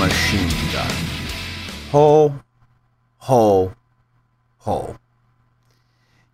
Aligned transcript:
have 0.00 0.10
a 0.10 0.12
machine 0.12 0.72
gun. 0.72 0.90
Ho, 1.92 2.34
ho, 3.18 3.72
ho. 4.58 4.96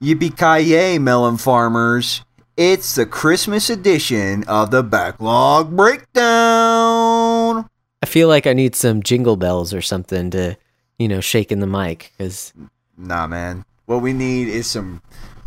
Yippee-ki-yay, 0.03 0.99
melon 0.99 1.37
farmers. 1.37 2.23
It's 2.57 2.95
the 2.95 3.07
Christmas 3.07 3.69
edition 3.71 4.45
of 4.45 4.71
the 4.71 4.83
Backlog 4.83 5.75
Breakdown. 5.77 7.69
I 8.03 8.07
feel 8.07 8.29
like 8.29 8.47
I 8.47 8.53
need 8.53 8.75
some 8.77 9.03
jingle 9.03 9.37
bells 9.37 9.75
or 9.75 9.83
something 9.83 10.31
to, 10.31 10.57
you 10.99 11.09
know, 11.09 11.21
shake 11.21 11.51
in 11.53 11.61
the 11.61 11.67
mic 11.67 12.13
because 12.17 12.53
Nah, 12.97 13.27
man. 13.27 13.65
What 13.87 14.03
we 14.03 14.13
need 14.13 14.49
is 14.49 14.67
some 14.67 15.01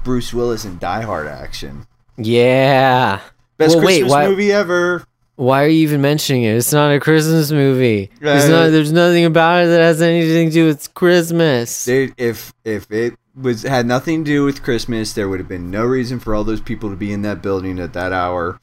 Bruce 0.04 0.34
Willis 0.34 0.66
and 0.66 0.80
Die 0.80 1.02
Hard 1.02 1.28
action. 1.28 1.86
yeah. 2.18 3.22
Best 3.58 3.76
Well, 3.76 3.86
wait, 3.86 3.94
Christmas 4.00 4.12
why- 4.12 4.28
movie 4.30 4.52
ever. 4.54 5.04
Why 5.40 5.64
are 5.64 5.68
you 5.68 5.84
even 5.84 6.02
mentioning 6.02 6.44
it? 6.44 6.58
It's 6.58 6.74
not 6.74 6.92
a 6.92 7.00
Christmas 7.00 7.50
movie. 7.50 8.12
There's, 8.20 8.44
Uh, 8.44 8.50
not, 8.50 8.72
there's 8.72 8.92
nothing 8.92 9.24
about 9.24 9.64
it 9.64 9.68
that 9.68 9.80
has 9.80 10.02
anything 10.02 10.50
to 10.50 10.54
do 10.54 10.66
with 10.66 10.94
Christmas. 10.94 11.86
Dude, 11.86 12.14
if 12.18 12.52
if 12.66 12.92
it 12.92 13.14
was 13.40 13.64
had 13.64 13.86
nothing 13.86 14.26
to 14.26 14.30
do 14.32 14.44
with 14.44 14.62
Christmas, 14.62 15.14
there 15.14 15.30
would 15.30 15.40
have 15.40 15.48
been 15.48 15.72
no 15.72 15.86
reason 15.86 16.20
for 16.20 16.36
all 16.36 16.44
those 16.44 16.60
people 16.60 16.90
to 16.90 16.98
be 16.98 17.14
in 17.14 17.22
that 17.22 17.42
building 17.42 17.80
at 17.80 17.94
that 17.94 18.12
hour. 18.12 18.60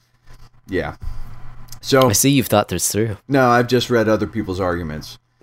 Yeah. 0.67 0.97
So 1.81 2.09
I 2.09 2.13
see 2.13 2.29
you've 2.29 2.45
thought 2.45 2.67
this 2.67 2.91
through. 2.91 3.17
no, 3.27 3.49
I've 3.49 3.67
just 3.67 3.89
read 3.89 4.07
other 4.07 4.27
people's 4.27 4.59
arguments. 4.59 5.17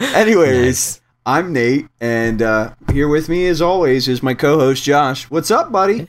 Anyways, 0.00 0.64
Nice. 0.64 1.00
I'm 1.26 1.52
Nate, 1.52 1.88
and 2.00 2.40
uh, 2.40 2.74
here 2.92 3.08
with 3.08 3.28
me, 3.28 3.46
as 3.46 3.60
always, 3.60 4.08
is 4.08 4.22
my 4.22 4.32
co-host 4.32 4.82
Josh. 4.82 5.24
What's 5.24 5.50
up, 5.50 5.70
buddy? 5.70 6.08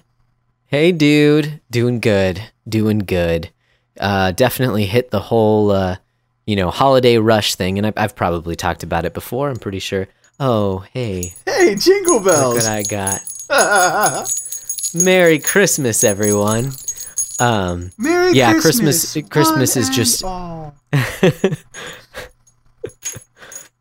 Hey, 0.69 0.91
dude, 0.91 1.61
doing 1.71 1.99
good, 1.99 2.41
doing 2.67 2.99
good. 2.99 3.49
Uh, 3.99 4.31
definitely 4.31 4.85
hit 4.85 5.09
the 5.09 5.19
whole, 5.19 5.71
uh, 5.71 5.97
you 6.45 6.55
know, 6.55 6.69
holiday 6.69 7.17
rush 7.17 7.55
thing, 7.55 7.77
and 7.79 7.87
I've, 7.87 7.95
I've 7.97 8.15
probably 8.15 8.55
talked 8.55 8.83
about 8.83 9.03
it 9.05 9.13
before. 9.15 9.49
I'm 9.49 9.57
pretty 9.57 9.79
sure. 9.79 10.07
Oh, 10.39 10.85
hey, 10.93 11.33
Hey, 11.45 11.73
jingle 11.75 12.19
bells! 12.21 12.53
look 12.55 12.63
what 12.63 12.71
I 12.71 12.83
got. 12.83 13.21
Merry 15.03 15.39
Christmas, 15.39 16.03
everyone. 16.03 16.71
Um, 17.39 17.89
Merry 17.97 18.33
Yeah, 18.33 18.53
Christmas! 18.59 19.11
Christmas- 19.13 19.29
Christmas 19.29 19.75
is 19.75 19.89
just- 19.89 20.23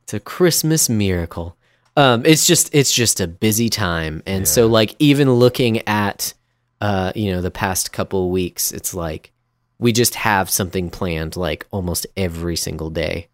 it's 0.02 0.14
a 0.14 0.20
Christmas 0.20 0.88
miracle. 0.88 1.54
Um, 1.96 2.24
it's 2.24 2.46
just 2.46 2.74
it's 2.74 2.92
just 2.92 3.20
a 3.20 3.26
busy 3.26 3.68
time, 3.68 4.22
and 4.24 4.46
so 4.48 4.66
like 4.68 4.94
even 5.00 5.30
looking 5.32 5.86
at, 5.88 6.32
uh, 6.80 7.12
you 7.14 7.32
know, 7.32 7.40
the 7.40 7.50
past 7.50 7.92
couple 7.92 8.30
weeks, 8.30 8.72
it's 8.72 8.94
like 8.94 9.32
we 9.78 9.92
just 9.92 10.16
have 10.16 10.50
something 10.50 10.90
planned 10.90 11.36
like 11.36 11.66
almost 11.70 12.06
every 12.16 12.56
single 12.56 12.90
day 12.90 13.28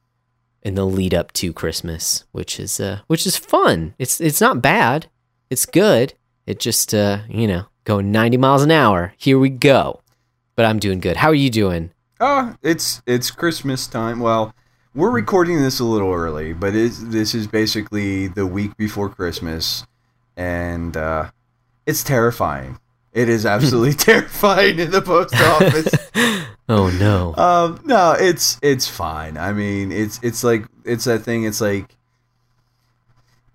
in 0.63 0.75
the 0.75 0.87
lead 0.87 1.15
up 1.15 1.33
to 1.33 1.53
Christmas, 1.53 2.25
which 2.33 2.59
is 2.59 2.81
uh, 2.81 3.01
which 3.07 3.27
is 3.27 3.37
fun. 3.37 3.95
It's 3.99 4.21
it's 4.21 4.41
not 4.41 4.63
bad. 4.63 5.07
It's 5.51 5.67
good. 5.67 6.15
It 6.47 6.59
just 6.59 6.95
uh, 6.95 7.21
you 7.29 7.47
know, 7.47 7.67
going 7.85 8.11
ninety 8.11 8.37
miles 8.37 8.63
an 8.63 8.71
hour. 8.71 9.15
Here 9.17 9.39
we 9.39 9.51
go. 9.51 10.01
But 10.57 10.67
I'm 10.67 10.79
doing 10.79 11.01
good. 11.01 11.17
How 11.17 11.29
are 11.29 11.35
you 11.35 11.51
doing? 11.51 11.91
Oh, 12.21 12.55
it's 12.63 13.03
it's 13.07 13.31
Christmas 13.31 13.87
time. 13.87 14.21
Well, 14.21 14.55
we're 14.95 15.11
recording 15.11 15.61
this 15.61 15.81
a 15.81 15.85
little 15.85 16.13
early, 16.13 16.53
but 16.53 16.73
this 16.73 17.35
is 17.35 17.47
basically 17.47 18.29
the 18.29 18.47
week 18.47 18.77
before 18.77 19.09
Christmas, 19.09 19.85
and 20.37 20.97
uh, 20.97 21.31
it's 21.87 22.05
terrifying. 22.05 22.79
It 23.15 23.29
is 23.29 23.47
absolutely 23.47 23.95
terrifying 23.95 24.79
in 24.79 24.91
the 24.91 25.01
post 25.01 25.35
office. 25.35 25.95
Oh 26.67 26.89
no. 26.89 27.35
um, 27.37 27.79
no, 27.85 28.13
it's 28.13 28.59
it's 28.63 28.89
fine. 28.89 29.37
I 29.37 29.53
mean, 29.53 29.93
it's 29.93 30.19
it's 30.23 30.43
like 30.43 30.65
it's 30.87 31.05
that 31.05 31.19
thing. 31.19 31.45
It's 31.45 31.61
like 31.61 31.95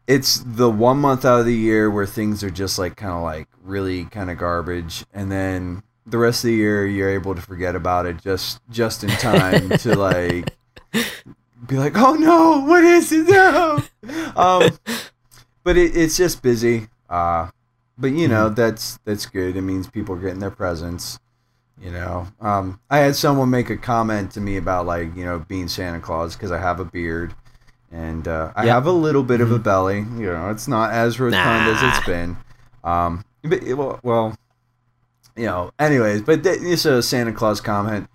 it's 0.05 0.43
the 0.45 0.69
one 0.69 0.99
month 0.99 1.25
out 1.25 1.39
of 1.39 1.47
the 1.47 1.55
year 1.55 1.89
where 1.89 2.05
things 2.05 2.43
are 2.43 2.51
just 2.51 2.77
like 2.77 2.97
kind 2.97 3.13
of 3.13 3.23
like 3.23 3.47
really 3.63 4.05
kind 4.05 4.29
of 4.29 4.37
garbage, 4.37 5.05
and 5.11 5.31
then 5.31 5.81
the 6.05 6.19
rest 6.19 6.43
of 6.43 6.49
the 6.49 6.53
year 6.53 6.85
you're 6.85 7.09
able 7.09 7.33
to 7.33 7.41
forget 7.41 7.75
about 7.75 8.05
it 8.05 8.17
just 8.21 8.61
just 8.69 9.03
in 9.03 9.09
time 9.09 9.69
to 9.79 9.95
like 9.97 10.55
be 11.65 11.77
like, 11.77 11.93
oh 11.95 12.13
no, 12.13 12.63
what 12.65 12.83
is 12.83 13.11
it? 13.11 13.27
No. 13.27 13.81
Um, 14.35 14.69
but 15.63 15.77
it, 15.77 15.97
it's 15.97 16.15
just 16.15 16.43
busy. 16.43 16.89
Uh, 17.09 17.49
but 17.99 18.11
you 18.11 18.27
know 18.27 18.49
that's 18.49 18.97
that's 19.05 19.25
good. 19.25 19.55
It 19.55 19.61
means 19.61 19.87
people 19.89 20.15
are 20.15 20.19
getting 20.19 20.39
their 20.39 20.49
presents. 20.51 21.19
You 21.81 21.91
know, 21.91 22.27
um, 22.41 22.79
I 22.89 22.97
had 22.99 23.15
someone 23.15 23.49
make 23.49 23.69
a 23.69 23.77
comment 23.77 24.31
to 24.31 24.41
me 24.41 24.57
about 24.57 24.85
like 24.85 25.15
you 25.15 25.23
know 25.25 25.39
being 25.39 25.67
Santa 25.67 25.99
Claus 25.99 26.35
because 26.35 26.51
I 26.51 26.57
have 26.59 26.79
a 26.79 26.85
beard 26.85 27.33
and 27.91 28.27
uh, 28.27 28.51
I 28.55 28.65
Yep. 28.65 28.73
have 28.73 28.85
a 28.87 28.91
little 28.91 29.23
bit 29.23 29.39
of 29.41 29.51
a 29.51 29.59
belly. 29.59 29.99
You 29.99 30.25
know, 30.33 30.49
it's 30.49 30.67
not 30.67 30.91
as 30.91 31.19
rotund 31.19 31.69
as 31.75 31.81
it's 31.81 32.05
been. 32.05 32.37
Um, 32.83 33.23
but 33.43 33.63
it- 33.63 33.75
well, 33.75 33.99
well, 34.03 34.35
you 35.35 35.45
know. 35.45 35.71
Anyways, 35.79 36.21
but 36.21 36.43
th- 36.43 36.59
it's 36.61 36.85
a 36.85 37.01
Santa 37.01 37.31
Claus 37.31 37.61
comment, 37.61 38.09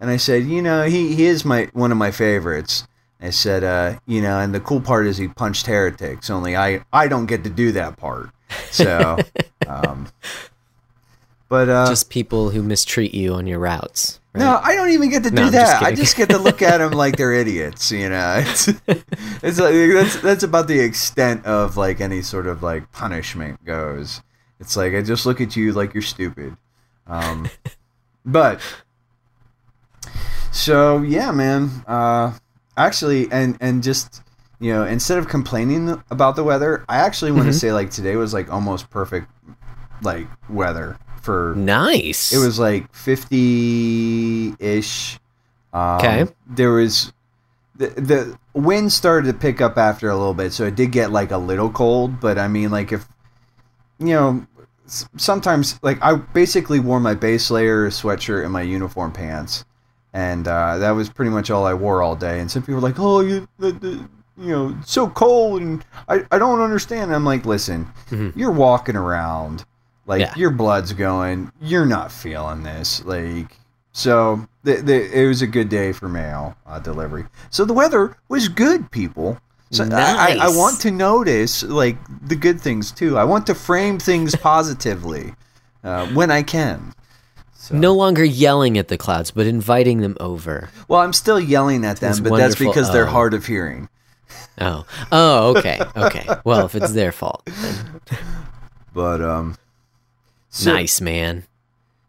and 0.00 0.10
I 0.10 0.16
said, 0.16 0.44
you 0.44 0.62
know, 0.62 0.84
he 0.84 1.14
he 1.14 1.26
is 1.26 1.44
my 1.44 1.68
one 1.72 1.90
of 1.92 1.98
my 1.98 2.10
favorites. 2.12 2.86
I 3.20 3.30
said, 3.30 3.64
uh, 3.64 3.98
you 4.06 4.22
know, 4.22 4.38
and 4.38 4.54
the 4.54 4.60
cool 4.60 4.80
part 4.80 5.08
is 5.08 5.16
he 5.16 5.26
punched 5.26 5.66
heretics. 5.66 6.30
Only 6.30 6.56
I 6.56 6.84
I 6.92 7.08
don't 7.08 7.26
get 7.26 7.42
to 7.44 7.50
do 7.50 7.72
that 7.72 7.96
part. 7.96 8.30
So, 8.70 9.18
um, 9.66 10.08
but 11.48 11.68
uh, 11.68 11.86
just 11.88 12.10
people 12.10 12.50
who 12.50 12.62
mistreat 12.62 13.14
you 13.14 13.34
on 13.34 13.46
your 13.46 13.58
routes. 13.58 14.20
right? 14.34 14.40
no, 14.40 14.60
I 14.62 14.74
don't 14.74 14.90
even 14.90 15.10
get 15.10 15.22
to 15.24 15.30
do 15.30 15.36
No, 15.36 15.42
I'm 15.44 15.52
just 15.52 15.80
that. 15.80 15.82
I 15.82 15.94
just 15.94 16.16
get 16.16 16.30
to 16.30 16.38
look 16.38 16.60
at 16.62 16.78
them 16.78 16.92
like 16.92 17.16
they're 17.16 17.32
idiots. 17.32 17.90
You 17.90 18.10
know, 18.10 18.34
it's 18.46 18.68
it's 19.42 19.58
like 19.58 19.74
that's 19.74 20.20
that's 20.20 20.42
about 20.42 20.68
the 20.68 20.80
extent 20.80 21.46
of 21.46 21.76
like 21.76 22.00
any 22.00 22.22
sort 22.22 22.46
of 22.46 22.62
like 22.62 22.92
punishment 22.92 23.64
goes. 23.64 24.22
It's 24.60 24.76
like 24.76 24.94
I 24.94 25.02
just 25.02 25.24
look 25.24 25.40
at 25.40 25.56
you 25.56 25.72
like 25.72 25.94
you're 25.94 26.02
stupid. 26.02 26.56
Um, 27.06 27.48
but 28.24 28.60
so 30.52 31.02
yeah, 31.02 31.30
man. 31.32 31.70
Uh, 31.86 32.32
actually, 32.76 33.30
and 33.30 33.56
and 33.60 33.82
just 33.82 34.22
you 34.60 34.72
know, 34.72 34.84
instead 34.84 35.18
of 35.18 35.28
complaining 35.28 36.02
about 36.10 36.36
the 36.36 36.44
weather, 36.44 36.84
I 36.88 36.96
actually 36.98 37.32
want 37.32 37.44
to 37.44 37.50
Mhm. 37.50 37.60
say 37.60 37.72
like 37.72 37.90
today 37.90 38.16
was 38.16 38.32
like 38.34 38.52
almost 38.52 38.90
perfect 38.90 39.28
like 40.02 40.26
weather 40.48 40.96
for 41.22 41.54
Nice. 41.56 42.32
it 42.32 42.38
was 42.38 42.58
like 42.58 42.92
50 42.94 44.54
ish. 44.58 45.18
Um, 45.72 45.96
Okay. 45.98 46.26
There 46.46 46.72
was. 46.72 47.12
The, 47.76 47.88
the 47.90 48.38
wind 48.54 48.92
started 48.92 49.28
to 49.28 49.38
pick 49.38 49.60
up 49.60 49.78
after 49.78 50.08
a 50.10 50.16
little 50.16 50.34
bit, 50.34 50.52
so 50.52 50.64
it 50.64 50.74
did 50.74 50.90
get 50.90 51.12
like 51.12 51.30
a 51.30 51.38
little 51.38 51.70
cold. 51.70 52.18
But 52.20 52.38
I 52.38 52.48
mean, 52.48 52.70
like, 52.70 52.90
if. 52.92 53.06
You 54.00 54.06
know, 54.14 54.46
sometimes, 55.16 55.78
like, 55.82 55.98
I 56.02 56.14
basically 56.14 56.78
wore 56.80 57.00
my 57.00 57.14
base 57.14 57.50
layer, 57.50 57.88
sweatshirt, 57.90 58.44
and 58.44 58.52
my 58.52 58.62
uniform 58.62 59.10
pants. 59.12 59.64
And 60.12 60.46
uh, 60.48 60.78
that 60.78 60.92
was 60.92 61.08
pretty 61.10 61.30
much 61.30 61.50
all 61.50 61.66
I 61.66 61.74
wore 61.74 62.00
all 62.02 62.14
day. 62.16 62.40
And 62.40 62.50
some 62.50 62.62
people 62.62 62.76
were 62.76 62.80
like, 62.80 62.98
oh, 62.98 63.20
you. 63.20 63.46
The, 63.58 63.72
the, 63.72 64.08
you 64.38 64.50
know, 64.50 64.76
so 64.86 65.08
cold, 65.08 65.60
and 65.62 65.84
I, 66.08 66.24
I 66.30 66.38
don't 66.38 66.60
understand. 66.60 67.14
I'm 67.14 67.24
like, 67.24 67.44
listen, 67.44 67.88
Mhm. 68.10 68.32
you're 68.36 68.50
walking 68.52 68.96
around, 68.96 69.64
like 70.06 70.20
Yeah. 70.20 70.34
your 70.36 70.50
blood's 70.50 70.92
going. 70.92 71.50
You're 71.60 71.86
not 71.86 72.12
feeling 72.12 72.62
this, 72.62 73.04
like. 73.04 73.56
So 73.92 74.46
the, 74.62 74.76
the, 74.76 75.22
it 75.22 75.26
was 75.26 75.42
a 75.42 75.46
good 75.48 75.68
day 75.68 75.90
for 75.92 76.08
mail 76.08 76.56
uh, 76.66 76.78
delivery. 76.78 77.24
So 77.50 77.64
the 77.64 77.72
weather 77.72 78.16
was 78.28 78.46
good, 78.48 78.90
people. 78.92 79.38
So 79.70 79.84
I, 79.90 80.36
I, 80.38 80.38
I 80.42 80.48
want 80.48 80.80
to 80.82 80.90
notice 80.92 81.62
like 81.64 81.96
the 82.26 82.36
good 82.36 82.60
things 82.60 82.92
too. 82.92 83.18
I 83.18 83.24
want 83.24 83.46
to 83.48 83.54
frame 83.56 83.98
things 83.98 84.36
positively 84.40 85.34
uh, 85.82 86.06
when 86.08 86.30
I 86.30 86.42
can. 86.42 86.94
So, 87.54 87.74
no 87.76 87.92
longer 87.92 88.24
yelling 88.24 88.78
at 88.78 88.86
the 88.88 88.96
clouds, 88.96 89.30
but 89.32 89.46
inviting 89.46 90.00
them 90.00 90.16
over. 90.20 90.70
well, 90.86 91.00
I'm 91.00 91.12
still 91.12 91.40
yelling 91.40 91.84
at 91.84 91.98
them, 91.98 92.12
It's 92.12 92.20
but 92.20 92.36
that's 92.36 92.54
because 92.54 92.92
they're 92.92 93.08
Oh. 93.08 93.10
hard 93.10 93.34
of 93.34 93.46
hearing. 93.46 93.88
Oh, 94.60 94.84
oh, 95.12 95.56
okay, 95.56 95.80
okay. 95.96 96.26
Well, 96.44 96.66
if 96.66 96.74
it's 96.74 96.92
their 96.92 97.12
fault, 97.12 97.42
then 97.46 98.00
But 98.92 99.20
um, 99.22 99.56
so, 100.50 100.72
nice, 100.72 101.00
man. 101.00 101.44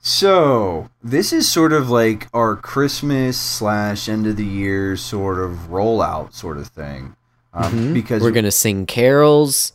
So 0.02 0.90
this 1.04 1.34
is 1.34 1.48
sort 1.48 1.74
of 1.74 1.90
like 1.90 2.28
our 2.34 2.56
Christmas 2.56 3.38
slash 3.38 4.08
end 4.10 4.26
of 4.28 4.38
the 4.38 4.46
year 4.46 4.96
sort 4.96 5.40
of 5.40 5.70
rollout 5.70 6.34
sort 6.34 6.58
of 6.58 6.68
thing, 6.68 7.16
um, 7.54 7.74
Mhm. 7.74 7.94
because 7.94 8.22
we're 8.24 8.32
gonna 8.32 8.52
sing 8.52 8.86
carols. 8.86 9.74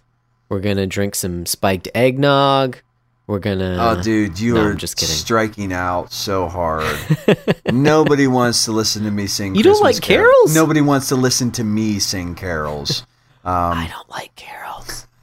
We're 0.49 0.61
gonna 0.61 0.87
drink 0.87 1.15
some 1.15 1.47
spiked 1.47 1.89
eggnog. 1.95 2.79
We're 3.27 3.39
gonna. 3.39 3.77
oh, 3.81 4.03
dude, 4.03 4.39
you 4.39 4.55
no, 4.55 4.61
are 4.63 4.71
I'm 4.73 4.77
just 4.77 4.97
kidding. 4.99 5.15
striking 5.15 5.73
out 5.73 6.13
so 6.13 6.47
hard. 6.49 6.85
Nobody 7.73 8.27
wants 8.27 8.67
to 8.67 8.73
listen 8.73 9.05
to 9.05 9.11
me 9.11 9.27
sing. 9.27 9.55
You 9.55 9.63
don't 9.63 9.83
like 9.83 10.01
carols? 10.03 10.55
Nobody 10.55 10.83
wants 10.83 11.09
to 11.09 11.17
listen 11.17 11.51
to 11.53 11.65
me 11.65 11.99
sing 11.99 12.35
carols. 12.35 13.07
Um, 13.47 13.77
I 13.77 13.89
don't 13.89 14.09
like 14.09 14.35
carols. 14.37 15.07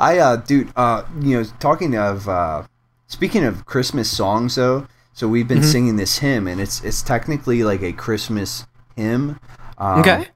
I 0.00 0.18
uh 0.18 0.34
dude 0.34 0.72
uh 0.74 1.04
you 1.20 1.36
know 1.38 1.44
talking 1.60 1.96
of 1.96 2.28
uh 2.28 2.64
speaking 3.06 3.44
of 3.44 3.66
Christmas 3.66 4.10
songs 4.10 4.56
though 4.56 4.88
So 5.12 5.28
we've 5.28 5.46
been 5.46 5.62
singing 5.62 5.94
this 5.94 6.18
hymn, 6.18 6.48
and 6.48 6.60
it's 6.60 6.82
it's 6.82 7.02
technically 7.02 7.62
like 7.62 7.82
a 7.82 7.92
Christmas 7.92 8.66
hymn. 8.96 9.38
Um, 9.78 10.00
Okay. 10.00 10.26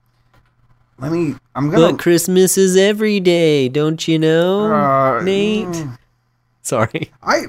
Let 1.01 1.11
me. 1.11 1.35
I'm 1.57 1.69
gonna. 1.69 1.91
But 1.91 1.99
Christmas 1.99 2.57
is 2.57 2.77
every 2.77 3.19
day, 3.19 3.69
don't 3.69 4.07
you 4.07 4.17
know, 4.21 4.73
Uh, 4.73 5.21
Nate? 5.25 5.67
mm, 5.67 5.99
Sorry. 6.69 7.11
I 7.23 7.47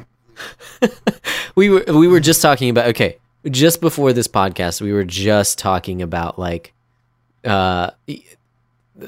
we 1.56 1.70
were 1.70 1.84
we 1.88 2.08
were 2.08 2.20
just 2.20 2.42
talking 2.42 2.70
about 2.70 2.88
okay 2.90 3.18
just 3.50 3.80
before 3.80 4.12
this 4.12 4.28
podcast 4.28 4.82
we 4.82 4.92
were 4.92 5.06
just 5.06 5.58
talking 5.58 6.02
about 6.02 6.38
like 6.38 6.74
uh 7.46 7.92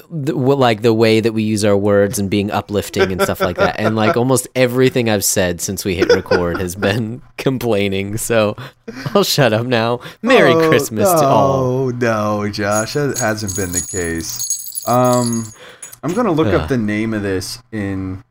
the, 0.09 0.37
what- 0.37 0.57
like 0.57 0.81
the 0.81 0.93
way 0.93 1.19
that 1.19 1.33
we 1.33 1.43
use 1.43 1.65
our 1.65 1.75
words 1.75 2.19
and 2.19 2.29
being 2.29 2.49
uplifting 2.51 3.11
and 3.11 3.21
stuff 3.21 3.39
like 3.41 3.57
that 3.57 3.77
and 3.79 3.95
like 3.97 4.15
almost 4.21 4.47
everything 4.55 5.09
i've 5.09 5.23
said 5.23 5.59
since 5.59 5.83
we 5.83 5.95
hit 5.95 6.07
record 6.13 6.57
has 6.59 6.75
been 6.75 7.21
complaining 7.37 8.15
so 8.17 8.55
i'll 9.13 9.23
shut 9.25 9.51
up 9.53 9.65
now 9.65 9.99
merry 10.21 10.53
Oh, 10.53 10.69
christmas 10.69 11.09
to 11.11 11.25
all 11.25 11.63
Oh 11.63 11.89
no, 11.89 12.49
Josh, 12.49 12.93
that 12.93 13.17
hasn't 13.17 13.55
been 13.55 13.71
the 13.73 13.85
case. 13.91 14.85
Um, 14.87 15.45
I'm 16.03 16.13
gonna 16.13 16.31
look 16.31 16.47
Ugh. 16.47 16.53
up 16.55 16.69
the 16.69 16.77
name 16.77 17.13
of 17.13 17.21
this 17.21 17.59
in 17.71 18.23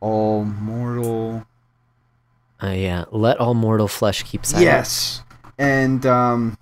All 0.00 0.44
Mortal. 0.44 1.46
uh, 2.62 2.66
yeah 2.68 3.04
let 3.10 3.38
all 3.38 3.54
mortal 3.54 3.88
flesh 3.88 4.22
keep 4.22 4.44
silent 4.46 4.64
Yes, 4.64 5.22
and 5.58 6.04
um, 6.06 6.58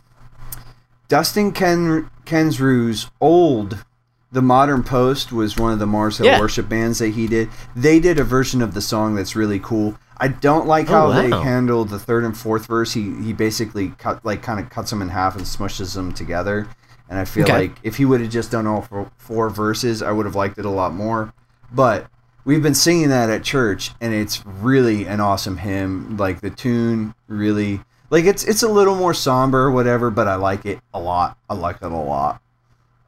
Dustin 1.09 1.53
Ken 1.53 2.11
Kensrue's 2.25 3.11
old. 3.21 3.85
The 4.33 4.43
Modern 4.43 4.83
Post 4.83 5.31
was 5.31 5.57
one 5.57 5.73
of 5.73 5.79
the 5.79 5.87
Mars 5.87 6.19
Hill 6.19 6.27
Yeah. 6.27 6.41
worship 6.41 6.69
bands 6.69 6.99
that 6.99 7.11
he 7.11 7.29
did. 7.29 7.49
They 7.77 8.01
did 8.01 8.19
a 8.19 8.25
version 8.25 8.63
of 8.63 8.75
the 8.75 8.81
song 8.81 9.15
that's 9.15 9.37
really 9.37 9.61
cool. 9.61 9.97
I 10.19 10.27
don't 10.29 10.67
like 10.67 10.89
Oh, 10.91 10.93
how 10.93 11.13
they 11.23 11.31
wow. 11.31 11.43
handled 11.43 11.89
the 11.91 12.01
third 12.01 12.25
and 12.25 12.37
fourth 12.37 12.67
verse. 12.67 12.93
He 12.95 13.15
he 13.23 13.33
basically 13.33 13.91
cut 13.99 14.25
like 14.25 14.43
kind 14.43 14.59
of 14.59 14.71
cuts 14.71 14.91
them 14.91 15.03
in 15.03 15.09
half 15.11 15.37
and 15.37 15.45
smushes 15.45 15.95
them 15.95 16.13
together. 16.13 16.67
And 17.09 17.19
I 17.19 17.25
feel 17.27 17.45
Okay. 17.45 17.53
like 17.53 17.77
if 17.85 17.97
he 17.99 18.05
would 18.05 18.21
have 18.23 18.31
just 18.31 18.51
done 18.51 18.67
all 18.67 18.83
four, 18.83 19.11
four 19.19 19.51
verses, 19.51 20.03
I 20.03 20.11
would 20.11 20.27
have 20.27 20.35
liked 20.35 20.59
it 20.59 20.65
a 20.65 20.71
lot 20.71 20.95
more. 20.95 21.33
But 21.73 22.07
we've 22.45 22.63
been 22.63 22.75
singing 22.75 23.09
that 23.09 23.31
at 23.31 23.43
church, 23.43 23.93
and 24.01 24.13
it's 24.15 24.45
really 24.47 25.07
an 25.07 25.21
awesome 25.21 25.57
hymn. 25.59 26.17
Like 26.17 26.41
the 26.41 26.51
tune, 26.51 27.15
really 27.29 27.81
like 28.11 28.25
it's 28.25 28.45
it's 28.45 28.63
a 28.63 28.69
little 28.69 28.95
more 28.97 29.15
somber, 29.15 29.71
whatever. 29.71 30.11
But 30.11 30.29
I 30.29 30.37
like 30.37 30.65
it 30.67 30.81
a 30.93 31.01
lot. 31.01 31.39
I 31.49 31.55
like 31.55 31.77
it 31.77 31.83
a 31.83 31.89
lot. 31.89 32.41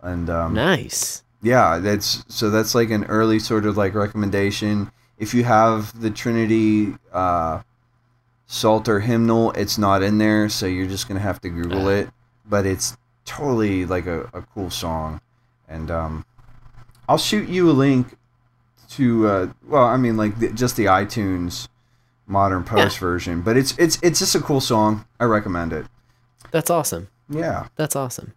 And 0.02 0.30
um, 0.30 0.54
nice 0.54 1.22
yeah, 1.42 1.78
that's 1.78 2.24
so 2.28 2.50
that's 2.50 2.74
like 2.74 2.90
an 2.90 3.04
early 3.04 3.38
sort 3.38 3.66
of 3.66 3.76
like 3.76 3.94
recommendation. 3.94 4.90
If 5.18 5.32
you 5.32 5.44
have 5.44 5.98
the 6.00 6.10
Trinity 6.10 6.94
uh, 7.12 7.62
Psalter 8.46 9.00
hymnal, 9.00 9.52
it's 9.52 9.78
not 9.78 10.02
in 10.02 10.18
there, 10.18 10.48
so 10.48 10.66
you're 10.66 10.86
just 10.88 11.08
gonna 11.08 11.20
have 11.20 11.40
to 11.42 11.48
Google 11.48 11.86
Uh. 11.86 11.90
it. 11.90 12.10
But 12.48 12.66
it's 12.66 12.96
totally 13.24 13.86
like 13.86 14.06
a, 14.06 14.22
a 14.32 14.42
cool 14.54 14.70
song, 14.70 15.20
and 15.68 15.90
um, 15.90 16.24
I'll 17.08 17.18
shoot 17.18 17.48
you 17.48 17.70
a 17.70 17.72
link 17.72 18.16
to 18.96 19.26
uh, 19.28 19.46
well, 19.66 19.84
I 19.84 19.96
mean 19.96 20.16
like 20.16 20.38
the, 20.38 20.50
just 20.52 20.76
the 20.76 20.86
iTunes 20.86 21.68
modern 22.26 22.64
post 22.64 22.98
version, 22.98 23.40
but 23.42 23.56
it's 23.56 23.76
it's 23.78 23.98
it's 24.02 24.18
just 24.18 24.34
a 24.34 24.40
cool 24.40 24.60
song. 24.60 25.04
I 25.20 25.24
recommend 25.24 25.72
it. 25.72 25.86
that's 26.50 26.70
awesome 26.70 27.08
Yeah. 27.28 27.66
that's 27.76 27.96
awesome 27.96 28.32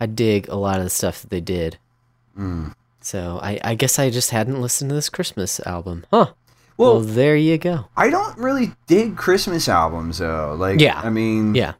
i 0.00 0.06
dig 0.06 0.48
a 0.48 0.54
lot 0.56 0.78
of 0.78 0.84
the 0.84 0.90
stuff 0.90 1.20
that 1.22 1.30
they 1.30 1.40
did 1.40 1.78
Mm. 2.38 2.72
So 3.00 3.40
I, 3.42 3.58
I 3.64 3.74
guess 3.74 3.98
I 3.98 4.10
just 4.10 4.30
hadn't 4.30 4.60
listened 4.62 4.90
to 4.90 4.94
this 4.94 5.08
Christmas 5.08 5.58
album. 5.66 6.04
Huh. 6.12 6.26
Well, 6.76 6.94
Well, 6.96 7.00
there 7.00 7.34
you 7.36 7.58
go. 7.58 7.86
I 7.96 8.10
don't 8.10 8.36
really 8.38 8.72
dig 8.86 9.16
Christmas 9.16 9.68
albums 9.68 10.18
though. 10.18 10.54
Like, 10.58 10.78
Yeah. 10.80 11.00
I 11.02 11.10
mean, 11.10 11.54
Yeah. 11.56 11.72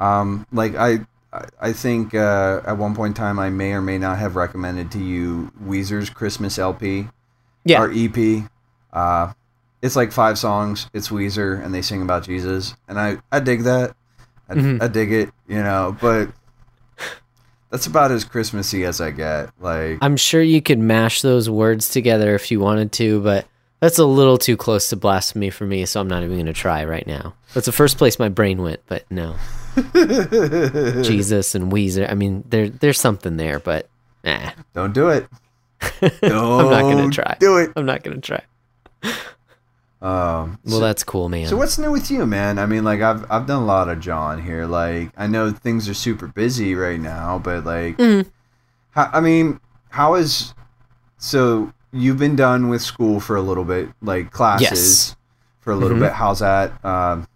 Um, 0.00 0.46
like 0.52 0.74
I, 0.76 1.00
I- 1.32 1.48
I 1.60 1.72
think 1.72 2.14
uh, 2.14 2.60
at 2.64 2.78
one 2.78 2.94
point 2.94 3.10
in 3.18 3.22
time 3.22 3.38
I 3.40 3.50
may 3.50 3.72
or 3.72 3.82
may 3.82 3.98
not 3.98 4.18
have 4.18 4.36
recommended 4.36 4.90
to 4.92 4.98
you 5.02 5.50
Weezer's 5.62 6.08
Christmas 6.08 6.58
LP 6.58 7.08
Yeah. 7.64 7.82
or 7.82 7.90
EP. 7.92 8.44
Uh, 8.92 9.32
it's 9.82 9.96
like 9.96 10.12
five 10.12 10.38
songs. 10.38 10.88
It's 10.92 11.08
Weezer 11.08 11.62
and 11.64 11.74
they 11.74 11.82
sing 11.82 12.02
about 12.02 12.24
Jesus, 12.24 12.74
and 12.88 12.98
I 12.98 13.18
I 13.32 13.40
dig 13.40 13.62
that. 13.64 13.94
I, 14.48 14.54
Mhm. 14.54 14.82
I 14.82 14.88
dig 14.88 15.12
it, 15.12 15.30
you 15.48 15.62
know. 15.62 15.96
But 16.00 16.28
that's 17.70 17.86
about 17.86 18.10
as 18.12 18.24
Christmassy 18.24 18.84
as 18.84 19.00
I 19.00 19.10
get. 19.10 19.50
Like, 19.60 19.98
I'm 20.00 20.16
sure 20.16 20.42
you 20.42 20.62
could 20.62 20.78
mash 20.78 21.22
those 21.22 21.48
words 21.50 21.88
together 21.88 22.34
if 22.34 22.50
you 22.50 22.60
wanted 22.60 22.92
to, 22.92 23.20
but 23.20 23.46
that's 23.80 23.98
a 23.98 24.04
little 24.06 24.38
too 24.38 24.56
close 24.56 24.88
to 24.90 24.96
blasphemy 24.96 25.50
for 25.50 25.64
me, 25.66 25.84
so 25.86 26.00
I'm 26.00 26.08
not 26.08 26.22
even 26.22 26.36
going 26.36 26.46
to 26.46 26.52
try 26.52 26.84
right 26.84 27.06
now. 27.06 27.34
That's 27.52 27.66
the 27.66 27.72
first 27.72 27.98
place 27.98 28.18
my 28.18 28.28
brain 28.28 28.62
went, 28.62 28.80
but 28.86 29.04
no. 29.10 29.34
Jesus 31.02 31.54
and 31.54 31.70
Weezer. 31.72 32.10
I 32.10 32.14
mean, 32.14 32.44
there 32.48 32.68
there's 32.68 33.00
something 33.00 33.36
there, 33.36 33.58
but 33.58 33.88
nah, 34.24 34.50
don't 34.74 34.94
do 34.94 35.08
it. 35.08 35.26
I'm 36.22 36.70
not 36.70 36.82
gonna 36.82 37.10
try. 37.10 37.36
Do 37.40 37.58
it. 37.58 37.70
I'm 37.76 37.86
not 37.86 38.02
going 38.02 38.20
to 38.20 38.26
try. 38.26 38.42
Um, 40.02 40.58
Well, 40.66 40.80
that's 40.80 41.02
cool, 41.02 41.28
man. 41.30 41.46
So 41.46 41.56
what's 41.56 41.78
new 41.78 41.90
with 41.90 42.10
you, 42.10 42.26
man? 42.26 42.58
I 42.58 42.66
mean, 42.66 42.84
like 42.84 43.00
I've 43.00 43.24
I've 43.30 43.46
done 43.46 43.62
a 43.62 43.64
lot 43.64 43.88
of 43.88 44.00
John 44.00 44.42
here. 44.42 44.66
Like 44.66 45.10
I 45.16 45.26
know 45.26 45.50
things 45.50 45.88
are 45.88 45.94
super 45.94 46.26
busy 46.26 46.74
right 46.74 47.00
now, 47.00 47.38
but 47.42 47.64
like, 47.64 47.96
Mhm. 47.96 48.26
how, 48.90 49.08
I 49.12 49.20
mean, 49.20 49.60
how 49.90 50.14
is 50.14 50.52
so 51.16 51.72
you've 51.90 52.18
been 52.18 52.36
done 52.36 52.68
with 52.68 52.82
school 52.82 53.18
for 53.18 53.36
a 53.36 53.40
little 53.40 53.64
bit, 53.64 53.88
like 54.02 54.30
classes 54.30 54.70
Yes. 54.70 55.16
for 55.60 55.72
a 55.72 55.76
little 55.76 55.96
Mhm. 55.96 56.00
bit. 56.00 56.12
How's 56.12 56.40
that? 56.40 56.84
Um, 56.84 57.26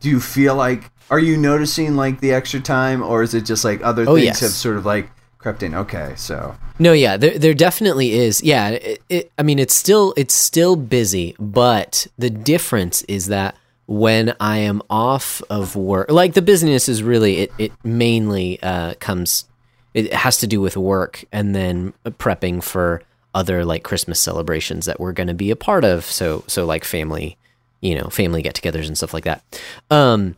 do 0.00 0.08
you 0.08 0.20
feel 0.20 0.54
like 0.54 0.90
are 1.10 1.18
you 1.18 1.36
noticing 1.36 1.96
like 1.96 2.20
the 2.20 2.32
extra 2.32 2.60
time, 2.60 3.02
or 3.02 3.22
is 3.22 3.34
it 3.34 3.42
just 3.42 3.62
like 3.62 3.80
other 3.84 4.04
Oh, 4.08 4.14
things 4.14 4.24
yes. 4.24 4.40
have 4.40 4.50
sort 4.52 4.76
of 4.78 4.86
like 4.86 5.10
crept 5.38 5.62
in? 5.62 5.74
Okay, 5.74 6.14
so 6.16 6.56
No, 6.78 6.92
yeah, 6.92 7.16
there 7.16 7.38
there 7.38 7.54
definitely 7.54 8.12
is. 8.12 8.42
Yeah, 8.42 8.70
it, 8.70 9.02
it, 9.08 9.32
I 9.38 9.42
mean, 9.42 9.58
it's 9.58 9.74
still 9.74 10.12
it's 10.16 10.34
still 10.34 10.76
busy, 10.76 11.34
but 11.38 12.06
the 12.18 12.30
difference 12.30 13.02
is 13.02 13.26
that 13.26 13.56
when 13.86 14.34
I 14.40 14.58
am 14.58 14.82
off 14.90 15.42
of 15.48 15.76
work, 15.76 16.10
like 16.10 16.34
the 16.34 16.42
business 16.42 16.88
is 16.88 17.02
really 17.02 17.38
it 17.38 17.52
it 17.58 17.72
mainly 17.84 18.60
uh, 18.62 18.94
comes 19.00 19.46
it 19.94 20.12
has 20.12 20.36
to 20.38 20.46
do 20.46 20.60
with 20.60 20.76
work 20.76 21.24
and 21.32 21.54
then 21.54 21.94
prepping 22.04 22.62
for 22.62 23.02
other 23.34 23.64
like 23.64 23.82
Christmas 23.82 24.20
celebrations 24.20 24.86
that 24.86 25.00
we're 25.00 25.12
going 25.12 25.28
to 25.28 25.34
be 25.34 25.50
a 25.50 25.56
part 25.56 25.84
of. 25.84 26.04
So 26.04 26.44
so 26.46 26.66
like 26.66 26.84
family, 26.84 27.38
you 27.80 27.94
know, 27.94 28.08
family 28.08 28.42
get-togethers 28.42 28.86
and 28.86 28.96
stuff 28.96 29.14
like 29.14 29.24
that. 29.24 29.42
Um, 29.90 30.36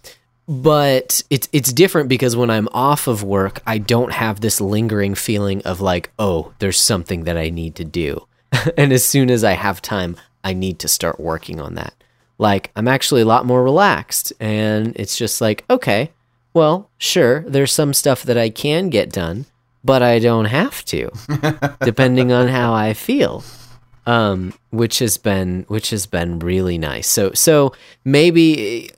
but 0.49 1.23
it's 1.29 1.47
it's 1.53 1.73
different 1.75 2.09
because 2.09 2.35
when 2.35 2.49
I'm 2.49 2.69
off 2.73 3.07
of 3.07 3.23
work, 3.23 3.61
I 3.67 3.77
don't 3.77 4.13
have 4.13 4.41
this 4.41 4.61
lingering 4.61 5.15
feeling 5.15 5.61
of 5.63 5.83
like, 5.83 6.11
oh, 6.19 6.55
there's 6.59 6.81
something 6.81 7.25
that 7.25 7.37
I 7.37 7.51
need 7.51 7.75
to 7.77 7.85
do. 7.85 8.27
and 8.79 8.91
as 8.93 9.05
soon 9.05 9.31
as 9.31 9.45
I 9.45 9.53
have 9.53 9.83
time, 9.83 10.17
I 10.43 10.55
need 10.55 10.79
to 10.81 10.89
start 10.89 11.21
working 11.21 11.61
on 11.61 11.75
that. 11.75 11.93
Like 12.39 12.71
I'm 12.75 12.89
actually 12.89 13.21
a 13.21 13.27
lot 13.27 13.45
more 13.45 13.63
relaxed 13.63 14.33
and 14.41 14.95
it's 14.97 15.19
just 15.19 15.43
like, 15.43 15.65
okay, 15.69 16.13
well, 16.55 16.89
sure, 16.97 17.41
there's 17.41 17.73
some 17.73 17.93
stuff 17.93 18.23
that 18.23 18.39
I 18.39 18.49
can 18.49 18.89
get 18.89 19.13
done, 19.13 19.45
but 19.85 20.03
I 20.03 20.19
don't 20.19 20.47
have 20.47 20.83
to, 20.87 21.11
depending 21.85 22.33
on 22.33 22.49
how 22.49 22.73
I 22.73 22.95
feel. 22.95 23.45
Um, 24.07 24.55
which 24.71 25.01
has 25.01 25.19
been 25.19 25.67
which 25.69 25.91
has 25.91 26.07
been 26.07 26.39
really 26.39 26.79
nice. 26.79 27.07
So 27.07 27.33
so 27.35 27.75
maybe 28.07 28.89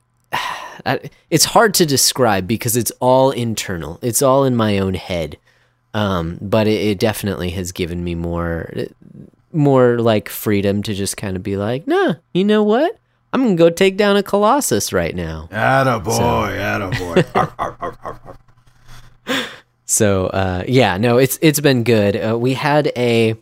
I- 0.86 1.10
it's 1.30 1.44
hard 1.46 1.74
to 1.74 1.86
describe 1.86 2.46
because 2.46 2.76
it's 2.76 2.92
all 3.00 3.30
internal. 3.30 3.98
It's 4.02 4.22
all 4.22 4.44
in 4.44 4.54
my 4.56 4.78
own 4.78 4.94
head. 4.94 5.36
Um, 5.94 6.38
but 6.40 6.66
it, 6.68 6.80
it 6.80 6.98
definitely 7.00 7.50
has 7.50 7.72
given 7.72 8.04
me 8.04 8.14
more, 8.14 8.72
more 9.52 9.98
like 9.98 10.28
freedom 10.28 10.82
to 10.84 10.94
just 10.94 11.16
kind 11.16 11.36
of 11.36 11.42
be 11.42 11.56
like, 11.56 11.86
nah, 11.88 12.14
you 12.32 12.44
know 12.44 12.62
what? 12.62 12.96
I'm 13.32 13.42
gonna 13.42 13.54
go 13.56 13.70
take 13.70 13.96
down 13.96 14.16
a 14.16 14.22
colossus 14.22 14.92
right 14.92 15.14
now. 15.14 15.48
attaboy, 15.52 16.58
attaboy. 16.58 17.26
Arr, 17.34 17.52
arr, 17.58 17.76
arr, 17.80 17.98
arr, 18.04 18.20
arr. 19.26 19.46
So 19.84 20.26
uh, 20.28 20.64
yeah, 20.68 20.96
no, 20.98 21.18
it's 21.18 21.38
it's 21.42 21.60
been 21.60 21.82
good. 21.84 22.16
Uh, 22.16 22.38
we 22.38 22.54
had 22.54 22.92
a. 22.96 23.34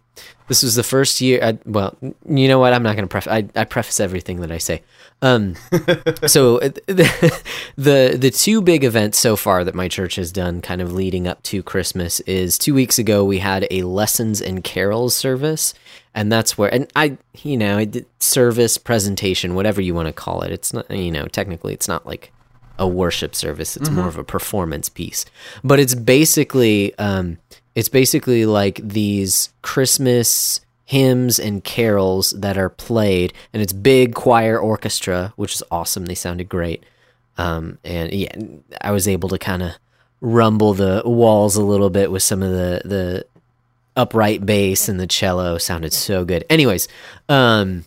This 0.49 0.63
was 0.63 0.75
the 0.75 0.83
first 0.83 1.21
year. 1.21 1.41
I, 1.43 1.59
well, 1.67 1.97
you 2.27 2.49
know 2.49 2.59
what? 2.59 2.73
I'm 2.73 2.83
not 2.83 2.97
going 2.97 3.07
to 3.07 3.11
preface. 3.11 3.31
I, 3.31 3.61
I 3.61 3.65
preface 3.65 4.01
everything 4.01 4.41
that 4.41 4.51
I 4.51 4.59
say. 4.59 4.83
Um, 5.21 5.55
so 6.27 6.59
the, 6.87 7.43
the 7.77 8.17
the 8.19 8.31
two 8.31 8.63
big 8.63 8.85
events 8.85 9.19
so 9.19 9.37
far 9.37 9.65
that 9.65 9.75
my 9.75 9.89
church 9.89 10.17
has 10.17 10.33
done, 10.33 10.61
kind 10.61 10.81
of 10.81 10.93
leading 10.93 11.29
up 11.29 11.43
to 11.45 11.63
Christmas, 11.63 12.21
is 12.21 12.59
two 12.59 12.75
weeks 12.75 12.99
ago 12.99 13.25
we 13.25 13.39
had 13.39 13.67
a 13.71 13.83
lessons 13.83 14.41
and 14.41 14.65
carols 14.65 15.15
service, 15.15 15.75
and 16.15 16.33
that's 16.33 16.57
where 16.57 16.73
and 16.73 16.91
I, 16.97 17.19
you 17.43 17.57
know, 17.57 17.85
service 18.19 18.79
presentation, 18.79 19.55
whatever 19.55 19.81
you 19.81 19.95
want 19.95 20.07
to 20.07 20.13
call 20.13 20.43
it. 20.43 20.53
It's 20.53 20.73
not, 20.73 20.91
you 20.91 21.13
know, 21.13 21.27
technically 21.27 21.75
it's 21.75 21.89
not 21.89 22.07
like 22.07 22.33
a 22.79 22.87
worship 22.87 23.35
service. 23.35 23.77
It's 23.77 23.91
more 23.91 24.07
of 24.07 24.17
a 24.17 24.25
performance 24.25 24.89
piece, 24.89 25.27
but 25.65 25.81
it's 25.81 25.97
basically 25.97 26.97
um, 26.97 27.39
it's 27.79 27.89
basically 27.89 28.45
like 28.45 28.81
these 28.83 29.51
Christmas 29.63 30.61
hymns 30.85 31.39
and 31.39 31.63
carols 31.63 32.33
that 32.33 32.59
are 32.59 32.69
played, 32.69 33.33
and 33.53 33.63
it's 33.63 33.73
big 33.73 34.17
choir 34.17 34.59
orchestra, 34.59 35.33
which 35.37 35.55
is 35.55 35.63
awesome. 35.71 36.07
They 36.07 36.17
sounded 36.17 36.49
great, 36.49 36.83
um, 37.37 37.79
and 37.85 38.13
yeah, 38.13 38.35
I 38.81 38.91
was 38.91 39.07
able 39.07 39.29
to 39.29 39.39
kind 39.39 39.63
of 39.63 39.75
rumble 40.21 40.75
the 40.75 41.03
walls 41.05 41.55
a 41.55 41.63
little 41.63 41.89
bit 41.89 42.11
with 42.11 42.25
some 42.25 42.43
of 42.43 42.51
the 42.51 42.83
the 42.85 43.27
upright 43.95 44.45
bass 44.45 44.89
and 44.89 44.99
the 44.99 45.07
cello 45.07 45.57
sounded 45.57 45.93
so 45.93 46.25
good. 46.25 46.45
Anyways, 46.51 46.89
um, 47.29 47.85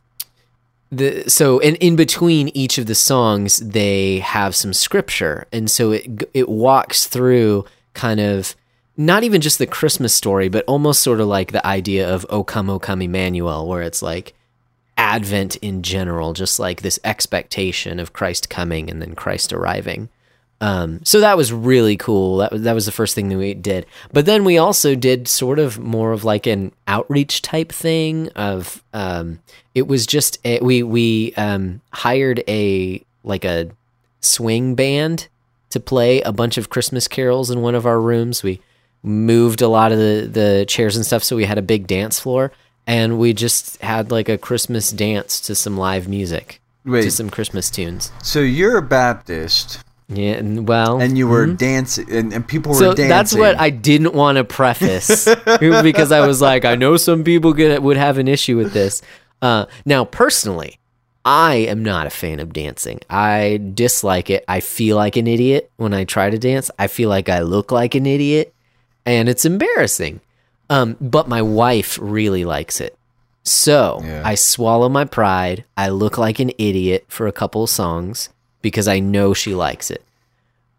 the 0.90 1.30
so 1.30 1.60
in 1.60 1.76
in 1.76 1.98
between 1.98 2.48
each 2.50 2.78
of 2.78 2.86
the 2.86 2.96
songs 2.96 3.58
they 3.58 4.20
have 4.20 4.56
some 4.56 4.72
scripture, 4.72 5.48
and 5.52 5.70
so 5.70 5.92
it 5.92 6.30
it 6.34 6.48
walks 6.48 7.08
through 7.08 7.66
kind 7.94 8.22
of 8.22 8.56
not 9.06 9.24
even 9.24 9.42
just 9.42 9.58
the 9.58 9.68
Christmas 9.68 10.14
story, 10.14 10.50
but 10.50 10.66
almost 10.66 11.02
sort 11.02 11.20
of 11.20 11.28
like 11.28 11.52
the 11.52 11.66
idea 11.66 12.08
of 12.10 12.26
O 12.30 12.44
come, 12.44 12.70
O 12.70 12.80
come, 12.80 13.02
Emmanuel, 13.02 13.68
where 13.68 13.82
it's 13.82 14.02
like 14.02 14.34
Advent 14.98 15.56
in 15.58 15.82
general, 15.82 16.34
just 16.34 16.60
like 16.60 16.82
this 16.82 17.00
expectation 17.04 18.00
of 18.00 18.14
Christ 18.14 18.50
coming 18.50 18.90
and 18.90 19.02
then 19.02 19.16
Christ 19.16 19.54
arriving. 19.54 20.10
Um, 20.62 21.00
so 21.04 21.20
that 21.22 21.38
was 21.38 21.52
really 21.52 21.98
cool. 21.98 22.38
That 22.38 22.52
was, 22.52 22.62
that 22.62 22.74
was 22.74 22.86
the 22.86 22.92
first 22.92 23.16
thing 23.16 23.30
that 23.30 23.38
we 23.38 23.56
did. 23.56 23.88
But 24.14 24.28
then 24.28 24.44
we 24.44 24.60
also 24.60 24.94
did 24.94 25.28
sort 25.28 25.58
of 25.58 25.80
more 25.80 26.12
of 26.12 26.24
like 26.24 26.46
an 26.46 26.72
outreach 26.88 27.42
type 27.42 27.72
thing. 27.72 28.30
Of 28.36 28.84
um, 28.94 29.40
it 29.74 29.88
was 29.88 30.06
just 30.06 30.38
a, 30.46 30.60
we 30.60 30.84
we 30.84 31.34
um, 31.36 31.82
hired 31.92 32.44
a 32.48 33.04
like 33.24 33.44
a 33.44 33.72
swing 34.20 34.76
band 34.76 35.28
to 35.72 35.80
play 35.80 36.22
a 36.22 36.32
bunch 36.32 36.60
of 36.60 36.70
Christmas 36.70 37.08
carols 37.08 37.50
in 37.50 37.62
one 37.62 37.74
of 37.74 37.88
our 37.88 38.00
rooms. 38.00 38.44
We 38.44 38.62
moved 39.04 39.62
a 39.62 39.68
lot 39.68 39.92
of 39.92 39.98
the, 39.98 40.30
the 40.32 40.66
chairs 40.68 40.96
and 40.96 41.06
stuff, 41.06 41.24
so 41.24 41.36
we 41.36 41.46
had 41.46 41.58
a 41.58 41.62
big 41.62 41.88
dance 41.88 42.20
floor, 42.20 42.52
and 42.88 43.18
we 43.18 43.34
just 43.34 43.82
had 43.82 44.12
like 44.12 44.30
a 44.30 44.38
Christmas 44.38 44.92
dance 44.92 45.40
to 45.42 45.56
some 45.56 45.78
live 45.78 46.08
music, 46.08 46.62
Wait. 46.86 47.04
to 47.04 47.12
some 47.12 47.30
Christmas 47.30 47.70
tunes. 47.70 48.12
So 48.24 48.40
you're 48.40 48.78
a 48.78 48.82
Baptist, 48.82 49.84
Yeah, 50.08 50.34
and 50.34 50.68
well, 50.68 51.02
and 51.02 51.18
you 51.18 51.28
were 51.28 51.48
mhm. 51.48 51.58
dancing, 51.58 52.12
and, 52.12 52.34
and 52.34 52.48
people 52.48 52.74
were 52.74 52.80
dancing. 52.80 53.08
that's 53.10 53.34
what 53.36 53.60
I 53.60 53.70
didn't 53.70 54.14
want 54.14 54.38
to 54.38 54.44
preface 54.44 55.26
because 55.60 56.12
I 56.12 56.26
was 56.28 56.42
like, 56.42 56.66
I 56.66 56.76
know 56.76 56.98
some 56.98 57.24
people 57.24 57.54
get, 57.54 57.82
would 57.82 57.98
have 57.98 58.18
an 58.18 58.28
issue 58.28 58.58
with 58.58 58.74
this. 58.74 59.02
Uh, 59.42 59.66
now, 59.86 60.06
personally, 60.06 60.78
I 61.24 61.56
am 61.56 61.84
not 61.84 62.08
a 62.08 62.12
fan 62.12 62.40
of 62.40 62.52
dancing. 62.54 63.00
I 63.10 63.60
dislike 63.74 64.30
it. 64.30 64.44
I 64.48 64.60
feel 64.60 64.98
like 64.98 65.18
an 65.18 65.28
idiot 65.28 65.72
when 65.78 65.94
I 65.94 66.04
try 66.04 66.30
to 66.30 66.38
dance. 66.38 66.70
I 66.80 66.88
feel 66.88 67.10
like 67.10 67.30
I 67.30 67.42
look 67.42 67.72
like 67.72 67.96
an 67.96 68.06
idiot, 68.06 68.54
and 69.06 69.28
it's 69.30 69.46
embarrassing. 69.46 70.22
Um, 70.70 70.96
but 71.02 71.28
my 71.28 71.42
wife 71.42 72.00
really 72.02 72.46
likes 72.46 72.80
it. 72.80 72.98
So 73.44 74.02
Yeah. 74.04 74.22
I 74.24 74.36
swallow 74.36 74.88
my 74.90 75.06
pride. 75.06 75.66
I 75.76 75.90
look 75.90 76.18
like 76.18 76.40
an 76.40 76.52
idiot 76.58 77.06
for 77.08 77.28
a 77.28 77.32
couple 77.32 77.64
of 77.64 77.70
songs 77.70 78.30
because 78.62 78.88
I 78.88 79.00
know 79.00 79.34
she 79.34 79.54
likes 79.56 79.92
it. 79.92 80.04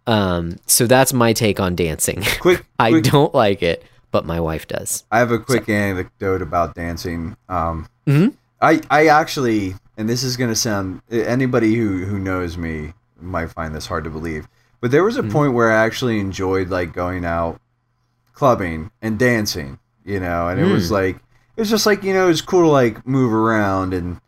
Um, 0.06 0.56
so 0.66 0.86
that's 0.86 1.12
my 1.12 1.32
take 1.32 1.60
on 1.60 1.76
dancing. 1.76 2.22
quick. 2.40 2.64
I 2.78 2.90
quick- 2.90 3.04
don't 3.04 3.34
like 3.34 3.62
it, 3.62 3.84
but 4.10 4.24
my 4.24 4.40
wife 4.40 4.66
does. 4.66 5.04
I 5.12 5.18
have 5.18 5.30
a 5.30 5.38
quick 5.38 5.68
anecdote 5.68 6.42
about 6.42 6.74
dancing. 6.74 7.36
Um, 7.48 7.88
Mhm. 8.06 8.34
I 8.60 8.80
I 8.90 9.06
actually, 9.08 9.74
and 9.96 10.08
this 10.08 10.22
is 10.22 10.36
gonna 10.36 10.56
sound 10.56 11.02
anybody 11.10 11.74
who 11.74 12.04
who 12.04 12.18
knows 12.18 12.56
me 12.56 12.94
might 13.20 13.50
find 13.50 13.74
this 13.74 13.86
hard 13.86 14.04
to 14.04 14.10
believe, 14.10 14.46
but 14.80 14.90
there 14.90 15.04
was 15.04 15.16
a 15.16 15.22
point 15.22 15.52
where 15.54 15.70
I 15.70 15.84
actually 15.84 16.18
enjoyed 16.18 16.68
like 16.68 16.92
going 16.92 17.24
out 17.24 17.60
clubbing 18.32 18.90
and 19.00 19.18
dancing, 19.18 19.78
you 20.04 20.20
know, 20.20 20.48
and 20.48 20.60
it 20.60 20.64
was 20.64 20.88
hmm. 20.88 20.94
like 20.94 21.16
it 21.56 21.60
was 21.60 21.70
just 21.70 21.86
like 21.86 22.02
you 22.02 22.12
know 22.14 22.24
it 22.24 22.28
was 22.28 22.42
cool 22.42 22.62
to 22.62 22.68
like 22.68 23.06
move 23.06 23.32
around 23.32 23.94
and 23.94 24.20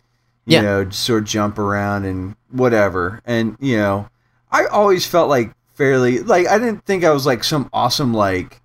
you 0.47 0.57
Yeah. 0.57 0.63
know 0.63 0.85
just 0.85 1.03
sort 1.03 1.23
of 1.23 1.29
jump 1.29 1.59
around 1.59 2.05
and 2.05 2.37
whatever, 2.51 3.21
and 3.25 3.57
you 3.61 3.77
know 3.77 4.09
I 4.53 4.67
always 4.67 5.07
felt 5.07 5.29
like 5.29 5.53
fairly 5.75 6.21
like 6.21 6.47
I 6.47 6.59
didn't 6.59 6.85
think 6.85 7.05
I 7.05 7.11
was 7.11 7.27
like 7.27 7.43
some 7.45 7.69
awesome 7.73 8.15
like 8.15 8.61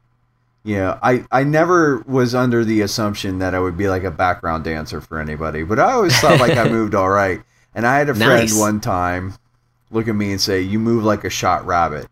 you 0.64 0.76
know, 0.76 1.00
I, 1.02 1.26
I 1.32 1.44
never 1.46 2.04
was 2.06 2.36
under 2.36 2.66
the 2.66 2.82
assumption 2.82 3.40
that 3.40 3.56
I 3.56 3.60
would 3.60 3.78
be 3.78 3.88
like 3.88 4.04
a 4.04 4.12
background 4.12 4.66
dancer 4.66 5.00
for 5.02 5.18
anybody, 5.20 5.64
but 5.64 5.80
I 5.80 5.94
always 5.94 6.16
thought 6.20 6.40
like 6.40 6.58
I 6.58 6.68
moved 6.70 6.94
all 6.94 7.10
right. 7.10 7.42
And 7.74 7.88
I 7.88 7.98
had 7.98 8.10
a 8.10 8.14
friend 8.14 8.42
Nice. 8.42 8.60
one 8.60 8.80
time 8.80 9.34
look 9.90 10.08
at 10.08 10.16
me 10.16 10.32
and 10.32 10.42
say, 10.42 10.62
"You 10.62 10.80
move 10.80 11.04
like 11.04 11.24
a 11.24 11.30
shot 11.30 11.66
rabbit. 11.66 12.08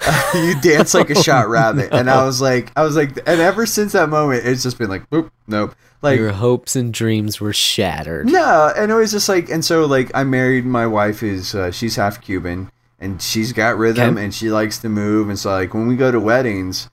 you 0.34 0.60
dance 0.60 0.94
like 0.94 1.10
a 1.10 1.14
shot 1.22 1.48
rabbit." 1.48 1.90
And 1.92 2.08
I 2.10 2.24
was 2.24 2.40
like, 2.40 2.72
I 2.76 2.82
was 2.82 2.96
like, 2.96 3.16
and 3.26 3.40
ever 3.40 3.66
since 3.66 3.92
that 3.92 4.08
moment, 4.08 4.44
it's 4.46 4.62
just 4.62 4.78
been 4.78 4.88
like, 4.90 5.08
boop, 5.10 5.30
nope. 5.46 5.74
Like 6.02 6.18
Your 6.18 6.32
hopes 6.32 6.76
and 6.76 6.92
dreams 6.92 7.40
were 7.40 7.52
shattered. 7.54 8.26
no, 8.26 8.72
and 8.76 8.92
it 8.92 8.94
was 8.94 9.10
just 9.12 9.28
like, 9.28 9.48
and 9.48 9.64
so 9.64 9.86
like 9.86 10.10
I 10.14 10.24
married 10.24 10.66
my 10.66 10.86
wife 10.86 11.22
is 11.22 11.54
uh, 11.54 11.70
she's 11.70 11.96
half 11.96 12.20
Cuban 12.20 12.70
and 13.00 13.20
she's 13.20 13.52
got 13.52 13.76
rhythm 13.78 14.14
Okay. 14.16 14.24
and 14.24 14.34
she 14.34 14.50
likes 14.50 14.78
to 14.78 14.88
move, 14.88 15.28
and 15.28 15.38
so 15.38 15.50
like 15.50 15.72
when 15.74 15.86
we 15.88 15.96
go 15.96 16.12
to 16.12 16.20
weddings, 16.20 16.88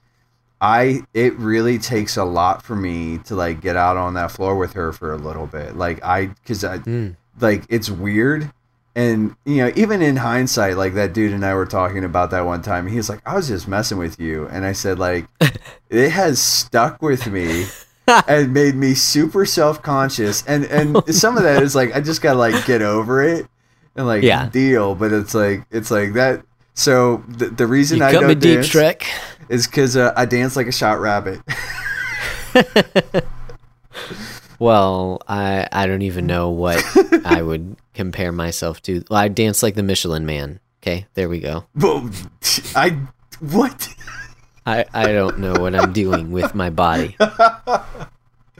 I 0.60 1.02
it 1.12 1.34
really 1.34 1.78
takes 1.78 2.16
a 2.16 2.24
lot 2.24 2.62
for 2.62 2.74
me 2.74 3.18
to 3.26 3.34
like 3.36 3.60
get 3.60 3.76
out 3.76 3.96
on 3.96 4.14
that 4.14 4.30
floor 4.30 4.56
with 4.56 4.72
her 4.72 4.92
for 4.92 5.12
a 5.12 5.16
little 5.16 5.46
bit, 5.46 5.76
like 5.76 6.02
I 6.02 6.26
because 6.26 6.64
I 6.64 6.78
Mm. 6.78 7.16
like 7.40 7.64
it's 7.68 7.90
weird. 7.90 8.50
And 8.96 9.34
you 9.44 9.56
know, 9.56 9.72
even 9.74 10.02
in 10.02 10.16
hindsight, 10.16 10.76
like 10.76 10.94
that 10.94 11.12
dude 11.12 11.32
and 11.32 11.44
I 11.44 11.54
were 11.54 11.66
talking 11.66 12.04
about 12.04 12.30
that 12.30 12.46
one 12.46 12.62
time. 12.62 12.86
He 12.86 12.96
was 12.96 13.08
like, 13.08 13.20
"I 13.26 13.34
was 13.34 13.48
just 13.48 13.66
messing 13.66 13.98
with 13.98 14.20
you," 14.20 14.46
and 14.46 14.64
I 14.64 14.72
said, 14.72 14.98
"Like, 15.00 15.26
it 15.90 16.10
has 16.10 16.40
stuck 16.40 17.02
with 17.02 17.26
me 17.26 17.66
and 18.28 18.52
made 18.52 18.76
me 18.76 18.94
super 18.94 19.44
self 19.46 19.82
conscious. 19.82 20.44
And 20.46 20.64
and 20.66 21.02
some 21.14 21.36
of 21.36 21.42
that 21.42 21.62
is 21.62 21.74
like 21.74 21.94
I 21.96 22.00
just 22.00 22.22
gotta 22.22 22.38
like 22.38 22.66
get 22.66 22.82
over 22.82 23.22
it 23.22 23.46
and 23.96 24.06
like 24.06 24.22
Yeah. 24.22 24.48
deal. 24.48 24.94
But 24.94 25.12
it's 25.12 25.34
like 25.34 25.64
it's 25.72 25.90
like 25.90 26.12
that. 26.12 26.44
So 26.74 27.24
the, 27.28 27.46
the 27.46 27.66
reason 27.66 27.98
You 27.98 28.04
I 28.04 28.12
don't 28.12 28.28
me 28.28 28.34
deep, 28.34 28.54
dance 28.56 28.68
Trek. 28.68 29.06
is 29.48 29.66
because 29.66 29.96
uh, 29.96 30.12
I 30.16 30.24
dance 30.24 30.54
like 30.56 30.66
a 30.68 30.72
shot 30.72 31.00
rabbit. 31.00 31.40
Well, 34.64 35.20
I 35.28 35.68
I 35.70 35.86
don't 35.86 36.02
even 36.02 36.26
know 36.26 36.48
what 36.48 36.82
I 37.24 37.42
would 37.42 37.76
compare 37.94 38.32
myself 38.32 38.80
to. 38.82 39.04
Well, 39.10 39.18
I 39.18 39.28
dance 39.28 39.62
like 39.62 39.74
the 39.74 39.82
Michelin 39.82 40.24
Man. 40.24 40.58
Okay, 40.82 41.06
there 41.14 41.28
we 41.28 41.40
go. 41.40 41.66
Well, 41.74 42.10
I 42.74 42.98
what? 43.40 43.88
I 44.64 44.86
I 44.94 45.12
don't 45.12 45.38
know 45.38 45.52
what 45.54 45.74
I'm 45.74 45.92
doing 45.92 46.32
with 46.32 46.54
my 46.54 46.70
body. 46.70 47.16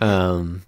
Um, 0.00 0.62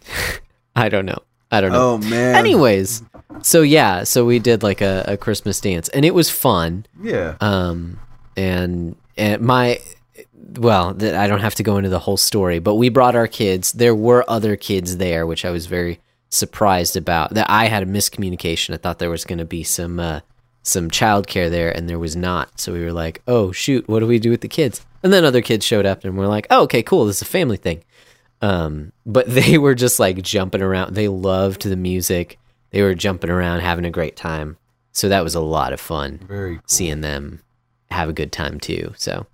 I 0.76 0.88
don't 0.88 1.04
know. 1.04 1.18
I 1.50 1.60
don't 1.60 1.72
know. 1.72 1.92
Oh 1.92 1.98
man. 1.98 2.34
Anyways, 2.36 3.02
so 3.42 3.60
yeah, 3.60 4.04
so 4.04 4.24
we 4.24 4.38
did 4.38 4.62
like 4.62 4.80
a, 4.80 5.04
a 5.06 5.16
Christmas 5.18 5.60
dance, 5.60 5.90
and 5.90 6.04
it 6.04 6.14
was 6.14 6.30
fun. 6.30 6.86
Yeah. 7.02 7.36
Um, 7.40 8.00
and 8.34 8.96
and 9.16 9.42
my 9.42 9.78
well, 10.58 10.94
th- 10.94 11.14
I 11.14 11.26
don't 11.26 11.40
have 11.40 11.54
to 11.56 11.62
go 11.62 11.76
into 11.76 11.88
the 11.90 11.98
whole 11.98 12.16
story, 12.16 12.58
but 12.58 12.76
we 12.76 12.88
brought 12.88 13.16
our 13.16 13.26
kids. 13.26 13.72
There 13.72 13.94
were 13.94 14.24
other 14.28 14.56
kids 14.56 14.96
there, 14.98 15.26
which 15.26 15.44
I 15.44 15.50
was 15.50 15.66
very 15.66 16.00
surprised 16.28 16.96
about. 16.96 17.34
That 17.34 17.48
I 17.50 17.66
had 17.66 17.82
a 17.82 17.86
miscommunication. 17.86 18.74
I 18.74 18.76
thought 18.78 18.98
there 18.98 19.10
was 19.10 19.24
going 19.24 19.38
to 19.38 19.44
be 19.44 19.62
some 19.64 19.98
uh, 20.00 20.20
some 20.62 20.90
childcare 20.90 21.50
there, 21.50 21.70
and 21.70 21.88
there 21.88 21.98
was 21.98 22.16
not. 22.16 22.60
So 22.60 22.72
we 22.72 22.82
were 22.84 22.92
like, 22.92 23.22
"Oh 23.26 23.52
shoot, 23.52 23.88
what 23.88 24.00
do 24.00 24.06
we 24.06 24.18
do 24.18 24.30
with 24.30 24.40
the 24.40 24.48
kids?" 24.48 24.84
And 25.02 25.12
then 25.12 25.24
other 25.24 25.42
kids 25.42 25.64
showed 25.64 25.86
up, 25.86 26.04
and 26.04 26.16
we're 26.16 26.26
like, 26.26 26.46
"Oh, 26.50 26.62
okay, 26.64 26.82
cool. 26.82 27.06
This 27.06 27.16
is 27.16 27.22
a 27.22 27.26
family 27.26 27.56
thing." 27.56 27.82
Um, 28.42 28.92
but 29.04 29.26
they 29.32 29.58
were 29.58 29.74
just 29.74 29.98
like 29.98 30.22
jumping 30.22 30.62
around. 30.62 30.94
They 30.94 31.08
loved 31.08 31.62
the 31.62 31.76
music. 31.76 32.38
They 32.70 32.82
were 32.82 32.94
jumping 32.94 33.30
around, 33.30 33.60
having 33.60 33.84
a 33.84 33.90
great 33.90 34.16
time. 34.16 34.58
So 34.92 35.08
that 35.08 35.22
was 35.24 35.34
a 35.34 35.40
lot 35.40 35.72
of 35.72 35.80
fun 35.80 36.20
Very 36.26 36.54
cool. 36.56 36.62
seeing 36.66 37.00
them 37.02 37.42
have 37.90 38.08
a 38.08 38.12
good 38.14 38.32
time 38.32 38.58
too. 38.58 38.92
So, 38.96 39.26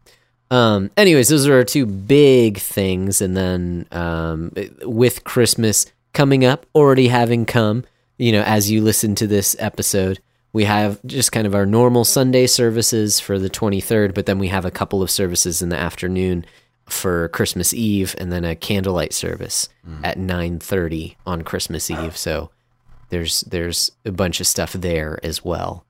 um, 0.53 0.91
anyways, 0.99 1.29
those 1.29 1.49
are 1.49 1.55
our 1.55 1.65
two 1.65 1.87
big 1.87 2.59
things. 2.59 3.23
And 3.23 3.35
then 3.35 3.87
um, 3.91 4.53
with 4.83 5.25
Christmas 5.25 5.87
coming 6.13 6.45
up, 6.45 6.67
already 6.75 7.09
having 7.09 7.47
come, 7.47 7.85
you 8.19 8.33
know, 8.33 8.43
as 8.43 8.71
you 8.71 8.83
listen 8.83 9.15
to 9.15 9.27
this 9.27 9.57
episode, 9.59 10.21
we 10.53 10.65
have 10.65 11.01
just 11.07 11.33
kind 11.33 11.47
of 11.47 11.55
our 11.55 11.65
normal 11.65 12.05
Sunday 12.05 12.47
services 12.47 13.19
for 13.19 13.39
the 13.39 13.49
23rd, 13.49 14.13
but 14.13 14.27
then 14.27 14.39
we 14.39 14.49
have 14.49 14.67
a 14.67 14.71
couple 14.71 15.03
of 15.03 15.11
services 15.11 15.63
in 15.63 15.71
the 15.71 15.79
afternoon 15.79 16.45
for 16.85 17.29
Christmas 17.29 17.73
Eve 17.73 18.15
and 18.19 18.31
then 18.31 18.45
a 18.45 18.55
candlelight 18.55 19.15
service 19.15 19.71
at 20.05 20.19
9:30 20.19 21.17
on 21.25 21.41
Christmas 21.43 21.91
Eve. 21.91 22.15
So 22.15 22.51
there's 23.09 23.41
there's 23.43 23.91
a 24.05 24.13
bunch 24.13 24.39
of 24.41 24.47
stuff 24.47 24.75
there 24.75 25.19
as 25.23 25.43
well. 25.43 25.87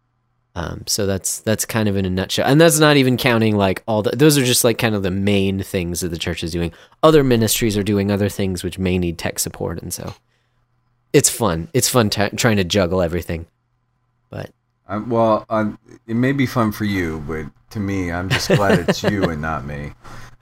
Um, 0.54 0.84
so 0.86 1.06
that's 1.06 1.40
that's 1.40 1.64
kind 1.64 1.88
of 1.88 1.96
in 1.96 2.04
a 2.04 2.10
nutshell, 2.10 2.46
and 2.46 2.60
that's 2.60 2.78
not 2.78 2.98
even 2.98 3.16
counting 3.16 3.56
like 3.56 3.82
all 3.88 4.02
the. 4.02 4.10
Those 4.10 4.36
are 4.36 4.44
just 4.44 4.64
like 4.64 4.76
kind 4.76 4.94
of 4.94 5.02
the 5.02 5.10
main 5.10 5.62
things 5.62 6.00
that 6.00 6.08
the 6.08 6.18
church 6.18 6.44
is 6.44 6.52
doing. 6.52 6.72
Other 7.02 7.24
ministries 7.24 7.76
are 7.78 7.82
doing 7.82 8.10
other 8.10 8.28
things 8.28 8.62
which 8.62 8.78
may 8.78 8.98
need 8.98 9.16
tech 9.16 9.38
support, 9.38 9.80
and 9.80 9.94
so 9.94 10.14
it's 11.14 11.30
fun. 11.30 11.68
It's 11.72 11.88
fun 11.88 12.10
t- 12.10 12.28
trying 12.36 12.56
to 12.56 12.64
juggle 12.64 13.00
everything. 13.00 13.46
But 14.28 14.50
Um, 14.88 15.08
well, 15.08 15.46
um, 15.48 15.78
it 16.06 16.16
may 16.16 16.32
be 16.32 16.44
fun 16.44 16.70
for 16.70 16.84
you, 16.84 17.24
but 17.26 17.46
to 17.70 17.80
me, 17.80 18.12
I'm 18.12 18.28
just 18.28 18.48
glad 18.48 18.78
it's 18.88 19.02
you 19.02 19.24
and 19.24 19.40
not 19.40 19.64
me. 19.64 19.92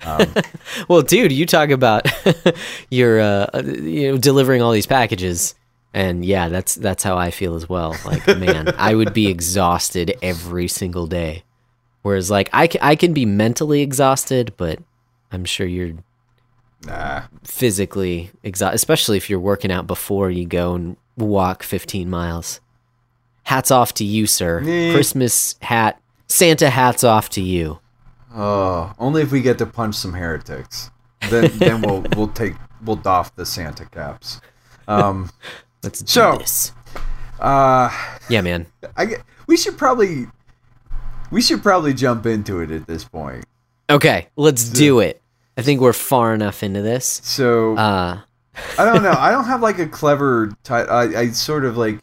Um, 0.05 0.27
well, 0.89 1.03
dude, 1.03 1.31
you 1.31 1.47
talk 1.47 1.71
about 1.71 2.07
your 2.91 3.21
uh, 3.21 3.63
you 3.63 4.11
know 4.11 4.19
delivering 4.19 4.61
all 4.61 4.73
these 4.73 4.87
packages, 4.87 5.55
and 5.93 6.25
yeah, 6.25 6.49
that's 6.49 6.75
that's 6.77 7.03
how 7.03 7.17
I 7.17 7.31
feel 7.31 7.55
as 7.55 7.69
well. 7.69 7.97
Like, 8.05 8.27
man, 8.27 8.73
I 8.79 8.95
would 8.95 9.13
be 9.13 9.27
exhausted 9.27 10.17
every 10.23 10.69
single 10.69 11.07
day. 11.07 11.43
Whereas, 12.03 12.31
like, 12.31 12.49
I 12.53 12.67
can, 12.67 12.81
I 12.83 12.97
can 12.97 13.13
be 13.13 13.27
mentally 13.27 13.83
exhausted, 13.83 14.55
but 14.57 14.79
I'm 15.31 15.45
sure 15.45 15.67
you're 15.67 15.95
nah. 16.87 17.23
physically 17.45 18.31
exhausted, 18.43 18.77
especially 18.77 19.17
if 19.17 19.29
you're 19.29 19.41
working 19.41 19.71
out 19.71 19.87
before 19.87 20.31
you 20.31 20.47
go 20.47 20.75
and 20.75 20.97
walk 21.17 21.63
15 21.63 22.09
miles. 22.09 22.61
Hats 23.45 23.71
off 23.71 23.93
to 23.95 24.05
you, 24.05 24.27
sir. 24.27 24.63
Eh. 24.67 24.93
Christmas 24.93 25.57
hat, 25.61 26.01
Santa 26.27 26.71
hats 26.71 27.05
off 27.05 27.29
to 27.31 27.43
you. 27.43 27.81
Oh, 28.35 28.95
only 28.99 29.23
if 29.23 29.33
we 29.33 29.43
get 29.43 29.59
to 29.59 29.67
punch 29.67 29.97
some 29.97 30.13
heretics. 30.13 30.91
Then 31.29 31.51
then 31.59 31.83
we'll 31.83 32.05
we'll 32.17 32.29
take 32.29 32.55
we'll 32.85 32.97
doff 32.97 33.35
the 33.35 33.45
Santa 33.45 33.85
caps. 33.87 34.41
Um, 34.89 35.31
Let's 35.83 36.01
do 36.01 36.07
So- 36.07 36.37
this. 36.39 36.73
uh, 37.41 37.91
Yeah, 38.29 38.41
man. 38.43 38.67
I 38.97 39.17
we 39.47 39.57
should 39.57 39.77
probably 39.79 40.27
we 41.31 41.41
should 41.41 41.63
probably 41.63 41.95
jump 41.95 42.27
into 42.27 42.61
it 42.61 42.71
at 42.71 42.87
this 42.87 43.05
point. 43.05 43.45
Okay, 43.89 44.29
let's 44.37 44.65
do 44.69 45.01
it. 45.01 45.21
I 45.57 45.63
think 45.63 45.81
we're 45.81 45.93
far 45.93 46.33
enough 46.35 46.63
into 46.63 46.81
this. 46.83 47.21
So 47.25 47.77
Uh, 47.77 48.21
I 48.79 48.85
don't 48.85 49.03
know. 49.03 49.15
I 49.19 49.31
don't 49.31 49.45
have 49.45 49.63
like 49.63 49.79
a 49.79 49.87
clever 49.87 50.53
title. 50.65 50.93
I, 50.95 51.03
I 51.21 51.31
sort 51.31 51.65
of 51.65 51.77
like 51.77 51.99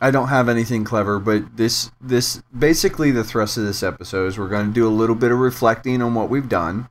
I 0.00 0.10
don't 0.10 0.28
have 0.28 0.48
anything 0.48 0.82
clever, 0.82 1.18
but 1.18 1.56
this 1.56 1.90
this 2.00 2.42
basically 2.58 3.10
the 3.10 3.22
thrust 3.22 3.58
of 3.58 3.64
this 3.64 3.82
episode 3.82 4.26
is 4.28 4.38
we're 4.38 4.48
going 4.48 4.66
to 4.68 4.72
do 4.72 4.88
a 4.88 4.90
little 4.90 5.14
bit 5.16 5.30
of 5.30 5.38
reflecting 5.38 6.00
on 6.00 6.14
what 6.14 6.30
we've 6.30 6.48
done 6.48 6.88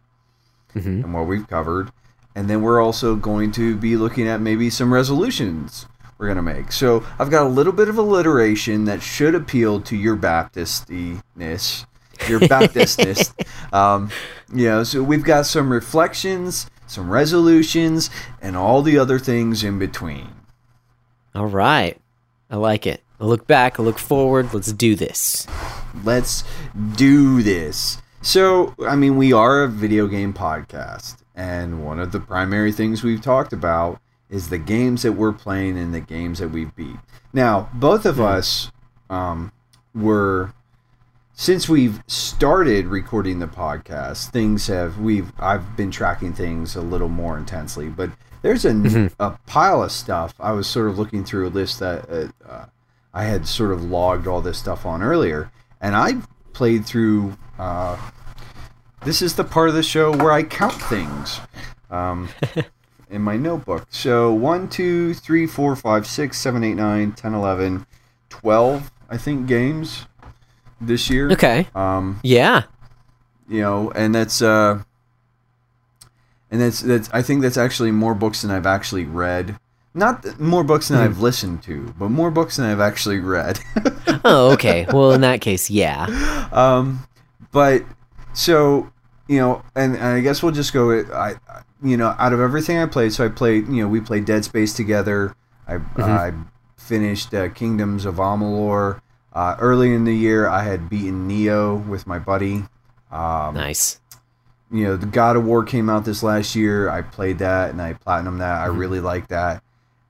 mhm. 0.76 1.04
and 1.04 1.14
what 1.14 1.26
we've 1.26 1.48
covered, 1.48 1.92
and 2.36 2.48
then 2.50 2.62
we're 2.62 2.80
also 2.82 3.16
going 3.16 3.52
to 3.54 3.76
be 3.76 3.98
looking 3.98 4.28
at 4.28 4.40
maybe 4.42 4.70
some 4.70 4.94
resolutions 4.94 5.88
we're 6.20 6.28
going 6.28 6.36
to 6.36 6.44
make. 6.44 6.72
So 6.72 7.04
I've 7.18 7.32
got 7.32 7.46
a 7.46 7.50
little 7.50 7.72
bit 7.74 7.88
of 7.88 7.98
alliteration 7.98 8.86
that 8.86 9.02
should 9.02 9.34
appeal 9.34 9.80
to 9.82 9.96
your 9.96 10.18
Baptistiness, 10.18 11.86
your 12.28 12.40
Baptistness. 12.48 13.34
um, 13.74 14.12
you 14.54 14.66
know, 14.66 14.84
so 14.84 15.02
we've 15.02 15.24
got 15.24 15.46
some 15.46 15.72
reflections, 15.72 16.70
some 16.86 17.10
resolutions, 17.10 18.10
and 18.42 18.58
all 18.58 18.82
the 18.82 18.98
other 19.00 19.18
things 19.18 19.64
in 19.64 19.80
between. 19.80 20.34
All 21.34 21.48
right. 21.48 21.98
I 22.52 22.58
like 22.58 22.86
it. 22.86 23.02
I 23.22 23.26
look 23.26 23.48
back, 23.48 23.80
I 23.80 23.84
look 23.84 24.00
forward. 24.00 24.54
Let's 24.54 24.74
do 24.74 24.96
this. 24.96 25.48
Let's 26.04 26.44
do 26.96 27.42
this. 27.42 28.02
So, 28.22 28.76
I 28.86 28.96
mean, 28.96 29.16
we 29.16 29.32
are 29.32 29.64
a 29.64 29.70
video 29.70 30.08
game 30.08 30.34
podcast, 30.34 31.18
and 31.36 31.86
one 31.86 32.00
of 32.00 32.12
the 32.12 32.20
primary 32.20 32.72
things 32.74 33.04
we've 33.04 33.22
talked 33.22 33.54
about 33.54 34.02
is 34.30 34.50
the 34.50 34.58
games 34.58 35.02
that 35.04 35.14
we're 35.14 35.34
playing 35.34 35.78
and 35.78 35.94
the 35.94 36.00
games 36.00 36.40
that 36.40 36.50
we've 36.50 36.76
beat. 36.76 36.98
Now, 37.34 37.70
both 37.74 38.06
of 38.06 38.20
us 38.20 38.72
um, 39.10 39.52
were 39.94 40.54
since 41.34 41.70
we've 41.70 42.04
started 42.06 42.88
recording 42.88 43.40
the 43.40 43.48
podcast, 43.48 44.32
things 44.32 44.68
have 44.68 45.00
we've 45.00 45.32
I've 45.40 45.78
been 45.78 45.90
tracking 45.90 46.34
things 46.34 46.76
a 46.76 46.82
little 46.82 47.08
more 47.08 47.38
intensely, 47.38 47.88
but 47.88 48.12
there's 48.42 48.66
a, 48.66 49.10
a 49.20 49.32
pile 49.48 49.84
of 49.84 49.92
stuff. 49.92 50.34
I 50.40 50.52
was 50.52 50.68
sort 50.68 50.90
of 50.90 51.00
looking 51.00 51.24
through 51.24 51.48
a 51.48 51.50
list 51.50 51.80
that 51.80 52.10
uh, 52.10 52.28
uh, 52.46 52.66
I 53.14 53.24
had 53.24 53.48
sort 53.48 53.72
of 53.72 53.84
logged 53.84 54.28
all 54.28 54.42
this 54.42 54.58
stuff 54.58 54.86
on 54.86 55.02
earlier, 55.02 55.52
and 55.80 55.96
I 55.96 56.18
played 56.54 56.86
through. 56.86 57.38
Uh, 57.58 57.98
this 59.06 59.22
is 59.22 59.36
the 59.36 59.46
part 59.46 59.70
of 59.70 59.76
the 59.76 59.84
show 59.84 60.12
where 60.12 60.34
I 60.34 60.44
count 60.44 60.74
things 60.74 61.40
um, 61.90 62.28
in 63.10 63.22
my 63.22 63.38
notebook. 63.38 63.88
So 63.90 64.32
1, 64.34 64.70
2, 64.70 65.14
3, 65.14 65.48
4, 65.48 65.76
5, 65.76 66.08
6, 66.08 66.38
7, 66.38 66.64
8, 66.64 66.74
9, 66.76 67.12
10, 67.14 67.34
11, 67.34 67.86
12, 68.30 68.92
I 69.10 69.18
think, 69.18 69.48
games 69.48 70.06
this 70.80 71.10
year. 71.10 71.32
Okay. 71.32 71.68
Um, 71.76 72.20
Yeah. 72.24 72.64
you 73.48 73.62
know, 73.62 73.92
and 73.92 74.14
that's 74.14 74.42
uh, 74.42 74.82
and 76.52 76.62
that's 76.62 76.82
that's 76.82 77.10
I 77.14 77.22
think 77.22 77.42
that's 77.42 77.58
actually 77.58 77.92
more 77.92 78.14
books 78.16 78.42
than 78.42 78.52
I've 78.52 78.66
actually 78.66 79.06
read. 79.06 79.60
Not 79.96 80.22
th- 80.24 80.38
more 80.38 80.64
books 80.64 80.88
than 80.88 81.00
I've 81.00 81.20
listened 81.20 81.64
to, 81.64 81.94
but 81.98 82.10
more 82.10 82.30
books 82.32 82.58
than 82.58 82.66
I've 82.68 82.80
actually 82.80 83.20
read. 83.20 83.60
Oh, 84.26 84.52
okay. 84.52 84.86
Well, 84.92 85.14
in 85.14 85.22
that 85.22 85.40
case, 85.40 85.70
yeah. 85.70 86.50
um, 86.52 87.08
but 87.54 87.84
so 88.34 88.92
you 89.30 89.38
know, 89.40 89.64
and, 89.76 89.96
and 89.96 90.04
I 90.04 90.20
guess 90.20 90.44
we'll 90.44 90.52
just 90.52 90.74
go. 90.74 90.88
With, 90.88 91.10
I- 91.12 91.36
you 91.82 91.98
know, 91.98 92.16
out 92.20 92.34
of 92.34 92.40
everything 92.40 92.78
I 92.78 92.86
played, 92.86 93.14
so 93.14 93.26
I 93.26 93.30
played. 93.30 93.68
You 93.68 93.84
know, 93.84 93.88
we 93.88 94.02
played 94.02 94.26
Dead 94.26 94.44
Space 94.46 94.74
together. 94.74 95.36
I 95.68 95.80
I 95.98 96.34
finished 96.78 97.34
uh, 97.34 97.50
Kingdoms 97.50 98.06
of 98.06 98.16
Amalur. 98.16 99.02
Uh, 99.32 99.56
early 99.60 99.94
in 99.94 100.04
the 100.06 100.16
year, 100.16 100.48
I 100.48 100.64
had 100.64 100.90
beaten 100.90 101.30
Nioh 101.30 101.88
with 101.88 102.08
my 102.08 102.18
buddy. 102.20 102.66
Um, 103.12 103.54
Nice. 103.56 104.00
you 104.72 104.84
know, 104.84 104.98
the 104.98 105.06
God 105.06 105.36
of 105.36 105.46
War 105.46 105.64
came 105.64 105.90
out 105.90 106.04
this 106.06 106.24
last 106.24 106.56
year. 106.56 106.90
I 106.90 107.02
played 107.04 107.40
that 107.40 107.70
and 107.70 107.82
I 107.82 107.94
platinum 107.94 108.40
that. 108.40 108.60
I 108.62 108.66
really 108.66 109.00
like 109.00 109.28
that. 109.28 109.64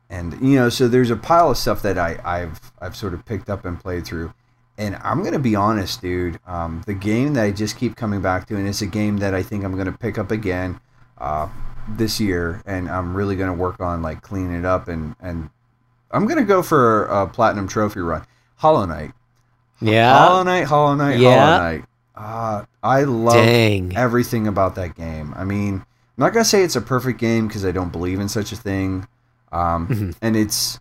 And 0.09 0.33
you 0.41 0.55
know, 0.55 0.69
so 0.69 0.87
there's 0.87 1.11
a 1.11 1.15
pile 1.15 1.51
of 1.51 1.57
stuff 1.57 1.81
that 1.83 1.97
I, 1.97 2.19
I've 2.23 2.71
I've 2.81 2.95
sort 2.95 3.13
of 3.13 3.25
picked 3.25 3.49
up 3.49 3.65
and 3.65 3.79
played 3.79 4.05
through. 4.05 4.33
And 4.77 4.95
I'm 5.03 5.21
gonna 5.23 5.37
be 5.39 5.55
honest, 5.55 6.01
dude. 6.01 6.39
Um, 6.47 6.81
the 6.87 6.93
game 6.93 7.33
that 7.33 7.43
I 7.43 7.51
just 7.51 7.77
keep 7.77 7.95
coming 7.97 8.21
back 8.21 8.47
to, 8.47 8.55
and 8.55 8.67
it's 8.67 8.81
a 8.81 8.87
game 8.87 9.17
that 9.17 9.33
I 9.35 9.43
think 9.43 9.63
I'm 9.65 9.77
gonna 9.77 9.91
pick 9.91 10.17
up 10.17 10.31
again 10.31 10.79
uh, 11.19 11.47
this 11.87 12.19
year, 12.19 12.61
and 12.65 12.89
I'm 12.89 13.15
really 13.15 13.35
gonna 13.35 13.53
work 13.53 13.79
on 13.79 14.01
like 14.01 14.21
cleaning 14.21 14.53
it 14.53 14.65
up, 14.65 14.87
and 14.87 15.15
and 15.21 15.49
I'm 16.11 16.25
gonna 16.27 16.43
go 16.43 16.61
for 16.61 17.05
a 17.05 17.27
platinum 17.27 17.67
trophy 17.67 17.99
run. 18.01 18.25
Hollow 18.57 18.85
Knight, 18.85 19.11
Yeah. 19.79 20.17
Hollow 20.17 20.43
Knight, 20.43 20.65
Hollow 20.65 20.95
Knight, 20.95 21.19
Yeah. 21.19 21.39
Hollow 21.45 21.63
Knight. 21.63 21.85
Uh, 22.15 22.65
I 22.83 23.03
love 23.03 23.35
Dang. 23.35 23.95
everything 23.95 24.45
about 24.47 24.75
that 24.75 24.95
game. 24.95 25.33
I 25.37 25.45
mean, 25.45 25.75
I'm 25.75 25.85
not 26.17 26.33
gonna 26.33 26.43
say 26.45 26.63
it's 26.63 26.75
a 26.75 26.81
perfect 26.81 27.19
game 27.19 27.47
because 27.47 27.63
I 27.65 27.71
don't 27.71 27.91
believe 27.91 28.19
in 28.19 28.27
such 28.29 28.51
a 28.51 28.55
thing. 28.57 29.07
Um, 29.51 29.87
Mhm. 29.87 30.15
and 30.21 30.35
it's 30.35 30.79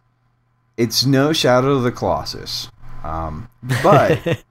it's 0.77 1.05
no 1.07 1.33
Shadow 1.33 1.73
of 1.73 1.83
the 1.85 1.91
Colossus, 1.93 2.71
um, 3.03 3.49
but 3.83 4.43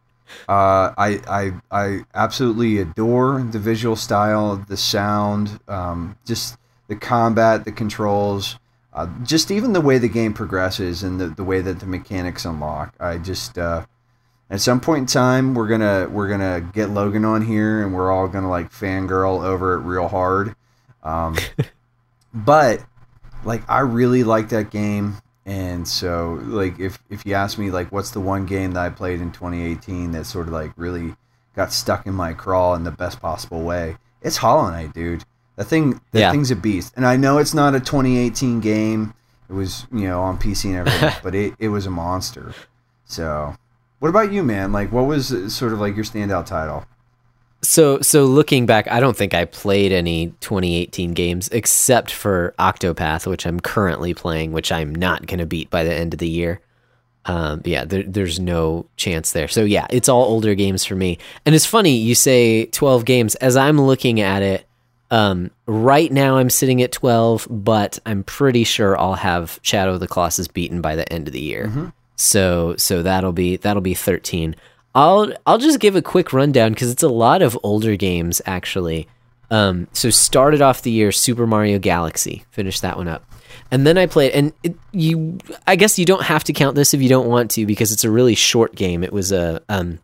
uh, 0.48 0.94
I 0.98 1.22
I 1.28 1.54
I 1.72 2.06
absolutely 2.14 2.80
adore 2.80 3.42
the 3.42 3.60
visual 3.60 3.96
style, 3.96 4.56
the 4.56 4.78
sound, 4.78 5.60
um, 5.68 6.18
just 6.26 6.58
the 6.88 6.96
combat, 6.96 7.66
the 7.66 7.72
controls. 7.72 8.58
Uh, 8.94 9.08
just 9.24 9.52
even 9.52 9.74
the 9.74 9.82
way 9.82 10.00
the 10.00 10.10
game 10.10 10.34
progresses 10.34 11.04
and 11.04 11.22
the, 11.22 11.28
the 11.28 11.44
way 11.44 11.62
that 11.62 11.80
the 11.80 11.86
mechanics 11.86 12.46
unlock, 12.46 12.96
I 13.00 13.20
just 13.20 13.58
uh, 13.58 13.86
at 14.50 14.62
some 14.62 14.80
point 14.80 15.02
in 15.02 15.06
time 15.06 15.54
we're 15.54 15.68
gonna 15.68 16.08
we're 16.10 16.30
gonna 16.30 16.62
get 16.62 16.90
Logan 16.90 17.26
on 17.26 17.44
here 17.44 17.84
and 17.84 17.94
we're 17.94 18.12
all 18.12 18.28
gonna 18.28 18.50
like 18.50 18.72
fangirl 18.72 19.44
over 19.44 19.76
it 19.76 19.80
real 19.80 20.08
hard. 20.08 20.56
Um, 21.04 21.38
but 22.34 22.84
like 23.44 23.62
I 23.70 23.82
really 23.82 24.24
like 24.24 24.50
that 24.50 24.72
game, 24.72 25.18
and 25.48 25.88
so 25.88 26.40
like 26.44 26.80
if 26.80 27.00
if 27.10 27.26
you 27.26 27.34
ask 27.34 27.58
me 27.58 27.72
like 27.72 27.92
what's 27.92 28.12
the 28.12 28.20
one 28.20 28.46
game 28.46 28.74
that 28.74 28.82
I 28.86 28.90
played 28.90 29.22
in 29.22 29.32
2018 29.32 30.12
that 30.12 30.26
sort 30.26 30.46
of 30.48 30.54
like 30.54 30.72
really 30.76 31.16
got 31.56 31.72
stuck 31.74 32.06
in 32.06 32.14
my 32.14 32.34
crawl 32.34 32.76
in 32.76 32.84
the 32.84 32.92
best 32.92 33.20
possible 33.20 33.64
way, 33.64 33.98
it's 34.22 34.38
Hollow 34.38 34.70
Knight, 34.70 34.94
dude. 34.94 35.24
That 35.56 35.66
thing, 35.66 36.00
that 36.12 36.20
Yeah. 36.20 36.32
thing's 36.32 36.52
a 36.52 36.56
beast. 36.56 36.94
And 36.96 37.04
I 37.08 37.16
know 37.18 37.40
it's 37.40 37.56
not 37.56 37.74
a 37.74 37.80
2018 37.80 38.60
game. 38.60 39.16
It 39.50 39.54
was 39.54 39.88
you 39.92 40.08
know 40.08 40.22
on 40.22 40.38
PC 40.38 40.66
and 40.66 40.76
everything, 40.88 41.14
but 41.24 41.34
it 41.34 41.56
it 41.58 41.70
was 41.70 41.86
a 41.88 41.90
monster. 41.90 42.54
So, 43.06 43.56
what 44.00 44.10
about 44.10 44.32
you, 44.34 44.44
man? 44.44 44.72
Like, 44.74 44.92
what 44.92 45.06
was 45.08 45.32
uh, 45.32 45.50
sort 45.50 45.72
of 45.74 45.80
like 45.80 45.96
your 45.96 46.04
standout 46.06 46.46
title? 46.46 46.86
So 47.62 48.02
so 48.02 48.26
looking 48.26 48.66
back, 48.66 48.90
I 48.90 49.00
don't 49.00 49.18
think 49.18 49.34
I 49.34 49.46
played 49.46 49.92
any 49.92 50.28
2018 50.42 51.14
games 51.14 51.50
except 51.50 52.12
for 52.12 52.54
Octopath, 52.60 53.26
which 53.26 53.46
I'm 53.46 53.60
currently 53.60 54.14
playing, 54.14 54.52
which 54.52 54.72
I'm 54.72 54.94
not 54.94 55.26
going 55.26 55.40
to 55.40 55.46
beat 55.46 55.70
by 55.70 55.84
the 55.84 55.94
end 55.94 56.14
of 56.14 56.20
the 56.20 56.30
year. 56.30 56.62
Um, 57.26 57.62
yeah, 57.66 57.84
there, 57.84 58.04
there's 58.04 58.40
no 58.40 58.86
chance 58.96 59.34
there. 59.34 59.48
So 59.50 59.64
yeah, 59.64 59.86
it's 59.90 60.08
all 60.08 60.24
older 60.24 60.56
games 60.56 60.86
for 60.86 60.96
me. 60.96 61.18
And 61.46 61.54
it's 61.54 61.66
funny 61.66 61.98
you 61.98 62.16
say 62.16 62.68
12 62.68 63.04
games. 63.04 63.36
As 63.36 63.58
I'm 63.58 63.82
looking 63.82 64.22
at 64.22 64.42
it, 64.44 64.66
um, 65.12 65.52
right 65.66 66.12
now 66.12 66.38
I'm 66.38 66.50
sitting 66.50 66.82
at 66.82 66.92
12, 66.94 67.48
but 67.50 68.00
I'm 68.06 68.24
pretty 68.24 68.64
sure 68.64 68.98
I'll 68.98 69.16
have 69.16 69.60
Shadow 69.62 69.96
of 69.96 70.00
the 70.00 70.08
Colossus 70.08 70.48
beaten 70.48 70.80
by 70.80 70.96
the 70.96 71.12
end 71.12 71.28
of 71.28 71.34
the 71.34 71.42
year. 71.42 71.68
So 72.16 72.76
so 72.78 73.04
that'll 73.04 73.34
be 73.34 73.58
that'll 73.58 73.82
be 73.82 73.94
13. 73.94 74.56
I'll 74.96 75.32
I'll 75.46 75.58
just 75.58 75.80
give 75.80 75.96
a 75.96 76.02
quick 76.02 76.34
rundown 76.34 76.72
because 76.74 76.92
it's 76.92 77.04
a 77.04 77.10
lot 77.10 77.42
of 77.42 77.58
older 77.64 77.96
games 77.96 78.42
actually. 78.46 79.08
Um, 79.50 79.88
so 79.94 80.10
started 80.10 80.62
off 80.62 80.82
the 80.82 80.92
year 80.92 81.12
Super 81.12 81.48
Mario 81.48 81.80
Galaxy, 81.80 82.44
finished 82.52 82.82
that 82.82 82.98
one 82.98 83.08
up, 83.08 83.24
and 83.72 83.88
then 83.88 83.98
I 83.98 84.06
played. 84.06 84.34
And 84.34 84.52
it, 84.64 84.76
you, 84.92 85.38
I 85.66 85.76
guess 85.78 85.98
you 85.98 86.06
don't 86.06 86.24
have 86.24 86.44
to 86.46 86.54
count 86.54 86.76
this 86.76 86.94
if 86.94 87.02
you 87.02 87.08
don't 87.10 87.28
want 87.28 87.52
to 87.52 87.66
because 87.66 87.92
it's 87.94 88.04
a 88.04 88.12
really 88.12 88.36
short 88.36 88.76
game. 88.76 89.04
It 89.04 89.14
was 89.14 89.32
a 89.32 89.62
um, 89.70 90.00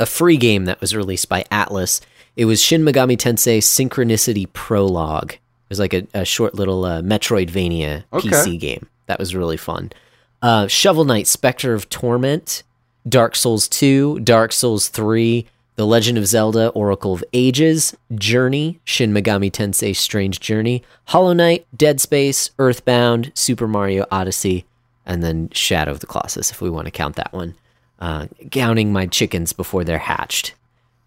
a 0.00 0.06
free 0.06 0.36
game 0.36 0.64
that 0.64 0.80
was 0.80 0.96
released 0.96 1.28
by 1.28 1.44
Atlus. 1.52 2.00
It 2.34 2.46
was 2.46 2.60
Shin 2.62 2.82
Megami 2.82 3.16
Tensei 3.16 3.58
Synchronicity 3.58 4.52
Prologue. 4.52 5.32
It 5.34 5.38
was 5.68 5.78
like 5.78 5.94
a, 5.94 6.06
a 6.14 6.24
short 6.24 6.54
little 6.54 6.84
uh, 6.84 7.02
Metroidvania 7.02 8.04
Okay. 8.12 8.28
PC 8.28 8.58
game. 8.58 8.88
That 9.06 9.18
was 9.18 9.34
really 9.34 9.56
fun. 9.58 9.92
Uh, 10.40 10.66
Shovel 10.66 11.04
Knight, 11.04 11.26
Spectre 11.26 11.72
of 11.74 11.88
Torment, 11.88 12.62
Dark 13.08 13.34
Souls 13.34 13.68
2, 13.68 14.20
Dark 14.20 14.52
Souls 14.52 14.88
3, 14.88 15.46
The 15.76 15.86
Legend 15.86 16.18
of 16.18 16.26
Zelda, 16.26 16.68
Oracle 16.68 17.14
of 17.14 17.24
Ages, 17.32 17.96
Journey, 18.14 18.80
Shin 18.84 19.12
Megami 19.12 19.50
Tensei 19.50 19.94
Strange 19.94 20.40
Journey, 20.40 20.82
Hollow 21.06 21.32
Knight, 21.32 21.66
Dead 21.76 22.00
Space, 22.00 22.50
Earthbound, 22.58 23.32
Super 23.34 23.66
Mario 23.66 24.06
Odyssey, 24.10 24.64
and 25.04 25.22
then 25.22 25.50
Shadow 25.50 25.90
of 25.90 26.00
the 26.00 26.06
Colossus, 26.06 26.50
if 26.50 26.60
we 26.60 26.70
want 26.70 26.86
to 26.86 26.92
count 26.92 27.16
that 27.16 27.32
one. 27.32 27.54
Uh, 27.98 28.26
my 28.92 29.06
chickens 29.06 29.52
before 29.52 29.84
they're 29.84 29.98
hatched. 29.98 30.54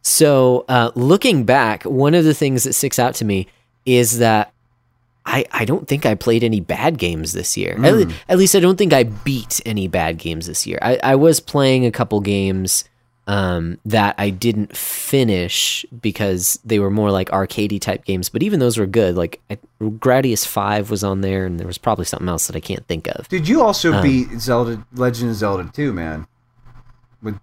So, 0.02 0.66
uh, 0.70 0.92
looking 0.96 1.46
back, 1.46 1.84
one 1.84 2.14
of 2.14 2.26
the 2.26 2.34
things 2.34 2.64
that 2.64 2.74
sticks 2.74 3.00
out 3.00 3.16
to 3.16 3.26
me 3.26 3.48
is 3.86 4.20
that 4.20 4.54
I, 5.26 5.46
I 5.52 5.66
don't 5.66 5.88
think 5.88 6.06
I 6.06 6.16
played 6.16 6.44
any 6.44 6.60
bad 6.60 6.98
games 6.98 7.34
this 7.34 7.58
year. 7.58 7.78
At, 7.84 8.12
at 8.30 8.38
least 8.38 8.56
I 8.56 8.60
don't 8.60 8.78
think 8.78 8.94
I 8.94 9.04
beat 9.04 9.60
any 9.66 9.88
bad 9.88 10.18
games 10.18 10.46
this 10.46 10.68
year. 10.68 10.78
I, 10.82 11.00
I 11.02 11.16
was 11.16 11.40
playing 11.40 11.86
a 11.86 11.92
couple 11.92 12.20
games 12.22 12.86
um, 13.28 13.80
that 13.86 14.14
I 14.20 14.30
didn't 14.30 14.78
finish 14.78 15.84
because 16.00 16.60
they 16.64 16.78
were 16.78 16.92
more 16.92 17.10
like 17.10 17.30
arcadey 17.30 17.82
type 17.82 18.06
games, 18.06 18.30
but 18.30 18.44
even 18.44 18.60
those 18.60 18.78
were 18.78 18.86
good. 18.86 19.16
Like 19.16 19.42
I, 19.50 19.58
Gradius 19.82 20.46
5 20.46 20.92
was 20.92 21.04
on 21.04 21.22
there, 21.22 21.46
and 21.46 21.60
there 21.60 21.68
was 21.68 21.80
probably 21.80 22.06
something 22.06 22.30
else 22.30 22.46
that 22.48 22.56
I 22.56 22.60
can't 22.60 22.86
think 22.88 23.08
of. 23.08 23.28
Did 23.28 23.48
you 23.48 23.64
also 23.64 23.94
Um, 23.94 24.04
beat 24.04 24.40
Zelda 24.40 24.86
Legend 24.94 25.32
of 25.32 25.38
Zelda 25.38 25.70
2, 25.74 25.92
man? 25.92 26.28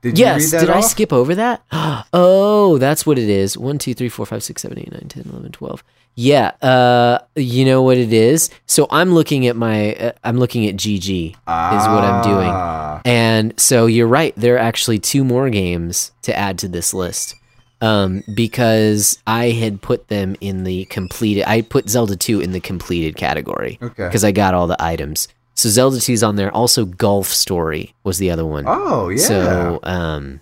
Did 0.01 0.17
you 0.17 0.25
yes, 0.25 0.53
read 0.53 0.61
that 0.61 0.67
did 0.67 0.71
I 0.77 0.81
skip 0.81 1.13
over 1.13 1.35
that? 1.35 1.63
Oh, 2.15 2.79
that's 2.79 3.05
what 3.07 3.19
it 3.19 3.29
is. 3.29 3.57
1, 3.59 3.79
2, 3.79 3.95
3, 3.95 4.09
4, 4.09 4.27
5, 4.27 4.43
6, 4.43 4.63
7, 4.63 4.79
8, 4.79 4.93
9, 4.93 5.01
10, 5.09 5.25
11, 5.31 5.53
12. 5.53 5.85
Yeah, 6.15 6.53
uh, 6.61 7.21
you 7.37 7.65
know 7.65 7.83
what 7.83 7.97
it 7.97 8.13
is? 8.13 8.51
So 8.67 8.87
I'm 8.91 9.13
looking 9.15 9.47
at 9.47 9.57
my, 9.57 9.95
uh, 9.95 10.13
I'm 10.23 10.39
looking 10.39 10.67
at 10.67 10.77
GG 10.77 11.31
is 11.31 11.35
what 11.47 12.05
I'm 12.05 12.23
doing. 12.23 12.49
Ah, 12.51 13.01
And 13.05 13.59
so 13.59 13.87
you're 13.87 14.07
right. 14.07 14.35
There 14.37 14.57
are 14.57 14.59
actually 14.59 14.99
two 14.99 15.25
more 15.25 15.49
games 15.51 16.13
to 16.23 16.37
add 16.37 16.59
to 16.59 16.69
this 16.69 16.93
list. 16.93 17.35
Um, 17.81 18.23
because 18.33 19.19
I 19.27 19.51
had 19.51 19.83
put 19.83 20.07
them 20.07 20.37
in 20.41 20.63
the 20.63 20.85
completed, 20.85 21.45
I 21.49 21.63
put 21.63 21.89
Zelda 21.89 22.15
2 22.15 22.41
in 22.41 22.53
the 22.53 22.61
completed 22.61 23.17
category 23.17 23.79
Okay. 23.83 24.05
because 24.07 24.23
I 24.23 24.31
got 24.31 24.55
all 24.55 24.69
the 24.69 24.81
items. 24.81 25.27
So 25.55 25.69
Zelda 25.69 25.97
2's 25.97 26.23
on 26.23 26.37
there. 26.37 26.53
Also, 26.55 26.85
Golf 26.85 27.27
Story 27.27 27.93
was 28.05 28.19
the 28.19 28.31
other 28.31 28.47
one. 28.47 28.65
Oh, 28.69 29.09
yeah. 29.09 29.19
So, 29.27 29.81
um, 29.83 30.41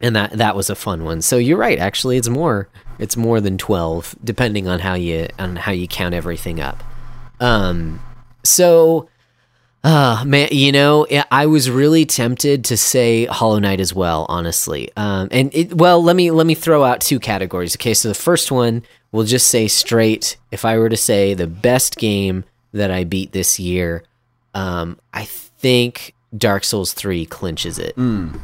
and 0.00 0.14
that 0.16 0.32
that 0.32 0.56
was 0.56 0.70
a 0.70 0.74
fun 0.74 1.04
one. 1.04 1.22
So 1.22 1.36
you're 1.36 1.58
right. 1.58 1.78
Actually, 1.78 2.16
it's 2.16 2.28
more 2.28 2.68
it's 2.98 3.16
more 3.16 3.40
than 3.40 3.58
twelve, 3.58 4.14
depending 4.22 4.68
on 4.68 4.80
how 4.80 4.94
you 4.94 5.28
on 5.38 5.56
how 5.56 5.72
you 5.72 5.86
count 5.88 6.14
everything 6.14 6.60
up. 6.60 6.82
Um, 7.40 8.00
so, 8.42 9.08
uh, 9.84 10.22
man, 10.26 10.48
you 10.52 10.72
know, 10.72 11.06
I- 11.10 11.24
I 11.30 11.46
was 11.46 11.70
really 11.70 12.06
tempted 12.06 12.64
to 12.66 12.76
say 12.76 13.26
Hollow 13.26 13.58
Knight 13.58 13.80
as 13.80 13.92
well, 13.94 14.26
honestly. 14.28 14.90
Um, 14.96 15.28
and 15.30 15.50
it 15.54 15.74
well, 15.74 16.02
let 16.02 16.16
me 16.16 16.30
let 16.30 16.46
me 16.46 16.54
throw 16.54 16.84
out 16.84 17.00
two 17.00 17.20
categories. 17.20 17.76
Okay, 17.76 17.94
so 17.94 18.08
the 18.08 18.14
first 18.14 18.50
one 18.50 18.82
we'll 19.12 19.24
just 19.24 19.48
say 19.48 19.66
straight. 19.68 20.36
If 20.50 20.64
I 20.64 20.76
were 20.78 20.88
to 20.88 20.96
say 20.96 21.32
the 21.34 21.46
best 21.46 21.96
game 21.96 22.44
that 22.72 22.90
I 22.90 23.04
beat 23.04 23.32
this 23.32 23.58
year, 23.58 24.02
um, 24.54 24.98
I 25.14 25.24
think 25.24 26.14
Dark 26.36 26.64
Souls 26.64 26.92
three 26.92 27.24
clinches 27.24 27.78
it 27.78 27.94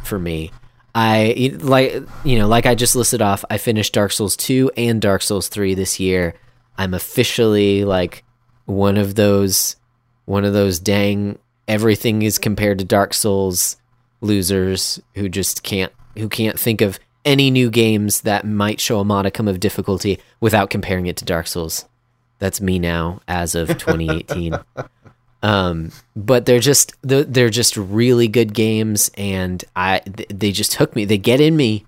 for 0.05 0.19
me. 0.19 0.51
I 0.95 1.57
like 1.61 2.03
you 2.25 2.39
know 2.39 2.49
like 2.49 2.67
I 2.67 2.75
just 2.75 2.97
listed 2.97 3.23
off. 3.23 3.45
I 3.49 3.59
finished 3.59 3.95
Dark 3.95 4.13
Souls 4.13 4.37
two 4.37 4.71
and 4.77 5.01
Dark 5.01 5.23
Souls 5.23 5.49
three 5.49 5.75
this 5.75 5.99
year. 5.99 6.35
I'm 6.77 6.95
officially 6.95 7.85
like 7.85 8.25
one 8.67 8.97
of 8.97 9.15
those 9.15 9.77
one 10.25 10.45
of 10.45 10.53
those 10.53 10.79
dang 10.79 11.39
everything 11.67 12.23
is 12.23 12.39
compared 12.39 12.79
to 12.79 12.85
Dark 12.85 13.15
Souls 13.15 13.77
losers 14.21 15.01
who 15.15 15.29
just 15.29 15.63
can't 15.63 15.93
who 16.17 16.29
can't 16.29 16.59
think 16.59 16.81
of 16.81 16.99
any 17.25 17.51
new 17.51 17.71
games 17.71 18.23
that 18.23 18.45
might 18.45 18.81
show 18.81 19.01
a 19.01 19.05
modicum 19.05 19.49
of 19.49 19.61
difficulty 19.61 20.19
without 20.41 20.71
comparing 20.71 21.07
it 21.07 21.17
to 21.17 21.25
Dark 21.25 21.47
Souls. 21.47 21.87
That's 22.39 22.61
me 22.61 22.79
now 22.79 23.21
as 23.29 23.55
of 23.55 23.69
2018. 23.79 24.59
Um, 25.43 25.91
but 26.15 26.47
they're 26.47 26.61
just 26.61 26.95
they're 27.03 27.51
just 27.51 27.77
really 27.77 28.29
good 28.29 28.55
games, 28.55 29.11
and 29.17 29.65
I 29.75 30.01
they 30.31 30.53
just 30.53 30.75
hook 30.75 30.95
me. 30.95 31.05
They 31.05 31.19
get 31.19 31.41
in 31.41 31.57
me, 31.57 31.85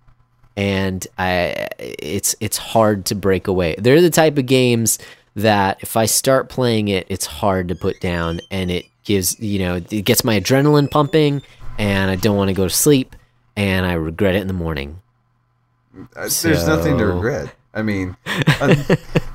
and 0.57 1.07
I 1.19 1.69
it's 1.79 2.35
it's 2.41 2.59
hard 2.59 3.07
to 3.07 3.15
break 3.15 3.47
away. 3.47 3.77
They're 3.79 4.01
the 4.01 4.11
type 4.11 4.39
of 4.39 4.47
games 4.47 4.99
that 5.37 5.79
if 5.83 5.97
I 5.97 6.07
start 6.07 6.49
playing 6.49 6.89
it, 6.89 7.07
it's 7.09 7.27
hard 7.27 7.69
to 7.69 7.75
put 7.75 8.01
down, 8.01 8.41
and 8.51 8.71
it 8.71 8.87
gives 9.05 9.39
you 9.39 9.61
know 9.61 9.77
it 9.77 10.05
gets 10.05 10.25
my 10.25 10.41
adrenaline 10.41 10.91
pumping, 10.91 11.43
and 11.79 12.11
I 12.11 12.17
don't 12.17 12.37
want 12.37 12.49
to 12.49 12.55
go 12.55 12.65
to 12.65 12.75
sleep, 12.75 13.15
and 13.57 13.87
I 13.87 13.93
regret 13.95 14.35
it 14.35 14.41
in 14.41 14.49
the 14.49 14.53
morning. 14.53 15.01
Uh, 16.17 16.29
There's 16.43 16.67
nothing 16.67 16.99
to 16.99 17.07
regret. 17.07 17.55
I 17.75 17.83
mean, 17.83 18.17
uh, 18.27 18.75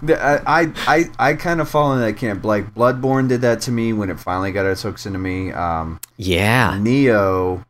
I 0.08 0.72
I 0.88 1.06
I, 1.20 1.34
kind 1.34 1.60
of 1.62 1.70
fall 1.70 1.94
in 1.94 2.00
that 2.00 2.18
camp. 2.18 2.46
Like 2.46 2.74
Bloodborne 2.74 3.28
did 3.28 3.42
that 3.42 3.62
to 3.62 3.72
me 3.72 3.92
when 3.94 4.10
it 4.10 4.20
finally 4.20 4.52
got 4.52 4.66
its 4.66 4.82
hooks 4.84 5.06
into 5.06 5.20
me. 5.20 5.52
Um, 5.52 6.00
Yeah, 6.18 6.78
Nioh, 6.80 7.66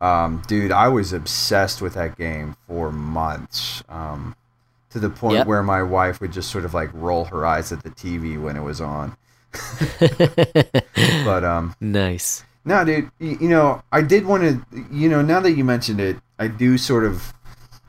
um, 0.00 0.42
dude, 0.46 0.70
I 0.72 0.88
was 0.88 1.12
obsessed 1.12 1.82
with 1.82 1.94
that 1.94 2.16
game 2.16 2.56
for 2.68 2.92
months. 2.92 3.82
Um, 3.88 4.36
to 4.90 5.00
the 5.00 5.10
point 5.10 5.38
Yep. 5.38 5.46
where 5.48 5.62
my 5.62 5.82
wife 5.82 6.20
would 6.20 6.32
just 6.32 6.50
sort 6.50 6.64
of 6.64 6.72
like 6.72 6.88
roll 6.94 7.24
her 7.26 7.44
eyes 7.44 7.72
at 7.72 7.82
the 7.82 7.90
TV 7.90 8.40
when 8.40 8.56
it 8.56 8.62
was 8.62 8.80
on. 8.80 9.16
But 11.24 11.44
um, 11.44 11.74
nice. 11.80 12.44
no, 12.64 12.84
dude, 12.84 13.10
you, 13.18 13.38
you 13.42 13.48
know, 13.48 13.82
I 13.92 14.02
did 14.02 14.24
want 14.26 14.42
to, 14.44 14.84
you 14.90 15.08
know, 15.08 15.22
now 15.22 15.40
that 15.40 15.52
you 15.52 15.64
mentioned 15.64 16.00
it, 16.00 16.16
I 16.38 16.48
do 16.48 16.78
sort 16.78 17.04
of, 17.04 17.32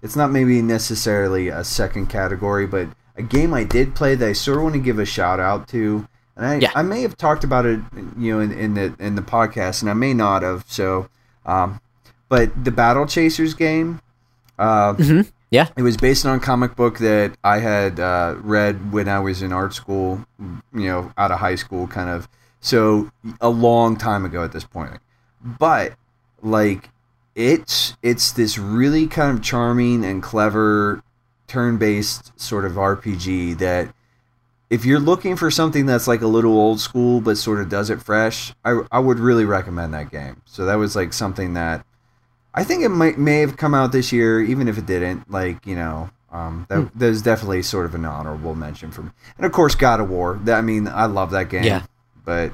it's 0.01 0.15
not 0.15 0.31
maybe 0.31 0.62
necessarily 0.62 1.49
a 1.49 1.63
second 1.63 2.07
category, 2.07 2.67
but 2.67 2.88
a 3.15 3.21
game 3.23 3.53
I 3.53 3.63
did 3.63 3.95
play 3.95 4.15
that 4.15 4.27
I 4.27 4.33
sort 4.33 4.57
of 4.57 4.63
want 4.63 4.75
to 4.75 4.81
give 4.81 4.99
a 4.99 5.05
shout 5.05 5.39
out 5.39 5.67
to. 5.69 6.07
And 6.36 6.45
I, 6.45 6.55
Yeah. 6.57 6.71
I 6.75 6.83
may 6.83 7.01
have 7.01 7.17
talked 7.17 7.43
about 7.43 7.65
it, 7.65 7.79
you 8.17 8.33
know, 8.33 8.39
in, 8.39 8.51
in 8.51 8.73
the 8.75 8.93
in 8.99 9.15
the 9.15 9.21
podcast, 9.23 9.81
and 9.81 9.89
I 9.89 9.93
may 9.93 10.13
not 10.13 10.43
have. 10.43 10.65
So, 10.67 11.10
um, 11.45 11.79
but 12.29 12.51
the 12.63 12.71
Battle 12.71 13.05
Chasers 13.07 13.53
game, 13.55 14.01
uh, 14.60 14.93
Mhm. 14.93 15.31
Yeah. 15.49 15.67
it 15.77 15.81
was 15.81 15.97
based 15.97 16.25
on 16.25 16.38
a 16.38 16.39
comic 16.39 16.75
book 16.75 16.99
that 16.99 17.33
I 17.43 17.60
had 17.60 17.99
uh, 17.99 18.36
read 18.41 18.91
when 18.91 19.07
I 19.07 19.19
was 19.19 19.41
in 19.41 19.51
art 19.53 19.73
school, 19.73 20.25
you 20.39 20.88
know, 20.88 21.12
out 21.17 21.31
of 21.31 21.39
high 21.39 21.55
school, 21.55 21.88
kind 21.88 22.10
of. 22.10 22.27
So 22.60 23.10
a 23.41 23.49
long 23.49 23.95
time 23.97 24.25
ago 24.25 24.43
at 24.43 24.51
this 24.51 24.65
point, 24.65 24.97
but 25.41 25.93
like 26.43 26.89
it's 27.38 27.95
it's 28.02 28.32
this 28.32 28.58
really 28.58 29.06
kind 29.08 29.38
of 29.38 29.43
charming 29.43 30.04
and 30.04 30.21
clever 30.23 31.04
turn-based 31.47 32.38
sort 32.39 32.65
of 32.65 32.73
RPG 32.73 33.58
that 33.60 33.93
if 34.69 34.84
you're 34.84 35.00
looking 35.00 35.38
for 35.38 35.50
something 35.50 35.86
that's 35.86 36.08
like 36.08 36.21
a 36.21 36.28
little 36.28 36.52
old 36.52 36.82
school 36.82 37.21
but 37.21 37.38
sort 37.38 37.62
of 37.62 37.69
does 37.69 37.89
it 37.89 38.02
fresh, 38.02 38.54
I, 38.65 38.82
I 38.91 39.00
would 39.00 39.19
really 39.19 39.45
recommend 39.45 39.93
that 39.93 40.12
game. 40.12 40.41
So 40.45 40.65
that 40.65 40.76
was 40.76 40.95
like 40.95 41.13
something 41.13 41.54
that 41.54 41.86
I 42.54 42.63
think 42.65 42.84
it 42.84 42.89
might 42.89 43.17
may 43.19 43.39
have 43.41 43.56
come 43.56 43.73
out 43.73 43.91
this 43.93 44.12
year, 44.12 44.41
even 44.41 44.67
if 44.67 44.78
it 44.78 44.86
didn't. 44.88 45.32
Like 45.32 45.65
you 45.65 45.76
know, 45.76 46.10
um, 46.32 46.65
that 46.69 46.80
Hmm. 46.82 47.00
that 47.00 47.06
is 47.06 47.21
definitely 47.21 47.62
sort 47.62 47.86
of 47.86 47.93
an 47.95 48.04
honorable 48.04 48.56
mention 48.56 48.89
for 48.91 49.04
me. 49.04 49.12
And 49.38 49.45
of 49.45 49.52
course, 49.52 49.76
God 49.76 50.00
of 50.00 50.10
War. 50.10 50.39
That 50.43 50.58
I 50.58 50.62
mean, 50.62 50.88
I 50.88 51.06
love 51.06 51.30
that 51.32 51.50
game. 51.50 51.63
Yeah. 51.63 51.84
But 52.26 52.52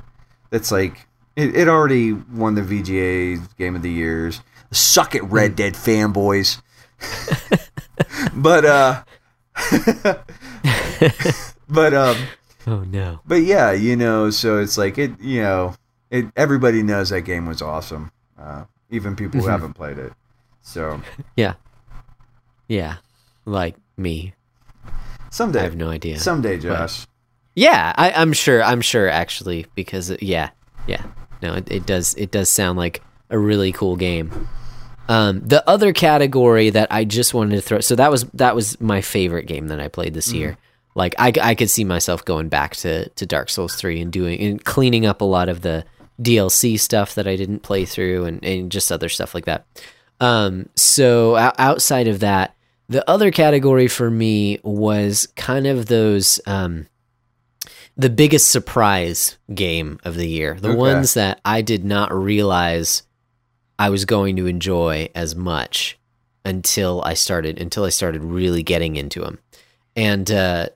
it's 0.52 0.72
like 0.72 1.08
it, 1.36 1.56
it 1.56 1.68
already 1.70 2.14
won 2.14 2.54
the 2.56 2.62
VGA 2.62 3.58
Game 3.58 3.76
of 3.78 3.82
the 3.82 3.90
Years. 3.90 4.42
Suck 4.74 5.16
it, 5.16 5.24
Red 5.24 5.56
Dead 5.56 5.74
fanboys. 5.74 6.62
but 8.34 8.66
uh, 8.66 9.04
but 11.70 11.94
um. 11.94 12.18
Oh 12.66 12.80
no. 12.84 13.20
But 13.26 13.44
yeah, 13.44 13.72
you 13.74 13.96
know, 13.96 14.30
so 14.30 14.58
it's 14.60 14.78
like 14.78 14.98
it, 14.98 15.20
you 15.20 15.42
know, 15.42 15.76
it. 16.10 16.26
Everybody 16.36 16.82
knows 16.82 17.10
that 17.10 17.22
game 17.22 17.46
was 17.46 17.62
awesome, 17.62 18.12
uh, 18.40 18.64
even 18.90 19.16
people 19.18 19.42
who 19.42 19.48
Mhm. 19.48 19.52
haven't 19.52 19.74
played 19.74 19.98
it. 19.98 20.14
So 20.62 21.02
Yeah. 21.36 21.56
Yeah. 22.70 22.96
Like 23.46 23.76
me. 23.98 24.34
Someday, 25.30 25.60
I 25.60 25.64
have 25.64 25.76
no 25.76 25.90
idea. 25.90 26.20
someday, 26.20 26.58
Josh. 26.58 27.06
Yeah, 27.56 27.92
I, 27.98 28.12
I'm 28.12 28.32
sure. 28.34 28.64
I'm 28.64 28.82
sure 28.82 29.10
actually 29.10 29.66
because 29.76 30.12
yeah, 30.22 30.52
yeah. 30.88 31.04
No, 31.42 31.56
it, 31.56 31.70
it 31.70 31.86
does. 31.86 32.14
It 32.16 32.32
does 32.32 32.50
sound 32.50 32.78
like 32.78 33.02
a 33.30 33.38
really 33.38 33.72
cool 33.74 33.96
game. 33.98 34.48
Um, 35.10 35.42
the 35.46 35.68
other 35.70 35.92
category 35.94 36.70
that 36.70 36.88
I 36.92 37.04
just 37.04 37.34
wanted 37.34 37.56
to 37.58 37.62
throw. 37.62 37.80
So 37.82 37.96
that 37.96 38.10
was 38.12 38.24
that 38.34 38.56
was 38.56 38.80
my 38.80 39.02
favorite 39.02 39.46
game 39.48 39.68
that 39.68 39.80
I 39.80 39.88
played 39.90 40.14
this 40.14 40.32
year. 40.34 40.58
Like 40.96 41.16
I, 41.18 41.34
I 41.42 41.56
could 41.56 41.70
see 41.70 41.84
myself 41.84 42.24
going 42.24 42.50
back 42.50 42.76
to 42.78 43.10
to 43.10 43.26
Dark 43.26 43.50
Souls 43.50 43.76
three 43.76 44.00
and 44.00 44.12
doing 44.12 44.40
and 44.40 44.64
cleaning 44.64 45.06
up 45.06 45.22
a 45.22 45.26
lot 45.26 45.50
of 45.50 45.62
the 45.62 45.84
DLC 46.22 46.80
stuff 46.80 47.16
that 47.16 47.28
I 47.28 47.36
didn't 47.36 47.60
play 47.64 47.86
through 47.86 48.26
and, 48.26 48.44
and 48.46 48.72
just 48.72 48.92
other 48.92 49.10
stuff 49.10 49.34
like 49.36 49.46
that. 49.46 49.66
Um, 50.22 50.70
so 50.76 51.36
outside 51.58 52.08
of 52.08 52.20
that, 52.22 52.56
The 52.90 53.04
other 53.10 53.32
category 53.32 53.88
for 53.88 54.10
me 54.12 54.60
was 54.64 55.28
kind 55.36 55.66
of 55.68 55.88
those 55.88 56.40
um, 56.46 56.86
the 57.98 58.10
biggest 58.10 58.52
surprise 58.52 59.38
game 59.54 60.00
of 60.04 60.16
the 60.16 60.28
year. 60.28 60.58
The 60.60 60.70
Okay. 60.70 60.78
ones 60.78 61.14
that 61.16 61.42
I 61.44 61.62
did 61.62 61.84
not 61.84 62.14
realize 62.14 63.04
I 63.80 63.90
was 63.90 64.06
going 64.06 64.36
to 64.38 64.48
enjoy 64.48 65.10
as 65.16 65.36
much 65.36 65.98
until 66.46 67.02
I 67.04 67.14
started 67.14 67.60
until 67.60 67.86
I 67.86 67.90
started 67.90 68.24
really 68.24 68.64
getting 68.64 68.96
into 68.96 69.22
them. 69.22 69.40
And 69.96 70.30
uh 70.32 70.70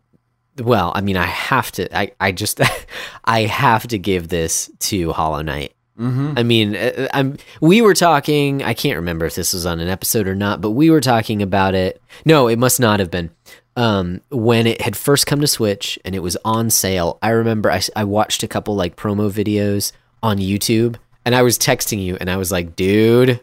well, 0.60 0.91
I 0.95 1.01
mean 1.01 1.17
I 1.17 1.25
have 1.25 1.71
to 1.73 1.95
I 1.97 2.12
I 2.19 2.31
just 2.31 2.62
I 3.25 3.41
have 3.41 3.88
to 3.88 3.97
give 3.97 4.29
this 4.29 4.69
to 4.79 5.13
Hollow 5.13 5.41
Knight. 5.41 5.73
Mm-hmm. 5.99 6.33
I 6.38 6.43
mean, 6.43 6.75
uh, 6.75 7.07
I'm. 7.13 7.38
We 7.60 7.81
were 7.81 7.95
talking. 7.95 8.62
I 8.63 8.73
can't 8.73 8.97
remember 8.97 9.25
if 9.25 9.36
this 9.36 9.53
was 9.53 9.65
on 9.65 9.79
an 9.79 9.88
episode 9.88 10.27
or 10.27 10.36
not, 10.36 10.62
but 10.62 10.71
we 10.71 10.91
were 10.91 11.01
talking 11.01 11.41
about 11.41 11.73
it. 11.73 12.01
No, 12.23 12.47
it 12.47 12.60
must 12.60 12.79
not 12.79 12.99
have 12.99 13.10
been. 13.10 13.31
Um, 13.75 14.21
when 14.29 14.67
it 14.67 14.81
had 14.81 14.95
first 14.95 15.27
come 15.27 15.41
to 15.41 15.47
Switch 15.47 15.97
and 16.05 16.13
it 16.15 16.19
was 16.19 16.38
on 16.45 16.69
sale, 16.69 17.17
I 17.21 17.29
remember 17.29 17.71
I, 17.71 17.81
I 17.95 18.03
watched 18.03 18.43
a 18.43 18.47
couple 18.47 18.75
like 18.75 18.95
promo 18.95 19.31
videos 19.31 19.91
on 20.21 20.38
YouTube, 20.38 20.97
and 21.27 21.35
I 21.35 21.41
was 21.41 21.59
texting 21.59 22.01
you, 22.01 22.15
and 22.21 22.31
I 22.31 22.37
was 22.37 22.53
like, 22.53 22.77
"Dude, 22.77 23.41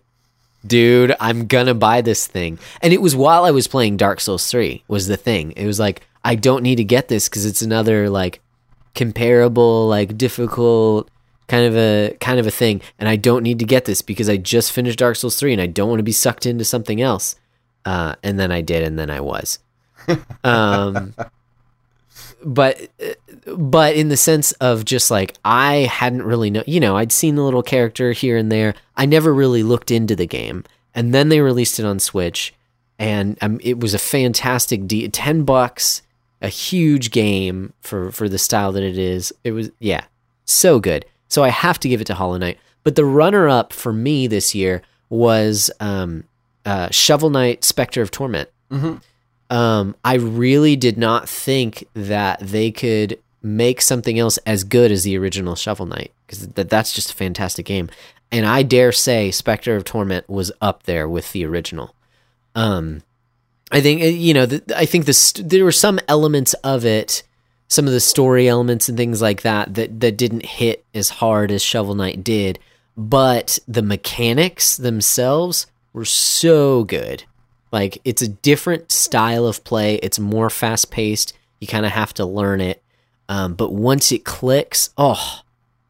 dude, 0.66 1.14
I'm 1.20 1.46
gonna 1.46 1.74
buy 1.74 2.00
this 2.00 2.26
thing." 2.26 2.58
And 2.80 2.94
it 2.94 3.02
was 3.02 3.14
while 3.14 3.44
I 3.44 3.50
was 3.50 3.68
playing 3.68 3.98
Dark 3.98 4.20
Souls 4.20 4.50
Three. 4.50 4.82
Was 4.88 5.06
the 5.06 5.18
thing? 5.18 5.52
It 5.52 5.66
was 5.66 5.78
like 5.78 6.00
I 6.24 6.34
don't 6.34 6.62
need 6.62 6.76
to 6.76 6.84
get 6.84 7.08
this 7.08 7.28
because 7.28 7.44
it's 7.44 7.60
another 7.60 8.08
like 8.08 8.40
comparable, 8.94 9.86
like 9.86 10.16
difficult 10.16 11.10
kind 11.46 11.66
of 11.66 11.76
a 11.76 12.16
kind 12.20 12.40
of 12.40 12.46
a 12.46 12.50
thing 12.50 12.80
and 12.98 13.06
I 13.06 13.16
don't 13.16 13.42
need 13.42 13.58
to 13.58 13.66
get 13.66 13.84
this 13.84 14.00
because 14.00 14.30
I 14.30 14.38
just 14.38 14.72
finished 14.72 14.98
Dark 14.98 15.16
Souls 15.16 15.36
3 15.36 15.52
and 15.52 15.60
I 15.60 15.66
don't 15.66 15.90
want 15.90 15.98
to 15.98 16.04
be 16.04 16.10
sucked 16.10 16.46
into 16.46 16.64
something 16.64 17.02
else. 17.02 17.36
Uh, 17.84 18.14
and 18.22 18.40
then 18.40 18.50
I 18.50 18.62
did 18.62 18.82
and 18.82 18.98
then 18.98 19.10
I 19.10 19.20
was. 19.20 19.58
Um 20.42 21.14
but 22.44 22.90
but 23.46 23.96
in 23.96 24.09
the 24.09 24.16
sense 24.16 24.52
of 24.52 24.85
just 24.85 25.11
like 25.11 25.37
I 25.44 25.88
hadn't 25.90 26.22
really 26.22 26.50
know, 26.50 26.64
you 26.66 26.80
know, 26.80 26.96
I'd 26.96 27.12
seen 27.12 27.35
the 27.35 27.42
little 27.42 27.62
character 27.62 28.12
here 28.12 28.37
and 28.37 28.50
there. 28.50 28.74
I 28.96 29.07
never 29.07 29.33
really 29.33 29.62
looked 29.62 29.90
into 29.90 30.14
the 30.14 30.26
game. 30.26 30.64
And 30.94 31.12
then 31.12 31.28
they 31.28 31.40
released 31.40 31.80
it 31.80 31.85
on 31.85 31.98
Switch 31.98 32.54
and 32.98 33.37
um, 33.40 33.61
it 33.62 33.80
was 33.80 33.94
a 33.94 33.98
fantastic 33.98 34.87
de- 34.87 35.09
10 35.09 35.44
bucks, 35.44 36.02
a 36.40 36.48
huge 36.48 37.11
game 37.11 37.72
for 37.80 38.12
for 38.12 38.28
the 38.28 38.38
style 38.38 38.72
that 38.72 38.83
it 38.83 38.98
is. 38.98 39.33
It 39.42 39.52
was 39.52 39.70
yeah, 39.78 40.04
so 40.44 40.78
good. 40.78 41.04
So 41.28 41.42
I 41.42 41.48
have 41.48 41.80
to 41.80 41.88
give 41.88 42.00
it 42.00 42.07
to 42.07 42.14
Hollow 42.14 42.38
Knight. 42.38 42.59
But 42.85 42.96
the 42.96 43.04
runner 43.04 43.48
up 43.48 43.72
for 43.72 43.92
me 43.92 44.26
this 44.26 44.54
year 44.54 44.83
was 45.09 45.70
um, 45.80 46.24
uh, 46.66 46.90
Shovel 46.90 47.30
Knight 47.30 47.64
Spectre 47.64 48.02
of 48.02 48.11
Torment. 48.11 48.50
Mm-hmm. 48.70 48.96
Um, 49.50 49.94
I 50.04 50.14
really 50.14 50.76
did 50.76 50.96
not 50.96 51.28
think 51.28 51.87
that 51.94 52.40
they 52.40 52.70
could 52.70 53.18
make 53.42 53.83
something 53.83 54.18
else 54.18 54.38
as 54.38 54.64
good 54.64 54.90
as 54.90 55.04
the 55.04 55.18
original 55.18 55.54
Shovel 55.54 55.87
Knight 55.87 56.12
because 56.26 56.48
that, 56.48 56.70
that's 56.70 56.92
just 56.92 57.11
a 57.11 57.14
fantastic 57.14 57.66
game. 57.66 57.90
And 58.33 58.46
I 58.46 58.62
dare 58.62 58.90
say 58.90 59.30
Spectre 59.30 59.76
of 59.76 59.85
Torment 59.85 60.28
was 60.28 60.50
up 60.61 60.85
there 60.85 61.09
with 61.09 61.33
the 61.33 61.44
original. 61.44 61.94
Um, 62.54 63.02
I 63.70 63.80
think 63.80 64.02
uh, 64.02 64.07
you 64.07 64.35
know. 64.35 64.46
The, 64.46 64.62
I 64.76 64.87
think 64.87 65.07
the 65.07 65.12
st- 65.12 65.48
there 65.48 65.64
were 65.64 65.72
some 65.72 66.00
elements 66.09 66.54
of 66.54 66.85
it, 66.85 67.22
some 67.68 67.87
of 67.87 67.92
the 67.92 68.00
story 68.00 68.48
elements 68.48 68.88
and 68.88 68.96
things 68.96 69.20
like 69.20 69.42
that 69.42 69.74
that 69.74 70.00
that 70.00 70.16
didn't 70.16 70.46
hit 70.46 70.85
as 70.94 71.09
hard 71.11 71.50
as 71.50 71.62
Shovel 71.62 71.94
Knight 71.94 72.24
did, 72.24 72.59
but 72.96 73.59
the 73.68 73.83
mechanics 73.83 74.76
themselves 74.76 75.66
were 75.92 76.04
so 76.04 76.85
good. 76.85 77.24
Like 77.74 77.98
it's 78.04 78.22
a 78.22 78.28
different 78.28 78.92
style 78.92 79.48
of 79.48 79.64
play. 79.64 79.96
It's 79.96 80.20
more 80.20 80.48
fast 80.48 80.92
paced. 80.92 81.32
You 81.60 81.66
kind 81.66 81.84
of 81.84 81.90
have 81.90 82.14
to 82.14 82.24
learn 82.24 82.60
it, 82.60 82.80
um, 83.28 83.54
but 83.54 83.72
once 83.72 84.12
it 84.12 84.24
clicks, 84.24 84.90
oh, 84.96 85.40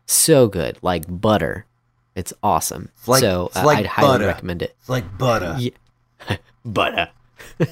so 0.07 0.49
good, 0.49 0.79
like 0.81 1.05
butter. 1.07 1.67
It's 2.15 2.33
awesome. 2.43 2.89
It's 2.97 3.07
like- 3.09 3.21
so 3.21 3.51
uh, 3.55 3.65
like 3.67 3.79
I'd 3.81 3.87
highly 3.87 4.09
butter. 4.09 4.27
recommend 4.29 4.63
it. 4.63 4.75
It's 4.81 4.89
like 4.89 5.19
butter. 5.19 5.57
Yeah. 5.59 6.37
butter. 6.65 7.11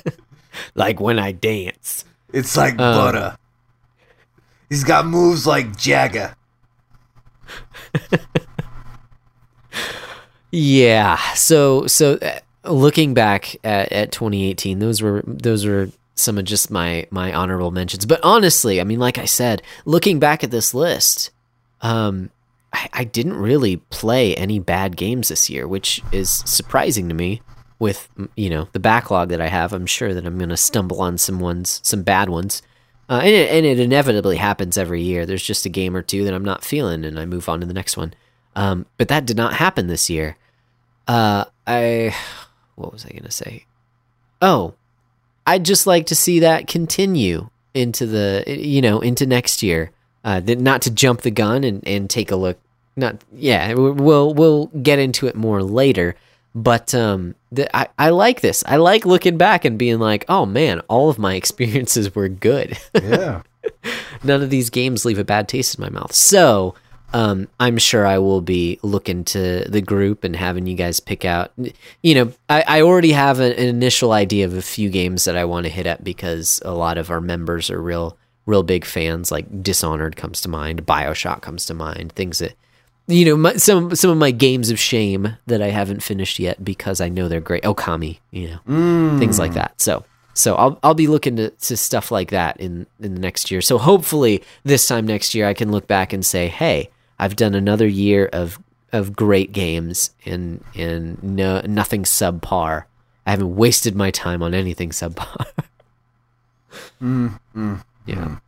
like 0.75 1.01
when 1.01 1.18
I 1.18 1.33
dance. 1.33 2.05
It's 2.35 2.55
like 2.55 2.72
Um, 2.72 2.94
butter. 2.94 3.38
He's 4.68 4.85
got 4.85 5.07
moves 5.07 5.46
like 5.46 5.75
Jagger. 5.77 6.35
Yeah. 10.51 11.16
So 11.35 11.87
so 11.87 12.16
uh, 12.20 12.40
looking 12.64 13.14
back 13.14 13.57
at, 13.64 13.92
at 13.92 14.12
2018, 14.12 14.79
those 14.79 15.03
were 15.03 15.22
those 15.27 15.66
were 15.66 15.90
some 16.14 16.38
of 16.38 16.44
just 16.44 16.70
my 16.70 17.07
my 17.11 17.33
honorable 17.33 17.70
mentions. 17.70 18.07
But 18.07 18.20
honestly, 18.22 18.81
I 18.81 18.85
mean, 18.85 18.98
like 18.98 19.18
I 19.18 19.25
said, 19.25 19.62
looking 19.85 20.18
back 20.18 20.44
at 20.44 20.51
this 20.51 20.75
list, 20.75 21.31
um, 21.81 22.31
I, 22.72 22.88
I 22.92 23.05
didn't 23.05 23.37
really 23.37 23.77
play 23.77 24.35
any 24.37 24.59
bad 24.59 24.96
games 24.96 25.29
this 25.29 25.51
year, 25.51 25.66
which 25.66 26.01
is 26.12 26.31
surprising 26.31 27.09
to 27.09 27.14
me. 27.14 27.42
With 27.79 28.09
you 28.37 28.48
know 28.48 28.68
the 28.70 28.79
backlog 28.79 29.31
that 29.31 29.40
I 29.40 29.48
have, 29.48 29.72
I'm 29.72 29.87
sure 29.87 30.14
that 30.14 30.25
I'm 30.25 30.38
going 30.38 30.51
to 30.51 30.57
stumble 30.57 31.01
on 31.01 31.18
some 31.18 31.40
ones, 31.40 31.81
some 31.83 32.05
bad 32.05 32.29
ones. 32.29 32.62
Uh, 33.11 33.20
and, 33.25 33.31
it, 33.31 33.51
and 33.51 33.66
it 33.66 33.81
inevitably 33.81 34.37
happens 34.37 34.79
every 34.79 35.03
year. 35.03 35.27
There's 35.27 35.42
just 35.42 35.66
a 35.66 35.68
game 35.68 35.96
or 35.96 36.01
two 36.01 36.25
that 36.25 36.33
I'm 36.33 36.44
not 36.44 36.64
feeling, 36.64 37.05
and 37.05 37.18
I 37.18 37.27
move 37.27 37.48
on 37.48 37.59
to 37.59 37.66
the 37.66 37.75
next 37.75 37.96
one. 37.96 38.14
Um, 38.55 38.87
but 38.98 39.09
that 39.09 39.27
did 39.27 39.37
not 39.37 39.55
happen 39.55 39.88
this 39.88 40.09
year. 40.09 40.37
Uh, 41.09 41.44
I, 41.66 42.14
what 42.83 42.92
was 42.92 43.07
I 43.07 43.11
gonna 43.11 43.31
say? 43.31 43.64
Oh, 44.40 44.75
I'd 45.47 45.64
just 45.64 45.87
like 45.87 46.07
to 46.07 46.14
see 46.14 46.40
that 46.40 46.66
continue 46.66 47.49
into 47.75 48.07
the, 48.07 48.45
you 48.47 48.81
know, 48.83 49.01
into 49.01 49.25
next 49.27 49.62
year. 49.62 49.90
Uh, 50.25 50.40
not 50.45 50.83
to 50.83 50.90
jump 50.90 51.23
the 51.23 51.31
gun 51.31 51.64
and, 51.64 51.87
and 51.87 52.09
take 52.09 52.31
a 52.31 52.37
look. 52.37 52.59
Not, 52.97 53.16
yeah, 53.33 53.75
we- 53.75 53.90
we'll 53.90 54.35
we'll 54.35 54.66
get 54.66 54.99
into 54.99 55.27
it 55.27 55.35
more 55.35 55.62
later. 55.62 56.14
But 56.55 56.95
um, 56.95 57.35
the, 57.51 57.75
I 57.75 57.88
I 57.99 58.11
like 58.11 58.40
this. 58.42 58.62
I 58.66 58.77
like 58.77 59.07
looking 59.07 59.38
back 59.38 59.64
and 59.64 59.79
being 59.79 59.99
like, 59.99 60.25
oh 60.29 60.45
man, 60.47 60.81
all 60.88 61.09
of 61.09 61.18
my 61.18 61.35
experiences 61.42 62.14
were 62.14 62.29
good. 62.29 62.79
Yeah. 62.95 63.42
none 64.25 64.42
of 64.42 64.51
these 64.51 64.71
games 64.71 65.05
leave 65.05 65.18
a 65.18 65.25
bad 65.25 65.49
taste 65.49 65.77
in 65.79 65.83
my 65.83 65.88
mouth. 65.88 66.12
So, 66.12 66.75
um, 67.12 67.48
I'm 67.61 67.79
sure 67.79 68.07
I 68.07 68.18
will 68.18 68.40
be 68.40 68.79
looking 68.83 69.25
to 69.25 69.64
the 69.68 69.81
group 69.83 70.25
and 70.25 70.35
having 70.35 70.66
you 70.66 70.75
guys 70.75 71.01
pick 71.01 71.25
out. 71.25 71.53
You 72.03 72.14
know, 72.14 72.33
I, 72.48 72.64
I 72.66 72.81
already 72.83 73.12
have 73.12 73.40
an, 73.40 73.53
an 73.53 73.68
initial 73.68 74.12
idea 74.12 74.44
of 74.46 74.55
a 74.55 74.62
few 74.62 74.88
games 74.90 75.25
that 75.25 75.37
I 75.37 75.44
want 75.44 75.64
to 75.66 75.70
hit 75.72 75.87
up 75.87 76.03
because 76.03 76.62
a 76.64 76.72
lot 76.72 76.98
of 76.98 77.11
our 77.11 77.20
members 77.20 77.70
are 77.70 77.81
real, 77.83 78.16
real 78.46 78.62
big 78.62 78.85
fans. 78.85 79.31
Like 79.31 79.62
Dishonored 79.62 80.16
comes 80.16 80.40
to 80.42 80.48
mind, 80.48 80.87
Bioshock 80.87 81.42
comes 81.42 81.66
to 81.66 81.75
mind, 81.75 82.12
things 82.12 82.38
that. 82.38 82.55
You 83.09 83.25
know, 83.25 83.37
my, 83.37 83.55
some 83.57 83.94
some 83.96 84.11
of 84.12 84.16
my 84.16 84.31
games 84.31 84.70
of 84.70 84.79
shame 84.79 85.37
that 85.46 85.61
I 85.61 85.70
haven't 85.70 86.05
finished 86.05 86.38
yet 86.38 86.64
because 86.64 87.01
I 87.01 87.09
know 87.09 87.27
they're 87.27 87.40
great. 87.40 87.64
Okami, 87.64 88.20
you 88.31 88.48
know, 88.51 88.59
Mm. 88.68 89.18
things 89.18 89.40
like 89.40 89.55
that. 89.55 89.81
So 89.81 90.05
so 90.35 90.55
I'll 90.55 90.79
I'll 90.85 90.94
be 90.94 91.09
looking 91.09 91.35
to, 91.37 91.51
to 91.51 91.77
stuff 91.77 92.12
like 92.12 92.31
that 92.31 92.59
in 92.61 92.87
in 93.01 93.14
the 93.14 93.20
next 93.20 93.51
year. 93.51 93.61
So 93.61 93.77
hopefully 93.77 94.44
this 94.62 94.87
time 94.87 95.05
next 95.05 95.35
year 95.35 95.48
I 95.48 95.53
can 95.53 95.72
look 95.72 95.88
back 95.88 96.12
and 96.12 96.25
say, 96.25 96.46
hey, 96.46 96.90
I've 97.18 97.37
done 97.37 97.55
another 97.55 97.87
year 97.87 98.29
of 98.33 98.59
of 98.92 99.16
great 99.16 99.53
games 99.53 100.11
and 100.27 100.62
and 100.75 101.22
no 101.22 101.61
nothing 101.62 102.05
subpar. 102.05 102.85
I 103.27 103.31
haven't 103.31 103.57
wasted 103.57 103.94
my 103.96 104.11
time 104.11 104.42
on 104.42 104.55
anything 104.55 104.90
subpar. 104.90 105.46
Mm, 107.01 107.38
mm, 107.55 107.85
yeah. 108.07 108.14
mm. 108.14 108.40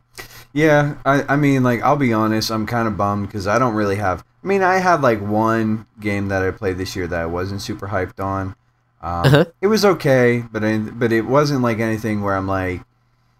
Yeah, 0.53 0.97
I, 1.05 1.23
I 1.33 1.35
mean, 1.35 1.63
like, 1.63 1.81
I'll 1.81 1.97
be 1.97 2.13
honest, 2.13 2.51
I'm 2.51 2.65
kind 2.65 2.87
of 2.87 2.97
bummed 2.97 3.27
because 3.27 3.47
I 3.47 3.59
don't 3.59 3.75
really 3.75 3.97
have. 3.97 4.23
I 4.43 4.47
mean, 4.47 4.63
I 4.63 4.77
had 4.77 5.01
like 5.01 5.21
one 5.21 5.85
game 5.99 6.29
that 6.29 6.43
I 6.43 6.51
played 6.51 6.77
this 6.77 6.95
year 6.95 7.07
that 7.07 7.21
I 7.21 7.25
wasn't 7.25 7.61
super 7.61 7.87
hyped 7.89 8.23
on. 8.23 8.55
Um, 9.01 9.35
Uh-huh. 9.35 9.45
It 9.61 9.67
was 9.67 9.85
okay, 9.85 10.43
but 10.51 10.63
I, 10.63 10.77
but 10.79 11.11
it 11.11 11.23
wasn't 11.23 11.61
like 11.61 11.79
anything 11.79 12.21
where 12.21 12.35
I'm 12.35 12.47
like, 12.47 12.81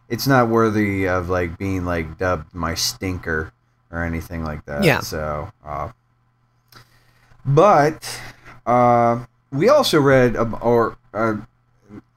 it's 0.10 0.28
not 0.28 0.50
worthy 0.50 1.08
of 1.08 1.30
like 1.30 1.58
being 1.58 1.86
like 1.86 2.18
dubbed 2.18 2.54
my 2.56 2.76
stinker 2.76 3.54
or 3.96 4.04
anything 4.04 4.44
like 4.44 4.66
that. 4.66 4.84
Yeah. 4.84 5.00
So, 5.00 5.50
uh, 5.66 5.90
but 7.46 8.20
uh, 8.66 9.26
we 9.52 9.70
also 9.70 10.00
read, 10.00 10.36
or 10.36 10.98
uh, 11.14 11.36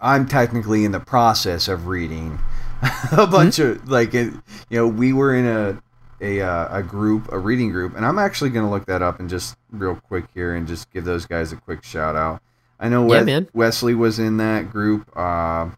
I'm 0.00 0.26
technically 0.26 0.84
in 0.84 0.92
the 0.92 1.00
process 1.00 1.68
of 1.68 1.86
reading 1.86 2.38
a 3.12 3.26
bunch 3.26 3.58
of 3.58 3.88
like 3.88 4.14
it, 4.14 4.32
you 4.70 4.78
know 4.78 4.86
we 4.88 5.12
were 5.12 5.34
in 5.34 5.46
a 5.46 5.82
a 6.20 6.40
uh, 6.40 6.78
a 6.78 6.82
group 6.82 7.30
a 7.32 7.38
reading 7.38 7.70
group 7.70 7.96
and 7.96 8.04
I'm 8.06 8.18
actually 8.18 8.50
gonna 8.50 8.70
look 8.70 8.86
that 8.86 9.02
up 9.02 9.20
and 9.20 9.28
just 9.28 9.56
real 9.70 9.96
quick 9.96 10.24
here 10.34 10.54
and 10.54 10.66
just 10.66 10.90
give 10.92 11.04
those 11.04 11.26
guys 11.26 11.52
a 11.52 11.56
quick 11.56 11.84
shout 11.84 12.16
out. 12.16 12.40
I 12.80 12.88
know 12.88 13.12
Yeah, 13.12 13.22
Wes-. 13.24 13.46
Wesley 13.52 13.94
was 13.94 14.18
in 14.18 14.36
that 14.38 14.70
group. 14.70 15.08
Uh, 15.16 15.70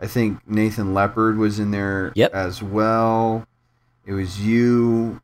I 0.00 0.06
think 0.06 0.40
Nathan 0.48 0.92
Leopard 0.94 1.36
was 1.38 1.58
in 1.58 1.70
there 1.70 2.12
Yep. 2.14 2.34
as 2.34 2.62
well. 2.62 3.46
It 4.06 4.12
was 4.12 4.40
you, 4.40 5.20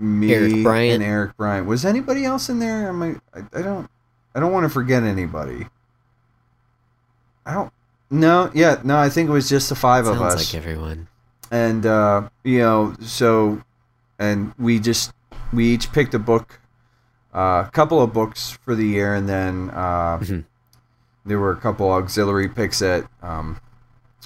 me, 0.00 0.32
Eric 0.34 0.62
Bryant. 0.62 0.94
and 0.94 1.02
Eric 1.02 1.36
Bryant. 1.36 1.66
Was 1.66 1.84
anybody 1.84 2.24
else 2.24 2.48
in 2.48 2.58
there? 2.58 2.88
Am 2.88 3.02
I, 3.02 3.16
I, 3.38 3.42
I 3.58 3.62
don't 3.62 3.88
I 4.34 4.40
don't 4.40 4.52
want 4.52 4.64
to 4.64 4.68
forget 4.70 5.02
anybody. 5.02 5.66
I 7.46 7.54
don't 7.54 7.72
No, 8.10 8.50
yeah, 8.54 8.80
no, 8.84 8.98
I 8.98 9.08
think 9.08 9.28
it 9.28 9.32
was 9.32 9.48
just 9.48 9.68
the 9.68 9.74
five 9.74 10.04
Sounds 10.06 10.16
of 10.16 10.22
us. 10.22 10.52
like 10.54 10.62
everyone. 10.62 11.08
and 11.50 11.84
uh, 11.86 12.28
you 12.44 12.58
know 12.58 12.94
so 13.00 13.62
and 14.18 14.52
we 14.58 14.78
just 14.78 15.12
we 15.52 15.66
each 15.66 15.90
picked 15.92 16.14
a 16.14 16.18
book 16.18 16.60
uh, 17.34 17.64
a 17.66 17.70
couple 17.72 18.00
of 18.02 18.12
books 18.12 18.50
for 18.50 18.74
the 18.74 18.84
year 18.86 19.14
and 19.14 19.28
then 19.28 19.70
uh, 19.70 20.18
Mhm. 20.18 20.44
there 21.24 21.38
were 21.38 21.52
a 21.52 21.56
couple 21.56 21.90
auxiliary 21.90 22.48
picks 22.48 22.78
that 22.80 23.04
um, 23.22 23.60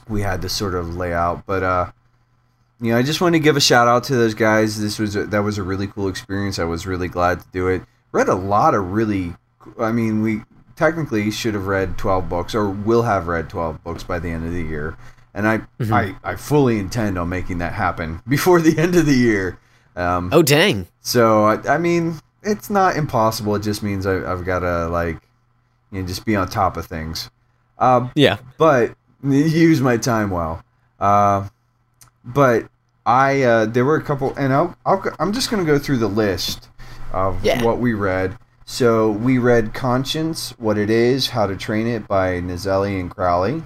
we 0.08 0.20
had 0.22 0.42
to 0.42 0.48
sort 0.48 0.74
of 0.74 0.96
lay 0.96 1.12
out 1.12 1.44
but 1.46 1.62
uh, 1.62 1.92
you 2.84 2.92
know 2.92 2.98
i 2.98 3.02
just 3.02 3.20
want 3.20 3.34
to 3.34 3.38
give 3.38 3.56
a 3.56 3.60
shout 3.60 3.88
out 3.88 4.04
to 4.04 4.14
those 4.14 4.34
guys 4.34 4.80
this 4.80 4.98
was 4.98 5.16
a, 5.16 5.24
that 5.26 5.40
was 5.40 5.58
a 5.58 5.62
really 5.62 5.86
cool 5.86 6.08
experience 6.08 6.58
i 6.58 6.64
was 6.64 6.86
really 6.86 7.08
glad 7.08 7.40
to 7.40 7.46
do 7.52 7.68
it 7.68 7.82
read 8.12 8.28
a 8.28 8.34
lot 8.34 8.74
of 8.74 8.92
really 8.92 9.34
i 9.78 9.90
mean 9.90 10.20
we 10.22 10.42
technically 10.76 11.30
should 11.30 11.54
have 11.54 11.66
read 11.66 11.96
12 11.98 12.28
books 12.28 12.54
or 12.54 12.68
will 12.68 13.02
have 13.02 13.26
read 13.28 13.48
12 13.48 13.82
books 13.84 14.02
by 14.02 14.18
the 14.18 14.28
end 14.30 14.44
of 14.46 14.52
the 14.52 14.62
year 14.62 14.96
and 15.36 15.48
I, 15.48 15.58
Mhm. 15.80 15.92
I 15.92 16.32
I 16.32 16.36
fully 16.36 16.78
intend 16.78 17.18
on 17.18 17.28
making 17.28 17.58
that 17.58 17.72
happen 17.72 18.22
before 18.28 18.60
the 18.60 18.78
end 18.78 18.94
of 18.94 19.04
the 19.06 19.14
year. 19.16 19.58
Um, 19.96 20.30
Oh 20.32 20.42
dang! 20.42 20.86
So 21.00 21.44
I, 21.46 21.74
I 21.74 21.78
mean, 21.78 22.20
it's 22.44 22.70
not 22.70 22.96
impossible. 22.96 23.56
It 23.56 23.62
just 23.62 23.82
means 23.82 24.06
I, 24.06 24.30
I've 24.30 24.44
got 24.44 24.60
to 24.60 24.86
like, 24.88 25.18
you 25.90 26.00
know, 26.00 26.06
just 26.06 26.24
be 26.24 26.36
on 26.36 26.48
top 26.48 26.76
of 26.76 26.86
things. 26.86 27.30
Um, 27.80 28.12
Yeah. 28.14 28.36
but 28.58 28.94
use 29.24 29.80
my 29.80 29.96
time 29.96 30.30
well. 30.30 30.62
Uh, 31.00 31.48
but 32.24 32.68
I 33.06 33.42
uh, 33.42 33.66
there 33.66 33.84
were 33.84 33.96
a 33.96 34.02
couple, 34.02 34.34
and 34.36 34.52
I'll, 34.52 34.76
I'll 34.86 35.02
I'm 35.18 35.32
just 35.32 35.50
gonna 35.50 35.64
go 35.64 35.78
through 35.78 35.98
the 35.98 36.08
list 36.08 36.68
of 37.12 37.44
Yeah. 37.44 37.62
what 37.62 37.78
we 37.78 37.92
read. 37.94 38.36
So 38.66 39.10
we 39.10 39.36
read 39.38 39.74
Conscience, 39.74 40.54
What 40.58 40.78
It 40.78 40.88
Is, 40.88 41.28
How 41.28 41.46
to 41.46 41.54
Train 41.56 41.86
It 41.86 42.08
by 42.08 42.40
Naselli 42.40 42.98
and 42.98 43.10
Crowley. 43.10 43.62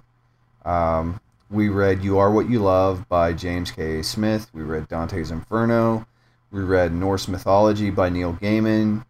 Um, 0.65 1.21
we 1.51 1.69
read 1.69 2.03
You 2.03 2.19
Are 2.19 2.31
What 2.33 2.51
You 2.51 2.59
Love 2.59 3.09
by 3.09 3.33
James 3.33 3.71
K. 3.71 4.01
A. 4.01 4.03
Smith. 4.03 4.51
We 4.53 4.63
read 4.63 4.89
Dante's 4.89 5.31
Inferno. 5.31 6.05
We 6.51 6.63
read 6.63 6.93
Norse 6.93 7.29
Mythology 7.29 7.91
by 7.91 8.09
Neil 8.09 8.35
Gaiman. 8.35 9.05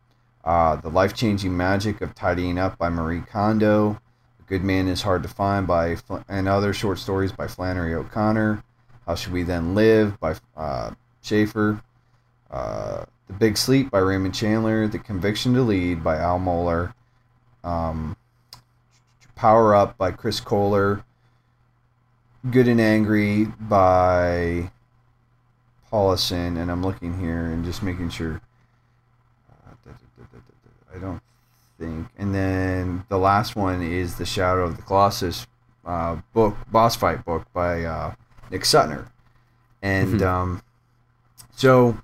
Uh, 0.45 0.77
the 0.77 0.91
Life 0.91 1.15
Changing 1.15 1.57
Magic 1.57 2.01
of 2.03 2.15
Tidying 2.15 2.59
Up 2.59 2.77
by 2.79 2.91
Marie 2.91 3.23
Kondo. 3.23 3.99
A 4.41 4.43
Good 4.49 4.63
Man 4.63 4.89
is 4.89 5.03
Hard 5.03 5.23
to 5.23 5.29
Find 5.29 5.67
by 5.67 5.97
Fl- 5.97 6.19
and 6.29 6.47
other 6.49 6.73
short 6.75 6.99
stories 6.99 7.33
by 7.33 7.47
Flannery 7.49 7.95
O'Connor. 7.95 8.63
How 9.09 9.15
Should 9.15 9.33
We 9.33 9.43
Then 9.43 9.75
Live 9.75 10.21
by 10.21 10.35
uh, 10.55 10.91
Schaeffer. 11.23 11.83
Uh, 12.51 13.07
the 13.27 13.33
Big 13.33 13.57
Sleep 13.57 13.91
by 13.91 14.01
Raymond 14.01 14.35
Chandler. 14.35 14.87
The 14.87 14.99
Conviction 14.99 15.55
to 15.55 15.63
Lead 15.63 16.05
by 16.05 16.19
Al 16.19 16.39
Mohler. 16.39 16.93
Um, 17.65 18.19
Power 19.35 19.75
Up 19.75 19.97
by 19.97 20.13
Chris 20.13 20.41
Kohler. 20.41 21.05
Good 22.51 22.69
and 22.69 22.83
Angry 22.83 23.47
by 23.47 24.71
Powlison, 25.91 26.61
and 26.61 26.71
I'm 26.71 26.83
looking 26.83 27.19
here 27.19 27.47
and 27.47 27.65
just 27.65 27.83
making 27.83 28.11
sure. 28.11 28.43
I 30.95 30.99
don't 30.99 31.23
think. 31.81 32.09
And 32.19 32.35
then 32.35 33.07
the 33.09 33.19
last 33.19 33.57
one 33.57 33.83
is 33.83 34.17
The 34.17 34.27
Shadow 34.27 34.65
of 34.65 34.77
the 34.77 34.83
Colossus 34.83 35.47
uh, 35.87 36.17
book, 36.35 36.57
boss 36.71 36.95
fight 36.95 37.25
book 37.25 37.47
by 37.55 37.85
uh, 37.85 38.15
Nick 38.51 38.63
Suttner. 38.63 39.07
And 39.83 40.21
Mhm. 40.21 40.27
um, 40.27 40.63
so, 41.55 41.97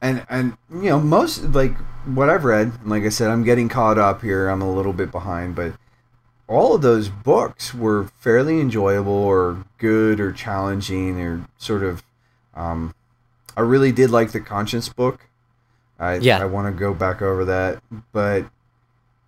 and, 0.00 0.24
and, 0.28 0.56
you 0.70 0.90
know, 0.90 1.00
most, 1.00 1.44
like, 1.52 1.76
what 2.06 2.28
I've 2.28 2.44
read, 2.44 2.72
like 2.84 3.04
I 3.04 3.08
said, 3.08 3.30
I'm 3.30 3.44
getting 3.44 3.68
caught 3.68 3.98
up 3.98 4.22
here. 4.22 4.48
I'm 4.48 4.62
a 4.62 4.70
little 4.72 4.92
bit 4.92 5.10
behind, 5.12 5.54
but 5.54 5.74
all 6.48 6.74
of 6.74 6.82
those 6.82 7.08
books 7.08 7.72
were 7.72 8.08
fairly 8.18 8.60
enjoyable 8.60 9.12
or 9.12 9.64
good 9.78 10.20
or 10.20 10.32
challenging 10.32 11.20
or 11.20 11.46
sort 11.56 11.82
of 11.82 12.02
um, 12.54 12.94
i 13.56 13.60
really 13.62 13.92
did 13.92 14.10
like 14.10 14.32
the 14.32 14.40
conscience 14.40 14.88
book 14.88 15.20
i, 15.98 16.16
Yeah. 16.16 16.38
I 16.40 16.44
want 16.44 16.66
to 16.66 16.78
go 16.78 16.92
back 16.92 17.22
over 17.22 17.44
that 17.46 17.80
but 18.12 18.44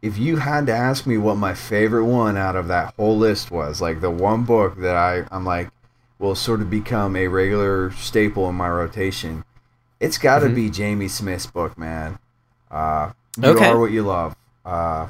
if 0.03 0.19
you 0.19 0.37
had 0.37 0.67
to 0.67 0.75
ask 0.75 1.07
me 1.07 1.17
what 1.17 1.37
my 1.37 1.55
favorite 1.55 2.05
one 2.05 2.37
out 2.37 2.57
of 2.57 2.69
that 2.69 2.93
whole 2.97 3.17
list 3.17 3.51
was 3.51 3.81
like 3.81 4.01
the 4.03 4.11
one 4.11 4.43
book 4.45 4.77
that 4.81 4.97
I, 4.97 5.25
i'm 5.31 5.47
like 5.47 5.71
will 6.19 6.35
sort 6.35 6.61
of 6.61 6.71
become 6.71 7.17
a 7.17 7.27
regular 7.29 7.91
staple 7.93 8.49
in 8.49 8.55
my 8.55 8.69
rotation 8.69 9.45
it's 10.01 10.19
got 10.19 10.41
to 10.41 10.47
Mhm. 10.47 10.55
be 10.55 10.71
jamie 10.71 11.09
smith's 11.09 11.47
book 11.47 11.77
man 11.79 12.19
uh, 12.71 13.11
you 13.37 13.51
Okay. 13.51 13.69
are 13.71 13.79
what 13.79 13.91
you 13.91 14.03
love 14.03 14.35
uh, 14.65 15.09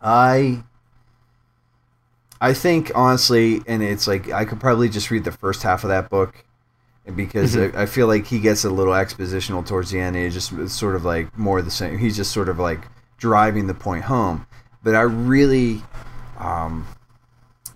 I 0.00 0.62
I 2.40 2.54
think 2.54 2.92
honestly, 2.94 3.62
and 3.66 3.82
it's 3.82 4.06
like 4.06 4.30
I 4.30 4.44
could 4.44 4.60
probably 4.60 4.88
just 4.88 5.10
read 5.10 5.24
the 5.24 5.32
first 5.32 5.62
half 5.62 5.82
of 5.82 5.88
that 5.88 6.08
book, 6.08 6.44
because 7.16 7.56
Mhm. 7.56 7.74
I, 7.74 7.82
I 7.82 7.86
feel 7.86 8.06
like 8.06 8.26
he 8.26 8.38
gets 8.38 8.64
a 8.64 8.70
little 8.70 8.92
expositional 8.92 9.66
towards 9.66 9.90
the 9.90 9.98
end. 10.00 10.16
And 10.16 10.24
it 10.26 10.30
just 10.30 10.52
it's 10.52 10.72
sort 10.74 10.94
of 10.94 11.04
like 11.04 11.36
more 11.36 11.58
of 11.58 11.64
the 11.64 11.70
same. 11.70 11.98
He's 11.98 12.16
just 12.16 12.30
sort 12.32 12.48
of 12.48 12.58
like 12.58 12.80
driving 13.18 13.66
the 13.66 13.74
point 13.74 14.04
home. 14.04 14.46
But 14.84 14.94
I 14.94 15.00
really, 15.02 15.82
um, 16.38 16.86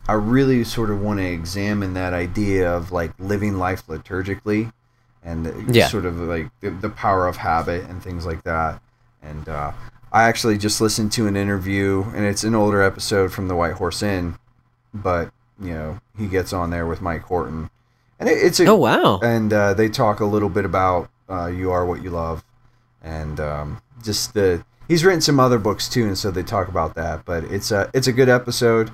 I 0.09 0.15
really 0.15 0.65
sort 0.65 0.91
of 0.91 1.01
want 1.01 1.21
to 1.21 1.25
examine 1.27 1.95
that 1.95 2.13
idea 2.13 2.73
of 2.73 2.91
like 2.93 3.13
living 3.19 3.59
life 3.59 3.87
liturgically, 3.87 4.73
and 5.25 5.47
the- 5.47 5.73
Yeah. 5.73 5.89
sort 5.89 6.05
of 6.07 6.17
like 6.19 6.49
the, 6.61 6.71
the 6.71 6.89
power 6.91 7.27
of 7.29 7.37
habit 7.37 7.85
and 7.89 8.03
things 8.03 8.27
like 8.27 8.43
that. 8.45 8.81
And 9.23 9.49
uh, 9.49 9.73
I 10.13 10.25
actually 10.25 10.59
just 10.59 10.81
listened 10.81 11.13
to 11.13 11.27
an 11.29 11.37
interview, 11.37 12.05
and 12.15 12.25
it's 12.25 12.43
an 12.45 12.55
older 12.55 12.83
episode 12.83 13.33
from 13.33 13.47
the 13.49 13.55
White 13.55 13.75
Horse 13.75 14.03
Inn, 14.03 14.37
but 14.93 15.31
you 15.61 15.73
know 15.73 16.01
he 16.19 16.27
gets 16.27 16.53
on 16.53 16.71
there 16.71 16.87
with 16.87 17.01
Mike 17.01 17.23
Horton, 17.23 17.71
and 18.19 18.29
it, 18.29 18.33
it's 18.39 18.59
a 18.59 18.67
Oh 18.67 18.75
wow! 18.75 19.21
and 19.23 19.53
uh, 19.53 19.75
they 19.75 19.89
talk 19.89 20.19
a 20.21 20.25
little 20.25 20.49
bit 20.49 20.65
about 20.65 21.09
uh, 21.31 21.47
"You 21.47 21.71
Are 21.71 21.87
What 21.87 22.03
You 22.03 22.11
Love," 22.11 22.43
and 23.03 23.39
um, 23.39 23.81
just 24.03 24.35
the 24.35 24.65
he's 24.89 25.05
written 25.05 25.21
some 25.21 25.39
other 25.39 25.59
books 25.61 25.89
too, 25.89 26.05
and 26.05 26.19
so 26.19 26.31
they 26.33 26.43
talk 26.43 26.67
about 26.69 26.95
that. 26.97 27.25
But 27.25 27.45
it's 27.45 27.71
a 27.71 27.89
it's 27.95 28.09
a 28.09 28.13
good 28.13 28.29
episode. 28.29 28.91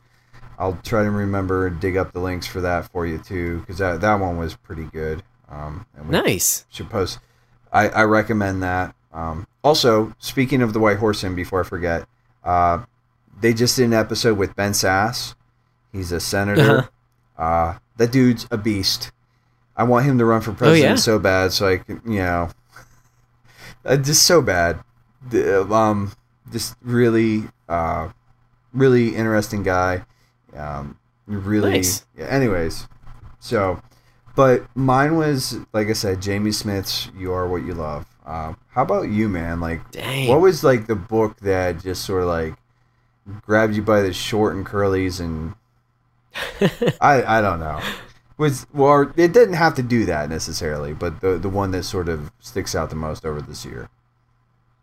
I'll 0.59 0.79
try 0.83 1.05
to 1.05 1.11
remember 1.11 1.67
and 1.69 1.81
dig 1.81 1.97
up 1.97 2.13
the 2.13 2.19
links 2.21 2.47
for 2.47 2.61
that 2.63 2.91
for 2.91 3.07
you 3.07 3.19
too, 3.19 3.61
because 3.61 3.79
that 3.79 4.01
that 4.01 4.15
one 4.17 4.37
was 4.37 4.55
pretty 4.57 4.85
good. 4.85 5.23
Um, 5.49 5.87
Nice. 6.09 6.67
should 6.69 6.91
post. 6.91 7.21
I, 7.73 7.89
I 7.89 8.03
recommend 8.05 8.63
that. 8.63 8.95
Um, 9.13 9.47
also, 9.63 10.13
speaking 10.19 10.61
of 10.63 10.73
the 10.73 10.81
White 10.81 10.99
Horse 10.99 11.23
Inn, 11.25 11.35
before 11.35 11.61
I 11.61 11.65
forget, 11.65 12.07
uh, 12.45 12.85
they 13.41 13.55
just 13.55 13.77
did 13.77 13.85
an 13.85 13.93
episode 13.95 14.37
with 14.37 14.55
Ben 14.57 14.73
Sasse. 14.73 15.35
He's 15.93 16.13
a 16.13 16.21
senator. 16.21 16.89
Uh-huh. 17.39 17.43
uh 17.43 17.79
that 17.97 18.13
dude's 18.13 18.47
a 18.51 18.57
beast. 18.59 19.11
I 19.77 19.85
want 19.85 20.07
him 20.07 20.19
to 20.19 20.25
run 20.25 20.41
for 20.41 20.53
president 20.53 20.85
Oh, 20.85 20.89
yeah? 20.91 20.97
so 20.97 21.19
bad, 21.19 21.53
so 21.53 21.69
I 21.69 21.79
can, 21.79 22.01
you 22.05 22.19
know, 22.19 22.51
uh, 23.85 23.97
just 23.97 24.25
so 24.25 24.41
bad. 24.43 24.81
Um, 25.33 26.13
just 26.53 26.77
really, 26.83 27.45
uh, 27.69 28.09
really 28.73 29.15
interesting 29.17 29.63
guy. 29.63 30.05
Um, 30.55 30.99
really. 31.27 31.71
Nice. 31.71 32.05
Yeah, 32.17 32.27
anyways, 32.27 32.89
so, 33.41 33.81
but 34.35 34.65
mine 34.75 35.17
was 35.17 35.59
like 35.73 35.89
I 35.89 35.93
said, 35.93 36.23
Jamie 36.23 36.53
Smith's 36.53 37.11
"You 37.17 37.33
Are 37.33 37.49
What 37.49 37.65
You 37.65 37.75
Love." 37.75 38.07
Uh, 38.25 38.55
how 38.71 38.83
about 38.83 39.09
you, 39.09 39.29
man? 39.29 39.61
Like, 39.61 39.91
Dang. 39.91 40.29
what 40.29 40.41
was 40.41 40.63
like 40.63 40.87
the 40.87 40.95
book 40.95 41.39
that 41.41 41.83
just 41.83 42.05
sort 42.05 42.23
of 42.23 42.29
like 42.29 42.55
grabbed 43.43 43.75
you 43.75 43.83
by 43.83 44.03
the 44.03 44.13
short 44.13 44.55
and 44.55 44.67
curlies 44.67 45.21
and 45.21 45.55
I 47.01 47.39
I 47.39 47.41
don't 47.41 47.61
know. 47.61 47.81
Was 48.37 48.67
well, 48.73 49.13
it 49.17 49.33
didn't 49.33 49.55
have 49.55 49.75
to 49.75 49.83
do 49.83 50.05
that 50.05 50.29
necessarily, 50.29 50.95
but 50.95 51.21
the 51.21 51.39
the 51.39 51.49
one 51.49 51.73
that 51.73 51.83
sort 51.83 52.09
of 52.09 52.31
sticks 52.41 52.75
out 52.75 52.91
the 52.91 52.97
most 52.97 53.25
over 53.25 53.41
this 53.41 53.65
year. 53.65 53.89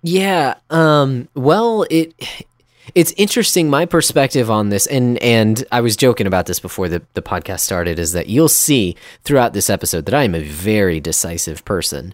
Yeah. 0.04 0.56
Um. 0.70 1.30
Well, 1.36 1.86
it 1.89 2.14
it's 2.94 3.14
interesting. 3.18 3.70
My 3.70 3.86
perspective 3.86 4.52
on 4.52 4.70
this, 4.70 4.86
and 4.88 5.18
and 5.22 5.64
I 5.72 5.82
was 5.82 5.96
joking 5.96 6.28
about 6.28 6.46
this 6.46 6.60
before 6.60 6.88
the 6.90 7.02
the 7.14 7.22
podcast 7.22 7.62
started, 7.62 7.98
is 8.00 8.12
that 8.14 8.28
you'll 8.28 8.48
see 8.50 8.96
throughout 9.24 9.54
this 9.54 9.70
episode 9.70 10.06
that 10.06 10.14
I 10.14 10.24
am 10.24 10.36
a 10.36 10.42
very 10.44 11.00
decisive 11.00 11.66
person, 11.66 12.14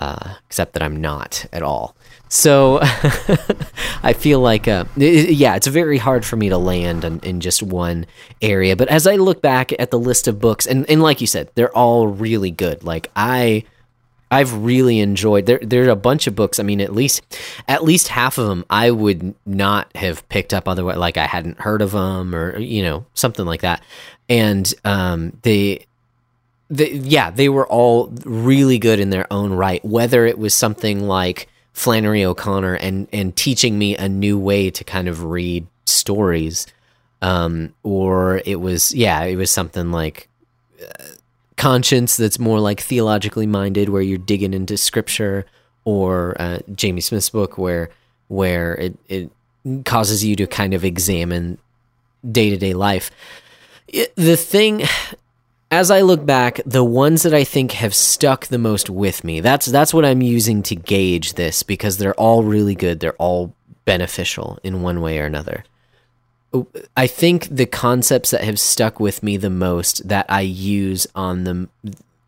uh, 0.00 0.34
except 0.46 0.74
that 0.74 0.82
I'm 0.82 1.00
not 1.00 1.46
at 1.52 1.62
all. 1.62 1.96
So 2.28 2.78
I 4.02 4.14
feel 4.16 4.40
like, 4.40 4.66
uh, 4.66 4.84
i- 4.96 5.00
yeah, 5.00 5.54
it's 5.54 5.66
very 5.66 5.98
hard 5.98 6.24
for 6.24 6.36
me 6.36 6.48
to 6.48 6.56
land 6.56 7.04
in, 7.04 7.20
in 7.20 7.40
just 7.40 7.62
one 7.62 8.06
area. 8.40 8.74
But 8.74 8.88
as 8.88 9.06
I 9.06 9.16
look 9.16 9.42
back 9.42 9.70
at 9.78 9.90
the 9.90 9.98
list 9.98 10.26
of 10.28 10.40
books, 10.40 10.66
and, 10.66 10.88
and 10.88 11.02
like 11.02 11.20
you 11.20 11.26
said, 11.26 11.50
they're 11.56 11.76
all 11.76 12.06
really 12.06 12.50
good. 12.50 12.84
Like 12.84 13.10
I, 13.14 13.64
I've 14.32 14.64
really 14.64 14.98
enjoyed. 15.00 15.44
There, 15.44 15.60
there 15.60 15.84
are 15.84 15.90
a 15.90 15.96
bunch 15.96 16.26
of 16.26 16.34
books. 16.34 16.58
I 16.58 16.62
mean, 16.62 16.80
at 16.80 16.94
least, 16.94 17.22
at 17.68 17.84
least 17.84 18.08
half 18.08 18.38
of 18.38 18.48
them 18.48 18.64
I 18.70 18.90
would 18.90 19.34
not 19.44 19.94
have 19.94 20.26
picked 20.30 20.54
up 20.54 20.66
otherwise. 20.66 20.96
Like 20.96 21.18
I 21.18 21.26
hadn't 21.26 21.60
heard 21.60 21.82
of 21.82 21.92
them, 21.92 22.34
or 22.34 22.58
you 22.58 22.82
know, 22.82 23.04
something 23.12 23.44
like 23.44 23.60
that. 23.60 23.82
And 24.30 24.72
um, 24.86 25.36
they, 25.42 25.84
they, 26.70 26.92
yeah, 26.92 27.30
they 27.30 27.50
were 27.50 27.66
all 27.66 28.06
really 28.24 28.78
good 28.78 29.00
in 29.00 29.10
their 29.10 29.30
own 29.30 29.52
right. 29.52 29.84
Whether 29.84 30.24
it 30.24 30.38
was 30.38 30.54
something 30.54 31.06
like 31.06 31.48
Flannery 31.74 32.24
O'Connor 32.24 32.74
and 32.76 33.08
and 33.12 33.36
teaching 33.36 33.78
me 33.78 33.96
a 33.96 34.08
new 34.08 34.38
way 34.38 34.70
to 34.70 34.82
kind 34.82 35.08
of 35.08 35.24
read 35.24 35.66
stories, 35.84 36.66
um, 37.20 37.74
or 37.82 38.40
it 38.46 38.60
was 38.60 38.94
yeah, 38.94 39.22
it 39.24 39.36
was 39.36 39.50
something 39.50 39.92
like 39.92 40.28
uh, 40.82 41.04
conscience 41.62 42.16
that's 42.16 42.40
more 42.40 42.58
like 42.58 42.80
theologically 42.80 43.46
minded, 43.46 43.88
where 43.88 44.02
you're 44.02 44.18
digging 44.18 44.52
into 44.52 44.76
scripture, 44.76 45.46
or 45.84 46.34
uh, 46.40 46.58
Jamie 46.74 47.00
Smith's 47.00 47.30
book 47.30 47.56
where 47.56 47.88
where 48.26 48.74
it 48.74 48.98
it 49.08 49.30
causes 49.84 50.24
you 50.24 50.34
to 50.34 50.46
kind 50.48 50.74
of 50.74 50.84
examine 50.84 51.58
day 52.28 52.50
to 52.50 52.56
day 52.56 52.74
life. 52.74 53.12
It, 53.86 54.12
the 54.16 54.36
thing 54.36 54.82
as 55.70 55.88
I 55.90 56.00
look 56.00 56.26
back, 56.26 56.60
the 56.66 56.82
ones 56.82 57.22
that 57.22 57.32
I 57.32 57.44
think 57.44 57.72
have 57.72 57.94
stuck 57.94 58.48
the 58.48 58.58
most 58.58 58.90
with 58.90 59.22
me, 59.22 59.38
that's 59.38 59.66
that's 59.66 59.94
what 59.94 60.04
I'm 60.04 60.20
using 60.20 60.64
to 60.64 60.74
gauge 60.74 61.34
this 61.34 61.62
because 61.62 61.96
they're 61.96 62.20
all 62.20 62.42
really 62.42 62.74
good. 62.74 62.98
They're 62.98 63.14
all 63.14 63.54
beneficial 63.84 64.58
in 64.64 64.82
one 64.82 65.00
way 65.00 65.20
or 65.20 65.26
another. 65.26 65.64
I 66.96 67.06
think 67.06 67.48
the 67.48 67.66
concepts 67.66 68.30
that 68.30 68.44
have 68.44 68.60
stuck 68.60 69.00
with 69.00 69.22
me 69.22 69.36
the 69.36 69.50
most 69.50 70.08
that 70.08 70.26
I 70.28 70.42
use 70.42 71.06
on 71.14 71.44
the 71.44 71.68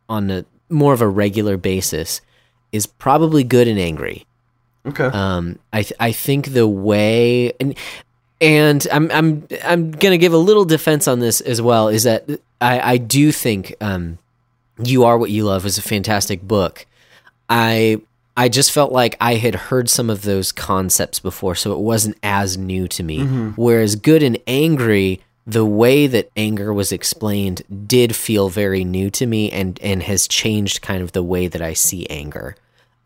on 0.08 0.30
a 0.30 0.44
more 0.68 0.92
of 0.92 1.00
a 1.00 1.08
regular 1.08 1.56
basis 1.56 2.20
is 2.72 2.86
probably 2.86 3.44
good 3.44 3.68
and 3.68 3.78
angry. 3.78 4.26
Okay. 4.86 5.04
Um, 5.04 5.58
I 5.72 5.82
th- 5.82 5.98
I 6.00 6.12
think 6.12 6.48
the 6.52 6.66
way 6.66 7.52
and 7.60 7.74
and 8.40 8.86
I'm 8.92 9.10
I'm 9.10 9.46
I'm 9.62 9.90
gonna 9.90 10.18
give 10.18 10.32
a 10.32 10.38
little 10.38 10.64
defense 10.64 11.08
on 11.08 11.20
this 11.20 11.40
as 11.40 11.62
well. 11.62 11.88
Is 11.88 12.04
that 12.04 12.28
I 12.60 12.92
I 12.92 12.96
do 12.96 13.32
think 13.32 13.74
um, 13.80 14.18
you 14.82 15.04
are 15.04 15.18
what 15.18 15.30
you 15.30 15.44
love 15.44 15.64
is 15.66 15.78
a 15.78 15.82
fantastic 15.82 16.42
book. 16.42 16.86
I 17.48 18.00
I 18.36 18.48
just 18.48 18.72
felt 18.72 18.92
like 18.92 19.16
I 19.20 19.36
had 19.36 19.54
heard 19.54 19.88
some 19.88 20.10
of 20.10 20.22
those 20.22 20.50
concepts 20.50 21.20
before, 21.20 21.54
so 21.54 21.72
it 21.72 21.78
wasn't 21.78 22.18
as 22.22 22.58
new 22.58 22.88
to 22.88 23.02
me. 23.02 23.20
Mm-hmm. 23.20 23.50
Whereas 23.50 23.94
Good 23.96 24.22
and 24.22 24.38
Angry, 24.46 25.20
the 25.46 25.64
way 25.64 26.06
that 26.06 26.30
anger 26.36 26.72
was 26.72 26.90
explained 26.90 27.62
did 27.86 28.16
feel 28.16 28.48
very 28.48 28.82
new 28.82 29.10
to 29.10 29.26
me 29.26 29.50
and 29.50 29.78
and 29.82 30.02
has 30.02 30.26
changed 30.26 30.82
kind 30.82 31.02
of 31.02 31.12
the 31.12 31.22
way 31.22 31.46
that 31.46 31.62
I 31.62 31.74
see 31.74 32.06
anger. 32.08 32.56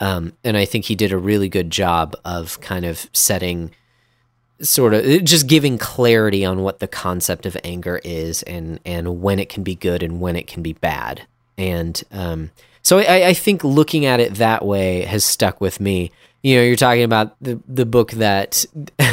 Um, 0.00 0.32
and 0.44 0.56
I 0.56 0.64
think 0.64 0.84
he 0.84 0.94
did 0.94 1.12
a 1.12 1.18
really 1.18 1.48
good 1.48 1.70
job 1.70 2.14
of 2.24 2.60
kind 2.60 2.84
of 2.84 3.08
setting 3.12 3.72
sort 4.60 4.94
of 4.94 5.04
just 5.24 5.46
giving 5.46 5.78
clarity 5.78 6.44
on 6.44 6.62
what 6.62 6.78
the 6.78 6.88
concept 6.88 7.46
of 7.46 7.56
anger 7.64 8.00
is 8.04 8.42
and 8.44 8.80
and 8.84 9.20
when 9.20 9.38
it 9.38 9.48
can 9.48 9.62
be 9.62 9.74
good 9.74 10.02
and 10.02 10.20
when 10.20 10.36
it 10.36 10.46
can 10.46 10.62
be 10.62 10.72
bad 10.72 11.26
and 11.56 12.02
um, 12.12 12.50
so 12.82 12.98
I, 12.98 13.28
I 13.28 13.34
think 13.34 13.64
looking 13.64 14.06
at 14.06 14.20
it 14.20 14.36
that 14.36 14.64
way 14.64 15.02
has 15.02 15.24
stuck 15.24 15.60
with 15.60 15.80
me. 15.80 16.10
You 16.42 16.56
know 16.56 16.62
you're 16.62 16.76
talking 16.76 17.02
about 17.02 17.36
the 17.42 17.60
the 17.66 17.86
book 17.86 18.12
that 18.12 18.64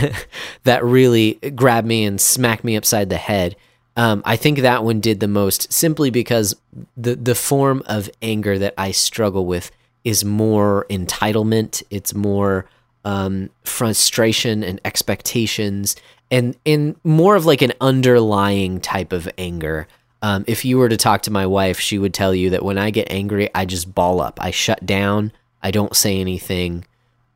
that 0.64 0.84
really 0.84 1.34
grabbed 1.56 1.88
me 1.88 2.06
and 2.06 2.20
smacked 2.22 2.64
me 2.64 2.78
upside 2.78 3.10
the 3.10 3.18
head. 3.18 3.56
Um, 3.98 4.22
I 4.26 4.36
think 4.36 4.60
that 4.60 4.84
one 4.84 5.00
did 5.00 5.20
the 5.20 5.28
most 5.28 5.72
simply 5.72 6.10
because 6.10 6.56
the 6.96 7.16
the 7.16 7.36
form 7.36 7.82
of 7.88 8.10
anger 8.22 8.60
that 8.60 8.74
I 8.78 8.92
struggle 8.92 9.46
with 9.46 9.72
is 10.04 10.24
more 10.24 10.86
entitlement. 10.90 11.82
It's 11.90 12.14
more 12.14 12.68
um, 13.04 13.50
frustration 13.64 14.64
and 14.64 14.82
expectations 14.86 15.96
and 16.32 16.56
in 16.66 16.96
more 17.04 17.36
of 17.36 17.46
like 17.46 17.62
an 17.62 17.74
underlying 17.80 18.80
type 18.82 19.14
of 19.14 19.30
anger. 19.38 19.88
Um, 20.26 20.44
if 20.48 20.66
you 20.66 20.80
were 20.80 20.90
to 20.90 20.98
talk 20.98 21.22
to 21.24 21.32
my 21.32 21.46
wife, 21.46 21.80
she 21.80 22.00
would 22.00 22.12
tell 22.12 22.34
you 22.34 22.50
that 22.50 22.66
when 22.66 22.80
I 22.80 22.90
get 22.90 23.12
angry, 23.12 23.48
I 23.54 23.66
just 23.66 23.94
ball 23.94 24.20
up. 24.20 24.40
I 24.42 24.50
shut 24.50 24.84
down. 24.84 25.32
I 25.62 25.70
don't 25.70 25.96
say 25.96 26.20
anything. 26.20 26.84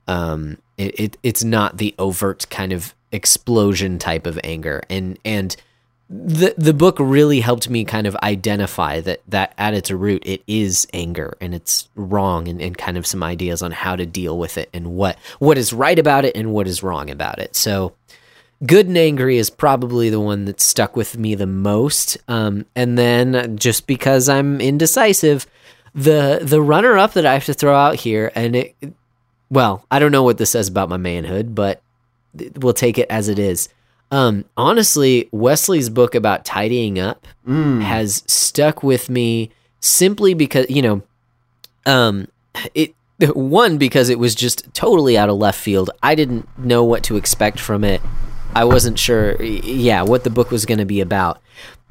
Um, 0.07 0.57
it, 0.75 0.99
it 0.99 1.17
it's 1.21 1.43
not 1.43 1.77
the 1.77 1.93
overt 1.99 2.49
kind 2.49 2.73
of 2.73 2.95
explosion 3.11 3.99
type 3.99 4.25
of 4.25 4.39
anger, 4.43 4.81
and 4.89 5.19
and 5.23 5.55
the 6.09 6.55
the 6.57 6.73
book 6.73 6.97
really 6.99 7.41
helped 7.41 7.69
me 7.69 7.85
kind 7.85 8.07
of 8.07 8.15
identify 8.23 9.01
that 9.01 9.21
that 9.27 9.53
at 9.59 9.75
its 9.75 9.91
root 9.91 10.23
it 10.25 10.41
is 10.47 10.87
anger 10.91 11.37
and 11.39 11.53
it's 11.53 11.87
wrong 11.93 12.47
and, 12.47 12.59
and 12.59 12.75
kind 12.75 12.97
of 12.97 13.05
some 13.05 13.21
ideas 13.21 13.61
on 13.61 13.69
how 13.69 13.95
to 13.95 14.07
deal 14.07 14.39
with 14.39 14.57
it 14.57 14.67
and 14.73 14.95
what 14.95 15.19
what 15.37 15.59
is 15.59 15.71
right 15.71 15.99
about 15.99 16.25
it 16.25 16.35
and 16.35 16.51
what 16.51 16.67
is 16.67 16.81
wrong 16.81 17.11
about 17.11 17.37
it 17.37 17.55
so 17.55 17.93
good 18.65 18.87
and 18.87 18.97
angry 18.97 19.37
is 19.37 19.49
probably 19.49 20.09
the 20.09 20.19
one 20.19 20.45
that 20.45 20.59
stuck 20.59 20.95
with 20.95 21.17
me 21.17 21.35
the 21.35 21.47
most 21.47 22.17
um, 22.27 22.65
and 22.75 22.97
then 22.97 23.57
just 23.57 23.87
because 23.87 24.27
i'm 24.27 24.59
indecisive 24.59 25.47
the 25.95 26.39
the 26.41 26.61
runner 26.61 26.97
up 26.97 27.13
that 27.13 27.25
i 27.25 27.33
have 27.33 27.45
to 27.45 27.53
throw 27.53 27.75
out 27.75 27.95
here 27.95 28.31
and 28.35 28.55
it 28.55 28.75
well 29.49 29.85
i 29.91 29.99
don't 29.99 30.11
know 30.11 30.23
what 30.23 30.37
this 30.37 30.51
says 30.51 30.67
about 30.67 30.89
my 30.89 30.97
manhood 30.97 31.55
but 31.55 31.81
we'll 32.57 32.73
take 32.73 32.97
it 32.97 33.07
as 33.09 33.27
it 33.27 33.39
is 33.39 33.69
um, 34.11 34.45
honestly, 34.57 35.29
Wesley's 35.31 35.89
book 35.89 36.15
about 36.15 36.45
tidying 36.45 36.97
up 36.97 37.27
mm. 37.47 37.81
has 37.81 38.23
stuck 38.25 38.81
with 38.81 39.09
me 39.09 39.51
simply 39.79 40.33
because 40.33 40.69
you 40.69 40.81
know, 40.81 41.01
um, 41.85 42.27
it 42.73 42.95
one 43.35 43.77
because 43.77 44.09
it 44.09 44.17
was 44.17 44.33
just 44.33 44.73
totally 44.73 45.17
out 45.17 45.29
of 45.29 45.37
left 45.37 45.59
field. 45.59 45.91
I 46.01 46.15
didn't 46.15 46.47
know 46.57 46.83
what 46.83 47.03
to 47.03 47.17
expect 47.17 47.59
from 47.59 47.83
it. 47.83 48.01
I 48.55 48.65
wasn't 48.65 48.99
sure, 48.99 49.41
yeah, 49.41 50.01
what 50.01 50.23
the 50.23 50.29
book 50.29 50.51
was 50.51 50.65
going 50.65 50.79
to 50.79 50.85
be 50.85 51.01
about. 51.01 51.41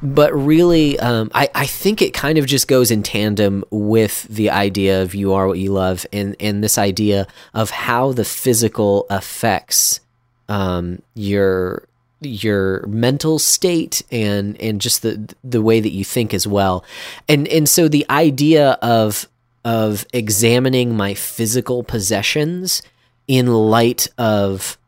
But 0.01 0.33
really, 0.33 0.99
um, 1.01 1.31
I, 1.35 1.49
I 1.55 1.67
think 1.67 2.03
it 2.03 2.15
kind 2.15 2.39
of 2.39 2.47
just 2.47 2.69
goes 2.69 2.91
in 2.91 3.03
tandem 3.03 3.65
with 3.71 4.25
the 4.25 4.51
idea 4.51 5.03
of 5.03 5.15
you 5.15 5.33
are 5.33 5.49
what 5.49 5.59
you 5.59 5.73
love 5.73 6.07
and, 6.13 6.37
and 6.39 6.63
this 6.63 6.79
idea 6.79 7.27
of 7.53 7.71
how 7.71 8.13
the 8.13 8.25
physical 8.25 9.07
affects 9.11 10.01
um, 10.49 11.03
your 11.15 11.89
your 12.21 12.85
mental 12.89 13.39
state 13.39 14.03
and 14.11 14.61
and 14.61 14.81
just 14.81 15.03
the 15.03 15.33
the 15.45 15.63
way 15.63 15.79
that 15.79 15.93
you 15.93 16.05
think 16.05 16.35
as 16.35 16.49
well 16.49 16.85
and 17.29 17.47
and 17.47 17.69
so 17.69 17.87
the 17.87 18.05
idea 18.11 18.73
of 18.83 19.29
of 19.65 20.05
examining 20.13 20.97
my 20.97 21.15
physical 21.15 21.85
possessions 21.85 22.83
in 23.29 23.47
light 23.47 24.09
of 24.19 24.79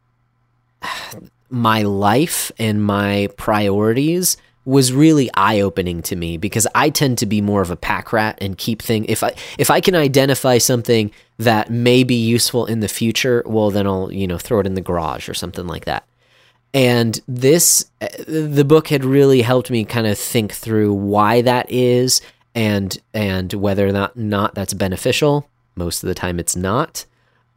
my 1.50 1.82
life 1.82 2.52
and 2.58 2.82
my 2.82 3.28
priorities 3.36 4.36
was 4.64 4.92
really 4.92 5.30
eye-opening 5.34 6.02
to 6.02 6.16
me 6.16 6.36
because 6.36 6.66
I 6.74 6.90
tend 6.90 7.18
to 7.18 7.26
be 7.26 7.40
more 7.40 7.62
of 7.62 7.70
a 7.70 7.76
pack 7.76 8.12
rat 8.12 8.38
and 8.40 8.58
keep 8.58 8.82
things 8.82 9.06
if 9.08 9.24
I 9.24 9.34
if 9.58 9.70
I 9.70 9.80
can 9.80 9.94
identify 9.94 10.58
something 10.58 11.10
that 11.38 11.70
may 11.70 12.04
be 12.04 12.14
useful 12.14 12.66
in 12.66 12.80
the 12.80 12.88
future, 12.88 13.42
well 13.46 13.70
then 13.70 13.86
I'll, 13.86 14.12
you 14.12 14.26
know, 14.26 14.38
throw 14.38 14.60
it 14.60 14.66
in 14.66 14.74
the 14.74 14.80
garage 14.80 15.28
or 15.28 15.34
something 15.34 15.66
like 15.66 15.86
that. 15.86 16.06
And 16.74 17.20
this 17.26 17.90
uh, 18.00 18.08
the 18.28 18.64
book 18.64 18.88
had 18.88 19.04
really 19.04 19.42
helped 19.42 19.70
me 19.70 19.84
kind 19.84 20.06
of 20.06 20.18
think 20.18 20.52
through 20.52 20.92
why 20.92 21.42
that 21.42 21.70
is 21.70 22.20
and 22.54 22.96
and 23.14 23.52
whether 23.54 23.88
or 23.88 23.92
not 23.92 24.16
not 24.16 24.54
that's 24.54 24.74
beneficial. 24.74 25.48
Most 25.74 26.02
of 26.02 26.08
the 26.08 26.14
time 26.14 26.38
it's 26.38 26.54
not 26.54 27.06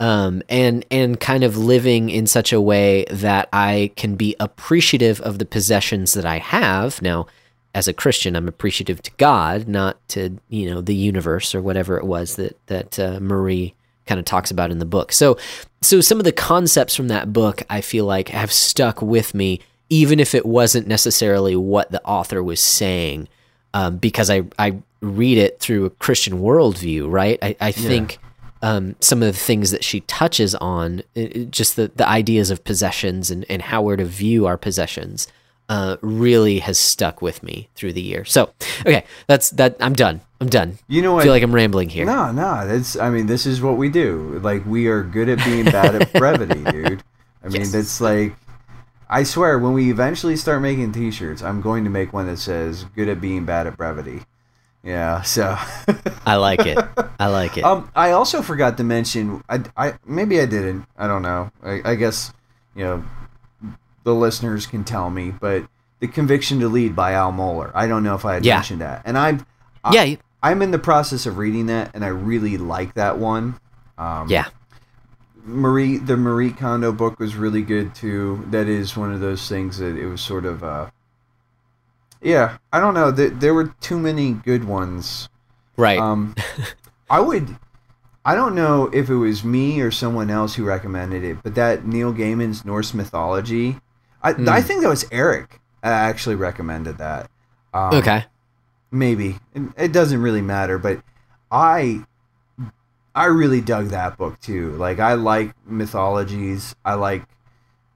um, 0.04 0.43
and 0.49 0.86
and 0.91 1.18
kind 1.18 1.45
of 1.45 1.56
living 1.56 2.10
in 2.10 2.28
such 2.28 2.51
a 2.51 2.60
way 2.60 3.06
that 3.10 3.47
I 3.54 3.93
can 3.95 4.16
be 4.16 4.36
appreciative 4.38 5.22
of 5.22 5.39
the 5.39 5.45
possessions 5.45 6.12
that 6.12 6.26
I 6.26 6.39
have 6.39 7.01
now 7.01 7.26
as 7.74 7.88
a 7.88 7.93
Christian 7.93 8.36
I'm 8.36 8.49
appreciative 8.49 9.01
to 9.04 9.12
God 9.12 9.70
not 9.70 10.06
to 10.10 10.38
you 10.49 10.70
know 10.70 10.82
the 10.82 10.93
universe 10.93 11.56
or 11.56 11.62
whatever 11.62 11.97
it 11.97 12.04
was 12.04 12.36
that 12.36 12.58
that 12.68 12.99
uh, 12.99 13.20
Marie 13.22 13.76
kind 14.06 14.20
of 14.20 14.26
talks 14.26 14.51
about 14.51 14.72
in 14.72 14.80
the 14.80 14.86
book. 14.86 15.14
So 15.14 15.38
so 15.82 16.01
some 16.01 16.18
of 16.18 16.26
the 16.26 16.34
concepts 16.34 16.97
from 16.97 17.08
that 17.08 17.32
book 17.32 17.64
I 17.70 17.80
feel 17.80 18.04
like 18.04 18.28
have 18.28 18.51
stuck 18.51 19.01
with 19.01 19.34
me 19.34 19.62
even 19.89 20.20
if 20.20 20.36
it 20.36 20.45
wasn't 20.45 20.86
necessarily 20.86 21.56
what 21.56 21.91
the 21.91 22.04
author 22.04 22.43
was 22.43 22.60
saying 22.60 23.30
um, 23.74 23.99
because 23.99 24.30
I, 24.30 24.43
I 24.60 24.80
read 24.99 25.38
it 25.38 25.62
through 25.62 25.86
a 25.86 25.89
Christian 25.89 26.39
worldview, 26.39 27.10
right? 27.10 27.39
I, 27.41 27.56
I 27.62 27.72
think 27.72 28.14
yeah. 28.14 28.22
Um, 28.64 28.95
some 29.01 29.22
of 29.22 29.28
the 29.28 29.38
things 29.38 29.72
that 29.72 29.84
she 29.84 29.99
touches 30.01 30.55
on, 30.55 31.03
just 31.49 31.76
the, 31.76 31.91
the 31.93 32.07
ideas 32.07 32.49
of 32.49 32.64
possessions 32.64 33.30
and, 33.30 33.45
and 33.49 33.61
how 33.61 33.82
we're 33.82 33.97
to 33.97 34.05
view 34.05 34.45
our 34.45 34.57
possessions, 34.57 35.28
uh, 35.68 35.97
really 36.01 36.59
has 36.59 36.80
stuck 36.80 37.22
with 37.22 37.43
me 37.43 37.68
through 37.76 37.91
the 37.91 38.01
year. 38.01 38.24
So, 38.24 38.53
okay, 38.82 39.03
that's 39.28 39.49
that. 39.51 39.76
I'm 39.82 39.93
done. 39.93 40.22
I'm 40.39 40.47
done. 40.47 40.78
You 40.88 41.01
know, 41.01 41.20
I 41.20 41.24
feel 41.24 41.34
like 41.34 41.43
I'm 41.43 41.53
rambling 41.53 41.89
here. 41.89 42.05
No, 42.05 42.32
no. 42.32 42.66
That's. 42.66 42.95
I 42.95 43.09
mean, 43.09 43.28
this 43.28 43.45
is 43.45 43.61
what 43.61 43.76
we 43.76 43.89
do. 43.89 44.39
Like 44.41 44.66
we 44.66 44.88
are 44.88 45.03
good 45.03 45.28
at 45.28 45.43
being 45.43 45.66
bad 45.66 45.95
at 45.95 46.14
brevity, 46.20 46.64
dude. 46.64 47.03
I 47.43 47.49
mean, 47.49 47.61
yes. 47.61 47.74
it's 47.74 48.01
like. 48.01 48.34
I 49.09 49.24
swear, 49.24 49.59
when 49.59 49.74
we 49.74 49.91
eventually 49.91 50.36
start 50.38 50.61
making 50.61 50.91
T-shirts, 50.93 51.43
I'm 51.43 51.61
going 51.61 51.84
to 51.84 51.89
make 51.89 52.14
one 52.14 52.28
that 52.28 52.38
says 52.38 52.86
"Good 52.95 53.09
at 53.09 53.20
being 53.20 53.45
bad 53.45 53.68
at 53.68 53.78
brevity." 53.78 54.22
Yeah, 54.84 55.22
so 55.22 55.58
I 56.26 56.36
like 56.36 56.66
it. 56.66 56.78
I 57.18 57.28
like 57.28 57.58
it. 57.58 57.64
Um, 57.64 57.90
I 57.96 58.12
also 58.12 58.42
forgot 58.42 58.78
to 58.78 58.84
mention. 58.84 59.42
I, 59.48 59.62
I 59.78 59.94
maybe 60.06 60.42
I 60.42 60.46
didn't. 60.46 60.86
I 60.98 61.08
don't 61.08 61.22
know. 61.22 61.52
I, 61.64 61.82
I 61.86 61.96
guess 61.96 62.34
you 62.76 62.84
know 62.84 63.04
the 64.04 64.14
listeners 64.14 64.68
can 64.68 64.84
tell 64.84 65.10
me, 65.10 65.32
but 65.32 65.66
the 66.00 66.08
Conviction 66.08 66.60
to 66.60 66.68
Lead 66.68 66.98
by 66.98 67.14
Al 67.14 67.32
Mohler. 67.32 67.72
I 67.74 67.88
don't 67.88 68.04
know 68.04 68.16
if 68.16 68.26
I 68.26 68.34
had 68.34 68.46
yeah. 68.46 68.56
mentioned 68.56 68.82
that, 68.82 69.04
and 69.06 69.18
I'm 69.18 69.46
I, 69.86 69.94
yeah, 69.94 70.16
I'm 70.42 70.62
in 70.62 70.72
the 70.72 70.80
process 70.80 71.26
of 71.26 71.38
reading 71.38 71.68
that, 71.68 71.92
and 71.94 72.04
I 72.04 72.10
really 72.10 72.58
like 72.58 72.96
that 72.96 73.18
one. 73.18 73.60
Um, 73.98 74.28
yeah. 74.30 74.50
Marie 75.46 75.98
the 75.98 76.18
Marie 76.18 76.52
Kondo 76.52 76.92
book 76.92 77.20
was 77.20 77.36
really 77.36 77.62
good 77.62 77.96
too. 77.96 78.46
That 78.50 78.68
is 78.68 78.98
one 78.98 79.14
of 79.14 79.22
those 79.22 79.48
things 79.48 79.78
that 79.78 79.98
it 79.98 80.06
was 80.06 80.22
sort 80.22 80.46
of 80.46 80.64
uh 80.64 80.90
yeah, 82.24 82.57
I 82.71 82.80
don't 82.80 82.93
know. 82.93 83.11
There, 83.11 83.30
there 83.30 83.53
were 83.53 83.74
too 83.82 83.99
many 83.99 84.34
good 84.34 84.63
ones. 84.65 85.30
Right. 85.78 85.99
Um 85.99 86.36
I 87.09 87.19
would 87.19 87.57
I 88.26 88.36
don't 88.36 88.55
know 88.55 88.89
if 88.93 89.09
it 89.09 89.15
was 89.15 89.43
me 89.43 89.82
or 89.82 89.91
someone 89.91 90.30
else 90.30 90.55
who 90.55 90.63
recommended 90.63 91.24
it, 91.24 91.43
but 91.43 91.55
that 91.55 91.86
Neil 91.86 92.13
Gaiman's 92.13 92.63
Norse 92.65 92.93
mythology, 92.93 93.78
I 94.21 94.34
Hmm. 94.34 94.49
I 94.49 94.61
think 94.61 94.82
that 94.82 94.89
was 94.89 95.05
Eric 95.11 95.59
actually 95.84 96.36
recommended 96.36 96.97
that. 96.99 97.30
Um, 97.74 97.95
okay. 97.95 98.26
maybe 98.91 99.38
it, 99.55 99.63
it 99.78 99.91
doesn't 99.91 100.21
really 100.21 100.43
matter 100.43 100.78
but 100.78 101.01
i 101.51 102.03
i 103.15 103.26
really 103.26 103.61
dug 103.61 103.88
that 103.88 104.15
book 104.15 104.39
too 104.39 104.74
like 104.74 104.99
i 104.99 105.13
like 105.13 105.55
mythologies 105.65 106.76
i 106.86 106.93
like 106.93 107.24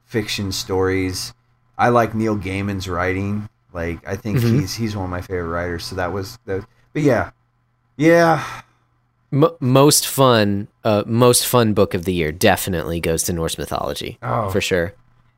fiction 0.05 0.51
stories 0.51 1.33
i 1.77 1.89
like 1.89 2.15
neil 2.15 2.35
gaiman's 2.35 2.89
writing 2.89 3.47
like 3.77 3.99
i 4.07 4.15
think 4.15 4.39
Mhm. 4.39 4.59
he's 4.59 4.73
he's 4.75 4.95
one 4.95 5.05
of 5.05 5.11
my 5.11 5.21
favorite 5.21 5.49
writers 5.49 5.85
so 5.85 5.95
that 5.95 6.11
was 6.11 6.37
that 6.45 6.65
but 6.93 7.01
yeah 7.03 7.29
yeah 7.95 8.43
M- 9.31 9.45
most 9.59 10.07
fun, 10.07 10.69
uh, 10.85 11.03
most 11.05 11.45
fun 11.45 11.73
book 11.73 11.93
of 11.93 12.05
the 12.05 12.13
year 12.13 12.31
definitely 12.31 13.01
goes 13.01 13.23
to 13.23 13.33
Norse 13.33 13.57
mythology 13.57 14.17
Oh. 14.23 14.49
for 14.49 14.61
sure. 14.61 14.93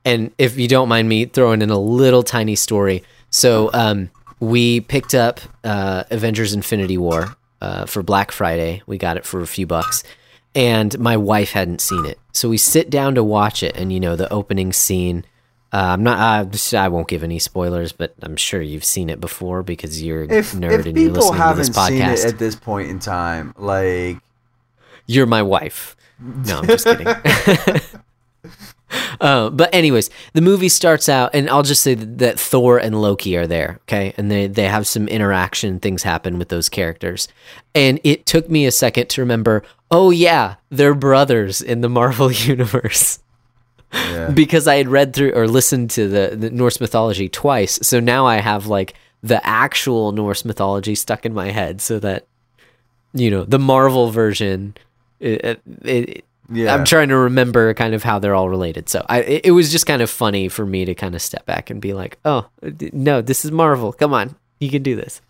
And 0.05 0.29
if 0.37 0.59
you 0.59 0.67
don't 0.67 0.87
mind 0.87 1.09
me 1.09 1.25
throwing 1.25 1.63
in 1.63 1.71
a 1.71 1.79
little 1.79 2.21
tiny 2.21 2.53
story, 2.55 3.01
so 3.31 3.71
um, 3.73 4.11
we 4.39 4.81
picked 4.81 5.15
up 5.15 5.39
uh, 5.63 6.03
Avengers: 6.11 6.53
Infinity 6.53 6.99
War 6.99 7.35
uh, 7.61 7.85
for 7.87 8.03
Black 8.03 8.31
Friday. 8.31 8.83
We 8.85 8.99
got 8.99 9.17
it 9.17 9.25
for 9.25 9.41
a 9.41 9.47
few 9.47 9.65
bucks, 9.65 10.03
and 10.53 10.97
my 10.99 11.17
wife 11.17 11.51
hadn't 11.53 11.81
seen 11.81 12.05
it, 12.05 12.19
so 12.31 12.47
we 12.47 12.57
sit 12.59 12.91
down 12.91 13.15
to 13.15 13.23
watch 13.23 13.63
it. 13.63 13.75
And 13.75 13.91
you 13.91 13.99
know, 13.99 14.15
the 14.15 14.31
opening 14.31 14.71
scene. 14.71 15.25
Uh, 15.71 15.77
I'm 15.77 16.03
not. 16.03 16.55
Uh, 16.73 16.77
I 16.77 16.87
won't 16.87 17.07
give 17.07 17.23
any 17.23 17.37
spoilers, 17.37 17.91
but 17.91 18.15
I'm 18.21 18.35
sure 18.35 18.61
you've 18.61 18.83
seen 18.83 19.09
it 19.09 19.19
before 19.19 19.61
because 19.61 20.01
you're 20.01 20.23
a 20.23 20.27
if, 20.27 20.53
nerd 20.53 20.79
if 20.79 20.85
and 20.87 20.97
you're 20.97 21.09
people 21.09 21.13
listening 21.13 21.33
to 21.33 21.37
haven't 21.37 21.57
this 21.57 21.75
seen 21.75 22.01
it 22.01 22.01
podcast. 22.01 22.27
at 22.27 22.39
this 22.39 22.55
point 22.55 22.89
in 22.89 22.99
time 22.99 23.53
like 23.57 24.17
You're 25.05 25.27
my 25.27 25.43
wife. 25.43 25.95
No, 26.19 26.59
I'm 26.59 26.67
just 26.67 26.85
kidding. 26.85 27.07
uh, 29.21 29.51
but 29.51 29.73
anyways, 29.73 30.09
the 30.33 30.41
movie 30.41 30.69
starts 30.69 31.07
out, 31.07 31.35
and 31.35 31.47
I'll 31.49 31.63
just 31.63 31.83
say 31.83 31.93
that, 31.93 32.17
that 32.17 32.39
Thor 32.39 32.79
and 32.79 32.99
Loki 32.99 33.37
are 33.37 33.47
there, 33.47 33.79
okay, 33.83 34.13
and 34.17 34.31
they 34.31 34.47
they 34.47 34.67
have 34.67 34.87
some 34.87 35.07
interaction. 35.07 35.79
Things 35.79 36.01
happen 36.01 36.39
with 36.39 36.49
those 36.49 36.67
characters, 36.67 37.27
and 37.75 37.99
it 38.03 38.25
took 38.25 38.49
me 38.49 38.65
a 38.65 38.71
second 38.71 39.07
to 39.09 39.21
remember. 39.21 39.63
Oh 39.91 40.09
yeah, 40.09 40.55
they're 40.69 40.95
brothers 40.95 41.61
in 41.61 41.81
the 41.81 41.89
Marvel 41.89 42.31
universe 42.31 43.19
yeah 43.93 44.29
because 44.31 44.67
I 44.67 44.75
had 44.75 44.87
read 44.87 45.13
through 45.13 45.33
or 45.33 45.47
listened 45.47 45.89
to 45.91 46.07
the, 46.07 46.35
the 46.35 46.49
Norse 46.49 46.79
mythology 46.79 47.29
twice. 47.29 47.79
So 47.81 47.99
now 47.99 48.25
I 48.25 48.37
have 48.37 48.67
like 48.67 48.93
the 49.23 49.45
actual 49.45 50.11
Norse 50.11 50.45
mythology 50.45 50.95
stuck 50.95 51.25
in 51.25 51.33
my 51.33 51.51
head, 51.51 51.81
so 51.81 51.99
that 51.99 52.27
you 53.13 53.31
know 53.31 53.43
the 53.43 53.59
Marvel 53.59 54.11
version. 54.11 54.75
It, 55.19 55.61
it, 55.83 56.25
yeah 56.51 56.73
I'm 56.73 56.83
trying 56.83 57.09
to 57.09 57.17
remember 57.17 57.73
kind 57.73 57.93
of 57.93 58.01
how 58.01 58.17
they're 58.19 58.33
all 58.33 58.49
related. 58.49 58.89
So 58.89 59.05
I, 59.07 59.21
it, 59.21 59.45
it 59.45 59.51
was 59.51 59.71
just 59.71 59.85
kind 59.85 60.01
of 60.01 60.09
funny 60.09 60.47
for 60.47 60.65
me 60.65 60.85
to 60.85 60.95
kind 60.95 61.13
of 61.13 61.21
step 61.21 61.45
back 61.45 61.69
and 61.69 61.81
be 61.81 61.93
like, 61.93 62.17
"Oh, 62.25 62.47
no, 62.93 63.21
this 63.21 63.45
is 63.45 63.51
Marvel. 63.51 63.91
Come 63.91 64.13
on, 64.13 64.35
you 64.59 64.69
can 64.69 64.81
do 64.81 64.95
this." 64.95 65.21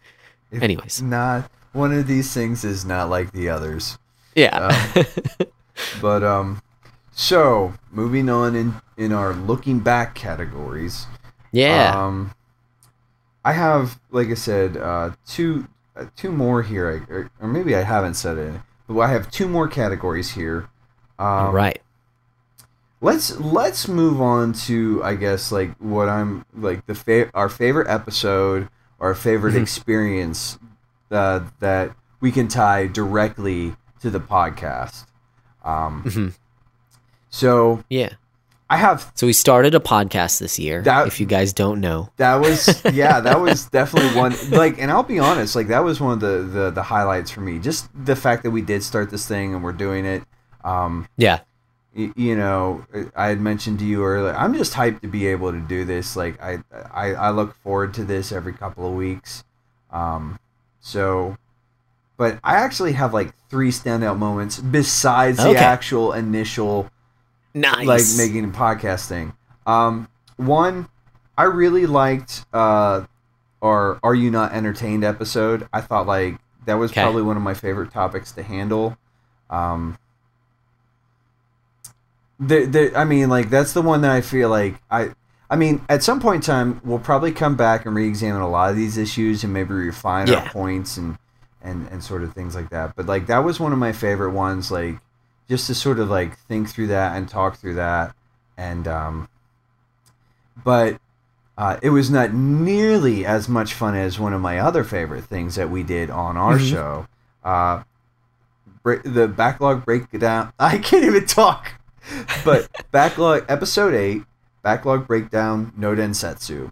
If 0.51 0.63
Anyways, 0.63 1.01
not 1.01 1.49
one 1.73 1.93
of 1.93 2.07
these 2.07 2.33
things 2.33 2.63
is 2.63 2.85
not 2.85 3.09
like 3.09 3.31
the 3.33 3.49
others 3.49 3.97
yeah, 4.35 4.93
But 6.01 6.23
um, 6.23 6.61
so 7.19 7.73
moving 7.91 8.29
on 8.29 8.55
in 8.55 8.75
in 8.97 9.11
our 9.11 9.33
looking 9.33 9.79
back 9.79 10.15
categories. 10.15 11.05
yeah, 11.51 11.93
Um, 11.93 12.31
I 13.43 13.51
have, 13.53 13.99
like 14.11 14.29
I 14.29 14.35
said, 14.35 14.77
uh, 14.77 15.11
two 15.27 15.67
uh, 15.97 16.05
two 16.15 16.31
more 16.31 16.61
here, 16.61 16.89
I- 16.89 17.11
or, 17.13 17.29
or 17.41 17.47
maybe 17.49 17.75
I 17.75 17.81
haven't 17.81 18.13
said 18.13 18.37
it, 18.37 18.53
but 18.87 18.97
I 18.99 19.09
have 19.09 19.29
two 19.29 19.47
more 19.49 19.67
categories 19.67 20.31
here. 20.31 20.69
Um, 21.17 21.51
right. 21.53 21.81
Let's 23.01 23.37
let's 23.39 23.87
move 23.89 24.21
on 24.21 24.53
to 24.67 25.01
I 25.03 25.15
guess 25.15 25.51
like 25.51 25.75
what 25.77 26.07
I'm 26.09 26.45
like 26.53 26.85
the 26.85 26.95
fa- 26.95 27.31
our 27.33 27.49
favorite 27.49 27.87
episode, 27.89 28.69
our 28.99 29.13
favorite 29.13 29.55
Mhm. 29.55 29.61
experience 29.61 30.57
uh, 31.11 31.41
that 31.59 31.91
we 32.21 32.31
can 32.31 32.47
tie 32.47 32.87
directly 32.87 33.75
to 34.01 34.09
the 34.09 34.19
podcast. 34.19 35.05
Um, 35.65 36.03
Mhm. 36.05 36.33
So 37.29 37.83
Yeah. 37.89 38.09
I 38.71 38.77
have 38.77 39.11
So 39.15 39.25
we 39.25 39.33
started 39.33 39.73
a 39.73 39.79
podcast 39.79 40.39
this 40.39 40.59
year. 40.59 40.83
That- 40.83 41.07
if 41.07 41.19
you 41.19 41.25
guys 41.25 41.53
don't 41.53 41.81
know, 41.81 42.09
that 42.17 42.35
was 42.35 42.81
yeah 42.93 43.19
that 43.19 43.41
was 43.41 43.65
definitely 43.65 44.15
one 44.15 44.35
like 44.51 44.77
and 44.79 44.91
I'll 44.91 45.01
be 45.01 45.17
honest 45.17 45.55
like 45.55 45.67
that 45.69 45.83
was 45.83 45.99
one 45.99 46.13
of 46.13 46.19
the 46.19 46.43
the, 46.59 46.69
the 46.71 46.83
highlights 46.83 47.31
for 47.31 47.41
me 47.41 47.57
just 47.57 47.89
the 48.05 48.15
fact 48.15 48.43
that 48.43 48.51
we 48.51 48.61
did 48.61 48.83
start 48.83 49.09
this 49.09 49.27
thing 49.27 49.55
and 49.55 49.63
we're 49.63 49.71
doing 49.73 50.05
it. 50.05 50.21
Um, 50.63 51.07
yeah, 51.17 51.39
y- 51.95 52.11
you 52.15 52.35
know 52.35 52.85
i 53.15 53.27
had 53.29 53.39
mentioned 53.41 53.79
to 53.79 53.85
you 53.85 54.03
earlier 54.03 54.35
i'm 54.35 54.53
just 54.53 54.73
hyped 54.73 54.99
to 55.01 55.07
be 55.07 55.25
able 55.27 55.51
to 55.53 55.59
do 55.61 55.85
this 55.85 56.15
like 56.17 56.39
i 56.43 56.59
i, 56.93 57.13
I 57.13 57.29
look 57.31 57.55
forward 57.63 57.93
to 57.95 58.03
this 58.03 58.31
every 58.33 58.51
couple 58.53 58.85
of 58.85 58.93
weeks 58.93 59.43
um 59.89 60.37
so 60.81 61.37
but 62.17 62.37
i 62.43 62.55
actually 62.57 62.91
have 62.91 63.13
like 63.13 63.33
three 63.49 63.71
standout 63.71 64.17
moments 64.17 64.59
besides 64.59 65.37
the 65.37 65.49
Okay. 65.49 65.59
actual 65.59 66.11
initial 66.13 66.91
nice. 67.59 67.85
like 67.85 68.27
making 68.27 68.45
a 68.45 68.47
podcast 68.53 69.07
thing 69.07 69.33
um 69.67 70.07
one 70.37 70.87
i 71.37 71.43
really 71.43 71.85
liked 71.85 72.45
uh 72.53 73.03
our 73.61 73.99
are 74.03 74.15
you 74.15 74.31
not 74.31 74.53
entertained 74.53 75.03
episode 75.03 75.67
i 75.73 75.81
thought 75.81 76.07
like 76.07 76.37
that 76.65 76.75
was 76.75 76.91
Okay. 76.91 77.01
probably 77.01 77.21
one 77.23 77.35
of 77.37 77.43
my 77.43 77.53
favorite 77.53 77.91
topics 77.91 78.31
to 78.33 78.43
handle 78.43 78.97
um 79.49 79.97
the, 82.39 82.65
the, 82.65 82.97
I 82.97 83.03
mean, 83.03 83.29
like 83.29 83.49
that's 83.49 83.73
the 83.73 83.81
one 83.81 84.01
that 84.01 84.11
I 84.11 84.21
feel 84.21 84.49
like 84.49 84.75
I. 84.89 85.09
I 85.51 85.55
mean, 85.55 85.81
at 85.89 86.03
some 86.03 86.19
point 86.21 86.35
in 86.37 86.41
time, 86.41 86.79
we'll 86.85 86.99
probably 86.99 87.31
come 87.31 87.57
back 87.57 87.85
and 87.85 87.93
re-examine 87.95 88.41
a 88.41 88.47
lot 88.49 88.69
of 88.69 88.75
these 88.77 88.97
issues 88.97 89.43
and 89.43 89.51
maybe 89.51 89.73
refine 89.73 90.27
Yeah. 90.29 90.35
our 90.43 90.49
points 90.51 90.95
and, 90.95 91.17
and 91.61 91.87
and 91.89 92.01
sort 92.03 92.23
of 92.23 92.33
things 92.33 92.55
like 92.55 92.69
that. 92.69 92.95
But 92.95 93.07
like 93.07 93.27
that 93.27 93.39
was 93.39 93.59
one 93.59 93.73
of 93.73 93.77
my 93.79 93.91
favorite 93.91 94.31
ones. 94.31 94.71
Like 94.71 94.99
just 95.49 95.67
to 95.67 95.75
sort 95.75 95.99
of 95.99 96.09
like 96.09 96.37
think 96.37 96.69
through 96.69 96.87
that 96.87 97.15
and 97.17 97.27
talk 97.27 97.57
through 97.57 97.75
that, 97.75 98.15
and 98.57 98.87
um, 98.87 99.27
but 100.63 100.99
uh, 101.57 101.77
it 101.81 101.89
was 101.89 102.09
not 102.09 102.33
nearly 102.33 103.25
as 103.25 103.49
much 103.49 103.73
fun 103.73 103.95
as 103.95 104.19
one 104.19 104.33
of 104.33 104.41
my 104.41 104.59
other 104.59 104.83
favorite 104.83 105.23
things 105.25 105.55
that 105.55 105.69
we 105.69 105.83
did 105.83 106.09
on 106.09 106.37
our 106.37 106.57
Mhm. 106.57 106.69
show. 106.71 107.07
Uh, 107.43 107.83
break, 108.83 109.01
the 109.03 109.27
backlog 109.27 109.83
breakdown. 109.85 110.53
I 110.59 110.77
can't 110.77 111.03
even 111.03 111.25
talk. 111.25 111.73
But 112.45 112.69
backlog 112.91 113.45
episode 113.49 113.93
eight, 113.93 114.23
backlog 114.63 115.05
breakdown, 115.05 115.73
no 115.75 115.93
densetsu, 115.95 116.71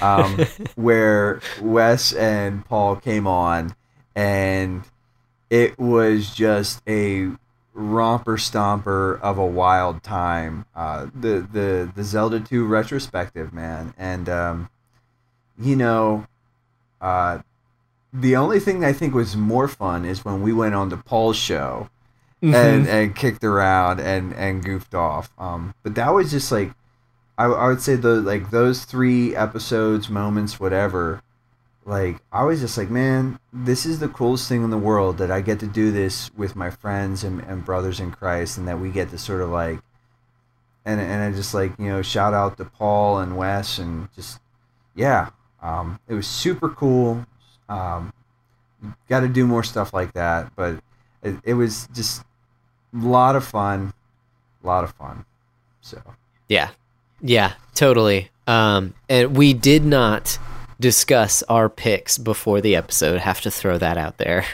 um, 0.00 0.38
where 0.76 1.40
Wes 1.60 2.12
and 2.12 2.64
Paul 2.66 2.96
came 2.96 3.26
on, 3.26 3.74
and 4.14 4.82
it 5.50 5.78
was 5.78 6.34
just 6.34 6.82
a 6.86 7.30
romper 7.78 8.36
stomper 8.36 9.20
of 9.20 9.38
a 9.38 9.46
wild 9.46 10.02
time. 10.02 10.66
Uh, 10.74 11.06
the 11.14 11.46
the 11.52 11.90
the 11.94 12.02
Zelda 12.04 12.40
two 12.40 12.66
retrospective, 12.66 13.52
man, 13.52 13.94
and 13.96 14.28
um, 14.28 14.68
you 15.58 15.76
know, 15.76 16.26
uh, 17.00 17.38
the 18.12 18.36
only 18.36 18.60
thing 18.60 18.84
I 18.84 18.92
think 18.92 19.14
was 19.14 19.36
more 19.36 19.68
fun 19.68 20.04
is 20.04 20.24
when 20.24 20.42
we 20.42 20.52
went 20.52 20.74
on 20.74 20.90
to 20.90 20.96
Paul's 20.96 21.36
show 21.36 21.88
Mhm. 22.42 22.54
and 22.54 22.86
and 22.88 23.16
kicked 23.16 23.42
around 23.44 24.00
and 24.00 24.32
and 24.34 24.64
goofed 24.64 24.94
off. 24.94 25.30
Um, 25.38 25.74
but 25.82 25.94
that 25.96 26.12
was 26.14 26.30
just 26.30 26.52
like, 26.52 26.72
I, 27.36 27.46
I 27.46 27.66
would 27.68 27.80
say 27.82 27.96
the 27.96 28.20
like 28.20 28.50
those 28.50 28.84
three 28.84 29.34
episodes, 29.34 30.08
moments, 30.08 30.58
whatever. 30.60 31.22
Like 31.88 32.18
I 32.30 32.44
was 32.44 32.60
just 32.60 32.76
like, 32.76 32.90
man, 32.90 33.38
this 33.50 33.86
is 33.86 33.98
the 33.98 34.08
coolest 34.08 34.46
thing 34.46 34.62
in 34.62 34.68
the 34.68 34.76
world 34.76 35.16
that 35.18 35.30
I 35.30 35.40
get 35.40 35.58
to 35.60 35.66
do 35.66 35.90
this 35.90 36.30
with 36.36 36.54
my 36.54 36.68
friends 36.68 37.24
and, 37.24 37.40
and 37.40 37.64
brothers 37.64 37.98
in 37.98 38.10
Christ, 38.10 38.58
and 38.58 38.68
that 38.68 38.78
we 38.78 38.90
get 38.90 39.08
to 39.08 39.18
sort 39.18 39.40
of 39.40 39.48
like, 39.48 39.80
and 40.84 41.00
and 41.00 41.22
I 41.22 41.34
just 41.34 41.54
like 41.54 41.72
you 41.78 41.86
know 41.86 42.02
shout 42.02 42.34
out 42.34 42.58
to 42.58 42.66
Paul 42.66 43.20
and 43.20 43.38
Wes 43.38 43.78
and 43.78 44.12
just 44.14 44.38
yeah, 44.94 45.30
um, 45.62 45.98
it 46.06 46.12
was 46.12 46.26
super 46.26 46.68
cool. 46.68 47.24
Um, 47.70 48.12
got 49.08 49.20
to 49.20 49.28
do 49.28 49.46
more 49.46 49.62
stuff 49.62 49.94
like 49.94 50.12
that, 50.12 50.54
but 50.56 50.82
it, 51.22 51.36
it 51.42 51.54
was 51.54 51.88
just 51.94 52.22
a 52.92 52.98
lot 52.98 53.34
of 53.34 53.46
fun, 53.46 53.94
a 54.62 54.66
lot 54.66 54.84
of 54.84 54.92
fun. 54.92 55.24
So 55.80 56.02
Yeah. 56.48 56.68
Yeah, 57.22 57.54
totally. 57.74 58.30
Um, 58.46 58.92
and 59.08 59.36
we 59.36 59.54
did 59.54 59.84
not 59.84 60.38
discuss 60.80 61.42
our 61.44 61.68
picks 61.68 62.18
before 62.18 62.60
the 62.60 62.76
episode. 62.76 63.20
Have 63.20 63.40
to 63.42 63.50
throw 63.50 63.78
that 63.78 63.98
out 63.98 64.18
there. 64.18 64.44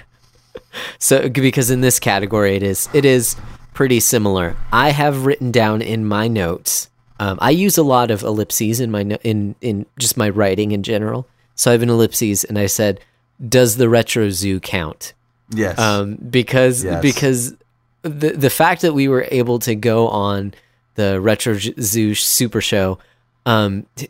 so 0.98 1.28
because 1.28 1.70
in 1.70 1.80
this 1.80 1.98
category 1.98 2.56
it 2.56 2.62
is 2.62 2.88
it 2.92 3.04
is 3.04 3.36
pretty 3.72 4.00
similar. 4.00 4.56
I 4.72 4.90
have 4.90 5.26
written 5.26 5.50
down 5.50 5.82
in 5.82 6.06
my 6.06 6.28
notes. 6.28 6.88
Um, 7.20 7.38
I 7.40 7.50
use 7.50 7.78
a 7.78 7.82
lot 7.82 8.10
of 8.10 8.22
ellipses 8.22 8.80
in 8.80 8.90
my 8.90 9.02
no- 9.02 9.18
in 9.22 9.54
in 9.60 9.86
just 9.98 10.16
my 10.16 10.28
writing 10.28 10.72
in 10.72 10.82
general. 10.82 11.26
So 11.54 11.70
I 11.70 11.72
have 11.72 11.82
an 11.82 11.90
ellipses, 11.90 12.42
and 12.42 12.58
I 12.58 12.66
said, 12.66 12.98
"Does 13.48 13.76
the 13.76 13.88
retro 13.88 14.30
zoo 14.30 14.58
count?" 14.58 15.12
Yes. 15.50 15.78
um, 15.78 16.16
because 16.16 16.82
Yes. 16.82 17.00
because 17.02 17.54
the 18.02 18.30
the 18.30 18.50
fact 18.50 18.82
that 18.82 18.94
we 18.94 19.06
were 19.08 19.26
able 19.30 19.58
to 19.60 19.74
go 19.76 20.08
on 20.08 20.54
the 20.96 21.20
Retro 21.20 21.56
Zoo 21.58 22.14
Super 22.14 22.60
Show, 22.60 22.98
um, 23.46 23.86
t- 23.96 24.08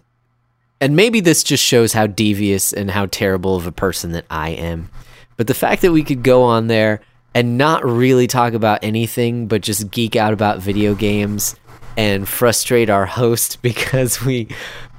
and 0.81 0.97
maybe 0.97 1.21
this 1.21 1.43
just 1.43 1.65
shows 1.65 1.93
how 1.93 2.07
devious 2.07 2.73
and 2.73 2.91
how 2.91 3.07
terrible 3.07 3.57
of 3.57 3.67
a 3.67 3.73
person 3.73 4.13
that 4.13 4.27
I 4.31 4.51
am, 4.51 4.91
but 5.37 5.47
the 5.47 5.55
fact 5.55 5.83
that 5.83 5.93
we 5.93 6.03
could 6.03 6.23
go 6.23 6.43
on 6.43 6.67
there 6.67 7.01
and 7.35 7.59
not 7.59 7.85
really 7.85 8.27
talk 8.27 8.53
about 8.53 8.85
anything 8.85 9.49
but 9.49 9.61
just 9.61 9.91
geek 9.91 10.15
out 10.15 10.33
about 10.33 10.61
video 10.61 10.95
games 10.95 11.57
and 11.97 12.29
frustrate 12.29 12.91
our 12.91 13.07
host 13.07 13.61
because 13.63 14.23
we 14.23 14.49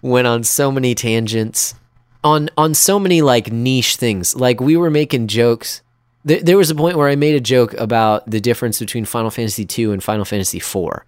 went 0.01 0.27
on 0.27 0.43
so 0.43 0.71
many 0.71 0.95
tangents 0.95 1.75
on 2.23 2.49
on 2.57 2.73
so 2.73 2.99
many 2.99 3.21
like 3.21 3.51
niche 3.51 3.95
things. 3.95 4.35
Like 4.35 4.59
we 4.59 4.75
were 4.75 4.89
making 4.89 5.27
jokes. 5.27 5.81
There, 6.25 6.41
there 6.41 6.57
was 6.57 6.71
a 6.71 6.75
point 6.75 6.97
where 6.97 7.07
I 7.07 7.15
made 7.15 7.35
a 7.35 7.39
joke 7.39 7.73
about 7.75 8.29
the 8.29 8.41
difference 8.41 8.79
between 8.79 9.05
Final 9.05 9.29
Fantasy 9.29 9.67
II 9.77 9.93
and 9.93 10.03
Final 10.03 10.25
Fantasy 10.25 10.57
IV. 10.57 11.01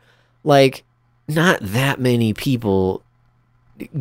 Like, 0.43 0.84
not 1.28 1.57
that 1.61 1.99
many 1.99 2.34
people 2.34 3.01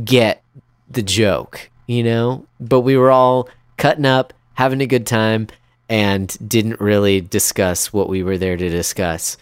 get 0.05 0.43
the 0.91 1.03
joke, 1.03 1.70
you 1.87 2.03
know? 2.03 2.47
But 2.61 2.80
we 2.80 2.97
were 2.97 3.11
all 3.11 3.49
cutting 3.76 4.07
up, 4.07 4.32
having 4.55 4.80
a 4.80 4.87
good 4.87 5.07
time, 5.07 5.49
and 5.89 6.37
didn't 6.49 6.80
really 6.80 7.20
discuss 7.20 7.93
what 7.93 8.09
we 8.09 8.22
were 8.22 8.39
there 8.39 8.57
to 8.57 8.68
discuss. 8.68 9.37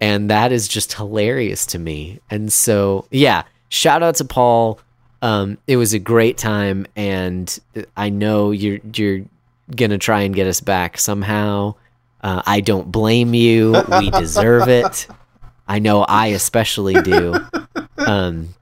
And 0.00 0.30
that 0.30 0.52
is 0.52 0.66
just 0.66 0.94
hilarious 0.94 1.66
to 1.66 1.78
me. 1.78 2.20
And 2.30 2.52
so, 2.52 3.06
yeah, 3.10 3.42
shout 3.68 4.02
out 4.02 4.14
to 4.16 4.24
Paul. 4.24 4.80
Um, 5.22 5.58
it 5.66 5.76
was 5.76 5.92
a 5.92 5.98
great 5.98 6.38
time, 6.38 6.86
and 6.96 7.58
I 7.96 8.08
know 8.08 8.52
you're 8.52 8.78
you're 8.94 9.20
gonna 9.76 9.98
try 9.98 10.22
and 10.22 10.34
get 10.34 10.46
us 10.46 10.62
back 10.62 10.98
somehow. 10.98 11.74
Uh, 12.22 12.42
I 12.46 12.60
don't 12.60 12.90
blame 12.90 13.34
you. 13.34 13.76
We 13.98 14.10
deserve 14.10 14.68
it. 14.68 15.06
I 15.68 15.78
know 15.78 16.02
I 16.02 16.28
especially 16.28 16.94
do. 16.94 17.34
Um, 17.98 18.54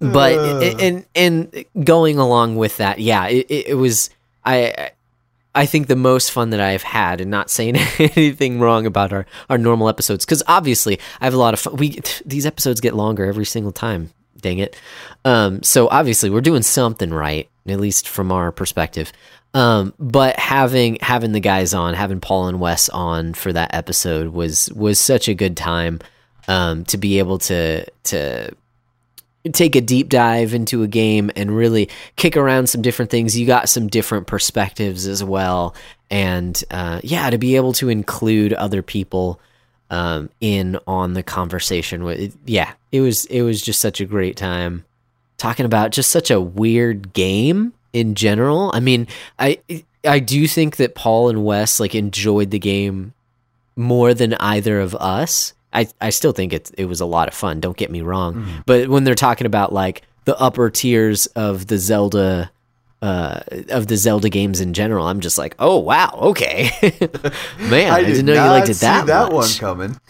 but 0.00 0.62
and 0.80 1.06
and 1.14 1.64
going 1.84 2.18
along 2.18 2.56
with 2.56 2.76
that, 2.78 2.98
yeah, 3.00 3.26
it, 3.28 3.46
it, 3.48 3.66
it 3.68 3.74
was 3.74 4.10
I. 4.44 4.90
I 5.54 5.66
think 5.66 5.88
the 5.88 5.96
most 5.96 6.30
fun 6.30 6.50
that 6.50 6.60
I've 6.60 6.84
had, 6.84 7.20
and 7.20 7.32
not 7.32 7.50
saying 7.50 7.76
anything 7.98 8.60
wrong 8.60 8.86
about 8.86 9.12
our, 9.12 9.26
our 9.50 9.58
normal 9.58 9.88
episodes, 9.88 10.24
because 10.24 10.42
obviously 10.46 11.00
I 11.20 11.24
have 11.24 11.34
a 11.34 11.38
lot 11.38 11.52
of 11.52 11.58
fun. 11.58 11.76
We 11.76 11.98
these 12.24 12.46
episodes 12.46 12.80
get 12.80 12.94
longer 12.94 13.24
every 13.24 13.46
single 13.46 13.72
time. 13.72 14.10
Dang 14.40 14.58
it! 14.58 14.78
Um, 15.24 15.62
so 15.64 15.88
obviously 15.88 16.30
we're 16.30 16.42
doing 16.42 16.62
something 16.62 17.10
right, 17.10 17.48
at 17.66 17.80
least 17.80 18.06
from 18.06 18.30
our 18.30 18.52
perspective. 18.52 19.10
Um, 19.54 19.94
but 19.98 20.38
having 20.38 20.98
having 21.00 21.32
the 21.32 21.40
guys 21.40 21.74
on, 21.74 21.94
having 21.94 22.20
Paul 22.20 22.48
and 22.48 22.60
Wes 22.60 22.88
on 22.88 23.34
for 23.34 23.52
that 23.52 23.74
episode 23.74 24.28
was 24.28 24.70
was 24.72 24.98
such 24.98 25.28
a 25.28 25.34
good 25.34 25.56
time. 25.56 26.00
Um, 26.46 26.84
to 26.86 26.96
be 26.96 27.18
able 27.18 27.38
to 27.40 27.84
to 28.04 28.54
take 29.52 29.76
a 29.76 29.80
deep 29.80 30.08
dive 30.08 30.54
into 30.54 30.82
a 30.82 30.88
game 30.88 31.30
and 31.36 31.56
really 31.56 31.88
kick 32.16 32.36
around 32.36 32.68
some 32.68 32.82
different 32.82 33.10
things. 33.10 33.38
You 33.38 33.46
got 33.46 33.68
some 33.68 33.86
different 33.86 34.26
perspectives 34.26 35.06
as 35.06 35.22
well, 35.22 35.74
and 36.10 36.62
uh, 36.70 37.00
yeah, 37.02 37.30
to 37.30 37.38
be 37.38 37.56
able 37.56 37.72
to 37.74 37.88
include 37.88 38.52
other 38.52 38.82
people 38.82 39.40
um, 39.90 40.30
in 40.40 40.78
on 40.86 41.14
the 41.14 41.22
conversation. 41.22 42.04
With 42.04 42.36
yeah, 42.46 42.72
it 42.92 43.00
was 43.00 43.24
it 43.26 43.42
was 43.42 43.62
just 43.62 43.80
such 43.80 44.00
a 44.00 44.06
great 44.06 44.36
time 44.36 44.84
talking 45.38 45.66
about 45.66 45.92
just 45.92 46.10
such 46.10 46.30
a 46.30 46.40
weird 46.40 47.12
game 47.12 47.72
in 47.92 48.14
general. 48.14 48.70
I 48.74 48.80
mean, 48.80 49.06
I 49.38 49.60
I 50.04 50.18
do 50.18 50.46
think 50.46 50.76
that 50.76 50.94
Paul 50.94 51.30
and 51.30 51.44
Wes 51.44 51.80
like 51.80 51.94
enjoyed 51.94 52.50
the 52.50 52.58
game 52.58 53.14
more 53.76 54.12
than 54.12 54.34
either 54.34 54.80
of 54.80 54.94
us. 54.96 55.54
I, 55.72 55.86
I 56.00 56.10
still 56.10 56.32
think 56.32 56.52
it 56.52 56.70
it 56.78 56.86
was 56.86 57.00
a 57.00 57.06
lot 57.06 57.28
of 57.28 57.34
fun. 57.34 57.60
Don't 57.60 57.76
get 57.76 57.90
me 57.90 58.00
wrong, 58.02 58.34
Mm-hmm. 58.34 58.58
but 58.66 58.88
when 58.88 59.04
they're 59.04 59.14
talking 59.14 59.46
about 59.46 59.72
like 59.72 60.02
the 60.24 60.38
upper 60.38 60.70
tiers 60.70 61.26
of 61.28 61.66
the 61.68 61.78
Zelda, 61.78 62.50
uh, 63.02 63.40
of 63.70 63.86
the 63.86 63.96
Zelda 63.96 64.28
games 64.28 64.60
in 64.60 64.72
general, 64.74 65.06
I'm 65.06 65.20
just 65.20 65.38
like, 65.38 65.54
oh 65.58 65.78
wow, 65.78 66.10
okay, 66.20 66.70
man, 67.58 67.92
I, 67.92 68.02
did 68.02 68.06
didn't 68.14 68.26
know 68.26 68.34
you 68.44 68.50
liked 68.50 68.68
it 68.68 68.74
see 68.74 68.86
that, 68.86 69.06
that 69.06 69.24
much. 69.32 69.32
one 69.32 69.48
coming. 69.58 70.00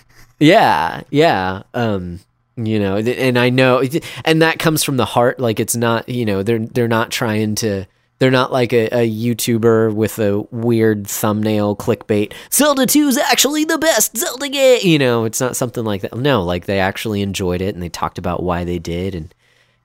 Yeah, 0.41 1.03
yeah. 1.11 1.63
Um, 1.75 2.21
you 2.57 2.79
know, 2.81 2.97
and 2.97 3.39
I 3.39 3.51
know, 3.51 3.83
and 4.25 4.43
that 4.43 4.59
comes 4.59 4.83
from 4.85 4.97
the 4.97 5.05
heart. 5.05 5.39
Like 5.41 5.61
it's 5.61 5.77
not, 5.77 6.09
you 6.09 6.25
know, 6.25 6.43
they're 6.43 6.59
they're 6.61 6.89
not 6.89 7.11
trying 7.11 7.55
to. 7.57 7.87
They're 8.19 8.31
not 8.31 8.53
like 8.53 8.73
a, 8.73 8.87
a 8.87 9.09
YouTuber 9.09 9.95
with 9.95 10.19
a 10.19 10.41
weird 10.51 11.07
thumbnail 11.07 11.77
clickbait. 11.77 12.33
Zelda 12.53 12.85
2 12.85 13.09
is 13.09 13.17
actually 13.17 13.65
the 13.65 13.79
best 13.79 14.17
Zelda 14.17 14.49
game. 14.49 14.81
You 14.83 14.99
know, 14.99 15.25
it's 15.25 15.41
not 15.41 15.57
something 15.57 15.85
like 15.85 16.03
that. 16.03 16.17
No, 16.17 16.43
like 16.43 16.67
they 16.67 16.81
actually 16.81 17.23
enjoyed 17.23 17.61
it 17.61 17.75
and 17.75 17.83
they 17.83 17.89
talked 17.89 18.19
about 18.19 18.43
why 18.43 18.65
they 18.65 18.81
did. 18.81 19.15
And 19.15 19.33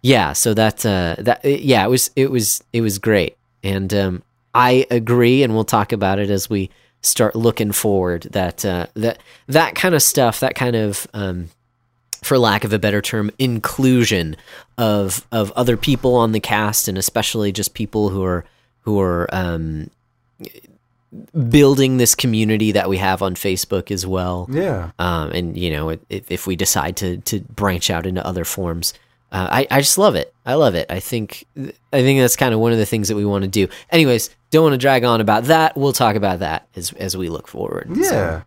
yeah, 0.02 0.34
so 0.34 0.54
that, 0.56 0.86
uh, 0.86 1.16
that, 1.20 1.46
yeah, 1.46 1.86
it 1.86 1.90
was, 1.90 2.10
it 2.16 2.32
was, 2.32 2.64
it 2.74 2.82
was 2.82 2.98
great. 2.98 3.38
And, 3.64 3.94
um, 3.94 4.24
I 4.56 4.88
agree. 4.90 5.44
And 5.44 5.54
we'll 5.54 5.64
talk 5.64 5.92
about 5.92 6.20
it 6.20 6.30
as 6.30 6.50
we 6.50 6.72
start 7.02 7.36
looking 7.36 7.72
forward 7.72 8.24
that, 8.32 8.66
uh, 8.66 8.88
that, 8.96 9.20
that 9.48 9.76
kind 9.76 9.94
of 9.94 10.02
stuff, 10.02 10.40
that 10.40 10.56
kind 10.56 10.76
of, 10.76 11.08
um, 11.14 11.50
for 12.24 12.38
lack 12.38 12.64
of 12.64 12.74
a 12.74 12.80
better 12.80 13.02
term, 13.02 13.32
inclusion 13.38 14.36
of 14.78 15.26
of 15.32 15.52
other 15.52 15.78
people 15.78 16.16
on 16.16 16.32
the 16.32 16.40
cast, 16.40 16.88
and 16.88 16.98
especially 16.98 17.52
just 17.52 17.74
people 17.74 18.10
who 18.10 18.24
are 18.24 18.46
who 18.82 19.00
are 19.00 19.28
um, 19.34 19.90
building 21.50 21.98
this 21.98 22.16
community 22.16 22.72
that 22.72 22.90
we 22.90 22.98
have 22.98 23.22
on 23.22 23.36
Facebook 23.36 23.92
as 23.92 24.06
well. 24.06 24.48
Yeah. 24.52 24.92
Um, 25.00 25.32
and 25.32 25.58
you 25.58 25.72
know, 25.72 25.90
if, 25.90 26.32
if 26.32 26.48
we 26.48 26.56
decide 26.56 26.98
to 26.98 27.18
to 27.18 27.42
branch 27.42 27.90
out 27.90 28.06
into 28.06 28.26
other 28.26 28.46
forms, 28.46 28.94
uh, 29.32 29.48
I 29.50 29.68
I 29.70 29.80
just 29.80 29.98
love 29.98 30.16
it. 30.16 30.34
I 30.46 30.56
love 30.56 30.76
it. 30.76 30.88
I 30.90 31.00
think 31.00 31.46
I 31.58 32.02
think 32.02 32.20
that's 32.20 32.36
kind 32.36 32.54
of 32.54 32.60
one 32.60 32.72
of 32.72 32.78
the 32.78 32.86
things 32.86 33.08
that 33.08 33.16
we 33.16 33.26
want 33.26 33.44
to 33.44 33.50
do. 33.50 33.68
Anyways, 33.90 34.30
don't 34.52 34.64
want 34.64 34.74
to 34.74 34.78
drag 34.78 35.04
on 35.04 35.22
about 35.22 35.46
that. 35.46 35.76
We'll 35.78 35.94
talk 35.94 36.16
about 36.16 36.40
that 36.40 36.68
as 36.76 36.92
as 36.94 37.16
we 37.18 37.30
look 37.30 37.48
forward. 37.48 37.90
Yeah. 37.96 38.44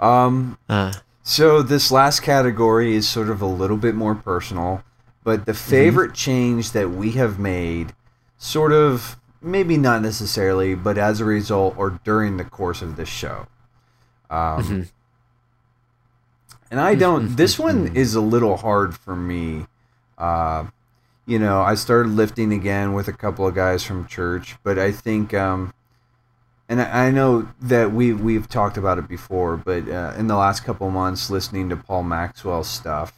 Um. 0.00 0.58
So, 0.68 0.74
uh, 0.74 0.92
So 1.22 1.62
this 1.62 1.92
last 1.92 2.20
category 2.20 2.96
is 2.96 3.08
sort 3.08 3.28
of 3.28 3.40
a 3.40 3.46
little 3.46 3.76
bit 3.76 3.94
more 3.94 4.14
personal, 4.14 4.82
but 5.22 5.46
the 5.46 5.54
favorite 5.54 6.14
change 6.14 6.72
that 6.72 6.90
we 6.90 7.12
have 7.12 7.38
made, 7.38 7.94
sort 8.38 8.72
of 8.72 9.16
maybe 9.40 9.76
not 9.76 10.02
necessarily, 10.02 10.74
but 10.74 10.98
as 10.98 11.20
a 11.20 11.24
result 11.24 11.74
or 11.78 12.00
during 12.04 12.36
the 12.38 12.44
course 12.44 12.82
of 12.82 12.96
this 12.96 13.08
show. 13.08 13.46
Um, 14.30 14.88
and 16.70 16.80
I 16.80 16.94
don't. 16.94 17.36
this 17.36 17.58
one 17.58 17.94
is 17.94 18.14
a 18.14 18.20
little 18.20 18.56
hard 18.56 18.96
for 18.96 19.14
me. 19.14 19.66
Uh, 20.18 20.66
you 21.26 21.38
know, 21.38 21.62
I 21.62 21.76
started 21.76 22.12
lifting 22.12 22.52
again 22.52 22.94
with 22.94 23.06
a 23.06 23.12
couple 23.12 23.46
of 23.46 23.54
guys 23.54 23.84
from 23.84 24.06
church, 24.08 24.56
but 24.64 24.78
I 24.78 24.90
think. 24.90 25.34
Um, 25.34 25.72
and 26.68 26.80
I 26.80 27.10
know 27.10 27.48
that 27.60 27.92
we 27.92 28.12
we've 28.12 28.48
talked 28.48 28.76
about 28.76 28.98
it 28.98 29.08
before, 29.08 29.56
but 29.56 29.88
uh, 29.88 30.14
in 30.16 30.26
the 30.26 30.36
last 30.36 30.64
couple 30.64 30.86
of 30.88 30.92
months, 30.92 31.28
listening 31.30 31.68
to 31.70 31.76
Paul 31.76 32.02
Maxwell 32.04 32.64
stuff, 32.64 33.12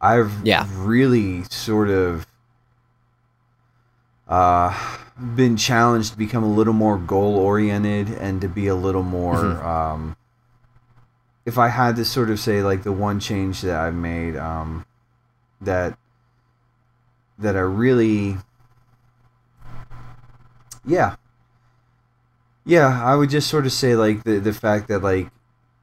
I've 0.00 0.44
Yeah. 0.44 0.66
really 0.74 1.44
sort 1.44 1.88
of 1.88 2.26
uh, 4.28 4.72
been 5.34 5.56
challenged 5.56 6.12
to 6.12 6.18
become 6.18 6.44
a 6.44 6.48
little 6.48 6.72
more 6.72 6.96
goal 6.98 7.36
oriented 7.36 8.10
and 8.10 8.40
to 8.40 8.48
be 8.48 8.66
a 8.68 8.74
little 8.74 9.02
more. 9.02 9.36
Mhm. 9.36 9.64
Um, 9.64 10.16
if 11.44 11.58
I 11.58 11.68
had 11.68 11.96
to 11.96 12.04
sort 12.04 12.30
of 12.30 12.38
say 12.38 12.62
like 12.62 12.82
the 12.84 12.92
one 12.92 13.18
change 13.18 13.60
that 13.62 13.74
I've 13.76 13.94
made, 13.94 14.36
um, 14.36 14.84
that 15.60 15.96
that 17.38 17.56
I 17.56 17.60
really, 17.60 18.36
yeah, 20.84 21.16
yeah, 22.64 23.02
I 23.04 23.16
would 23.16 23.30
just 23.30 23.48
sort 23.48 23.66
of 23.66 23.72
say 23.72 23.94
like 23.96 24.24
the 24.24 24.38
the 24.38 24.52
fact 24.52 24.88
that 24.88 25.02
like 25.02 25.30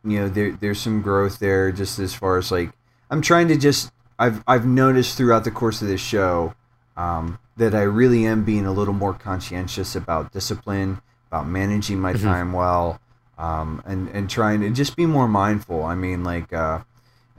you 0.03 0.19
know 0.19 0.29
there 0.29 0.51
there's 0.51 0.79
some 0.79 1.01
growth 1.01 1.39
there 1.39 1.71
just 1.71 1.99
as 1.99 2.13
far 2.13 2.37
as 2.37 2.51
like 2.51 2.71
I'm 3.09 3.21
trying 3.21 3.47
to 3.49 3.57
just 3.57 3.91
I've 4.19 4.43
I've 4.47 4.65
noticed 4.65 5.17
throughout 5.17 5.43
the 5.43 5.51
course 5.51 5.81
of 5.81 5.87
this 5.87 6.01
show 6.01 6.53
um, 6.95 7.39
that 7.57 7.73
I 7.75 7.81
really 7.83 8.25
am 8.25 8.43
being 8.43 8.65
a 8.65 8.71
little 8.71 8.93
more 8.93 9.13
conscientious 9.13 9.95
about 9.95 10.31
discipline, 10.31 11.01
about 11.31 11.47
managing 11.47 11.99
my 11.99 12.13
Mhm. 12.13 12.21
time 12.23 12.53
well, 12.53 12.99
um, 13.37 13.81
and 13.85 14.07
and 14.09 14.29
trying 14.29 14.61
to 14.61 14.69
just 14.69 14.95
be 14.95 15.05
more 15.05 15.27
mindful. 15.27 15.83
I 15.83 15.95
mean 15.95 16.23
like. 16.23 16.53
Uh, 16.53 16.79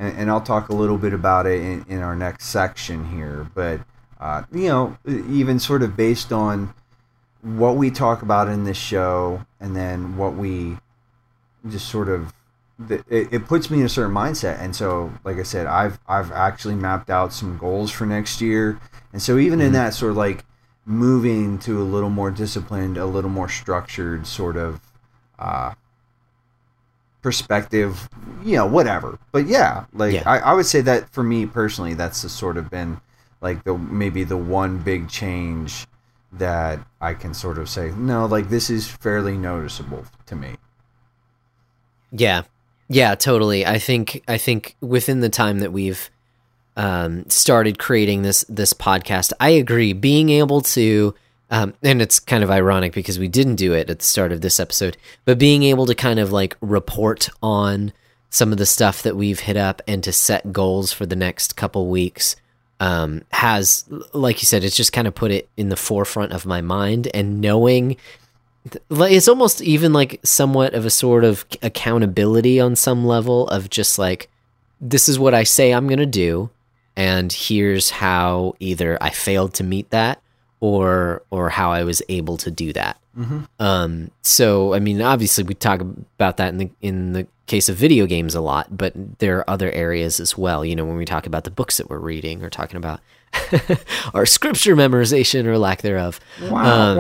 and, 0.00 0.16
and 0.16 0.30
I'll 0.30 0.40
talk 0.40 0.68
a 0.68 0.74
little 0.76 0.96
bit 0.96 1.12
about 1.12 1.44
it 1.46 1.60
in, 1.60 1.84
in 1.88 2.02
our 2.02 2.14
next 2.14 2.46
section 2.46 3.10
here. 3.10 3.48
But 3.52 3.80
uh, 4.20 4.44
you 4.52 4.68
know, 4.68 4.96
even 5.06 5.58
sort 5.58 5.82
of 5.82 5.96
based 5.96 6.32
on 6.32 6.72
what 7.42 7.76
we 7.76 7.90
talk 7.90 8.22
about 8.22 8.48
in 8.48 8.64
this 8.64 8.76
show, 8.76 9.44
and 9.60 9.74
then 9.76 10.16
what 10.16 10.34
we 10.34 10.76
just 11.68 11.88
sort 11.88 12.08
of 12.08 12.32
it, 12.88 13.04
it 13.08 13.46
puts 13.46 13.70
me 13.70 13.80
in 13.80 13.86
a 13.86 13.88
certain 13.88 14.14
mindset. 14.14 14.60
And 14.60 14.74
so 14.74 15.12
like 15.24 15.36
i 15.38 15.42
said 15.42 15.66
i've 15.66 15.98
i've 16.06 16.30
actually 16.32 16.74
mapped 16.74 17.10
out 17.10 17.32
some 17.32 17.58
goals 17.58 17.90
for 17.90 18.06
next 18.06 18.40
year. 18.40 18.80
And 19.12 19.20
so 19.20 19.38
even 19.38 19.60
in 19.60 19.72
that 19.72 19.94
sort 19.94 20.12
of 20.12 20.16
like 20.16 20.44
moving 20.86 21.58
to 21.58 21.80
a 21.82 21.84
little 21.84 22.10
more 22.10 22.30
disciplined 22.30 22.96
a 22.96 23.04
little 23.06 23.30
more 23.30 23.48
structured 23.48 24.26
sort 24.26 24.56
of 24.56 24.80
uh 25.38 25.74
perspective 27.20 28.08
you 28.44 28.56
know 28.56 28.66
whatever. 28.66 29.18
But 29.32 29.46
yeah 29.46 29.86
like 29.92 30.14
Yeah. 30.14 30.22
I, 30.26 30.38
I 30.38 30.52
would 30.54 30.66
say 30.66 30.80
that 30.82 31.10
for 31.10 31.22
me 31.22 31.46
personally 31.46 31.94
that's 31.94 32.22
the 32.22 32.28
sort 32.28 32.56
of 32.56 32.70
been 32.70 33.00
like 33.40 33.64
the 33.64 33.76
maybe 33.76 34.24
the 34.24 34.36
one 34.36 34.78
big 34.78 35.08
change 35.08 35.86
that 36.32 36.78
i 37.00 37.14
can 37.14 37.32
sort 37.32 37.58
of 37.58 37.68
say 37.68 37.90
no 37.96 38.26
like 38.26 38.48
this 38.48 38.68
is 38.70 38.86
fairly 38.86 39.36
noticeable 39.36 40.04
to 40.26 40.36
me 40.36 40.54
Yeah. 42.10 42.42
Yeah, 42.88 43.14
totally. 43.16 43.66
I 43.66 43.78
think 43.78 44.22
I 44.26 44.38
think 44.38 44.76
within 44.80 45.20
the 45.20 45.28
time 45.28 45.58
that 45.58 45.72
we've 45.72 46.08
um, 46.76 47.28
started 47.28 47.78
creating 47.78 48.22
this 48.22 48.44
this 48.48 48.72
podcast, 48.72 49.32
I 49.40 49.50
agree. 49.50 49.92
Being 49.92 50.30
able 50.30 50.62
to 50.62 51.14
um, 51.50 51.74
and 51.82 52.00
it's 52.00 52.18
kind 52.18 52.42
of 52.42 52.50
ironic 52.50 52.92
because 52.94 53.18
we 53.18 53.28
didn't 53.28 53.56
do 53.56 53.74
it 53.74 53.90
at 53.90 53.98
the 53.98 54.04
start 54.04 54.32
of 54.32 54.40
this 54.40 54.58
episode, 54.58 54.96
but 55.26 55.38
being 55.38 55.62
able 55.64 55.84
to 55.86 55.94
kind 55.94 56.18
of 56.18 56.32
like 56.32 56.56
report 56.62 57.28
on 57.42 57.92
some 58.30 58.52
of 58.52 58.58
the 58.58 58.66
stuff 58.66 59.02
that 59.02 59.16
we've 59.16 59.40
hit 59.40 59.56
up 59.56 59.82
and 59.86 60.02
to 60.04 60.12
set 60.12 60.52
goals 60.52 60.92
for 60.92 61.04
the 61.06 61.16
next 61.16 61.56
couple 61.56 61.88
weeks 61.88 62.36
um, 62.80 63.22
has, 63.30 63.84
like 64.12 64.40
you 64.40 64.46
said, 64.46 64.64
it's 64.64 64.76
just 64.76 64.92
kind 64.92 65.08
of 65.08 65.14
put 65.14 65.30
it 65.30 65.48
in 65.56 65.68
the 65.68 65.76
forefront 65.76 66.32
of 66.32 66.46
my 66.46 66.60
mind 66.60 67.08
and 67.12 67.40
knowing 67.40 67.96
like 68.88 69.12
it's 69.12 69.28
almost 69.28 69.62
even 69.62 69.92
like 69.92 70.20
somewhat 70.24 70.74
of 70.74 70.84
a 70.84 70.90
sort 70.90 71.24
of 71.24 71.44
accountability 71.62 72.60
on 72.60 72.76
some 72.76 73.06
level 73.06 73.48
of 73.48 73.70
just 73.70 73.98
like 73.98 74.28
this 74.80 75.08
is 75.08 75.18
what 75.18 75.34
I 75.34 75.44
say 75.44 75.72
I'm 75.72 75.86
going 75.86 75.98
to 75.98 76.06
do 76.06 76.50
and 76.96 77.32
here's 77.32 77.90
how 77.90 78.54
either 78.60 78.98
I 79.00 79.10
failed 79.10 79.54
to 79.54 79.64
meet 79.64 79.90
that 79.90 80.20
or 80.60 81.22
or 81.30 81.48
how 81.50 81.70
I 81.72 81.84
was 81.84 82.02
able 82.08 82.36
to 82.38 82.50
do 82.50 82.72
that. 82.72 82.98
Um 83.58 84.10
so 84.22 84.74
I 84.74 84.78
mean 84.78 85.02
obviously 85.02 85.42
we 85.44 85.54
talk 85.54 85.80
about 85.80 86.36
that 86.36 86.48
in 86.50 86.58
the 86.58 86.70
in 86.80 87.12
the 87.14 87.26
case 87.46 87.68
of 87.68 87.76
video 87.76 88.06
games 88.06 88.34
a 88.34 88.40
lot, 88.40 88.76
but 88.76 88.92
there 89.18 89.38
are 89.38 89.50
other 89.50 89.70
areas 89.72 90.20
as 90.20 90.36
well, 90.38 90.64
you 90.64 90.76
know, 90.76 90.84
when 90.84 90.96
we 90.96 91.04
talk 91.04 91.26
about 91.26 91.44
the 91.44 91.50
books 91.50 91.78
that 91.78 91.88
we're 91.90 91.98
reading 91.98 92.42
or 92.44 92.50
talking 92.50 92.76
about 92.76 93.00
our 94.14 94.24
scripture 94.26 94.76
memorization 94.76 95.46
or 95.46 95.58
lack 95.58 95.82
thereof. 95.82 96.20
Um, 96.66 96.96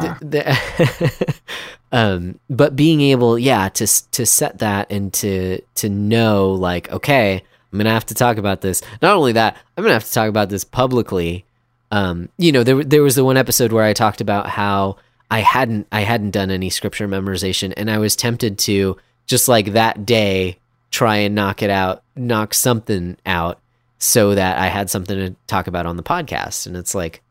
th- 0.00 0.16
the- 0.20 1.34
um, 1.92 2.38
but 2.50 2.76
being 2.76 3.00
able, 3.00 3.38
yeah, 3.38 3.68
to 3.70 3.86
to 4.12 4.26
set 4.26 4.58
that 4.58 4.90
and 4.90 5.12
to 5.14 5.60
to 5.76 5.88
know, 5.88 6.50
like, 6.52 6.90
okay, 6.92 7.42
I'm 7.72 7.78
gonna 7.78 7.90
have 7.90 8.06
to 8.06 8.14
talk 8.14 8.36
about 8.38 8.60
this. 8.60 8.82
Not 9.00 9.16
only 9.16 9.32
that, 9.32 9.56
I'm 9.76 9.82
gonna 9.82 9.94
have 9.94 10.04
to 10.06 10.12
talk 10.12 10.28
about 10.28 10.48
this 10.50 10.64
publicly. 10.64 11.44
Um, 11.92 12.30
you 12.38 12.50
know, 12.50 12.64
there 12.64 12.82
there 12.82 13.02
was 13.02 13.14
the 13.14 13.24
one 13.24 13.36
episode 13.36 13.70
where 13.70 13.84
I 13.84 13.92
talked 13.92 14.20
about 14.20 14.48
how 14.48 14.96
I 15.30 15.40
hadn't 15.40 15.86
I 15.92 16.00
hadn't 16.00 16.32
done 16.32 16.50
any 16.50 16.70
scripture 16.70 17.06
memorization, 17.06 17.72
and 17.76 17.90
I 17.90 17.98
was 17.98 18.16
tempted 18.16 18.58
to 18.60 18.96
just 19.26 19.46
like 19.46 19.74
that 19.74 20.04
day 20.04 20.58
try 20.90 21.18
and 21.18 21.34
knock 21.34 21.62
it 21.62 21.70
out, 21.70 22.02
knock 22.16 22.54
something 22.54 23.16
out, 23.24 23.60
so 23.98 24.34
that 24.34 24.58
I 24.58 24.66
had 24.66 24.90
something 24.90 25.16
to 25.16 25.36
talk 25.46 25.68
about 25.68 25.86
on 25.86 25.96
the 25.96 26.02
podcast. 26.02 26.66
And 26.66 26.76
it's 26.76 26.94
like 26.94 27.22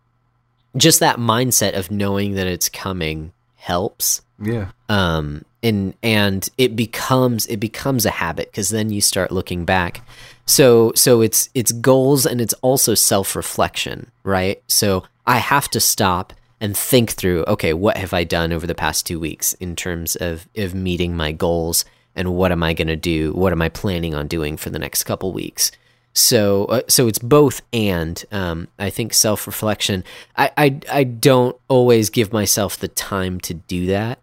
just 0.78 0.99
that 0.99 1.18
mindset 1.18 1.78
of 1.78 1.91
knowing 1.91 2.36
that 2.36 2.47
it's 2.47 2.70
coming 2.70 3.34
helps 3.55 4.22
yeah 4.43 4.72
um 4.89 5.45
and 5.62 5.93
and 6.01 6.49
it 6.57 6.76
becomes 6.76 7.45
it 7.47 7.59
becomes 7.59 8.05
a 8.05 8.09
habit 8.09 8.49
because 8.51 8.70
then 8.70 8.89
you 8.89 9.01
start 9.01 9.32
looking 9.32 9.66
back 9.66 10.03
so 10.46 10.92
so 10.96 11.22
it's 11.22 11.50
it's 11.54 11.72
goals 11.72 12.26
and 12.26 12.42
it's 12.42 12.54
also 12.62 12.94
self-reflection 12.94 14.12
right 14.24 14.62
so 14.68 15.04
i 15.26 15.38
have 15.38 15.70
to 15.70 15.80
stop 15.80 16.34
and 16.60 16.76
think 16.76 17.12
through 17.12 17.44
okay 17.46 17.74
what 17.74 17.98
have 17.98 18.14
i 18.14 18.24
done 18.24 18.52
over 18.52 18.68
the 18.68 18.76
past 18.76 19.06
two 19.06 19.20
weeks 19.20 19.54
in 19.56 19.76
terms 19.76 20.16
of 20.16 20.48
of 20.56 20.74
meeting 20.74 21.16
my 21.16 21.32
goals 21.32 21.86
and 22.16 22.34
what 22.34 22.52
am 22.52 22.64
i 22.64 22.74
going 22.74 22.88
to 22.88 22.96
do 22.96 23.34
what 23.34 23.52
am 23.52 23.62
i 23.62 23.70
planning 23.70 24.14
on 24.14 24.28
doing 24.28 24.58
for 24.58 24.70
the 24.70 24.80
next 24.80 25.04
couple 25.04 25.32
weeks 25.32 25.72
so 26.14 26.66
uh, 26.66 26.82
so 26.88 27.08
it's 27.08 27.20
both 27.20 27.62
and 27.72 28.24
um, 28.32 28.68
I 28.78 28.89
think 28.89 29.14
self 29.14 29.48
reflection. 29.48 30.04
I, 30.36 30.52
I 30.58 30.80
I 30.92 31.04
don't 31.06 31.56
always 31.68 32.10
give 32.10 32.34
myself 32.34 32.78
the 32.78 32.89
time 32.89 33.39
to 33.42 33.54
do 33.54 33.86
that, 33.88 34.20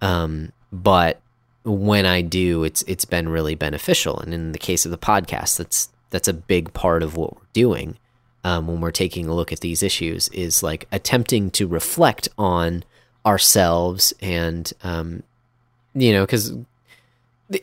um, 0.00 0.52
but 0.72 1.20
when 1.68 2.06
I 2.06 2.22
do, 2.22 2.64
it's 2.64 2.82
it's 2.82 3.04
been 3.04 3.28
really 3.28 3.54
beneficial. 3.54 4.18
And 4.18 4.32
in 4.32 4.52
the 4.52 4.58
case 4.58 4.84
of 4.84 4.90
the 4.90 4.98
podcast, 4.98 5.58
that's 5.58 5.90
that's 6.10 6.28
a 6.28 6.32
big 6.32 6.72
part 6.72 7.02
of 7.02 7.16
what 7.16 7.36
we're 7.36 7.48
doing 7.52 7.98
um, 8.44 8.66
when 8.66 8.80
we're 8.80 8.90
taking 8.90 9.26
a 9.26 9.34
look 9.34 9.52
at 9.52 9.60
these 9.60 9.82
issues 9.82 10.28
is 10.28 10.62
like 10.62 10.86
attempting 10.92 11.50
to 11.50 11.66
reflect 11.66 12.28
on 12.38 12.84
ourselves 13.26 14.14
and 14.20 14.72
um, 14.82 15.22
you 15.94 16.12
know 16.12 16.24
because 16.24 16.54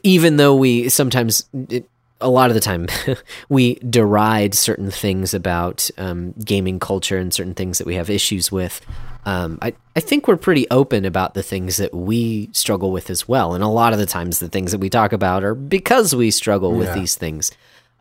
even 0.04 0.38
though 0.38 0.56
we 0.56 0.90
sometimes 0.90 1.48
it, 1.70 1.90
a 2.22 2.30
lot 2.30 2.50
of 2.50 2.54
the 2.54 2.62
time 2.62 2.88
we 3.50 3.76
deride 3.76 4.54
certain 4.54 4.92
things 4.92 5.34
about 5.34 5.90
um, 5.98 6.34
gaming 6.44 6.80
culture 6.80 7.18
and 7.18 7.34
certain 7.34 7.54
things 7.54 7.78
that 7.78 7.88
we 7.88 7.96
have 7.96 8.10
issues 8.10 8.52
with 8.52 8.82
um, 9.26 9.58
I, 9.62 9.74
I 9.96 10.00
think 10.02 10.28
we're 10.28 10.38
pretty 10.38 10.68
open 10.70 11.04
about 11.06 11.34
the 11.34 11.42
things 11.44 11.78
that 11.78 11.94
we 11.94 12.50
struggle 12.54 12.92
with 12.92 13.10
as 13.10 13.28
well 13.28 13.54
and 13.54 13.64
a 13.64 13.68
lot 13.68 13.92
of 13.94 14.00
the 14.00 14.06
times 14.06 14.40
the 14.40 14.50
things 14.50 14.72
that 14.72 14.80
we 14.80 14.90
talk 14.90 15.14
about 15.14 15.44
are 15.44 15.56
because 15.56 16.16
we 16.16 16.30
struggle 16.32 16.74
with 16.76 16.90
Yeah. 16.90 16.96
these 16.96 17.16
things 17.16 17.52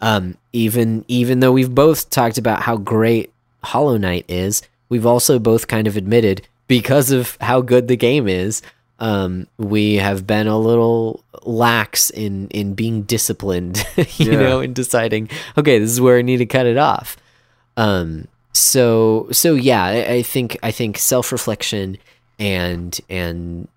um, 0.01 0.37
even 0.53 1.05
even 1.09 1.41
though 1.41 1.53
we've 1.53 1.75
both 1.75 2.11
talked 2.11 2.37
about 2.39 2.63
how 2.63 2.77
great 2.77 3.33
hollow 3.63 3.97
knight 3.97 4.25
is 4.29 4.63
we've 4.89 5.07
also 5.07 5.39
both 5.39 5.67
kind 5.69 5.87
of 5.87 5.97
admitted 5.97 6.47
because 6.69 7.11
of 7.11 7.37
how 7.41 7.61
good 7.61 7.89
the 7.89 7.97
game 7.97 8.29
is 8.29 8.61
um, 9.01 9.47
we 9.59 9.95
have 9.97 10.27
been 10.27 10.47
a 10.47 10.57
little 10.59 11.25
lax 11.43 12.11
in 12.11 12.49
in 12.51 12.75
being 12.75 13.03
disciplined, 13.03 13.85
you 13.97 14.33
Yeah. 14.33 14.39
know, 14.39 14.61
in 14.61 14.73
deciding, 14.73 15.29
okay, 15.59 15.81
this 15.81 15.91
is 15.91 16.01
where 16.01 16.17
I 16.17 16.23
need 16.23 16.37
to 16.39 16.47
cut 16.47 16.65
it 16.67 16.77
off. 16.79 17.17
Um, 17.77 18.29
so 18.55 19.29
so 19.33 19.55
yeah, 19.55 19.85
I, 19.85 20.13
I 20.15 20.23
think 20.23 20.57
I 20.63 20.71
think 20.71 20.97
self 20.99 21.31
reflection 21.33 21.99
and 22.39 22.99
and 23.11 23.69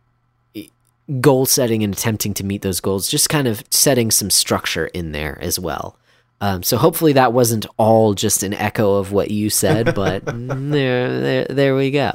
goal 1.21 1.45
setting 1.45 1.83
and 1.83 1.93
attempting 1.93 2.33
to 2.35 2.43
meet 2.45 2.61
those 2.61 2.79
goals, 2.81 3.07
just 3.07 3.29
kind 3.29 3.47
of 3.47 3.63
setting 3.69 4.11
some 4.11 4.29
structure 4.29 4.87
in 4.87 5.11
there 5.13 5.37
as 5.41 5.57
well. 5.59 5.97
Um, 6.41 6.63
so 6.63 6.77
hopefully 6.77 7.13
that 7.13 7.33
wasn't 7.33 7.65
all 7.77 8.13
just 8.13 8.43
an 8.43 8.53
echo 8.53 8.95
of 8.95 9.11
what 9.11 9.31
you 9.31 9.49
said, 9.49 9.95
but 9.95 10.23
there, 10.25 11.19
there, 11.21 11.45
there 11.49 11.75
we 11.75 11.91
go. 11.91 12.11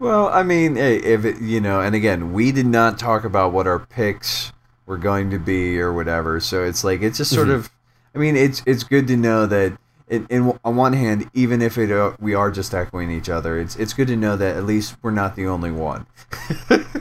Well, 0.00 0.28
I 0.28 0.42
mean, 0.42 0.76
if 0.76 1.24
it, 1.24 1.40
you 1.40 1.60
know, 1.60 1.80
and 1.80 1.94
again, 1.94 2.32
we 2.32 2.50
did 2.52 2.66
not 2.66 2.98
talk 2.98 3.24
about 3.24 3.52
what 3.52 3.66
our 3.68 3.78
picks 3.78 4.52
were 4.86 4.98
going 4.98 5.30
to 5.30 5.38
be 5.38 5.78
or 5.80 5.92
whatever. 5.92 6.40
So 6.40 6.64
it's 6.64 6.82
like 6.84 7.00
it's 7.02 7.18
just 7.18 7.32
sort 7.32 7.48
Mhm. 7.48 7.54
of. 7.54 7.70
I 8.14 8.18
mean, 8.18 8.36
it's 8.36 8.62
it's 8.66 8.82
good 8.84 9.06
to 9.08 9.16
know 9.16 9.46
that. 9.46 9.78
In, 10.08 10.26
in 10.28 10.58
on 10.64 10.76
one 10.76 10.92
hand, 10.92 11.30
even 11.32 11.62
if 11.62 11.78
it 11.78 11.90
uh, 11.90 12.12
we 12.20 12.34
are 12.34 12.50
just 12.50 12.74
echoing 12.74 13.10
each 13.10 13.30
other, 13.30 13.58
it's 13.58 13.74
it's 13.76 13.94
good 13.94 14.06
to 14.08 14.16
know 14.16 14.36
that 14.36 14.54
at 14.56 14.64
least 14.64 14.96
we're 15.02 15.10
not 15.10 15.34
the 15.36 15.46
only 15.46 15.70
one. 15.70 16.06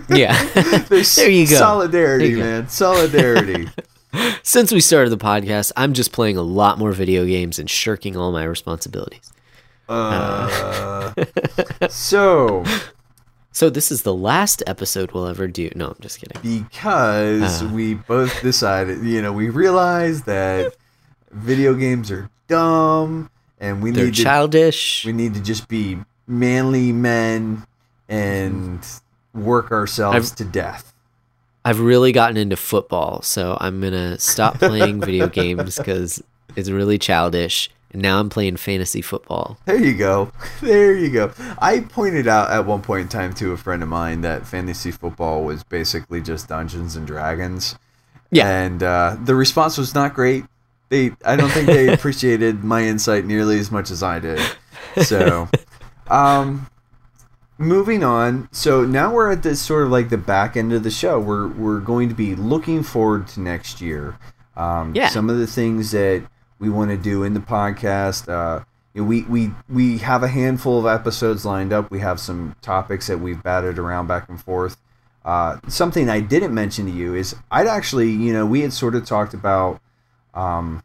Yeah. 0.10 0.38
There 0.89 1.30
you 1.30 1.47
go. 1.47 1.56
Solidarity, 1.56 2.28
you 2.30 2.36
go. 2.38 2.43
man. 2.43 2.70
Solidarity. 2.70 3.70
Since 4.43 4.72
we 4.72 4.80
started 4.80 5.10
the 5.10 5.18
podcast, 5.18 5.72
I'm 5.76 5.93
just 5.93 6.12
playing 6.12 6.38
a 6.38 6.41
lot 6.43 6.78
more 6.78 6.91
video 6.91 7.26
games 7.26 7.58
and 7.58 7.70
shirking 7.70 8.16
all 8.16 8.32
my 8.32 8.43
responsibilities. 8.43 9.32
uh, 9.89 11.14
so 11.89 12.64
So 13.51 13.70
this 13.70 13.91
is 13.91 14.04
the 14.04 14.14
last 14.14 14.62
episode 14.68 15.12
we'll 15.12 15.28
ever 15.28 15.47
do. 15.47 15.70
No, 15.76 15.88
I'm 15.89 15.97
just 15.99 16.20
kidding. 16.20 16.39
because 16.70 17.62
Uh. 17.64 17.68
we 17.74 17.95
both 17.95 18.41
decided, 18.41 19.04
you 19.04 19.22
know, 19.22 19.32
we 19.34 19.49
realized 19.49 20.26
that 20.26 20.76
video 21.32 21.74
games 21.74 22.12
are 22.12 22.30
dumb 22.54 23.30
and 23.60 23.82
we 23.82 23.91
They're 23.91 24.06
need 24.06 24.16
to 24.16 24.24
childish. 24.24 25.06
we 25.06 25.14
need 25.14 25.34
to 25.34 25.41
just 25.41 25.68
be 25.68 25.97
manly 26.28 26.91
men 26.91 27.66
and 28.08 28.86
work 29.34 29.72
ourselves 29.72 30.32
to 30.32 30.45
death. 30.45 30.93
I've 31.66 31.80
really 31.80 32.12
gotten 32.12 32.38
into 32.38 32.58
football, 32.58 33.22
so 33.22 33.58
I'm 33.60 33.82
gonna 33.82 34.20
stop 34.20 34.60
playing 34.60 34.99
video 35.10 35.28
games 35.28 35.78
because 35.78 36.22
it's 36.56 36.70
really 36.70 36.97
childish. 36.99 37.70
And 37.91 38.01
now 38.01 38.20
I'm 38.20 38.30
playing 38.30 38.58
fantasy 38.58 39.01
football. 39.01 39.58
There 39.66 39.78
you 39.80 39.95
go. 39.95 40.32
There 40.62 40.93
you 40.95 41.10
go. 41.12 41.32
I 41.60 41.82
pointed 41.82 42.28
out 42.28 42.49
at 42.51 42.66
one 42.66 42.82
point 42.82 43.01
in 43.04 43.08
time 43.08 43.34
to 43.36 43.51
a 43.51 43.58
friend 43.58 43.84
of 43.84 43.89
mine 43.89 44.22
that 44.22 44.47
fantasy 44.47 44.91
football 44.91 45.43
was 45.43 45.64
basically 45.64 46.20
just 46.22 46.47
Dungeons 46.49 46.95
and 46.95 47.06
Dragons. 47.06 47.76
Yeah. 48.32 48.47
And 48.49 48.82
uh, 48.82 49.18
the 49.24 49.36
response 49.36 49.78
was 49.78 49.93
not 49.93 50.14
great. 50.16 50.45
They, 50.93 51.09
I 51.25 51.35
don't 51.35 51.49
think 51.49 51.65
they 51.65 51.91
appreciated 51.91 52.63
my 52.63 52.83
insight 52.83 53.25
nearly 53.25 53.57
as 53.57 53.71
much 53.71 53.89
as 53.89 54.03
I 54.03 54.19
did. 54.19 54.39
So, 55.01 55.49
um, 56.07 56.67
moving 57.57 58.03
on. 58.03 58.47
So 58.51 58.85
now 58.85 59.11
we're 59.11 59.31
at 59.31 59.41
this 59.41 59.59
sort 59.59 59.85
of 59.85 59.89
like 59.89 60.09
the 60.09 60.19
back 60.19 60.55
end 60.55 60.71
of 60.71 60.83
the 60.83 60.91
show. 60.91 61.19
We're 61.19 61.47
we're 61.47 61.79
going 61.79 62.09
to 62.09 62.15
be 62.15 62.35
looking 62.35 62.83
forward 62.83 63.27
to 63.29 63.39
next 63.39 63.81
year. 63.81 64.19
Um, 64.55 64.93
Yeah. 64.93 65.07
Some 65.09 65.31
of 65.31 65.39
the 65.39 65.47
things 65.47 65.89
that 65.91 66.27
we 66.59 66.69
want 66.69 66.91
to 66.91 66.97
do 66.97 67.23
in 67.23 67.33
the 67.33 67.39
podcast. 67.39 68.29
Uh, 68.29 68.63
you 68.93 69.01
know, 69.01 69.07
we 69.07 69.23
we 69.23 69.51
we 69.67 69.97
have 69.97 70.21
a 70.21 70.27
handful 70.27 70.77
of 70.77 70.85
episodes 70.85 71.43
lined 71.43 71.73
up. 71.73 71.89
We 71.89 72.01
have 72.01 72.19
some 72.19 72.55
topics 72.61 73.07
that 73.07 73.17
we've 73.19 73.41
batted 73.41 73.79
around 73.79 74.05
back 74.05 74.29
and 74.29 74.39
forth. 74.39 74.77
Uh, 75.25 75.57
something 75.67 76.07
I 76.07 76.19
didn't 76.19 76.53
mention 76.53 76.85
to 76.85 76.91
you 76.91 77.15
is 77.15 77.35
I'd 77.49 77.65
actually, 77.65 78.11
you 78.11 78.31
know, 78.31 78.45
we 78.45 78.61
had 78.61 78.73
sort 78.73 78.93
of 78.93 79.05
talked 79.07 79.33
about 79.33 79.81
um, 80.34 80.84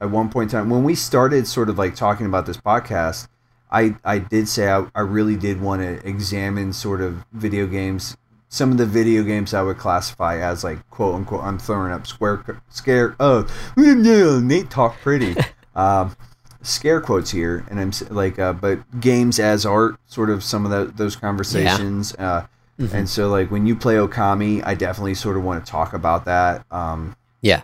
at 0.00 0.10
one 0.10 0.28
point 0.30 0.52
in 0.52 0.58
time 0.58 0.70
when 0.70 0.84
we 0.84 0.94
started 0.94 1.46
sort 1.46 1.68
of 1.68 1.78
like 1.78 1.94
talking 1.94 2.26
about 2.26 2.46
this 2.46 2.56
podcast. 2.56 3.28
I, 3.70 3.96
I 4.04 4.18
did 4.18 4.48
say 4.48 4.70
I, 4.70 4.86
I 4.94 5.00
really 5.00 5.34
did 5.36 5.60
want 5.60 5.82
to 5.82 6.06
examine 6.06 6.72
sort 6.72 7.00
of 7.00 7.24
video 7.32 7.66
games, 7.66 8.16
some 8.48 8.70
of 8.70 8.76
the 8.78 8.86
video 8.86 9.24
games 9.24 9.52
I 9.52 9.62
would 9.62 9.78
classify 9.78 10.38
as 10.38 10.62
like 10.62 10.88
quote 10.90 11.16
unquote. 11.16 11.42
I'm 11.42 11.58
throwing 11.58 11.90
up 11.90 12.06
square 12.06 12.62
scare. 12.68 13.16
Oh, 13.18 13.46
Nate 13.76 14.70
talk 14.70 15.00
pretty. 15.00 15.34
um, 15.74 16.14
scare 16.62 17.00
quotes 17.00 17.32
here, 17.32 17.64
and 17.68 17.80
I'm 17.80 17.90
like, 18.14 18.38
uh, 18.38 18.52
but 18.52 19.00
games 19.00 19.40
as 19.40 19.66
art, 19.66 19.96
sort 20.06 20.30
of 20.30 20.44
some 20.44 20.64
of 20.64 20.70
the, 20.70 20.92
those 20.94 21.16
conversations. 21.16 22.14
Uh, 22.14 22.46
And 22.92 23.08
so, 23.08 23.28
like 23.28 23.50
when 23.50 23.66
you 23.66 23.74
play 23.74 23.94
Okami, 23.94 24.62
I 24.64 24.74
definitely 24.74 25.14
sort 25.14 25.36
of 25.36 25.42
want 25.44 25.64
to 25.64 25.70
talk 25.70 25.92
about 25.94 26.24
that. 26.26 26.64
Um, 26.70 27.16
Yeah. 27.40 27.62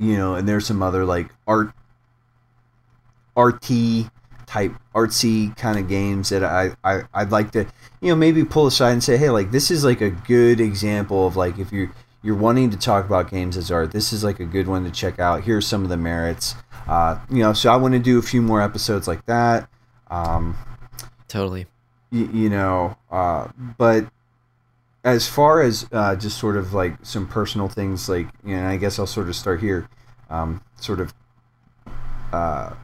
You 0.00 0.16
know, 0.16 0.34
and 0.34 0.48
there's 0.48 0.66
some 0.66 0.82
other 0.82 1.04
like 1.04 1.28
art, 1.46 1.72
RT 3.36 4.10
type 4.46 4.72
artsy 4.96 5.56
kind 5.56 5.78
of 5.78 5.88
games 5.88 6.30
that 6.30 6.42
I, 6.42 6.72
I 6.82 7.02
I'd 7.14 7.30
like 7.30 7.52
to 7.52 7.60
you 8.00 8.08
know 8.08 8.16
maybe 8.16 8.44
pull 8.44 8.66
aside 8.66 8.90
and 8.90 9.04
say 9.04 9.16
hey 9.16 9.30
like 9.30 9.52
this 9.52 9.70
is 9.70 9.84
like 9.84 10.00
a 10.00 10.10
good 10.10 10.60
example 10.60 11.24
of 11.24 11.36
like 11.36 11.56
if 11.60 11.70
you're 11.70 11.92
you're 12.22 12.34
wanting 12.34 12.68
to 12.70 12.76
talk 12.76 13.06
about 13.06 13.30
games 13.30 13.56
as 13.56 13.70
art 13.70 13.92
this 13.92 14.12
is 14.12 14.24
like 14.24 14.40
a 14.40 14.44
good 14.44 14.66
one 14.66 14.82
to 14.84 14.90
check 14.90 15.20
out. 15.20 15.44
Here's 15.44 15.66
some 15.66 15.84
of 15.84 15.88
the 15.88 15.96
merits. 15.96 16.56
Uh, 16.88 17.20
you 17.30 17.42
know 17.44 17.52
so 17.52 17.70
I 17.72 17.76
want 17.76 17.92
to 17.94 18.00
do 18.00 18.18
a 18.18 18.22
few 18.22 18.42
more 18.42 18.60
episodes 18.60 19.06
like 19.06 19.24
that. 19.26 19.68
Um, 20.10 20.56
Totally. 21.28 21.66
y- 22.10 22.28
you 22.32 22.50
know 22.50 22.96
uh, 23.12 23.46
but 23.78 24.06
as 25.04 25.26
far 25.28 25.62
as 25.62 25.86
uh, 25.92 26.14
just 26.16 26.38
sort 26.38 26.56
of 26.56 26.72
like 26.74 26.94
some 27.02 27.26
personal 27.26 27.68
things 27.68 28.08
like 28.08 28.26
you 28.44 28.54
know 28.56 28.66
i 28.68 28.76
guess 28.76 28.98
i'll 28.98 29.06
sort 29.06 29.28
of 29.28 29.34
start 29.36 29.60
here 29.60 29.88
um, 30.28 30.60
sort 30.76 31.00
of 31.00 31.12
uh, 32.32 32.74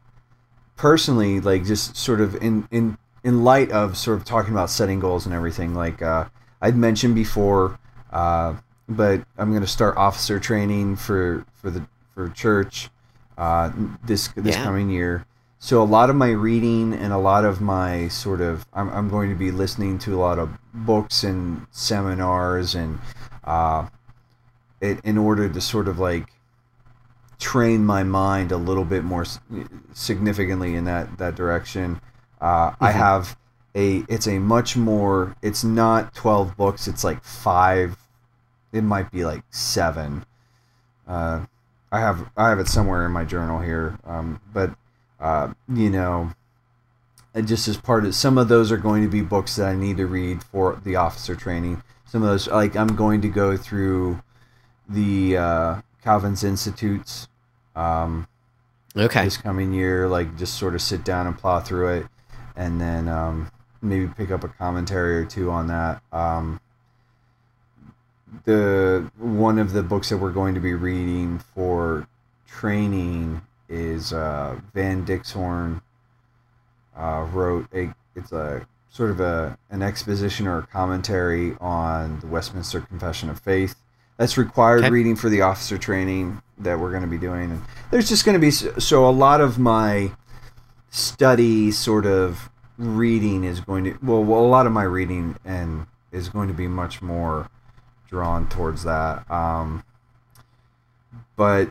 personally 0.77 1.41
like 1.41 1.65
just 1.65 1.97
sort 1.97 2.21
of 2.21 2.35
in 2.43 2.67
in 2.71 2.97
in 3.25 3.45
light 3.45 3.71
of 3.71 3.97
sort 3.97 4.19
of 4.19 4.25
talking 4.25 4.53
about 4.53 4.71
setting 4.71 5.01
goals 5.01 5.27
and 5.27 5.35
everything 5.35 5.75
like 5.75 6.03
uh, 6.03 6.25
i'd 6.63 6.77
mentioned 6.77 7.15
before 7.15 7.79
uh, 8.13 8.55
but 8.89 9.23
i'm 9.39 9.51
going 9.51 9.63
to 9.63 9.67
start 9.69 9.97
officer 9.97 10.39
training 10.41 10.97
for 10.97 11.45
for 11.55 11.71
the 11.71 11.87
for 12.15 12.29
church 12.31 12.89
uh, 13.39 13.71
this 14.05 14.29
this 14.37 14.57
Yeah. 14.57 14.65
coming 14.65 14.91
year 14.91 15.27
so 15.59 15.83
a 15.83 15.85
lot 15.85 16.11
of 16.11 16.17
my 16.17 16.31
reading 16.31 16.93
and 16.93 17.13
a 17.13 17.19
lot 17.19 17.45
of 17.45 17.61
my 17.61 18.09
sort 18.09 18.41
of 18.41 18.67
I'm, 18.73 18.89
I'm 18.91 19.09
going 19.09 19.31
to 19.31 19.37
be 19.37 19.51
listening 19.51 19.99
to 20.01 20.15
a 20.15 20.21
lot 20.21 20.39
of 20.39 20.51
books 20.75 21.25
and 21.25 21.67
seminars 21.71 22.75
and 22.75 22.99
uh, 23.45 23.87
it, 24.81 25.01
in 25.05 25.17
order 25.19 25.49
to 25.49 25.61
sort 25.61 25.89
of 25.89 25.99
like 25.99 26.27
train 27.39 27.85
my 27.85 28.03
mind 28.03 28.51
a 28.53 28.57
little 28.57 28.85
bit 28.85 29.05
more 29.05 29.25
significantly 29.93 30.75
in 30.75 30.85
that 30.85 31.19
that 31.19 31.35
direction 31.35 32.01
uh, 32.41 32.73
i 32.81 32.91
Mhm. 32.91 32.95
have 32.95 33.37
a 33.75 34.05
it's 34.09 34.27
a 34.27 34.39
much 34.39 34.77
more 34.77 35.37
it's 35.43 35.63
not 35.63 36.15
12 36.15 36.57
books 36.57 36.89
it's 36.89 37.05
like 37.05 37.23
five 37.23 37.97
it 38.73 38.83
might 38.83 39.11
be 39.11 39.25
like 39.25 39.43
seven 39.51 40.25
uh, 41.07 41.45
i 41.93 42.01
have 42.01 42.27
i 42.39 42.49
have 42.49 42.59
it 42.59 42.69
somewhere 42.69 43.05
in 43.05 43.13
my 43.13 43.25
journal 43.25 43.61
here 43.61 43.99
um, 44.05 44.41
but 44.55 44.71
uh, 45.21 45.53
you 45.69 45.91
know, 45.91 46.33
just 47.45 47.69
as 47.69 47.77
part 47.77 48.05
of 48.05 48.15
some 48.15 48.39
of 48.39 48.49
those 48.49 48.73
are 48.73 48.77
going 48.77 49.03
to 49.03 49.09
be 49.09 49.21
books 49.21 49.57
that 49.57 49.69
I 49.69 49.75
need 49.75 49.97
to 49.99 50.07
read 50.07 50.43
for 50.43 50.81
the 50.85 50.97
officer 50.97 51.35
training. 51.35 51.83
Some 52.07 52.23
of 52.23 52.29
those, 52.29 52.49
like 52.49 52.77
I'm 52.77 52.95
going 52.97 53.21
to 53.23 53.29
go 53.29 53.57
through 53.57 54.23
the 54.89 55.37
uh, 55.37 55.81
Calvin's 56.03 56.45
Institutes 56.45 57.29
um, 57.75 58.27
Okay. 58.97 59.25
this 59.25 59.37
coming 59.37 59.73
year. 59.73 60.09
Like 60.09 60.39
just 60.39 60.55
sort 60.55 60.75
of 60.75 60.81
sit 60.83 61.05
down 61.05 61.27
and 61.27 61.37
plow 61.37 61.61
through 61.61 61.89
it, 61.99 62.07
and 62.57 62.81
then 62.81 63.09
um, 63.09 63.51
maybe 63.83 64.07
pick 64.09 64.31
up 64.31 64.45
a 64.45 64.49
commentary 64.49 65.19
or 65.19 65.25
two 65.25 65.51
on 65.51 65.67
that. 65.67 66.01
Um, 66.13 66.61
the 68.45 69.11
one 69.19 69.59
of 69.59 69.73
the 69.73 69.83
books 69.83 70.09
that 70.11 70.19
we're 70.19 70.33
going 70.33 70.55
to 70.55 70.61
be 70.61 70.75
reading 70.75 71.39
for 71.55 72.07
training 72.47 73.43
is 73.69 74.13
uh, 74.13 74.59
Van 74.75 75.05
Dixhoorn 75.05 75.81
uh, 76.97 77.27
wrote 77.33 77.67
a 77.75 77.95
it's 78.15 78.33
a 78.33 78.67
sort 78.91 79.11
of 79.11 79.21
a 79.21 79.59
an 79.71 79.83
exposition 79.83 80.47
or 80.47 80.59
a 80.59 80.67
commentary 80.67 81.55
on 81.61 82.21
the 82.21 82.27
Westminster 82.27 82.81
Confession 82.81 83.29
of 83.29 83.39
Faith. 83.41 83.75
That's 84.17 84.39
required 84.39 84.81
Okay. 84.81 84.91
reading 84.91 85.15
for 85.17 85.29
the 85.29 85.43
officer 85.43 85.77
training 85.77 86.41
that 86.59 86.79
we're 86.79 86.91
going 86.91 87.03
to 87.03 87.09
be 87.09 87.19
doing, 87.19 87.51
and 87.51 87.63
there's 87.91 88.09
just 88.09 88.25
going 88.25 88.35
to 88.35 88.39
be 88.41 88.51
so 88.51 89.09
a 89.09 89.11
lot 89.11 89.41
of 89.43 89.59
my 89.59 90.13
study 90.91 91.71
sort 91.71 92.07
of 92.07 92.49
reading 92.79 93.45
is 93.45 93.61
going 93.61 93.85
to 93.85 93.99
well, 94.03 94.23
well 94.25 94.41
a 94.41 94.47
lot 94.49 94.67
of 94.67 94.73
my 94.73 94.85
reading 94.85 95.37
and 95.45 95.87
is 96.13 96.29
going 96.31 96.49
to 96.49 96.55
be 96.55 96.67
much 96.69 97.03
more 97.03 97.51
drawn 98.09 98.49
towards 98.49 98.85
that. 98.85 99.31
Um, 99.31 99.85
but 101.37 101.71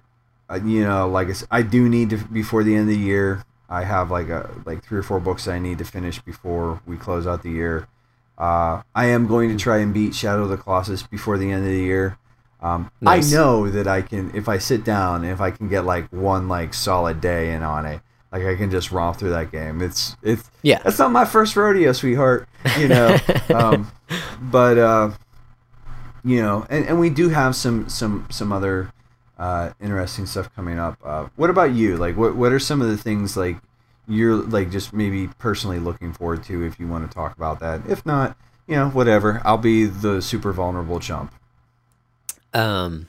you 0.53 0.83
know, 0.83 1.07
like 1.07 1.29
I 1.51 1.61
do 1.61 1.89
need 1.89 2.11
to 2.11 2.17
before 2.17 2.63
the 2.63 2.73
end 2.75 2.83
of 2.83 2.87
the 2.95 2.97
year. 2.97 3.43
I 3.69 3.83
have 3.83 4.11
like 4.11 4.29
a 4.29 4.49
like 4.65 4.83
three 4.83 4.99
or 4.99 5.03
four 5.03 5.19
books 5.19 5.47
I 5.47 5.57
need 5.59 5.79
to 5.79 5.85
finish 5.85 6.19
before 6.21 6.81
we 6.85 6.97
close 6.97 7.25
out 7.25 7.41
the 7.43 7.49
year. 7.49 7.87
Uh, 8.37 8.81
I 8.93 9.05
am 9.07 9.27
going 9.27 9.49
to 9.49 9.55
try 9.57 9.77
and 9.77 9.93
beat 9.93 10.13
Shadow 10.13 10.43
of 10.43 10.49
the 10.49 10.57
Colossus 10.57 11.03
before 11.03 11.37
the 11.37 11.51
end 11.51 11.63
of 11.65 11.71
the 11.71 11.79
year. 11.79 12.17
Um, 12.61 12.91
Nice. 13.01 13.33
I 13.33 13.35
know 13.37 13.69
that 13.69 13.87
I 13.87 14.01
can 14.01 14.31
if 14.35 14.47
I 14.49 14.57
sit 14.59 14.83
down, 14.83 15.23
if 15.25 15.41
I 15.41 15.51
can 15.51 15.67
get 15.67 15.85
like 15.85 16.07
one 16.11 16.47
like 16.47 16.73
solid 16.73 17.21
day 17.21 17.53
in 17.53 17.63
on 17.63 17.85
it, 17.85 18.01
like 18.31 18.43
I 18.43 18.55
can 18.55 18.69
just 18.69 18.91
romp 18.91 19.17
through 19.17 19.31
that 19.31 19.51
game. 19.51 19.81
It's 19.81 20.15
it's 20.21 20.49
Yeah. 20.61 20.79
that's 20.83 20.99
not 20.99 21.11
my 21.11 21.25
first 21.25 21.55
rodeo, 21.55 21.91
sweetheart. 21.91 22.47
You 22.79 22.87
know, 22.87 23.17
um, 23.53 23.91
but 24.41 24.77
uh, 24.77 25.11
you 26.23 26.41
know, 26.41 26.65
and, 26.69 26.85
and 26.85 26.99
we 26.99 27.09
do 27.09 27.29
have 27.29 27.55
some 27.55 27.87
some 27.89 28.25
some 28.29 28.51
other 28.51 28.91
uh, 29.37 29.71
interesting 29.81 30.25
stuff 30.25 30.53
coming 30.55 30.79
up. 30.79 30.97
Uh, 31.03 31.27
what 31.35 31.49
about 31.49 31.73
you? 31.73 31.97
Like, 31.97 32.17
what 32.17 32.35
what 32.35 32.51
are 32.51 32.59
some 32.59 32.81
of 32.81 32.87
the 32.87 32.97
things 32.97 33.35
like 33.35 33.57
you're 34.07 34.35
like 34.35 34.71
just 34.71 34.93
maybe 34.93 35.27
personally 35.39 35.79
looking 35.79 36.13
forward 36.13 36.43
to 36.45 36.63
if 36.63 36.79
you 36.79 36.87
want 36.87 37.09
to 37.09 37.13
talk 37.13 37.35
about 37.35 37.59
that? 37.59 37.81
If 37.87 38.05
not, 38.05 38.37
you 38.67 38.75
know, 38.75 38.89
whatever. 38.89 39.41
I'll 39.45 39.57
be 39.57 39.85
the 39.85 40.21
super 40.21 40.53
vulnerable 40.53 40.99
chump. 40.99 41.33
Um. 42.53 43.07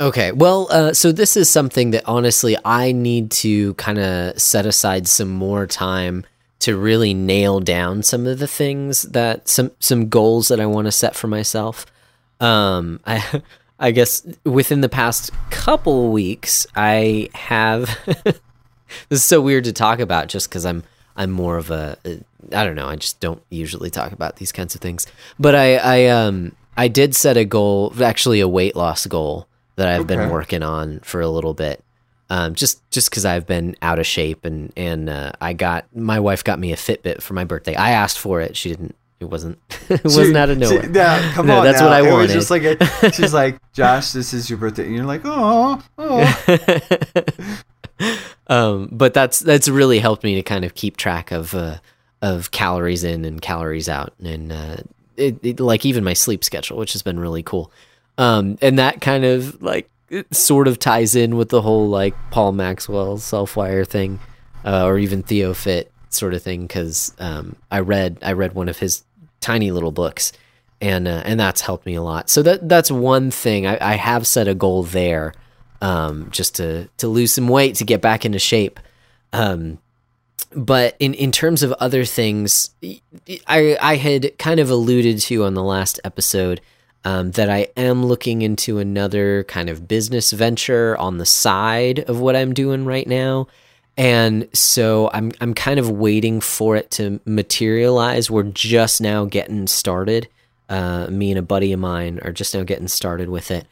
Okay, 0.00 0.30
well, 0.30 0.68
uh, 0.70 0.92
so 0.92 1.10
this 1.10 1.36
is 1.36 1.50
something 1.50 1.90
that 1.90 2.04
honestly 2.06 2.56
I 2.64 2.92
need 2.92 3.32
to 3.32 3.74
kind 3.74 3.98
of 3.98 4.40
set 4.40 4.64
aside 4.64 5.08
some 5.08 5.28
more 5.28 5.66
time 5.66 6.24
to 6.60 6.76
really 6.76 7.14
nail 7.14 7.60
down 7.60 8.02
some 8.02 8.26
of 8.26 8.38
the 8.38 8.46
things 8.46 9.02
that 9.02 9.48
some 9.48 9.70
some 9.80 10.08
goals 10.08 10.48
that 10.48 10.60
I 10.60 10.66
want 10.66 10.86
to 10.86 10.92
set 10.92 11.14
for 11.14 11.26
myself. 11.26 11.86
Um, 12.40 13.00
I 13.06 13.42
I 13.78 13.90
guess 13.90 14.26
within 14.44 14.80
the 14.80 14.88
past 14.88 15.30
couple 15.50 16.10
weeks 16.10 16.66
I 16.74 17.30
have. 17.34 17.98
this 18.06 18.40
is 19.10 19.24
so 19.24 19.40
weird 19.40 19.64
to 19.64 19.72
talk 19.72 20.00
about 20.00 20.28
just 20.28 20.48
because 20.48 20.66
I'm 20.66 20.82
I'm 21.16 21.30
more 21.30 21.56
of 21.56 21.70
a 21.70 21.96
I 22.52 22.64
don't 22.64 22.74
know 22.76 22.88
I 22.88 22.96
just 22.96 23.20
don't 23.20 23.42
usually 23.50 23.90
talk 23.90 24.12
about 24.12 24.36
these 24.36 24.52
kinds 24.52 24.74
of 24.74 24.80
things. 24.80 25.06
But 25.38 25.54
I 25.54 25.76
I 25.76 26.06
um 26.06 26.52
I 26.76 26.86
did 26.86 27.16
set 27.16 27.36
a 27.36 27.44
goal, 27.44 27.92
actually 28.00 28.38
a 28.38 28.46
weight 28.46 28.76
loss 28.76 29.04
goal 29.06 29.48
that 29.74 29.88
I've 29.88 30.06
been 30.06 30.30
working 30.30 30.62
on 30.62 31.00
for 31.00 31.20
a 31.20 31.28
little 31.28 31.54
bit. 31.54 31.82
Um, 32.30 32.54
just 32.54 32.88
just 32.90 33.10
because 33.10 33.24
I've 33.24 33.46
been 33.46 33.74
out 33.80 33.98
of 33.98 34.06
shape 34.06 34.44
and 34.44 34.72
and 34.76 35.08
uh, 35.08 35.32
I 35.40 35.54
got 35.54 35.86
my 35.96 36.20
wife 36.20 36.44
got 36.44 36.58
me 36.58 36.72
a 36.72 36.76
Fitbit 36.76 37.22
for 37.22 37.34
my 37.34 37.44
birthday. 37.44 37.74
I 37.74 37.90
asked 37.90 38.18
for 38.18 38.40
it. 38.40 38.56
She 38.56 38.68
didn't. 38.68 38.94
It 39.20 39.24
wasn't. 39.24 39.58
it 39.88 40.04
wasn't 40.04 40.36
out 40.36 40.48
of 40.50 40.58
nowhere. 40.58 40.88
yeah, 40.92 41.32
come 41.34 41.46
No, 41.46 41.58
on. 41.58 41.64
that's 41.64 41.80
now. 41.80 41.86
what 41.86 41.92
I 41.94 42.06
it 42.06 42.12
wanted. 42.12 42.22
was 42.22 42.32
just 42.34 42.50
like 42.50 42.62
a, 42.62 43.12
she's 43.12 43.34
like, 43.34 43.58
Josh, 43.72 44.12
this 44.12 44.32
is 44.32 44.48
your 44.48 44.58
birthday, 44.58 44.86
and 44.86 44.94
you're 44.94 45.04
like, 45.04 45.22
oh, 45.24 45.82
oh. 45.98 47.58
um, 48.46 48.88
but 48.92 49.14
that's 49.14 49.40
that's 49.40 49.68
really 49.68 49.98
helped 49.98 50.24
me 50.24 50.34
to 50.36 50.42
kind 50.42 50.64
of 50.64 50.74
keep 50.74 50.96
track 50.96 51.32
of 51.32 51.54
uh, 51.54 51.78
of 52.22 52.50
calories 52.50 53.04
in 53.04 53.24
and 53.24 53.42
calories 53.42 53.88
out, 53.88 54.12
and 54.22 54.52
uh, 54.52 54.76
it, 55.16 55.38
it, 55.42 55.60
like 55.60 55.84
even 55.84 56.04
my 56.04 56.14
sleep 56.14 56.44
schedule, 56.44 56.76
which 56.78 56.92
has 56.92 57.02
been 57.02 57.18
really 57.18 57.42
cool. 57.42 57.72
Um, 58.18 58.58
and 58.62 58.78
that 58.78 59.00
kind 59.00 59.24
of 59.24 59.60
like 59.62 59.88
sort 60.30 60.68
of 60.68 60.78
ties 60.78 61.14
in 61.14 61.36
with 61.36 61.48
the 61.50 61.62
whole 61.62 61.88
like 61.88 62.14
Paul 62.30 62.52
Maxwell 62.52 63.18
self 63.18 63.56
wire 63.56 63.84
thing, 63.84 64.20
uh, 64.64 64.84
or 64.86 64.98
even 64.98 65.22
Theo 65.22 65.54
Fit. 65.54 65.90
sort 66.10 66.34
of 66.34 66.42
thing 66.42 66.62
because 66.62 67.14
um, 67.18 67.56
I 67.70 67.80
read 67.80 68.18
I 68.22 68.32
read 68.32 68.54
one 68.54 68.68
of 68.68 68.78
his 68.78 69.02
tiny 69.40 69.70
little 69.70 69.92
books, 69.92 70.32
and 70.80 71.08
uh, 71.08 71.22
and 71.24 71.38
that's 71.38 71.60
helped 71.60 71.86
me 71.86 71.94
a 71.94 72.02
lot. 72.02 72.30
So 72.30 72.42
that 72.42 72.68
that's 72.68 72.90
one 72.90 73.30
thing 73.30 73.66
I, 73.66 73.78
I 73.80 73.94
have 73.94 74.26
set 74.26 74.48
a 74.48 74.54
goal 74.54 74.82
there, 74.84 75.34
um, 75.80 76.28
just 76.30 76.56
to 76.56 76.88
to 76.98 77.08
lose 77.08 77.32
some 77.32 77.48
weight 77.48 77.76
to 77.76 77.84
get 77.84 78.00
back 78.00 78.24
into 78.24 78.38
shape. 78.38 78.80
Um, 79.32 79.78
but 80.54 80.96
in 80.98 81.14
in 81.14 81.32
terms 81.32 81.62
of 81.62 81.72
other 81.72 82.04
things, 82.04 82.70
I 83.46 83.76
I 83.80 83.96
had 83.96 84.38
kind 84.38 84.60
of 84.60 84.70
alluded 84.70 85.18
to 85.20 85.44
on 85.44 85.54
the 85.54 85.62
last 85.62 86.00
episode. 86.04 86.60
Um, 87.04 87.30
that 87.30 87.48
I 87.48 87.68
am 87.76 88.04
looking 88.04 88.42
into 88.42 88.78
another 88.78 89.44
kind 89.44 89.70
of 89.70 89.86
business 89.86 90.32
venture 90.32 90.96
on 90.96 91.18
the 91.18 91.24
side 91.24 92.00
of 92.00 92.18
what 92.18 92.34
I'm 92.34 92.52
doing 92.52 92.84
right 92.84 93.06
now. 93.06 93.46
And 93.98 94.48
so 94.54 95.10
I'm 95.12 95.32
I'm 95.40 95.52
kind 95.52 95.80
of 95.80 95.90
waiting 95.90 96.40
for 96.40 96.76
it 96.76 96.90
to 96.92 97.20
materialize. 97.24 98.30
We're 98.30 98.44
just 98.44 99.00
now 99.00 99.24
getting 99.24 99.66
started. 99.66 100.28
Uh, 100.68 101.08
me 101.08 101.32
and 101.32 101.38
a 101.38 101.42
buddy 101.42 101.72
of 101.72 101.80
mine 101.80 102.20
are 102.22 102.32
just 102.32 102.54
now 102.54 102.62
getting 102.62 102.88
started 102.88 103.28
with 103.28 103.50
it. 103.50 103.66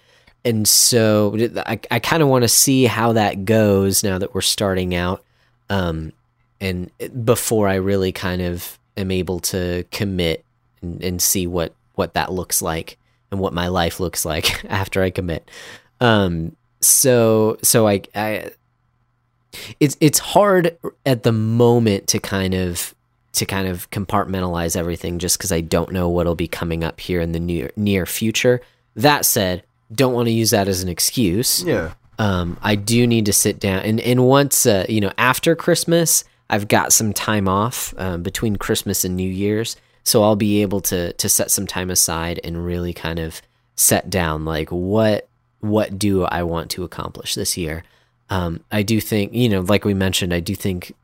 And 0.44 0.66
so 0.66 1.36
I, 1.66 1.78
I 1.90 1.98
kind 1.98 2.22
of 2.22 2.28
want 2.28 2.42
to 2.42 2.48
see 2.48 2.84
how 2.84 3.12
that 3.12 3.44
goes 3.44 4.04
now 4.04 4.18
that 4.18 4.34
we're 4.34 4.40
starting 4.40 4.94
out. 4.94 5.24
Um, 5.68 6.12
and 6.60 6.90
before 7.24 7.68
I 7.68 7.74
really 7.74 8.12
kind 8.12 8.40
of 8.40 8.78
am 8.96 9.10
able 9.10 9.40
to 9.40 9.84
commit 9.90 10.44
and, 10.82 11.02
and 11.02 11.22
see 11.22 11.46
what, 11.46 11.74
what 11.96 12.14
that 12.14 12.32
looks 12.32 12.62
like 12.62 12.96
and 13.30 13.40
what 13.40 13.52
my 13.52 13.68
life 13.68 13.98
looks 14.00 14.24
like 14.24 14.64
after 14.70 15.02
I 15.02 15.10
commit. 15.10 15.50
Um, 16.00 16.56
so, 16.80 17.58
so 17.62 17.88
I, 17.88 18.02
I, 18.14 18.52
it's, 19.80 19.96
it's 20.00 20.18
hard 20.18 20.76
at 21.04 21.22
the 21.22 21.32
moment 21.32 22.06
to 22.08 22.18
kind 22.18 22.54
of 22.54 22.94
to 23.36 23.44
kind 23.44 23.68
of 23.68 23.90
compartmentalize 23.90 24.76
everything 24.76 25.18
just 25.18 25.36
because 25.36 25.52
I 25.52 25.60
don't 25.60 25.92
know 25.92 26.08
what'll 26.08 26.34
be 26.34 26.48
coming 26.48 26.82
up 26.82 26.98
here 26.98 27.20
in 27.20 27.32
the 27.32 27.40
near 27.40 27.70
near 27.76 28.06
future. 28.06 28.62
That 28.94 29.26
said, 29.26 29.62
don't 29.92 30.14
want 30.14 30.26
to 30.26 30.32
use 30.32 30.50
that 30.50 30.68
as 30.68 30.82
an 30.82 30.88
excuse. 30.88 31.62
Yeah. 31.62 31.92
Um, 32.18 32.56
I 32.62 32.76
do 32.76 33.06
need 33.06 33.26
to 33.26 33.34
sit 33.34 33.60
down 33.60 33.80
and 33.80 34.00
and 34.00 34.26
once 34.26 34.64
uh, 34.64 34.86
you 34.88 35.02
know 35.02 35.12
after 35.18 35.54
Christmas, 35.54 36.24
I've 36.48 36.66
got 36.66 36.94
some 36.94 37.12
time 37.12 37.46
off 37.46 37.92
um, 37.98 38.22
between 38.22 38.56
Christmas 38.56 39.04
and 39.04 39.16
New 39.16 39.30
Year's, 39.30 39.76
so 40.02 40.22
I'll 40.22 40.36
be 40.36 40.62
able 40.62 40.80
to 40.82 41.12
to 41.12 41.28
set 41.28 41.50
some 41.50 41.66
time 41.66 41.90
aside 41.90 42.40
and 42.42 42.64
really 42.64 42.94
kind 42.94 43.18
of 43.18 43.42
set 43.74 44.08
down 44.08 44.46
like 44.46 44.70
what 44.70 45.28
what 45.60 45.98
do 45.98 46.24
I 46.24 46.42
want 46.42 46.70
to 46.70 46.84
accomplish 46.84 47.34
this 47.34 47.58
year. 47.58 47.84
Um, 48.28 48.60
I 48.72 48.82
do 48.82 49.00
think 49.00 49.32
you 49.32 49.48
know, 49.48 49.60
like 49.60 49.84
we 49.84 49.94
mentioned, 49.94 50.34
I 50.34 50.40
do 50.40 50.54
think 50.54 50.94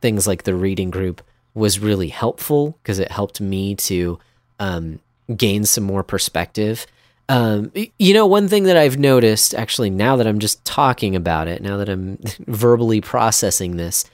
things 0.00 0.26
like 0.26 0.42
the 0.44 0.54
reading 0.54 0.90
group 0.90 1.22
was 1.54 1.78
really 1.78 2.08
helpful 2.08 2.78
because 2.82 2.98
it 2.98 3.10
helped 3.10 3.40
me 3.40 3.74
to 3.74 4.18
um, 4.58 5.00
gain 5.34 5.64
some 5.64 5.84
more 5.84 6.02
perspective. 6.02 6.86
Um, 7.28 7.72
you 7.98 8.14
know, 8.14 8.26
one 8.26 8.46
thing 8.46 8.64
that 8.64 8.76
I've 8.76 8.98
noticed 8.98 9.54
actually 9.54 9.90
now 9.90 10.16
that 10.16 10.26
I'm 10.26 10.38
just 10.38 10.64
talking 10.64 11.16
about 11.16 11.48
it, 11.48 11.62
now 11.62 11.76
that 11.78 11.88
I'm 11.88 12.18
verbally 12.46 13.00
processing 13.00 13.76
this, 13.76 14.04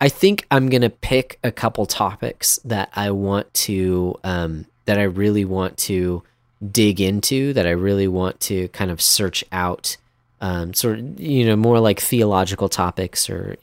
I 0.00 0.08
think 0.08 0.46
I'm 0.50 0.68
going 0.68 0.82
to 0.82 0.90
pick 0.90 1.38
a 1.44 1.52
couple 1.52 1.86
topics 1.86 2.58
that 2.64 2.90
I 2.94 3.10
want 3.10 3.52
to, 3.54 4.18
um, 4.24 4.66
that 4.86 4.98
I 4.98 5.04
really 5.04 5.44
want 5.44 5.76
to 5.78 6.22
dig 6.70 7.00
into, 7.00 7.52
that 7.52 7.66
I 7.66 7.70
really 7.70 8.08
want 8.08 8.40
to 8.40 8.68
kind 8.68 8.90
of 8.90 9.00
search 9.00 9.44
out, 9.52 9.96
um, 10.42 10.74
sort 10.74 10.98
of, 10.98 11.20
you 11.20 11.46
know, 11.46 11.56
more 11.56 11.80
like 11.80 12.00
theological 12.00 12.68
topics 12.68 13.30
or 13.30 13.56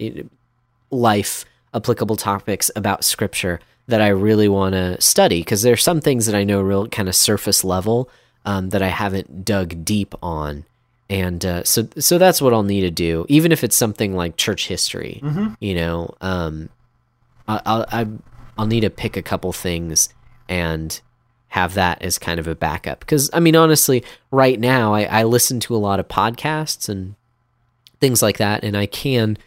life 0.89 1.45
applicable 1.73 2.15
topics 2.15 2.71
about 2.75 3.03
scripture 3.03 3.59
that 3.87 4.01
I 4.01 4.07
really 4.07 4.47
want 4.47 4.73
to 4.73 4.99
study 5.01 5.41
because 5.41 5.61
there's 5.61 5.83
some 5.83 5.99
things 5.99 6.25
that 6.25 6.35
I 6.35 6.45
know 6.45 6.61
real 6.61 6.87
kind 6.87 7.09
of 7.09 7.15
surface 7.15 7.63
level 7.63 8.09
um, 8.45 8.69
that 8.69 8.81
I 8.81 8.87
haven't 8.87 9.43
dug 9.43 9.83
deep 9.83 10.15
on, 10.23 10.63
and 11.09 11.45
uh, 11.45 11.63
so 11.65 11.87
so 11.97 12.17
that's 12.17 12.41
what 12.41 12.53
I'll 12.53 12.63
need 12.63 12.81
to 12.81 12.91
do. 12.91 13.25
Even 13.27 13.51
if 13.51 13.63
it's 13.63 13.75
something 13.75 14.15
like 14.15 14.37
church 14.37 14.67
history, 14.67 15.19
mm-hmm. 15.21 15.53
you 15.59 15.75
know, 15.75 16.15
um, 16.21 16.69
I'll, 17.47 17.85
I'll 17.89 18.19
I'll 18.57 18.67
need 18.67 18.81
to 18.81 18.89
pick 18.89 19.17
a 19.17 19.21
couple 19.21 19.51
things 19.51 20.09
and 20.47 20.99
have 21.49 21.73
that 21.73 22.01
as 22.01 22.17
kind 22.17 22.39
of 22.39 22.47
a 22.47 22.55
backup 22.55 22.99
because 22.99 23.29
I 23.33 23.39
mean 23.39 23.55
honestly, 23.55 24.03
right 24.31 24.59
now 24.59 24.93
I, 24.93 25.03
I 25.03 25.23
listen 25.23 25.59
to 25.61 25.75
a 25.75 25.77
lot 25.77 25.99
of 25.99 26.07
podcasts 26.07 26.87
and 26.89 27.15
things 27.99 28.21
like 28.21 28.37
that, 28.37 28.63
and 28.63 28.77
I 28.77 28.85
can 28.85 29.37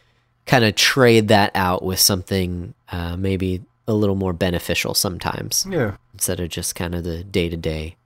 kind 0.46 0.64
of 0.64 0.74
trade 0.74 1.28
that 1.28 1.53
out 1.55 1.82
with 1.82 2.00
something 2.00 2.74
uh, 2.90 3.16
maybe 3.16 3.62
a 3.86 3.94
little 3.94 4.16
more 4.16 4.32
beneficial 4.32 4.94
sometimes. 4.94 5.66
Yeah. 5.68 5.96
Instead 6.12 6.40
of 6.40 6.48
just 6.48 6.74
kind 6.74 6.94
of 6.94 7.05
the 7.05 7.24
day 7.24 7.48
to 7.48 7.57
day 7.57 7.96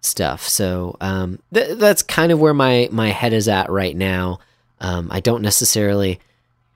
stuff. 0.00 0.48
So 0.48 0.96
um, 1.00 1.38
th- 1.52 1.78
that's 1.78 2.02
kind 2.02 2.32
of 2.32 2.40
where 2.40 2.54
my 2.54 2.88
my 2.90 3.08
head 3.08 3.32
is 3.32 3.48
at 3.48 3.70
right 3.70 3.96
now. 3.96 4.40
Um, 4.80 5.08
I 5.10 5.20
don't 5.20 5.42
necessarily, 5.42 6.20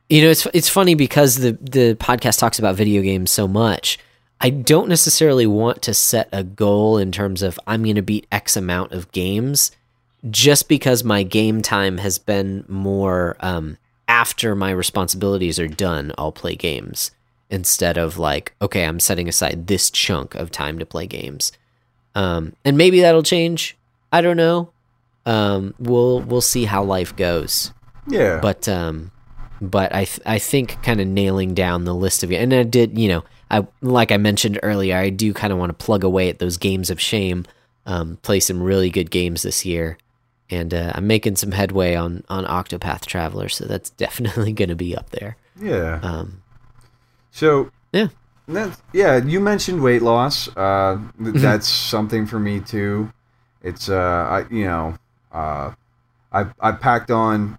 you 0.09 0.23
know, 0.23 0.31
it's 0.31 0.47
it's 0.53 0.69
funny 0.69 0.95
because 0.95 1.37
the 1.37 1.53
the 1.61 1.95
podcast 1.95 2.39
talks 2.39 2.59
about 2.59 2.77
video 2.77 3.03
games 3.03 3.31
so 3.31 3.49
much. 3.49 3.99
I 4.41 4.51
don't 4.51 4.89
necessarily 4.89 5.47
want 5.47 5.83
to 5.83 5.95
set 5.95 6.29
a 6.33 6.45
goal 6.45 6.99
in 6.99 7.13
terms 7.13 7.43
of 7.43 7.59
I'm 7.67 7.83
going 7.83 7.97
to 7.97 8.03
beat 8.03 8.27
X 8.31 8.57
amount 8.57 8.93
of 8.93 9.11
games, 9.13 9.71
just 10.31 10.69
because 10.69 11.05
my 11.05 11.23
game 11.23 11.63
time 11.63 11.99
has 11.99 12.19
been 12.19 12.65
more 12.69 13.37
um, 13.41 13.79
after 14.09 14.55
my 14.55 14.71
responsibilities 14.71 15.59
are 15.59 15.69
done, 15.69 16.13
I'll 16.19 16.33
play 16.33 16.55
games 16.57 17.11
instead 17.51 17.97
of 17.97 18.19
like, 18.19 18.55
okay, 18.61 18.85
I'm 18.85 19.01
setting 19.01 19.29
aside 19.29 19.67
this 19.67 19.91
chunk 19.91 20.35
of 20.35 20.51
time 20.51 20.79
to 20.79 20.87
play 20.87 21.07
games. 21.07 21.53
Um, 22.15 22.55
and 22.65 22.77
maybe 22.77 23.01
that'll 23.01 23.23
change. 23.23 23.77
I 24.13 24.21
don't 24.21 24.37
know. 24.37 24.71
Um, 25.27 25.75
we'll 25.79 26.21
we'll 26.21 26.41
see 26.41 26.65
how 26.65 26.85
life 26.85 27.17
goes. 27.17 27.73
Yeah. 28.09 28.39
But 28.41 28.69
um, 28.69 29.11
but 29.61 29.95
I 29.95 30.05
th- 30.05 30.21
I 30.27 30.39
think 30.39 30.83
kind 30.83 31.01
of 31.01 31.09
nailing 31.09 31.55
down 31.55 31.85
the 31.85 31.95
list 31.95 32.23
of 32.23 32.31
and 32.31 32.53
I 32.53 32.63
did 32.63 32.99
you 32.99 33.09
know 33.09 33.25
I 33.51 33.67
like 33.81 34.13
I 34.13 34.17
mentioned 34.17 34.59
earlier 34.63 34.97
I 34.97 35.11
do 35.11 35.33
kind 35.33 35.53
of 35.53 35.59
want 35.59 35.71
to 35.71 35.85
plug 35.85 36.05
away 36.05 36.29
at 36.29 36.39
those 36.39 36.57
games 36.57 36.91
of 36.91 37.01
shame. 37.01 37.45
Um, 37.87 38.17
play 38.23 38.41
some 38.41 38.63
really 38.63 38.89
good 38.89 39.11
games 39.11 39.43
this 39.43 39.67
year 39.67 39.99
and 40.51 40.75
uh, 40.75 40.93
I'm 40.95 41.07
making 41.07 41.37
some 41.37 41.53
headway 41.53 41.95
on 41.95 42.25
on 42.29 42.45
Octopath 42.45 43.07
Traveler, 43.07 43.49
so 43.49 43.65
that's 43.65 43.91
definitely 44.05 44.53
going 44.53 44.69
to 44.69 44.77
be 44.77 44.97
up 44.97 45.11
there. 45.11 45.37
Yeah. 45.61 46.01
Um, 46.03 46.43
so 47.31 47.71
yeah, 47.93 48.09
that's, 48.47 48.81
yeah. 48.93 49.17
You 49.17 49.41
mentioned 49.41 49.83
weight 49.83 50.03
loss. 50.03 50.49
Uh, 50.49 50.99
mm-hmm. 51.19 51.39
that's 51.39 51.69
something 51.69 52.27
for 52.27 52.39
me 52.39 52.61
too. 52.61 53.13
It's 53.63 53.89
uh, 53.89 53.97
I 53.97 54.55
you 54.55 54.65
know, 54.65 54.97
uh, 55.33 55.73
I 56.33 56.47
I 56.61 56.73
packed 56.73 57.11
on 57.11 57.59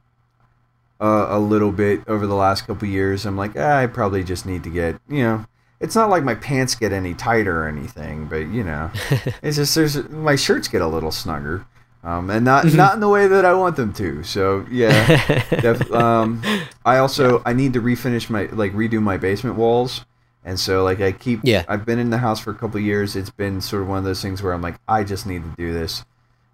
a, 0.99 1.25
a 1.29 1.39
little 1.39 1.71
bit 1.71 2.01
over 2.07 2.27
the 2.27 2.35
last 2.35 2.67
couple 2.67 2.87
years. 2.87 3.25
I'm 3.25 3.37
like, 3.37 3.53
ah, 3.57 3.77
I 3.77 3.87
probably 3.87 4.23
just 4.23 4.45
need 4.45 4.63
to 4.63 4.69
get 4.69 4.99
you 5.09 5.23
know. 5.23 5.45
It's 5.85 5.95
not 5.95 6.09
like 6.09 6.23
my 6.23 6.35
pants 6.35 6.75
get 6.75 6.91
any 6.91 7.13
tighter 7.13 7.63
or 7.63 7.67
anything, 7.67 8.25
but 8.25 8.47
you 8.47 8.63
know, 8.63 8.91
it's 9.41 9.55
just 9.55 9.73
there's 9.75 10.09
my 10.09 10.35
shirts 10.35 10.67
get 10.67 10.81
a 10.81 10.87
little 10.87 11.11
snugger 11.11 11.65
um, 12.05 12.29
and 12.29 12.45
not 12.45 12.65
not 12.73 12.93
in 12.93 12.99
the 12.99 13.09
way 13.09 13.27
that 13.27 13.43
I 13.45 13.53
want 13.53 13.75
them 13.75 13.91
to. 13.93 14.23
So 14.23 14.65
yeah, 14.69 15.07
def, 15.49 15.91
um, 15.93 16.41
I 16.85 16.99
also 16.99 17.41
I 17.45 17.53
need 17.53 17.73
to 17.73 17.81
refinish 17.81 18.29
my 18.29 18.45
like 18.45 18.71
redo 18.73 19.01
my 19.01 19.17
basement 19.17 19.55
walls, 19.57 20.05
and 20.43 20.59
so 20.59 20.83
like 20.83 21.01
I 21.01 21.11
keep 21.11 21.39
yeah 21.43 21.65
I've 21.67 21.85
been 21.85 21.97
in 21.97 22.11
the 22.11 22.19
house 22.19 22.39
for 22.39 22.51
a 22.51 22.55
couple 22.55 22.79
years. 22.79 23.15
It's 23.15 23.31
been 23.31 23.59
sort 23.59 23.81
of 23.81 23.89
one 23.89 23.97
of 23.97 24.03
those 24.03 24.21
things 24.21 24.43
where 24.43 24.53
I'm 24.53 24.61
like 24.61 24.75
I 24.87 25.03
just 25.03 25.25
need 25.25 25.43
to 25.43 25.53
do 25.57 25.73
this, 25.73 26.05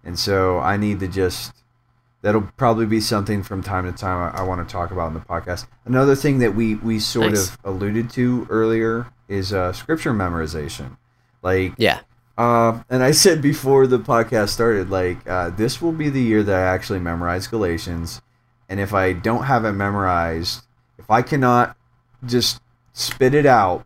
and 0.02 0.18
so 0.18 0.58
I 0.58 0.78
need 0.78 1.00
to 1.00 1.08
just 1.08 1.52
that'll 2.22 2.48
probably 2.56 2.86
be 2.86 3.00
something 3.00 3.42
from 3.42 3.62
time 3.62 3.84
to 3.84 3.96
time 3.96 4.34
I, 4.34 4.40
I 4.40 4.42
want 4.42 4.66
to 4.66 4.72
talk 4.72 4.90
about 4.90 5.08
in 5.08 5.14
the 5.14 5.20
podcast. 5.20 5.66
Another 5.84 6.16
thing 6.16 6.38
that 6.38 6.54
we 6.54 6.76
we 6.76 6.98
sort 6.98 7.34
of 7.34 7.58
alluded 7.64 8.10
to 8.10 8.46
earlier 8.48 9.08
is 9.28 9.52
uh, 9.52 9.72
scripture 9.72 10.12
memorization. 10.12 10.96
Like 11.42 11.74
yeah 11.76 12.00
uh, 12.38 12.82
and 12.88 13.02
I 13.02 13.10
said 13.10 13.42
before 13.42 13.86
the 13.86 13.98
podcast 13.98 14.50
started, 14.50 14.90
like, 14.90 15.18
uh, 15.28 15.50
this 15.50 15.82
will 15.82 15.92
be 15.92 16.08
the 16.08 16.22
year 16.22 16.42
that 16.42 16.54
I 16.54 16.74
actually 16.74 16.98
memorize 16.98 17.46
Galatians. 17.46 18.22
And 18.68 18.80
if 18.80 18.94
I 18.94 19.12
don't 19.12 19.44
have 19.44 19.64
it 19.64 19.72
memorized, 19.72 20.64
if 20.98 21.10
I 21.10 21.22
cannot 21.22 21.76
just 22.24 22.60
spit 22.94 23.34
it 23.34 23.44
out 23.44 23.84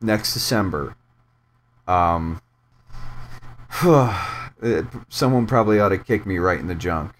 next 0.00 0.34
December, 0.34 0.96
um, 1.88 2.42
someone 5.08 5.46
probably 5.46 5.80
ought 5.80 5.88
to 5.88 5.98
kick 5.98 6.26
me 6.26 6.38
right 6.38 6.60
in 6.60 6.66
the 6.66 6.74
junk 6.74 7.12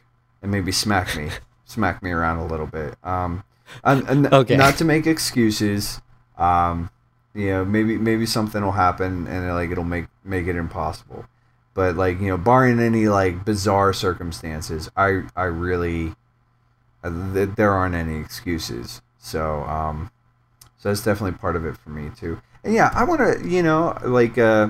and 0.43 0.51
maybe 0.51 0.73
smack 0.73 1.17
me, 1.17 1.31
smack 1.65 2.03
me 2.03 2.11
around 2.11 2.39
a 2.39 2.47
little 2.47 2.67
bit. 2.67 2.97
Um, 3.05 3.45
and, 3.85 4.09
and 4.09 4.27
okay. 4.33 4.57
not 4.57 4.77
to 4.79 4.85
make 4.85 5.07
excuses. 5.07 6.01
Um, 6.39 6.91
you 7.35 7.49
know 7.49 7.65
maybe 7.65 7.99
maybe 7.99 8.25
something 8.25 8.63
will 8.65 8.73
happen 8.73 9.27
and 9.27 9.49
like 9.55 9.71
it'll 9.71 9.85
make 9.85 10.07
make 10.25 10.47
it 10.47 10.57
impossible 10.57 11.27
but 11.75 11.95
like 11.95 12.19
you 12.19 12.29
know 12.29 12.39
barring 12.39 12.81
any 12.81 13.09
like 13.09 13.45
bizarre 13.45 13.93
circumstances 13.93 14.91
i 14.97 15.23
i 15.37 15.45
really 15.45 16.15
uh, 17.05 17.33
th- 17.35 17.51
there 17.57 17.73
aren't 17.73 17.95
any 17.95 18.19
excuses 18.19 19.03
so 19.19 19.63
um 19.65 20.11
so 20.61 20.69
So 20.79 20.89
that's 20.91 21.03
definitely 21.03 21.39
part 21.39 21.57
of 21.57 21.65
it 21.65 21.77
for 21.77 21.91
me 21.91 22.11
too. 22.17 22.41
And 22.63 22.75
yeah, 22.75 22.91
I 22.95 23.05
want 23.05 23.21
to, 23.21 23.49
you 23.49 23.63
know, 23.63 23.97
like 24.05 24.39
uh, 24.39 24.69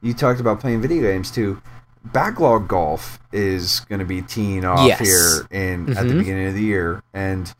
you 0.00 0.14
talked 0.14 0.40
about 0.40 0.60
playing 0.60 0.80
video 0.80 1.02
games 1.02 1.30
too. 1.30 1.60
Backlog 2.04 2.68
golf 2.68 3.18
is 3.32 3.80
going 3.88 4.00
to 4.00 4.04
be 4.04 4.22
teeing 4.22 4.64
off 4.64 4.86
Yes. 4.86 4.98
here 5.00 5.46
in 5.50 5.96
at 5.96 6.06
the 6.08 6.14
Mhm. 6.14 6.18
beginning 6.18 6.48
of 6.48 6.54
the 6.54 6.62
year, 6.62 7.02
and 7.14 7.52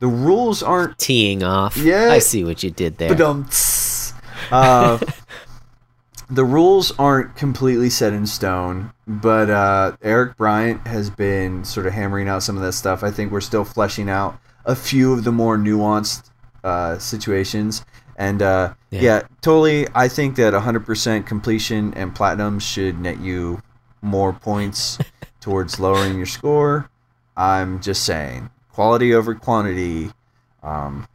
the 0.00 0.06
rules 0.08 0.62
aren't. 0.62 0.98
Teeing 0.98 1.42
off. 1.42 1.76
Yeah. 1.76 2.08
I 2.10 2.18
see 2.18 2.42
what 2.44 2.62
you 2.62 2.70
did 2.70 2.98
there. 2.98 3.10
Uh, 4.50 4.98
the 6.30 6.44
rules 6.44 6.92
aren't 6.98 7.36
completely 7.36 7.90
set 7.90 8.12
in 8.12 8.26
stone, 8.26 8.90
but 9.06 9.50
uh, 9.50 9.92
Eric 10.02 10.36
Bryant 10.36 10.86
has 10.86 11.10
been 11.10 11.64
sort 11.64 11.86
of 11.86 11.92
hammering 11.92 12.28
out 12.28 12.42
some 12.42 12.56
of 12.56 12.62
that 12.62 12.72
stuff. 12.72 13.02
I 13.02 13.10
think 13.10 13.30
we're 13.32 13.40
still 13.40 13.64
fleshing 13.64 14.08
out 14.08 14.38
a 14.64 14.74
few 14.76 15.12
of 15.12 15.24
the 15.24 15.32
more 15.32 15.56
nuanced 15.58 16.24
uh, 16.64 16.98
situations. 16.98 17.84
And 18.16 18.42
uh, 18.42 18.74
Yeah. 18.90 19.00
yeah. 19.00 19.22
totally. 19.40 19.86
I 19.94 20.08
think 20.08 20.36
that 20.36 20.52
100% 20.54 21.26
completion 21.26 21.92
and 21.94 22.14
platinum 22.14 22.58
should 22.58 23.00
net 23.00 23.18
you 23.20 23.62
more 24.02 24.32
points 24.32 24.98
towards 25.40 25.80
lowering 25.80 26.16
your 26.16 26.26
score. 26.26 26.90
I'm 27.36 27.80
just 27.80 28.04
saying, 28.04 28.50
quality 28.72 29.14
over 29.14 29.34
quantity. 29.34 30.10
Um, 30.62 31.08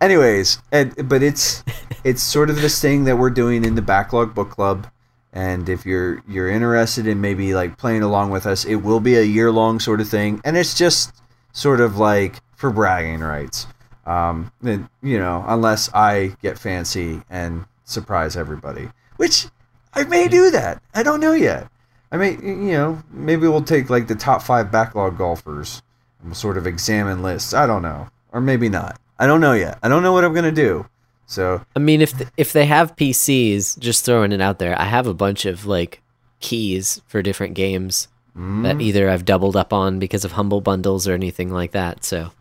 anyways, 0.00 0.58
and, 0.72 1.08
but 1.08 1.22
it's 1.22 1.64
it's 2.04 2.22
sort 2.22 2.50
of 2.50 2.56
this 2.56 2.80
thing 2.80 3.04
that 3.04 3.16
we're 3.16 3.30
doing 3.30 3.64
in 3.64 3.74
the 3.74 3.82
backlog 3.82 4.34
book 4.34 4.50
club. 4.50 4.86
And 5.32 5.68
if 5.68 5.86
you're 5.86 6.22
you're 6.28 6.48
interested 6.48 7.06
in 7.06 7.20
maybe 7.20 7.54
like 7.54 7.78
playing 7.78 8.02
along 8.02 8.30
with 8.30 8.46
us, 8.46 8.64
it 8.64 8.76
will 8.76 9.00
be 9.00 9.16
a 9.16 9.22
year 9.22 9.52
long 9.52 9.78
sort 9.78 10.00
of 10.00 10.08
thing, 10.08 10.40
and 10.44 10.56
it's 10.56 10.76
just 10.76 11.12
sort 11.52 11.80
of 11.80 11.98
like 11.98 12.40
for 12.56 12.70
bragging 12.70 13.20
rights. 13.20 13.66
Um, 14.06 14.50
and, 14.62 14.88
you 15.02 15.18
know, 15.18 15.44
unless 15.46 15.88
I 15.94 16.36
get 16.42 16.58
fancy 16.58 17.22
and 17.30 17.64
surprise 17.84 18.36
everybody, 18.36 18.90
which 19.16 19.46
I 19.94 20.04
may 20.04 20.28
do 20.28 20.50
that. 20.50 20.82
I 20.94 21.02
don't 21.02 21.20
know 21.20 21.32
yet. 21.32 21.68
I 22.12 22.16
may, 22.16 22.32
you 22.32 22.72
know, 22.72 23.02
maybe 23.10 23.46
we'll 23.46 23.62
take 23.62 23.88
like 23.88 24.08
the 24.08 24.14
top 24.14 24.42
five 24.42 24.72
backlog 24.72 25.16
golfers 25.16 25.82
and 26.20 26.30
we'll 26.30 26.34
sort 26.34 26.58
of 26.58 26.66
examine 26.66 27.22
lists. 27.22 27.54
I 27.54 27.66
don't 27.66 27.82
know, 27.82 28.08
or 28.32 28.40
maybe 28.40 28.68
not. 28.68 28.98
I 29.18 29.26
don't 29.26 29.40
know 29.40 29.52
yet. 29.52 29.78
I 29.82 29.88
don't 29.88 30.02
know 30.02 30.12
what 30.12 30.24
I'm 30.24 30.34
gonna 30.34 30.50
do. 30.50 30.86
So 31.26 31.64
I 31.76 31.78
mean, 31.78 32.00
if 32.00 32.16
th- 32.16 32.30
if 32.36 32.52
they 32.52 32.66
have 32.66 32.96
PCs, 32.96 33.78
just 33.78 34.04
throwing 34.04 34.32
it 34.32 34.40
out 34.40 34.58
there, 34.58 34.78
I 34.80 34.84
have 34.84 35.06
a 35.06 35.14
bunch 35.14 35.46
of 35.46 35.66
like 35.66 36.02
keys 36.40 37.00
for 37.06 37.22
different 37.22 37.54
games 37.54 38.08
mm, 38.36 38.64
that 38.64 38.80
either 38.80 39.08
I've 39.08 39.24
doubled 39.24 39.56
up 39.56 39.72
on 39.72 39.98
because 39.98 40.24
of 40.24 40.32
humble 40.32 40.60
bundles 40.60 41.06
or 41.06 41.14
anything 41.14 41.52
like 41.52 41.70
that. 41.72 42.04
So 42.04 42.32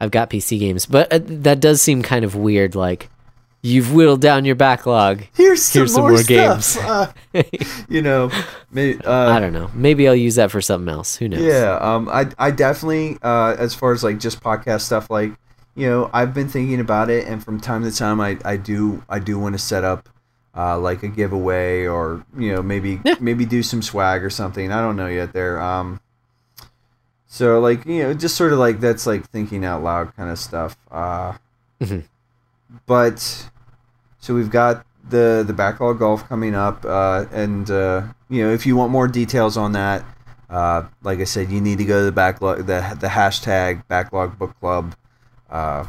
I've 0.00 0.10
got 0.10 0.28
PC 0.28 0.58
games, 0.58 0.84
but 0.84 1.10
uh, 1.12 1.20
that 1.22 1.60
does 1.60 1.80
seem 1.80 2.02
kind 2.02 2.24
of 2.24 2.34
weird. 2.34 2.74
Like 2.74 3.08
you've 3.64 3.92
whittled 3.94 4.20
down 4.20 4.44
your 4.44 4.54
backlog. 4.54 5.22
here's 5.34 5.62
some, 5.62 5.80
Here's 5.80 5.92
some 5.94 6.02
more, 6.02 6.10
more 6.12 6.22
games. 6.22 6.76
Uh, 6.80 7.12
you 7.88 8.02
know, 8.02 8.30
maybe, 8.70 9.00
uh, 9.04 9.30
I 9.30 9.40
don't 9.40 9.52
know. 9.54 9.70
Maybe 9.74 10.06
I'll 10.06 10.14
use 10.14 10.34
that 10.36 10.50
for 10.50 10.60
something 10.60 10.88
else. 10.92 11.16
Who 11.16 11.28
knows? 11.28 11.40
Yeah, 11.40 11.78
um, 11.80 12.08
I, 12.08 12.28
I 12.38 12.50
definitely, 12.50 13.16
uh, 13.22 13.56
as 13.58 13.74
far 13.74 13.92
as 13.92 14.04
like 14.04 14.18
just 14.20 14.40
podcast 14.40 14.82
stuff, 14.82 15.08
like, 15.10 15.32
you 15.74 15.88
know, 15.88 16.10
I've 16.12 16.34
been 16.34 16.48
thinking 16.48 16.78
about 16.78 17.08
it, 17.10 17.26
and 17.26 17.42
from 17.42 17.58
time 17.58 17.82
to 17.84 17.90
time, 17.90 18.20
I, 18.20 18.38
I 18.44 18.56
do, 18.58 19.02
I 19.08 19.18
do 19.18 19.38
want 19.38 19.54
to 19.54 19.58
set 19.58 19.82
up, 19.82 20.08
uh, 20.56 20.78
like 20.78 21.02
a 21.02 21.08
giveaway, 21.08 21.86
or 21.86 22.24
you 22.38 22.54
know, 22.54 22.62
maybe, 22.62 23.00
Yeah. 23.04 23.16
maybe 23.18 23.44
do 23.46 23.62
some 23.62 23.82
swag 23.82 24.22
or 24.22 24.30
something. 24.30 24.70
I 24.70 24.80
don't 24.82 24.94
know 24.96 25.08
yet. 25.08 25.32
There, 25.32 25.60
um, 25.60 26.00
so 27.26 27.58
like, 27.58 27.84
you 27.86 28.04
know, 28.04 28.14
just 28.14 28.36
sort 28.36 28.52
of 28.52 28.58
like 28.60 28.78
that's 28.78 29.06
like 29.06 29.28
thinking 29.30 29.64
out 29.64 29.82
loud 29.82 30.14
kind 30.16 30.30
of 30.30 30.38
stuff. 30.38 30.76
Uh, 30.92 31.32
Mhm. 31.82 32.04
but 32.86 33.50
so 34.24 34.34
we've 34.34 34.50
got 34.50 34.86
the 35.10 35.44
the 35.46 35.52
backlog 35.52 35.98
golf 35.98 36.26
coming 36.26 36.54
up, 36.54 36.82
uh, 36.86 37.26
and 37.30 37.70
uh, 37.70 38.02
you 38.30 38.42
know, 38.42 38.52
if 38.54 38.64
you 38.64 38.74
want 38.74 38.90
more 38.90 39.06
details 39.06 39.56
on 39.58 39.72
that. 39.72 40.02
Uh, 40.48 40.86
like 41.02 41.18
I 41.20 41.24
said, 41.24 41.50
you 41.50 41.60
need 41.60 41.78
to 41.78 41.84
go 41.84 41.98
to 42.00 42.04
the 42.04 42.12
backlog, 42.12 42.58
the 42.58 42.96
the 43.00 43.08
hashtag 43.08 43.86
backlog 43.88 44.38
book 44.38 44.58
club, 44.60 44.94
uh, 45.50 45.84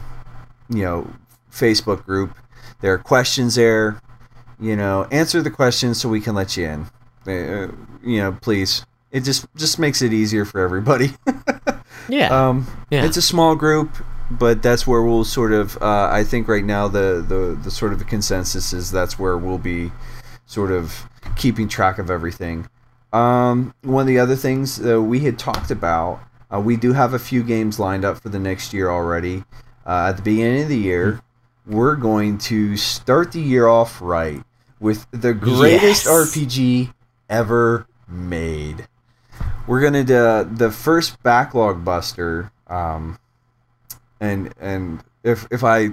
you 0.70 0.84
know, 0.84 1.08
Facebook 1.52 2.04
group. 2.06 2.36
There 2.82 2.92
are 2.94 2.98
questions 2.98 3.56
there. 3.56 4.02
You 4.60 4.76
know, 4.76 5.08
answer 5.12 5.42
the 5.42 5.52
questions 5.52 6.02
so 6.02 6.10
we 6.10 6.20
can 6.20 6.36
let 6.36 6.58
you 6.58 6.66
in. 6.66 6.82
Uh, 7.28 7.72
you 8.04 8.20
know, 8.20 8.32
please. 8.42 8.86
It 9.12 9.22
just 9.24 9.46
just 9.56 9.80
makes 9.80 10.02
it 10.02 10.12
easier 10.14 10.46
for 10.46 10.60
everybody. 10.60 11.14
Yeah. 12.08 12.28
Um, 12.28 12.68
Yeah. 12.90 13.06
It's 13.06 13.18
a 13.18 13.22
small 13.22 13.56
group, 13.56 13.90
but 14.32 14.61
that's 14.61 14.86
where 14.88 15.01
we'll 15.01 15.23
sort 15.23 15.51
of. 15.53 15.78
Uh, 15.82 16.09
I 16.11 16.23
think 16.23 16.47
right 16.47 16.63
now 16.63 16.88
the, 16.88 17.23
the 17.28 17.57
the 17.63 17.71
sort 17.71 17.93
of 17.93 18.05
consensus 18.07 18.73
is 18.73 18.91
that's 18.91 19.19
where 19.19 19.38
we'll 19.38 19.57
be, 19.57 19.91
sort 20.45 20.71
of 20.71 21.07
keeping 21.36 21.67
track 21.67 21.97
of 21.99 22.09
everything. 22.09 22.67
Um, 23.13 23.73
one 23.82 24.01
of 24.01 24.07
the 24.07 24.19
other 24.19 24.36
things 24.36 24.84
uh, 24.86 25.01
we 25.01 25.21
had 25.21 25.39
talked 25.39 25.71
about, 25.71 26.19
uh, 26.53 26.59
we 26.59 26.76
do 26.76 26.93
have 26.93 27.13
a 27.13 27.19
few 27.19 27.43
games 27.43 27.80
lined 27.80 28.03
up 28.03 28.21
for 28.21 28.30
the 28.30 28.39
next 28.39 28.73
year 28.73 28.89
already. 28.89 29.43
Uh, 29.86 30.07
at 30.09 30.17
the 30.17 30.21
beginning 30.21 30.63
of 30.63 30.67
the 30.69 30.78
year, 30.78 31.21
we're 31.65 31.95
going 31.95 32.38
to 32.39 32.76
start 32.76 33.32
the 33.32 33.39
year 33.41 33.67
off 33.67 34.01
right 34.01 34.43
with 34.80 35.07
the 35.11 35.34
greatest 35.34 36.05
Yes. 36.05 36.07
RPG 36.07 36.93
ever 37.30 37.88
made. 38.07 38.88
We're 39.67 39.82
gonna 39.82 40.03
do 40.03 40.43
the 40.51 40.69
first 40.71 41.21
backlog 41.23 41.86
buster, 41.86 42.51
um, 42.67 43.17
and 44.26 44.53
and 44.59 45.03
if 45.23 45.47
if 45.51 45.63
I 45.63 45.91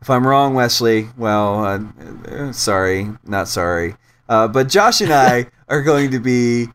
if 0.00 0.08
I'm 0.08 0.26
wrong, 0.26 0.54
Wesley, 0.54 1.08
well, 1.16 1.64
uh, 1.64 1.80
uh, 2.28 2.52
sorry, 2.52 3.08
not 3.26 3.48
sorry. 3.48 3.96
Uh, 4.28 4.48
but 4.48 4.68
Josh 4.68 5.00
and 5.00 5.12
I 5.12 5.46
are 5.68 5.82
going 5.82 6.10
to 6.12 6.20
be 6.20 6.68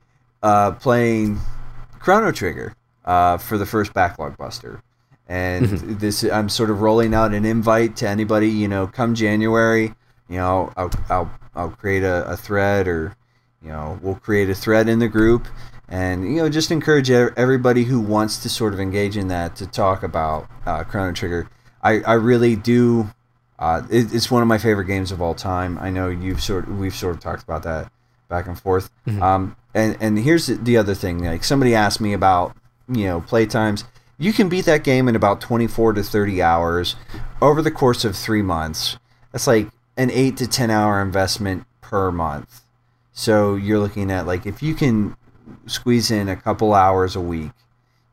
uh, 0.43 0.73
playing 0.73 1.39
Chrono 1.99 2.31
Trigger 2.31 2.75
uh, 3.03 3.37
for 3.37 3.57
the 3.57 3.65
first 3.65 3.93
backlog 3.93 4.37
buster. 4.37 4.81
And 5.27 5.67
this, 5.99 6.23
I'm 6.23 6.49
sort 6.49 6.69
of 6.69 6.81
rolling 6.81 7.15
out 7.15 7.33
an 7.33 7.45
invite 7.45 7.95
to 7.97 8.07
anybody. 8.07 8.49
You 8.49 8.67
know, 8.67 8.85
come 8.85 9.15
January, 9.15 9.95
you 10.29 10.37
know, 10.37 10.71
I'll 10.77 10.91
I'll, 11.09 11.31
I'll 11.55 11.71
create 11.71 12.03
a, 12.03 12.29
a 12.29 12.37
thread, 12.37 12.87
or 12.87 13.15
you 13.63 13.69
know, 13.69 13.99
we'll 14.03 14.15
create 14.15 14.49
a 14.49 14.55
thread 14.55 14.87
in 14.87 14.99
the 14.99 15.07
group, 15.07 15.47
and 15.88 16.23
you 16.23 16.38
know, 16.41 16.49
just 16.49 16.71
encourage 16.71 17.09
everybody 17.11 17.83
who 17.83 17.99
wants 17.99 18.41
to 18.43 18.49
sort 18.49 18.73
of 18.73 18.79
engage 18.79 19.17
in 19.17 19.27
that 19.29 19.55
to 19.57 19.67
talk 19.67 20.03
about 20.03 20.47
uh, 20.65 20.83
Chrono 20.83 21.11
Trigger. 21.13 21.49
I, 21.83 21.99
I 22.01 22.13
really 22.13 22.55
do 22.55 23.09
uh, 23.59 23.83
it, 23.89 24.13
it's 24.13 24.29
one 24.32 24.41
of 24.41 24.47
my 24.47 24.57
favorite 24.57 24.86
games 24.86 25.12
of 25.12 25.21
all 25.21 25.36
time. 25.36 25.78
I 25.79 25.89
know 25.89 26.09
you've 26.09 26.41
sort 26.41 26.67
we've 26.67 26.95
sort 26.95 27.16
of 27.16 27.21
talked 27.21 27.43
about 27.43 27.63
that 27.63 27.91
back 28.28 28.47
and 28.47 28.59
forth. 28.59 28.89
Um, 29.21 29.55
and 29.74 29.97
and 29.99 30.17
here's 30.20 30.47
the- 30.47 30.55
the 30.55 30.78
other 30.78 30.95
thing. 30.95 31.24
Like 31.24 31.43
somebody 31.43 31.75
asked 31.75 32.01
me 32.01 32.13
about 32.13 32.55
you 32.89 33.05
know 33.05 33.21
play 33.21 33.45
times. 33.45 33.83
You 34.17 34.32
can 34.33 34.47
beat 34.49 34.63
that 34.66 34.83
game 34.86 35.07
in 35.09 35.16
about 35.16 35.41
24 35.41 35.93
to 35.93 36.03
30 36.03 36.41
hours 36.41 36.95
over 37.41 37.62
the 37.62 37.70
course 37.71 38.05
of 38.05 38.16
three 38.16 38.41
months. 38.41 38.97
That's 39.33 39.45
like 39.45 39.67
an 39.97 40.09
eight 40.09 40.37
to 40.37 40.47
10 40.47 40.70
hour 40.71 41.01
investment 41.01 41.66
per 41.82 42.12
month. 42.12 42.62
So 43.12 43.55
you're 43.55 43.79
looking 43.79 44.09
at 44.12 44.25
like 44.25 44.45
if 44.45 44.63
you 44.63 44.74
can 44.74 45.16
squeeze 45.67 46.12
in 46.12 46.30
a 46.30 46.36
couple 46.36 46.74
hours 46.74 47.16
a 47.16 47.22
week, 47.22 47.51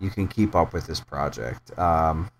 you 0.00 0.10
can 0.10 0.26
keep 0.28 0.54
up 0.54 0.72
with 0.72 0.86
this 0.86 1.00
project. 1.00 1.76
Um, 1.78 2.30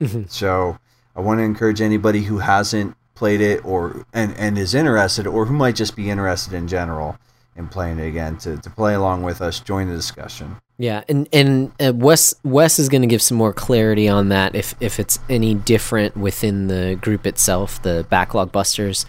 Mhm. 0.00 0.30
so 0.30 0.78
I 1.16 1.20
want 1.20 1.38
to 1.40 1.44
encourage 1.44 1.80
anybody 1.80 2.22
who 2.22 2.38
hasn't 2.38 2.96
played 3.14 3.40
it 3.40 3.64
or 3.64 4.04
and, 4.12 4.32
and 4.38 4.56
is 4.56 4.74
interested 4.74 5.26
or 5.26 5.46
who 5.46 5.54
might 5.54 5.74
just 5.74 5.96
be 5.96 6.08
interested 6.08 6.52
in 6.54 6.68
general 6.68 7.16
in 7.56 7.66
playing 7.66 7.98
it 7.98 8.06
again 8.06 8.36
to, 8.36 8.56
to 8.58 8.70
play 8.70 8.94
along 8.94 9.24
with 9.24 9.40
us, 9.42 9.58
join 9.58 9.88
the 9.88 9.96
discussion. 9.96 10.56
Yeah, 10.78 11.02
and 11.08 11.28
and 11.32 11.72
uh, 11.80 11.92
Wes 11.92 12.36
Wes 12.44 12.78
is 12.78 12.88
going 12.88 13.02
to 13.02 13.08
give 13.08 13.20
some 13.20 13.36
more 13.36 13.52
clarity 13.52 14.08
on 14.08 14.28
that 14.28 14.54
if 14.54 14.76
if 14.78 15.00
it's 15.00 15.18
any 15.28 15.54
different 15.54 16.16
within 16.16 16.68
the 16.68 16.96
group 17.00 17.26
itself, 17.26 17.82
the 17.82 18.06
backlog 18.08 18.52
busters, 18.52 19.04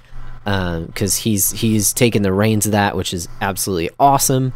because 0.46 1.18
he's 1.18 1.52
he's 1.52 1.94
taken 1.94 2.24
the 2.24 2.34
reins 2.34 2.66
of 2.66 2.72
that, 2.72 2.98
which 2.98 3.14
is 3.14 3.28
absolutely 3.42 3.92
awesome. 4.00 4.52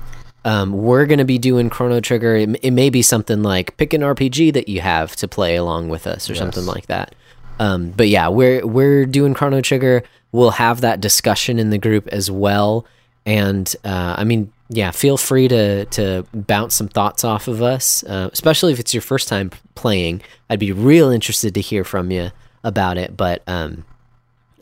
Um, 0.45 0.73
we're 0.73 1.05
going 1.05 1.19
to 1.19 1.25
be 1.25 1.37
doing 1.37 1.69
Chrono 1.69 1.99
Trigger. 2.01 2.35
It, 2.35 2.59
it 2.61 2.71
may 2.71 2.89
be 2.89 3.01
something 3.01 3.43
like 3.43 3.77
pick 3.77 3.93
an 3.93 4.01
RPG 4.01 4.53
that 4.53 4.67
you 4.67 4.81
have 4.81 5.15
to 5.17 5.27
play 5.27 5.55
along 5.55 5.89
with 5.89 6.05
us, 6.05 6.29
or 6.29 6.35
something 6.35 6.65
like 6.65 6.87
that. 6.87 7.15
Um, 7.59 7.91
but 7.91 8.09
yeah, 8.09 8.27
we're 8.27 8.65
we're 8.65 9.05
doing 9.05 9.33
Chrono 9.33 9.61
Trigger. 9.61 10.03
We'll 10.31 10.51
have 10.51 10.81
that 10.81 10.99
discussion 10.99 11.59
in 11.59 11.69
the 11.69 11.77
group 11.77 12.07
as 12.07 12.29
well. 12.29 12.85
And 13.25 13.73
uh, 13.85 14.15
I 14.17 14.23
mean, 14.23 14.51
yeah, 14.69 14.91
feel 14.91 15.17
free 15.17 15.47
to 15.47 15.85
to 15.85 16.25
bounce 16.33 16.75
some 16.75 16.87
thoughts 16.87 17.23
off 17.23 17.47
of 17.47 17.61
us, 17.61 18.03
uh, 18.03 18.29
especially 18.33 18.73
if 18.73 18.79
it's 18.79 18.93
your 18.93 19.01
first 19.01 19.27
time 19.27 19.51
playing. 19.75 20.21
I'd 20.49 20.59
be 20.59 20.71
real 20.71 21.09
interested 21.09 21.53
to 21.55 21.61
hear 21.61 21.83
from 21.83 22.11
you 22.11 22.31
about 22.63 22.97
it. 22.97 23.15
But 23.15 23.43
um, 23.47 23.85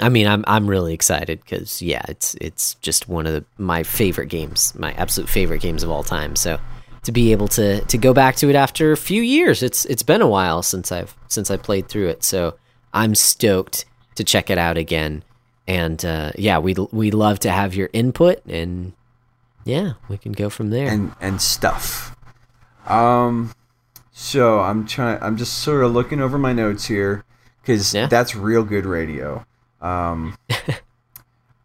I 0.02 0.10
mean, 0.10 0.28
I'm 0.28 0.44
I'm 0.48 0.68
really 0.68 0.94
excited 0.94 1.40
because 1.40 1.82
yeah, 1.82 2.02
it's 2.07 2.36
it's 2.41 2.73
just 2.76 3.07
one 3.07 3.28
of 3.28 3.34
the, 3.34 3.45
my 3.57 3.84
favorite 3.84 4.28
games, 4.28 4.73
my 4.76 4.94
absolute 4.94 5.30
favorite 5.30 5.61
games 5.61 5.84
of 5.84 5.90
all 5.90 6.03
time. 6.03 6.36
So 6.36 6.60
to 7.03 7.11
be 7.11 7.32
able 7.32 7.48
to 7.49 7.82
to 7.82 7.98
go 7.98 8.14
back 8.14 8.36
to 8.38 8.49
it 8.49 8.56
after 8.56 8.91
a 8.91 8.98
few 8.98 9.22
years, 9.22 9.61
it's 9.64 9.86
it's 9.86 10.03
been 10.03 10.22
a 10.22 10.28
while 10.28 10.61
since 10.64 10.91
I've 10.91 11.15
since 11.28 11.52
I 11.52 11.57
played 11.57 11.88
through 11.88 12.07
it. 12.10 12.23
So 12.23 12.56
I'm 12.94 13.15
stoked 13.15 13.86
to 14.15 14.23
check 14.23 14.49
it 14.49 14.57
out 14.57 14.78
again. 14.78 15.23
And 15.68 16.03
uh, 16.03 16.32
yeah, 16.38 16.57
we 16.60 16.73
we 16.91 17.11
love 17.11 17.40
to 17.40 17.52
have 17.52 17.76
your 17.76 17.90
input, 17.94 18.44
and 18.48 18.94
yeah, 19.64 19.94
we 20.10 20.18
can 20.18 20.32
go 20.32 20.49
from 20.49 20.69
there. 20.72 20.88
and 20.90 21.14
and 21.22 21.41
stuff. 21.41 22.15
Um, 22.88 23.53
so 24.11 24.60
I'm 24.60 24.86
trying. 24.88 25.22
I'm 25.22 25.38
just 25.38 25.53
sort 25.60 25.84
of 25.84 25.94
looking 25.94 26.19
over 26.19 26.38
my 26.38 26.52
notes 26.52 26.86
here 26.86 27.23
because 27.61 27.94
Yeah. 27.94 28.07
that's 28.07 28.36
real 28.36 28.64
good 28.64 28.86
radio. 28.86 29.45
Um, 29.82 30.38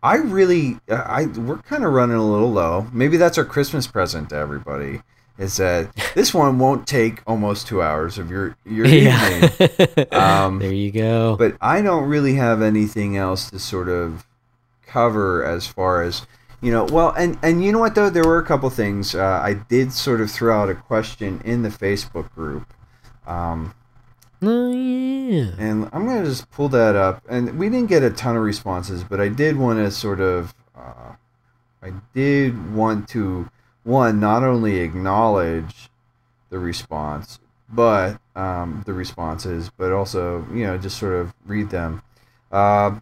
I 0.03 0.17
really, 0.17 0.79
I 0.89 1.27
we're 1.27 1.59
kind 1.59 1.85
of 1.85 1.93
running 1.93 2.17
a 2.17 2.25
little 2.25 2.51
low. 2.51 2.87
Maybe 2.93 3.17
that's 3.17 3.39
our 3.39 3.45
Christmas 3.45 3.87
present 3.87 4.31
to 4.31 4.37
everybody. 4.37 5.03
Is 5.39 5.57
that 5.59 5.95
this 6.15 6.33
one 6.33 6.59
won't 6.59 6.87
take 6.87 7.23
almost 7.27 7.67
two 7.67 7.83
hours 7.83 8.17
of 8.19 8.31
your 8.31 8.57
your 8.65 8.87
evening. 8.87 9.51
Um, 10.13 10.59
there 10.61 10.73
you 10.73 10.93
go. 10.93 11.37
but 11.37 11.57
I 11.61 11.83
don't 11.83 12.09
really 12.09 12.35
have 12.35 12.63
anything 12.63 13.17
else 13.17 13.51
to 13.51 13.59
sort 13.59 13.89
of 13.89 14.27
cover 14.87 15.45
as 15.45 15.67
far 15.67 16.03
as 16.03 16.27
you 16.61 16.71
know. 16.71 16.85
Well, 16.85 17.13
and 17.17 17.39
and 17.43 17.65
you 17.65 17.73
know 17.73 17.81
what 17.81 17.95
though, 17.95 18.09
there 18.11 18.25
were 18.25 18.39
a 18.39 18.45
couple 18.45 18.71
things 18.71 19.15
uh, 19.15 19.41
I 19.43 19.55
did 19.55 19.93
sort 19.93 20.21
of 20.21 20.31
throw 20.31 20.59
out 20.63 20.71
a 20.71 20.75
question 20.75 21.43
in 21.45 21.63
the 21.63 21.69
Facebook 21.69 22.33
group, 22.35 22.73
um, 23.27 23.75
oh 24.43 24.73
yeah. 24.73 25.51
and 25.59 25.89
I'm 25.93 26.07
gonna 26.07 26.25
just 26.25 26.51
pull 26.51 26.69
that 26.71 26.97
up. 26.97 27.23
And 27.29 27.59
we 27.59 27.69
didn't 27.69 27.89
get 27.89 28.03
a 28.03 28.11
ton 28.11 28.37
of 28.37 28.43
responses, 28.43 29.05
but 29.05 29.21
I 29.21 29.29
did 29.29 29.57
want 29.57 29.79
to 29.79 29.91
sort 29.91 30.21
of, 30.21 30.55
uh, 30.77 31.13
I 31.83 31.93
did 32.15 32.75
want 32.75 33.09
to 33.11 33.49
one 33.85 34.19
not 34.19 34.43
only 34.43 34.81
acknowledge 34.81 35.91
the 36.51 36.59
response, 36.59 37.39
but 37.69 38.21
um, 38.35 38.83
the 38.87 38.93
responses, 38.93 39.71
but 39.77 39.93
also 39.93 40.47
you 40.53 40.65
know 40.67 40.79
just 40.79 40.99
sort 40.99 41.15
of 41.15 41.35
read 41.47 41.71
them. 41.71 42.03
Uh, 42.53 42.99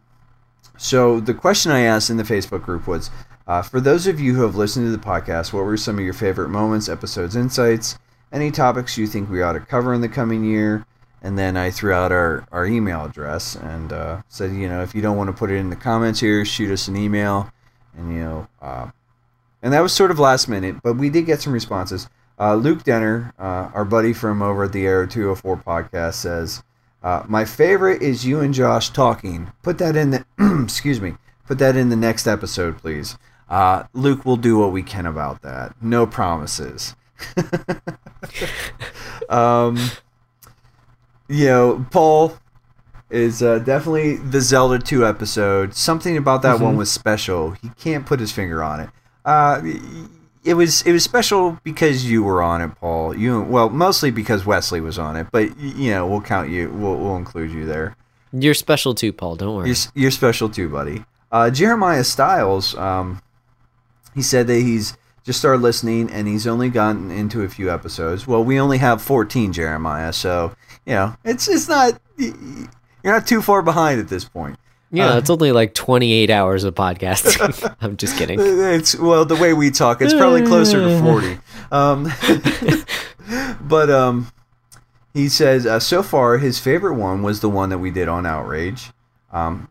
so 0.76 1.20
the 1.20 1.34
question 1.34 1.70
I 1.70 1.80
asked 1.80 2.10
in 2.10 2.16
the 2.16 2.24
Facebook 2.24 2.62
group 2.62 2.86
was, 2.86 3.10
uh, 3.46 3.62
for 3.62 3.80
those 3.80 4.06
of 4.06 4.18
you 4.18 4.34
who 4.34 4.42
have 4.42 4.56
listened 4.56 4.86
to 4.86 4.90
the 4.90 4.98
podcast, 4.98 5.52
what 5.52 5.64
were 5.64 5.76
some 5.76 5.98
of 5.98 6.04
your 6.04 6.14
favorite 6.14 6.48
moments, 6.48 6.88
episodes, 6.88 7.36
insights, 7.36 7.98
any 8.32 8.50
topics 8.50 8.98
you 8.98 9.06
think 9.06 9.30
we 9.30 9.42
ought 9.42 9.52
to 9.52 9.60
cover 9.60 9.94
in 9.94 10.00
the 10.00 10.08
coming 10.08 10.44
year? 10.44 10.84
And 11.24 11.38
then 11.38 11.56
I 11.56 11.70
threw 11.70 11.92
out 11.92 12.12
our, 12.12 12.46
our 12.52 12.66
email 12.66 13.04
address 13.04 13.56
and 13.56 13.92
uh, 13.94 14.20
said, 14.28 14.52
you 14.52 14.68
know, 14.68 14.82
if 14.82 14.94
you 14.94 15.00
don't 15.00 15.16
want 15.16 15.28
to 15.28 15.32
put 15.32 15.50
it 15.50 15.56
in 15.56 15.70
the 15.70 15.76
comments 15.76 16.20
here, 16.20 16.44
shoot 16.44 16.70
us 16.70 16.86
an 16.86 16.96
email. 16.96 17.50
And, 17.96 18.12
you 18.12 18.18
know, 18.18 18.48
uh, 18.60 18.90
and 19.62 19.72
that 19.72 19.80
was 19.80 19.94
sort 19.94 20.10
of 20.10 20.18
last 20.18 20.48
minute, 20.48 20.82
but 20.82 20.96
we 20.96 21.08
did 21.08 21.24
get 21.24 21.40
some 21.40 21.54
responses. 21.54 22.10
Uh, 22.38 22.54
Luke 22.56 22.84
Denner, 22.84 23.32
uh, 23.38 23.70
our 23.72 23.86
buddy 23.86 24.12
from 24.12 24.42
over 24.42 24.64
at 24.64 24.72
the 24.72 24.86
Arrow 24.86 25.06
204 25.06 25.56
podcast, 25.56 26.14
says, 26.14 26.62
uh, 27.02 27.22
"My 27.26 27.46
favorite 27.46 28.02
is 28.02 28.26
you 28.26 28.40
and 28.40 28.52
Josh 28.52 28.90
talking. 28.90 29.50
Put 29.62 29.78
that 29.78 29.96
in 29.96 30.10
the 30.10 30.26
excuse 30.62 31.00
me. 31.00 31.14
Put 31.46 31.58
that 31.60 31.76
in 31.76 31.88
the 31.88 31.96
next 31.96 32.26
episode, 32.26 32.76
please. 32.76 33.16
Uh, 33.48 33.84
Luke 33.94 34.26
will 34.26 34.36
do 34.36 34.58
what 34.58 34.72
we 34.72 34.82
can 34.82 35.06
about 35.06 35.40
that. 35.42 35.74
No 35.80 36.06
promises. 36.06 36.94
um, 39.30 39.78
you 41.28 41.46
know, 41.46 41.86
Paul 41.90 42.36
is 43.10 43.42
uh, 43.42 43.58
definitely 43.60 44.16
the 44.16 44.40
Zelda 44.40 44.78
2 44.78 45.06
episode. 45.06 45.74
Something 45.74 46.16
about 46.16 46.42
that 46.42 46.60
one 46.60 46.76
was 46.76 46.90
special. 46.90 47.52
He 47.52 47.70
can't 47.78 48.06
put 48.06 48.20
his 48.20 48.32
finger 48.32 48.62
on 48.62 48.80
it. 48.80 48.90
Uh, 49.24 49.62
it 50.44 50.54
was 50.54 50.82
it 50.82 50.92
was 50.92 51.02
special 51.02 51.58
because 51.64 52.04
you 52.04 52.22
were 52.22 52.42
on 52.42 52.60
it, 52.60 52.68
Paul. 52.76 53.16
You 53.16 53.40
well, 53.42 53.70
mostly 53.70 54.10
because 54.10 54.44
Wesley 54.44 54.80
was 54.80 54.98
on 54.98 55.16
it, 55.16 55.28
but 55.32 55.58
you 55.58 55.90
know 55.90 56.06
we'll 56.06 56.20
count 56.20 56.50
you. 56.50 56.70
We'll, 56.70 56.96
we'll 56.96 57.16
include 57.16 57.50
you 57.50 57.64
there. 57.64 57.96
You're 58.32 58.52
special 58.54 58.94
too, 58.94 59.12
Paul. 59.12 59.36
Don't 59.36 59.56
worry. 59.56 59.68
You're, 59.68 59.76
you're 59.94 60.10
special 60.10 60.50
too, 60.50 60.68
buddy. 60.68 61.04
Uh, 61.32 61.50
Jeremiah 61.50 62.04
Styles, 62.04 62.76
um, 62.76 63.22
he 64.14 64.22
said 64.22 64.46
that 64.48 64.60
he's 64.60 64.96
just 65.24 65.38
started 65.38 65.62
listening 65.62 66.10
and 66.10 66.28
he's 66.28 66.46
only 66.46 66.68
gotten 66.68 67.10
into 67.10 67.42
a 67.42 67.48
few 67.48 67.70
episodes. 67.72 68.26
Well, 68.26 68.44
we 68.44 68.60
only 68.60 68.78
have 68.78 69.00
14, 69.00 69.52
Jeremiah, 69.52 70.12
so 70.12 70.54
you 70.86 70.94
know 70.94 71.16
it's 71.24 71.48
it's 71.48 71.68
not 71.68 72.00
you're 72.16 73.12
not 73.12 73.26
too 73.26 73.42
far 73.42 73.62
behind 73.62 74.00
at 74.00 74.08
this 74.08 74.24
point. 74.24 74.56
yeah, 74.90 75.18
it's 75.18 75.28
only 75.30 75.52
like 75.52 75.74
28 75.74 76.30
hours 76.30 76.64
of 76.64 76.74
podcasting. 76.74 77.76
I'm 77.80 77.96
just 77.96 78.16
kidding. 78.16 78.38
It's 78.74 78.94
well, 78.96 79.24
the 79.24 79.36
way 79.36 79.52
we 79.52 79.70
talk, 79.70 80.00
it's 80.00 80.14
probably 80.14 80.42
closer 80.42 80.80
to 80.80 81.00
forty. 81.00 81.38
Um, 81.72 82.12
but 83.60 83.90
um, 83.90 84.30
he 85.12 85.28
says 85.28 85.66
uh, 85.66 85.80
so 85.80 86.02
far 86.02 86.38
his 86.38 86.58
favorite 86.60 86.94
one 86.94 87.22
was 87.22 87.40
the 87.40 87.48
one 87.48 87.70
that 87.70 87.78
we 87.78 87.90
did 87.90 88.06
on 88.06 88.26
Outrage. 88.26 88.92
Um, 89.32 89.68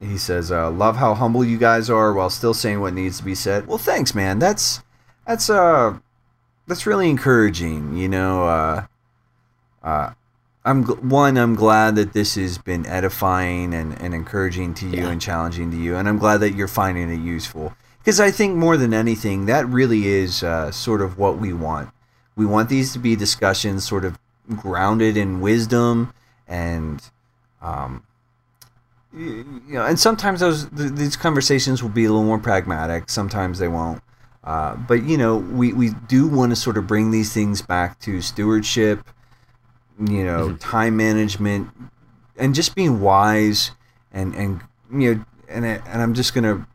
he 0.00 0.16
says, 0.16 0.50
uh, 0.50 0.70
"Love 0.70 0.96
how 0.96 1.14
humble 1.14 1.44
you 1.44 1.58
guys 1.58 1.90
are 1.90 2.12
while 2.12 2.30
still 2.30 2.54
saying 2.54 2.80
what 2.80 2.94
needs 2.94 3.18
to 3.18 3.24
be 3.24 3.34
said." 3.34 3.66
Well, 3.66 3.78
thanks, 3.78 4.14
man. 4.14 4.38
That's 4.38 4.82
that's 5.26 5.50
uh 5.50 5.98
that's 6.66 6.86
really 6.86 7.10
encouraging. 7.10 7.96
You 7.96 8.08
know, 8.08 8.44
uh, 8.46 8.86
uh, 9.82 10.12
I'm 10.64 10.84
one. 10.84 11.36
I'm 11.36 11.54
glad 11.54 11.96
that 11.96 12.12
this 12.12 12.36
has 12.36 12.56
been 12.58 12.86
edifying 12.86 13.74
and, 13.74 14.00
and 14.00 14.14
encouraging 14.14 14.74
to 14.74 14.86
you 14.86 15.02
Yeah. 15.02 15.08
and 15.10 15.20
challenging 15.20 15.70
to 15.72 15.76
you, 15.76 15.96
and 15.96 16.08
I'm 16.08 16.18
glad 16.18 16.38
that 16.38 16.54
you're 16.54 16.68
finding 16.68 17.10
it 17.10 17.20
useful. 17.20 17.74
Because 17.98 18.20
I 18.20 18.30
think 18.30 18.56
more 18.56 18.76
than 18.76 18.92
anything, 18.94 19.46
that 19.46 19.66
really 19.68 20.06
is 20.08 20.42
uh, 20.42 20.70
sort 20.70 21.00
of 21.02 21.18
what 21.18 21.38
we 21.38 21.52
want. 21.52 21.90
We 22.36 22.46
want 22.46 22.68
these 22.68 22.92
to 22.94 22.98
be 22.98 23.14
discussions 23.16 23.84
sort 23.86 24.04
of 24.04 24.18
grounded 24.56 25.16
in 25.16 25.40
wisdom 25.40 26.12
and, 26.48 27.00
um, 27.60 28.02
you 29.16 29.62
know, 29.68 29.84
and 29.84 30.00
sometimes 30.00 30.40
those 30.40 30.68
th- 30.70 30.92
these 30.92 31.16
conversations 31.16 31.82
will 31.82 31.90
be 31.90 32.04
a 32.04 32.08
little 32.10 32.24
more 32.24 32.38
pragmatic. 32.38 33.08
Sometimes 33.10 33.58
they 33.58 33.68
won't. 33.68 34.02
Uh, 34.42 34.74
but 34.74 35.04
you 35.04 35.16
know, 35.18 35.36
we, 35.36 35.72
we 35.72 35.90
do 36.08 36.26
want 36.26 36.50
to 36.50 36.56
sort 36.56 36.76
of 36.76 36.86
bring 36.86 37.10
these 37.10 37.32
things 37.32 37.62
back 37.62 38.00
to 38.00 38.20
stewardship, 38.20 39.06
you 39.98 40.24
know, 40.24 40.54
time 40.56 40.96
management, 40.96 41.68
and 42.36 42.54
just 42.54 42.74
being 42.74 43.00
wise, 43.00 43.72
and 44.12 44.34
and 44.34 44.60
you 44.92 45.14
know, 45.14 45.24
and 45.48 45.64
I- 45.66 45.80
and 45.86 46.02
I'm 46.02 46.14
just 46.14 46.34
gonna 46.34 46.66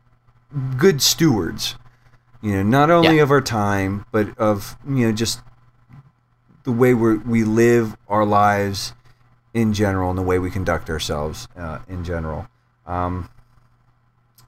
good 0.77 1.01
stewards, 1.01 1.75
you 2.41 2.53
know, 2.53 2.63
not 2.63 2.89
only 2.89 3.17
Yeah. 3.17 3.23
of 3.23 3.31
our 3.31 3.41
time, 3.41 4.05
but 4.11 4.37
of 4.37 4.77
you 4.87 5.07
know 5.07 5.11
just 5.11 5.41
the 6.63 6.71
way 6.71 6.93
we 6.93 7.17
we 7.17 7.43
live 7.43 7.95
our 8.07 8.25
lives 8.25 8.93
in 9.53 9.73
general 9.73 10.09
and 10.09 10.17
the 10.19 10.23
way 10.23 10.37
we 10.39 10.51
conduct 10.51 10.89
ourselves 10.89 11.47
uh, 11.57 11.79
in 11.87 12.03
general. 12.03 12.47
Um, 12.85 13.29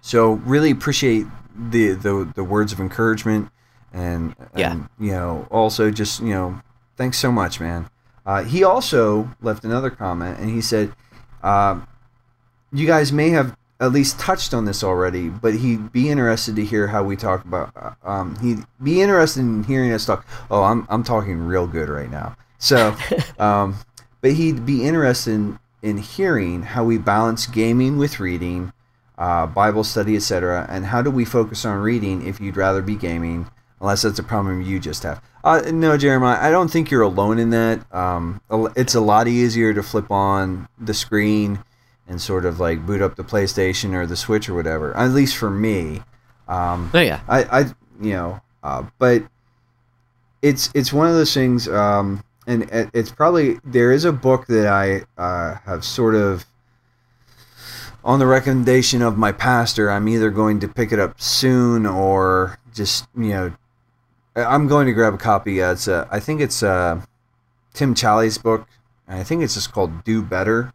so 0.02 0.34
really 0.34 0.72
appreciate 0.72 1.26
the, 1.56 1.92
the 1.94 2.32
the 2.36 2.44
words 2.44 2.72
of 2.72 2.80
encouragement 2.80 3.50
and, 3.92 4.36
Yeah. 4.56 4.72
and 4.72 4.90
you 5.00 5.12
know 5.12 5.48
also 5.52 5.92
just 5.92 6.22
you 6.22 6.30
know 6.34 6.62
thanks 6.96 7.18
so 7.18 7.32
much 7.32 7.60
man 7.60 7.90
uh, 8.30 8.44
he 8.44 8.64
also 8.64 9.28
left 9.42 9.64
another 9.64 9.90
comment 9.90 10.38
and 10.40 10.52
he 10.52 10.62
said 10.62 10.94
uh, 11.42 11.80
you 12.72 12.86
guys 12.86 13.12
may 13.12 13.30
have 13.32 13.58
at 13.80 13.92
least 13.92 14.20
touched 14.20 14.54
on 14.54 14.66
this 14.66 14.84
already 14.84 15.30
but 15.30 15.56
he'd 15.56 15.92
be 15.92 16.10
interested 16.10 16.56
to 16.56 16.64
hear 16.64 16.88
how 16.88 17.02
we 17.02 17.16
talk 17.16 17.44
about 17.44 17.72
uh, 17.76 18.08
um, 18.08 18.38
he'd 18.40 18.64
be 18.84 19.02
interested 19.02 19.40
in 19.40 19.64
hearing 19.64 19.92
us 19.92 20.06
talk 20.06 20.28
oh 20.52 20.62
i'm, 20.62 20.86
I'm 20.90 21.04
talking 21.04 21.40
real 21.48 21.66
good 21.66 21.90
right 21.90 22.12
now 22.12 22.38
so 22.60 22.96
um, 23.40 23.76
but 24.22 24.34
he'd 24.34 24.64
be 24.64 24.86
interested 24.86 25.32
in, 25.32 25.60
in 25.82 25.98
hearing 25.98 26.62
how 26.62 26.84
we 26.84 27.00
balance 27.00 27.48
gaming 27.48 27.98
with 27.98 28.20
reading 28.20 28.74
uh, 29.18 29.46
Bible 29.46 29.84
study, 29.84 30.16
etc. 30.16 30.66
And 30.70 30.86
how 30.86 31.02
do 31.02 31.12
we 31.12 31.26
focus 31.26 31.66
on 31.66 31.80
reading 31.80 32.26
if 32.26 32.40
you'd 32.40 32.56
rather 32.56 32.82
be 32.82 32.96
gaming, 32.96 33.50
unless 33.82 34.04
that's 34.04 34.18
a 34.18 34.24
problem 34.24 34.62
you 34.62 34.80
just 34.80 35.04
have? 35.04 35.22
Uh, 35.44 35.62
no, 35.72 35.98
Jeremiah, 35.98 36.38
I 36.42 36.52
don't 36.52 36.70
think 36.70 36.92
you're 36.92 37.02
alone 37.02 37.40
in 37.40 37.50
that. 37.52 37.94
Um, 37.94 38.42
it's 38.76 38.96
a 38.96 39.00
lot 39.00 39.28
easier 39.28 39.74
to 39.74 39.82
flip 39.82 40.12
on 40.12 40.68
the 40.78 40.94
screen 40.94 41.64
and 42.08 42.22
sort 42.22 42.46
of 42.46 42.60
like 42.60 42.86
boot 42.86 43.02
up 43.02 43.16
the 43.16 43.24
PlayStation 43.24 43.94
or 43.94 44.06
the 44.06 44.18
Switch 44.18 44.50
or 44.50 44.54
whatever. 44.56 44.96
At 44.98 45.12
least 45.12 45.38
for 45.38 45.50
me. 45.50 46.02
Um, 46.48 46.92
Oh 46.94 47.00
yeah. 47.00 47.22
I, 47.28 47.44
I 47.44 47.60
you 48.02 48.14
know, 48.14 48.42
uh, 48.64 48.84
but 48.98 49.24
it's 50.42 50.70
it's 50.74 50.92
one 50.92 51.08
of 51.08 51.14
those 51.14 51.34
things, 51.34 51.68
um, 51.68 52.24
and 52.48 52.68
it's 52.94 53.12
probably 53.12 53.60
there 53.64 53.92
is 53.92 54.06
a 54.06 54.12
book 54.12 54.48
that 54.48 54.68
I 54.68 55.04
uh, 55.22 55.56
have 55.66 55.84
sort 55.86 56.16
of 56.16 56.46
on 58.04 58.20
the 58.20 58.26
recommendation 58.26 59.02
of 59.02 59.18
my 59.18 59.32
pastor. 59.32 59.92
I'm 59.92 60.08
either 60.08 60.30
going 60.30 60.60
to 60.62 60.68
pick 60.68 60.92
it 60.92 61.00
up 61.00 61.22
soon 61.22 61.86
or 61.86 62.58
just 62.74 63.08
you 63.16 63.30
know, 63.30 63.54
I'm 64.48 64.68
going 64.68 64.88
to 64.88 64.94
grab 64.94 65.14
a 65.14 65.18
copy. 65.18 65.62
Uh, 65.62 65.72
it's 65.74 65.88
uh, 65.88 66.08
I 66.12 66.20
think 66.20 66.42
it's 66.42 66.62
uh, 66.64 67.02
Tim 67.74 67.94
Challies' 67.96 68.42
book. 68.42 68.68
and 69.08 69.20
I 69.20 69.24
think 69.24 69.44
it's 69.44 69.54
just 69.56 69.72
called 69.72 70.04
Do 70.04 70.22
Better. 70.22 70.74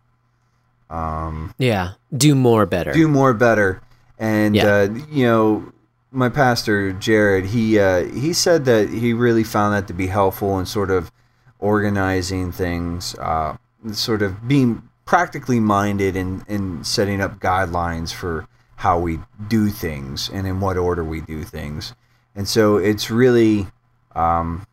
Um, 0.90 1.54
Yeah. 1.58 1.92
Do 2.16 2.34
more 2.34 2.66
better. 2.66 2.92
do 2.92 3.08
more 3.08 3.32
better 3.34 3.80
and 4.18 4.54
Yeah. 4.54 4.66
uh, 4.66 4.88
you 5.10 5.26
know 5.26 5.72
my 6.12 6.28
pastor 6.28 6.92
jared 6.92 7.46
he 7.46 7.78
uh, 7.80 8.04
he 8.04 8.32
said 8.32 8.64
that 8.66 8.88
he 8.90 9.12
really 9.12 9.42
found 9.42 9.74
that 9.74 9.88
to 9.88 9.92
be 9.94 10.06
helpful 10.06 10.56
in 10.60 10.66
sort 10.66 10.90
of 10.90 11.10
organizing 11.58 12.52
things 12.52 13.16
uh, 13.18 13.56
sort 13.92 14.22
of 14.22 14.46
being 14.46 14.82
practically 15.04 15.58
minded 15.58 16.14
in 16.14 16.44
in 16.46 16.84
setting 16.84 17.20
up 17.20 17.40
guidelines 17.40 18.12
for 18.12 18.46
how 18.76 18.98
we 18.98 19.18
do 19.48 19.70
things 19.70 20.30
and 20.32 20.46
in 20.46 20.60
what 20.60 20.76
order 20.76 21.02
we 21.02 21.20
do 21.20 21.42
things. 21.42 21.94
And 22.34 22.48
so 22.48 22.76
it's 22.76 23.10
really, 23.10 23.68
um, 24.14 24.66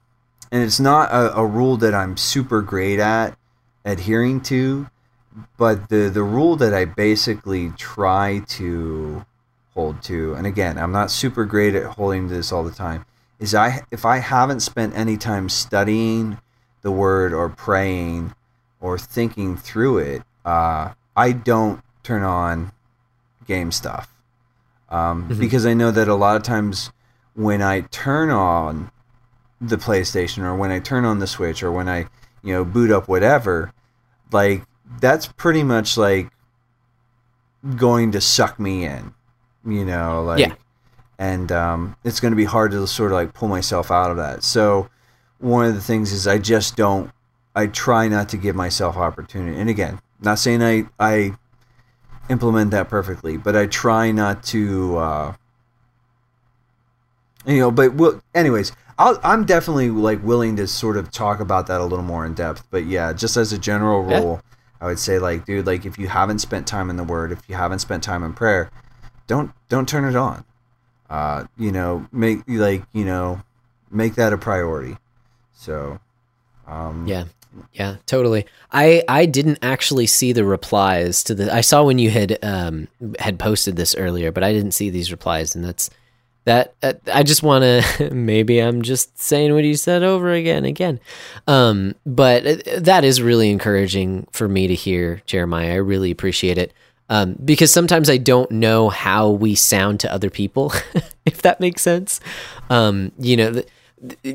and 0.51 0.63
it's 0.63 0.79
not 0.79 1.11
a, 1.11 1.37
a 1.37 1.45
rule 1.45 1.77
that 1.77 1.93
I'm 1.93 2.17
super 2.17 2.61
great 2.61 2.99
at 2.99 3.37
adhering 3.85 4.41
to, 4.41 4.87
but 5.57 5.89
the 5.89 6.09
the 6.09 6.23
rule 6.23 6.55
that 6.57 6.73
I 6.73 6.85
basically 6.85 7.69
try 7.77 8.41
to 8.49 9.25
hold 9.73 10.01
to, 10.03 10.33
and 10.33 10.45
again, 10.45 10.77
I'm 10.77 10.91
not 10.91 11.11
super 11.11 11.45
great 11.45 11.75
at 11.75 11.85
holding 11.85 12.27
to 12.27 12.33
this 12.33 12.51
all 12.51 12.63
the 12.63 12.71
time, 12.71 13.05
is 13.39 13.55
I 13.55 13.81
if 13.91 14.05
I 14.05 14.17
haven't 14.17 14.59
spent 14.59 14.95
any 14.95 15.17
time 15.17 15.47
studying 15.47 16.37
the 16.81 16.91
word 16.91 17.33
or 17.33 17.47
praying 17.47 18.33
or 18.81 18.97
thinking 18.97 19.55
through 19.55 19.99
it, 19.99 20.23
uh, 20.43 20.93
I 21.15 21.31
don't 21.31 21.81
turn 22.03 22.23
on 22.23 22.71
game 23.45 23.71
stuff 23.71 24.13
um, 24.89 25.23
mm-hmm. 25.29 25.39
because 25.39 25.65
I 25.65 25.73
know 25.73 25.91
that 25.91 26.07
a 26.07 26.15
lot 26.15 26.35
of 26.35 26.43
times 26.43 26.91
when 27.33 27.61
I 27.61 27.81
turn 27.81 28.29
on 28.29 28.91
the 29.59 29.77
PlayStation 29.77 30.43
or 30.43 30.55
when 30.55 30.71
I 30.71 30.79
turn 30.79 31.05
on 31.05 31.19
the 31.19 31.27
Switch 31.27 31.63
or 31.63 31.71
when 31.71 31.87
I 31.87 32.07
you 32.43 32.53
know 32.53 32.65
boot 32.65 32.91
up 32.91 33.07
whatever, 33.07 33.73
like 34.31 34.63
that's 34.99 35.27
pretty 35.27 35.63
much 35.63 35.97
like 35.97 36.29
going 37.75 38.11
to 38.11 38.21
suck 38.21 38.59
me 38.59 38.85
in, 38.85 39.13
you 39.65 39.85
know, 39.85 40.23
like 40.23 40.39
yeah. 40.39 40.55
and 41.19 41.51
um, 41.51 41.95
it's 42.03 42.19
going 42.19 42.31
to 42.31 42.37
be 42.37 42.45
hard 42.45 42.71
to 42.71 42.85
sort 42.87 43.11
of 43.11 43.15
like 43.15 43.33
pull 43.33 43.47
myself 43.47 43.91
out 43.91 44.11
of 44.11 44.17
that. 44.17 44.43
So 44.43 44.89
one 45.37 45.65
of 45.65 45.75
the 45.75 45.81
things 45.81 46.11
is 46.11 46.27
I 46.27 46.37
just 46.37 46.75
don't 46.75 47.11
I 47.55 47.67
try 47.67 48.07
not 48.07 48.29
to 48.29 48.37
give 48.37 48.55
myself 48.55 48.95
opportunity. 48.97 49.59
And 49.59 49.69
again, 49.69 50.01
not 50.21 50.39
saying 50.39 50.63
I 50.63 50.85
I 50.99 51.33
implement 52.29 52.71
that 52.71 52.89
perfectly, 52.89 53.37
but 53.37 53.55
I 53.55 53.67
try 53.67 54.11
not 54.11 54.43
to. 54.45 54.97
Uh, 54.97 55.33
you 57.45 57.59
know, 57.59 57.71
but 57.71 57.93
well, 57.95 58.21
anyways, 58.35 58.71
i 58.97 59.17
am 59.23 59.45
definitely 59.45 59.89
like 59.89 60.23
willing 60.23 60.55
to 60.57 60.67
sort 60.67 60.97
of 60.97 61.11
talk 61.11 61.39
about 61.39 61.67
that 61.67 61.81
a 61.81 61.83
little 61.83 62.05
more 62.05 62.25
in 62.25 62.33
depth. 62.33 62.63
But 62.69 62.85
yeah, 62.85 63.13
just 63.13 63.37
as 63.37 63.51
a 63.51 63.57
general 63.57 64.03
rule, 64.03 64.41
yeah. 64.43 64.57
I 64.81 64.85
would 64.87 64.99
say 64.99 65.19
like, 65.19 65.45
dude, 65.45 65.65
like 65.65 65.85
if 65.85 65.97
you 65.97 66.07
haven't 66.07 66.39
spent 66.39 66.67
time 66.67 66.89
in 66.89 66.97
the 66.97 67.03
Word, 67.03 67.31
if 67.31 67.41
you 67.47 67.55
haven't 67.55 67.79
spent 67.79 68.03
time 68.03 68.23
in 68.23 68.33
prayer, 68.33 68.69
don't 69.27 69.51
don't 69.69 69.87
turn 69.87 70.05
it 70.05 70.15
on. 70.15 70.43
Uh, 71.09 71.45
you 71.57 71.71
know, 71.71 72.07
make 72.11 72.41
like 72.47 72.83
you 72.93 73.05
know, 73.05 73.41
make 73.89 74.15
that 74.15 74.33
a 74.33 74.37
priority. 74.37 74.97
So, 75.53 75.99
um, 76.67 77.05
yeah, 77.07 77.25
yeah, 77.73 77.97
totally. 78.05 78.45
I 78.71 79.03
I 79.07 79.25
didn't 79.25 79.59
actually 79.61 80.07
see 80.07 80.31
the 80.31 80.45
replies 80.45 81.23
to 81.25 81.35
the. 81.35 81.53
I 81.53 81.61
saw 81.61 81.83
when 81.83 81.99
you 81.99 82.09
had 82.09 82.37
um 82.43 82.87
had 83.19 83.39
posted 83.39 83.75
this 83.75 83.95
earlier, 83.95 84.31
but 84.31 84.43
I 84.43 84.53
didn't 84.53 84.71
see 84.71 84.89
these 84.89 85.11
replies, 85.11 85.55
and 85.55 85.63
that's 85.63 85.89
that. 86.45 86.73
Uh, 86.81 86.93
I 87.11 87.23
just 87.23 87.43
want 87.43 87.63
to. 87.63 88.09
maybe 88.13 88.59
I'm 88.59 88.81
just 88.81 89.17
saying 89.17 89.53
what 89.53 89.63
you 89.63 89.75
said 89.75 90.03
over 90.03 90.31
again, 90.31 90.65
again. 90.65 90.99
Um, 91.47 91.95
but 92.05 92.45
uh, 92.45 92.79
that 92.79 93.03
is 93.03 93.21
really 93.21 93.49
encouraging 93.49 94.27
for 94.31 94.47
me 94.47 94.67
to 94.67 94.75
hear, 94.75 95.21
Jeremiah. 95.25 95.73
I 95.73 95.75
really 95.75 96.11
appreciate 96.11 96.57
it. 96.57 96.73
Um, 97.09 97.35
because 97.43 97.73
sometimes 97.73 98.09
I 98.09 98.17
don't 98.17 98.49
know 98.51 98.87
how 98.87 99.29
we 99.29 99.55
sound 99.55 99.99
to 99.99 100.13
other 100.13 100.29
people, 100.29 100.73
if 101.25 101.41
that 101.41 101.59
makes 101.59 101.81
sense. 101.81 102.19
Um, 102.69 103.11
you 103.17 103.37
know. 103.37 103.51
The, 103.51 103.65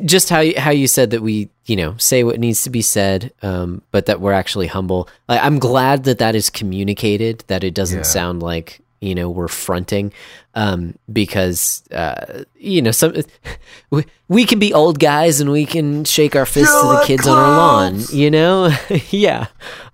just 0.05 0.28
how 0.28 0.39
you, 0.39 0.55
how 0.61 0.70
you 0.70 0.87
said 0.87 1.11
that 1.11 1.23
we 1.23 1.49
you 1.65 1.74
know 1.74 1.97
say 1.97 2.23
what 2.23 2.39
needs 2.39 2.62
to 2.62 2.70
be 2.70 2.83
said 2.83 3.33
um, 3.43 3.83
but 3.91 4.07
that 4.07 4.20
we're 4.20 4.33
actually 4.33 4.69
humble 4.69 5.09
i'm 5.28 5.59
glad 5.59 6.05
that 6.05 6.19
that 6.19 6.37
is 6.37 6.51
communicated 6.51 7.43
that 7.49 7.65
it 7.65 7.74
doesn't 7.74 7.99
yeah. 7.99 8.05
sound 8.05 8.41
like 8.41 8.81
you 9.01 9.14
know 9.14 9.28
we're 9.31 9.48
fronting 9.48 10.12
um, 10.55 10.98
because 11.12 11.82
uh, 11.93 12.44
you 12.56 12.81
know 12.82 12.90
some 12.90 13.14
we, 13.90 14.05
we 14.28 14.44
can 14.44 14.59
be 14.59 14.73
old 14.73 14.98
guys 14.98 15.40
and 15.40 15.51
we 15.51 15.66
can 15.66 16.05
shake 16.05 16.35
our 16.35 16.47
fists 16.47 16.73
You're 16.73 16.94
to 16.94 17.01
the 17.01 17.05
kids 17.06 17.23
clowns! 17.23 17.39
on 17.39 17.44
our 17.44 17.56
lawn 17.56 18.05
you 18.10 18.31
know 18.31 18.77
yeah 19.10 19.47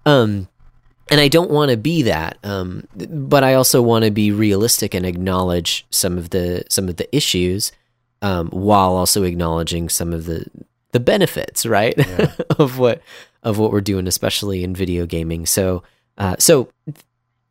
um, 0.07 0.49
and 1.11 1.21
I 1.21 1.29
don't 1.29 1.51
want 1.51 1.71
to 1.71 1.77
be 1.77 2.03
that, 2.03 2.39
um, 2.43 2.89
but 2.95 3.45
I 3.45 3.55
also 3.55 3.83
want 3.83 4.07
to 4.07 4.11
be 4.11 4.33
realistic 4.33 4.95
and 4.95 5.05
acknowledge 5.05 5.85
some 5.91 6.17
of 6.17 6.31
the 6.31 6.65
some 6.71 6.89
of 6.89 6.97
the 6.97 7.15
issues 7.15 7.71
um, 8.23 8.49
while 8.49 8.93
also 8.93 9.23
acknowledging 9.25 9.89
some 9.89 10.13
of 10.13 10.25
the 10.25 10.47
the 10.93 11.01
benefits, 11.01 11.67
right, 11.67 11.95
yeah. 11.99 12.33
of 12.59 12.79
what 12.79 13.03
of 13.43 13.59
what 13.59 13.73
we're 13.73 13.81
doing, 13.81 14.07
especially 14.07 14.65
in 14.65 14.75
video 14.75 15.05
gaming. 15.05 15.45
So, 15.45 15.83
uh, 16.17 16.37
so 16.39 16.69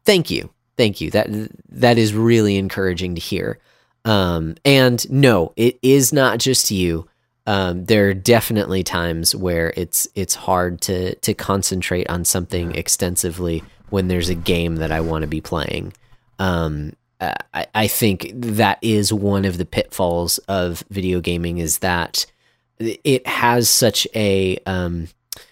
thank 0.05 0.31
you, 0.31 0.49
thank 0.81 0.99
you. 0.99 1.11
That 1.11 1.27
that 1.69 1.99
is 1.99 2.11
really 2.15 2.57
encouraging 2.57 3.13
to 3.13 3.21
hear. 3.21 3.59
Um, 4.03 4.55
and 4.65 5.07
no, 5.11 5.53
it 5.55 5.77
is 5.83 6.11
not 6.11 6.39
just 6.39 6.71
you. 6.71 7.07
Um, 7.45 7.85
there 7.85 8.09
are 8.09 8.15
definitely 8.15 8.83
times 8.83 9.35
where 9.35 9.73
it's 9.77 10.07
it's 10.15 10.33
hard 10.33 10.81
to 10.81 11.13
to 11.15 11.35
concentrate 11.35 12.09
on 12.09 12.25
something 12.25 12.73
extensively 12.73 13.63
when 13.91 14.07
there's 14.07 14.29
a 14.29 14.35
game 14.35 14.77
that 14.77 14.91
I 14.91 15.01
want 15.01 15.21
to 15.21 15.27
be 15.27 15.41
playing. 15.41 15.93
Um, 16.39 16.93
I, 17.19 17.67
I 17.75 17.87
think 17.87 18.31
that 18.33 18.79
is 18.81 19.13
one 19.13 19.45
of 19.45 19.59
the 19.59 19.65
pitfalls 19.65 20.39
of 20.47 20.83
video 20.89 21.21
gaming 21.21 21.59
is 21.59 21.79
that 21.79 22.25
it 22.79 23.27
has 23.27 23.69
such 23.69 24.07
a 24.15 24.57
um, 24.65 25.09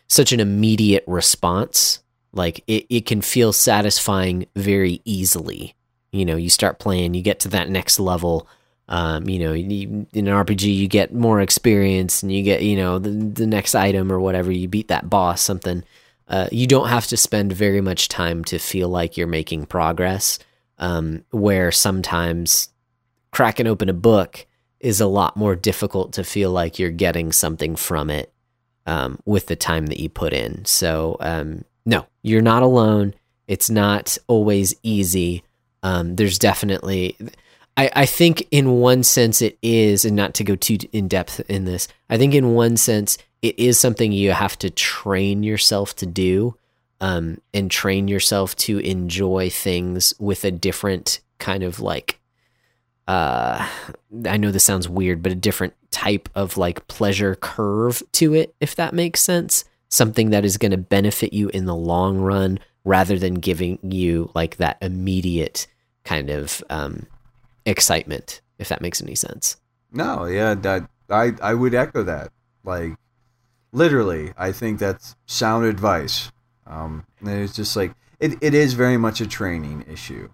such 0.08 0.32
an 0.32 0.40
immediate 0.40 1.04
response. 1.06 2.00
Like 2.34 2.64
it, 2.68 2.86
it 2.90 3.06
can 3.06 3.22
feel 3.22 3.54
satisfying 3.54 4.46
very 4.56 5.02
easily. 5.06 5.76
You 6.12 6.26
know, 6.26 6.36
you 6.36 6.50
start 6.50 6.80
playing, 6.80 7.14
you 7.14 7.22
get 7.22 7.40
to 7.42 7.50
that 7.50 7.70
next 7.70 8.00
level. 8.00 8.48
Um, 8.88 9.30
you 9.30 9.40
know, 9.40 9.54
you, 9.54 10.08
in 10.14 10.28
an 10.28 10.34
RPG, 10.34 10.76
you 10.76 10.88
get 10.88 11.14
more 11.14 11.42
experience, 11.42 12.24
and 12.24 12.32
you 12.32 12.42
get 12.42 12.64
you 12.64 12.76
know 12.76 12.98
the 13.00 13.12
the 13.12 13.48
next 13.48 13.76
item 13.76 14.12
or 14.12 14.20
whatever. 14.20 14.52
You 14.52 14.68
beat 14.68 14.88
that 14.88 15.10
boss, 15.10 15.42
something. 15.42 15.84
Uh, 16.28 16.48
you 16.52 16.68
don't 16.68 16.90
have 16.90 17.08
to 17.08 17.18
spend 17.18 17.54
very 17.54 17.82
much 17.82 18.08
time 18.08 18.44
to 18.46 18.60
feel 18.60 18.88
like 18.88 19.18
you're 19.18 19.28
making 19.28 19.66
progress 19.66 20.38
um, 20.78 21.24
where 21.32 21.72
sometimes 21.72 22.70
cracking 23.32 23.68
open 23.68 23.90
a 23.90 23.94
book 23.94 24.46
is 24.80 25.02
a 25.02 25.08
lot 25.08 25.36
more 25.36 25.56
difficult 25.56 26.14
to 26.14 26.24
feel 26.24 26.52
like 26.52 26.80
you're 26.80 26.90
getting 26.90 27.32
something 27.32 27.76
from 27.76 28.10
it 28.10 28.32
um, 28.86 29.20
with 29.26 29.48
the 29.48 29.56
time 29.56 29.88
that 29.88 30.00
you 30.00 30.10
put 30.10 30.34
in. 30.34 30.64
So, 30.66 31.18
um, 31.20 31.66
no, 31.86 32.06
you're 32.22 32.42
not 32.42 32.64
alone. 32.64 33.14
It's 33.48 33.70
not 33.70 34.18
always 34.28 34.74
easy. 34.84 35.44
Um, 35.82 36.16
there's 36.16 36.38
definitely, 36.38 37.18
I, 37.78 37.90
I 37.96 38.06
think, 38.06 38.48
in 38.52 38.80
one 38.80 39.04
sense, 39.04 39.42
it 39.42 39.58
is, 39.62 40.06
and 40.06 40.16
not 40.16 40.34
to 40.36 40.44
go 40.44 40.56
too 40.56 40.78
in 40.92 41.08
depth 41.08 41.40
in 41.50 41.66
this, 41.66 41.88
I 42.10 42.18
think, 42.18 42.34
in 42.34 42.54
one 42.54 42.78
sense, 42.78 43.18
it 43.42 43.58
is 43.58 43.80
something 43.80 44.12
you 44.12 44.32
have 44.32 44.58
to 44.60 44.70
train 44.70 45.44
yourself 45.44 45.96
to 45.98 46.06
do 46.06 46.56
um, 47.02 47.40
and 47.54 47.72
train 47.72 48.08
yourself 48.08 48.56
to 48.58 48.80
enjoy 48.80 49.50
things 49.50 50.14
with 50.20 50.44
a 50.44 50.52
different 50.52 51.22
kind 51.38 51.64
of 51.64 51.80
like 51.80 52.20
uh, 53.10 53.68
I 54.28 54.38
know 54.38 54.52
this 54.52 54.64
sounds 54.64 54.88
weird, 54.88 55.24
but 55.24 55.32
a 55.32 55.36
different 55.36 55.74
type 55.90 56.30
of 56.36 56.58
like 56.58 56.88
pleasure 56.88 57.34
curve 57.34 58.04
to 58.14 58.36
it, 58.36 58.54
if 58.60 58.76
that 58.76 58.94
makes 58.94 59.20
sense. 59.20 59.66
Something 59.90 60.30
that 60.30 60.46
is 60.46 60.58
going 60.58 60.72
to 60.72 60.78
benefit 60.78 61.34
you 61.34 61.50
in 61.50 61.66
the 61.66 61.76
long 61.76 62.20
run 62.20 62.60
rather 62.84 63.18
than 63.18 63.36
giving 63.36 63.80
you 63.82 64.32
like 64.34 64.58
that 64.58 64.78
immediate 64.82 65.68
kind 66.04 66.30
of 66.30 66.64
um, 66.70 67.06
excitement, 67.66 68.42
if 68.58 68.70
that 68.70 68.82
makes 68.82 69.02
any 69.02 69.16
sense. 69.16 69.58
No, 69.92 70.26
yeah, 70.26 70.54
that 70.56 70.90
I 71.10 71.34
I 71.42 71.54
would 71.54 71.74
echo 71.74 72.04
that. 72.04 72.32
Like 72.64 72.94
literally, 73.72 74.34
I 74.38 74.52
think 74.52 74.80
that's 74.80 75.16
sound 75.26 75.66
advice. 75.66 76.32
Um, 76.68 77.06
and 77.20 77.30
it's 77.30 77.56
just 77.56 77.76
like 77.76 77.94
it, 78.20 78.38
it 78.42 78.54
is 78.54 78.74
very 78.74 78.98
much 78.98 79.22
a 79.22 79.28
training 79.28 79.86
issue. 79.92 80.30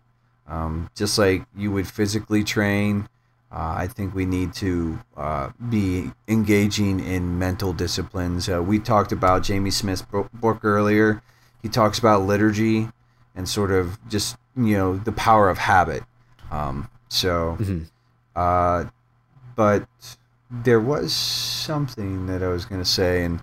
Um, 0.47 0.89
just 0.95 1.17
like 1.17 1.45
you 1.55 1.71
would 1.71 1.87
physically 1.87 2.43
train, 2.43 3.09
uh, 3.55 3.73
I 3.77 3.87
think 3.87 4.13
we 4.13 4.25
need 4.25 4.53
to 4.55 4.99
uh, 5.15 5.49
be 5.69 6.11
engaging 6.27 6.99
in 6.99 7.39
mental 7.39 7.71
disciplines. 7.71 8.49
Uh, 8.49 8.61
we 8.61 8.79
talked 8.79 9.13
about 9.13 9.43
Jamie 9.43 9.71
Smith's 9.71 10.01
book 10.01 10.65
earlier. 10.65 11.23
He 11.61 11.69
talks 11.69 11.97
about 11.97 12.23
liturgy 12.23 12.89
and 13.33 13.47
sort 13.47 13.71
of 13.71 13.97
just 14.09 14.35
you 14.57 14.75
know 14.75 14.97
the 14.97 15.13
power 15.13 15.49
of 15.49 15.57
habit. 15.57 16.03
Um, 16.51 16.89
so, 17.07 17.57
mm-hmm. 17.59 17.83
Uh, 18.35 18.85
but 19.55 19.87
there 20.51 20.81
was 20.81 21.13
something 21.13 22.27
that 22.27 22.43
I 22.43 22.49
was 22.49 22.65
going 22.65 22.81
to 22.81 22.89
say, 22.89 23.23
and 23.23 23.41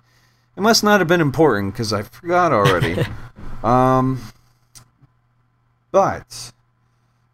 it 0.55 0.61
must 0.61 0.83
not 0.83 0.99
have 1.01 1.07
been 1.07 1.21
important 1.21 1.73
because 1.73 1.91
I 1.91 2.03
forgot 2.03 2.53
already. 2.53 3.03
um, 3.63 4.21
but 5.91 6.53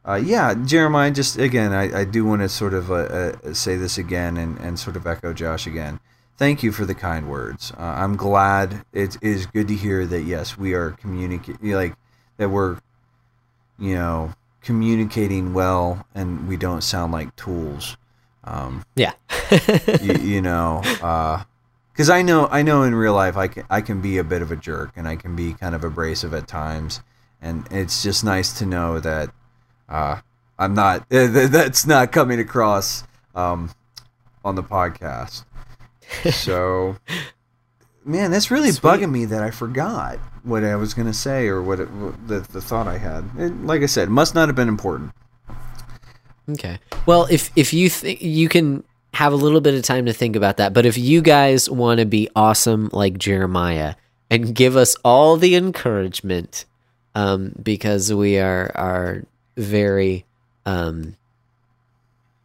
uh, 0.10 0.16
yeah, 0.16 0.56
Jeremiah. 0.56 1.12
Just 1.12 1.38
again, 1.38 1.72
I, 1.72 2.00
I 2.00 2.04
do 2.04 2.26
want 2.26 2.42
to 2.42 2.50
sort 2.50 2.74
of 2.74 2.90
uh, 2.90 2.96
uh, 2.96 3.54
say 3.54 3.76
this 3.76 3.98
again 3.98 4.38
and, 4.38 4.58
and 4.60 4.80
sort 4.80 4.96
of 4.96 5.06
echo 5.06 5.34
Josh 5.34 5.68
again. 5.68 6.00
thank 6.38 6.64
you 6.64 6.72
for 6.72 6.86
the 6.86 6.96
kind 6.96 7.30
words. 7.30 7.72
Uh, 7.78 7.84
I'm 7.84 8.16
glad 8.16 8.84
it 8.92 9.18
is 9.22 9.46
good 9.46 9.68
to 9.68 9.76
hear 9.76 10.08
that 10.08 10.24
yes, 10.24 10.58
we 10.58 10.74
are 10.74 10.92
communicating 10.92 11.72
like 11.72 11.96
that 12.38 12.50
we're 12.50 12.80
you 13.78 13.94
know 13.94 14.34
communicating 14.64 15.54
well 15.54 16.08
and 16.16 16.48
we 16.48 16.58
don't 16.58 16.82
sound 16.82 17.12
like 17.12 17.36
tools. 17.36 17.96
Um, 18.44 18.86
Yeah. 18.96 19.14
you, 20.02 20.14
you 20.14 20.42
know, 20.42 20.82
because 21.92 22.10
I 22.10 22.24
know 22.24 22.48
I 22.50 22.64
know 22.64 22.82
in 22.82 22.96
real 22.96 23.14
life 23.14 23.38
I 23.38 23.48
can 23.48 23.64
I 23.70 23.82
can 23.82 24.02
be 24.02 24.18
a 24.18 24.24
bit 24.24 24.42
of 24.42 24.52
a 24.52 24.56
jerk 24.56 24.92
and 24.96 25.08
I 25.08 25.18
can 25.18 25.36
be 25.36 25.54
kind 25.54 25.76
of 25.76 25.84
abrasive 25.84 26.34
at 26.34 26.48
times, 26.48 27.02
and 27.40 27.68
it's 27.70 28.02
just 28.02 28.24
nice 28.24 28.58
to 28.58 28.66
know 28.66 29.00
that 29.00 29.30
uh, 29.90 30.22
I'm 30.58 30.74
not 30.74 31.08
that's 31.10 31.86
not 31.86 32.12
coming 32.12 32.40
across 32.40 33.04
um, 33.36 33.72
on 34.44 34.56
the 34.56 34.64
podcast. 34.64 35.44
So, 36.32 36.96
man, 38.04 38.32
that's 38.32 38.50
really 38.50 38.72
Sweet. 38.72 38.82
bugging 38.82 39.12
me 39.12 39.26
that 39.26 39.44
I 39.44 39.52
forgot 39.52 40.18
what 40.44 40.64
I 40.64 40.76
was 40.76 40.96
gonna 40.96 41.14
say 41.14 41.48
or 41.48 41.62
what, 41.62 41.80
it, 41.80 41.92
what 41.92 42.28
the 42.28 42.40
the 42.40 42.62
thought 42.62 42.88
I 42.88 42.98
had. 42.98 43.30
It, 43.38 43.56
like 43.64 43.84
I 43.84 43.86
said, 43.86 44.10
must 44.10 44.34
not 44.34 44.50
have 44.50 44.56
been 44.56 44.68
important. 44.68 45.12
Okay. 46.50 46.80
Well, 47.06 47.28
if 47.30 47.52
if 47.56 47.74
you 47.74 47.90
think 47.90 48.22
you 48.24 48.50
can 48.50 48.84
have 49.14 49.34
a 49.34 49.36
little 49.36 49.62
bit 49.62 49.76
of 49.76 49.84
time 49.84 50.06
to 50.08 50.14
think 50.14 50.36
about 50.36 50.58
that, 50.58 50.74
but 50.74 50.86
if 50.86 50.98
you 50.98 51.22
guys 51.22 51.70
want 51.70 52.00
to 52.00 52.06
be 52.06 52.28
awesome 52.36 52.90
like 52.92 53.18
Jeremiah 53.18 53.96
and 54.32 54.56
give 54.56 54.76
us 54.76 54.96
all 55.04 55.38
the 55.38 55.56
encouragement, 55.56 56.66
um, 57.14 57.54
because 57.62 58.12
we 58.12 58.40
are 58.40 58.72
are 58.76 59.24
very, 59.60 60.26
um, 60.66 61.16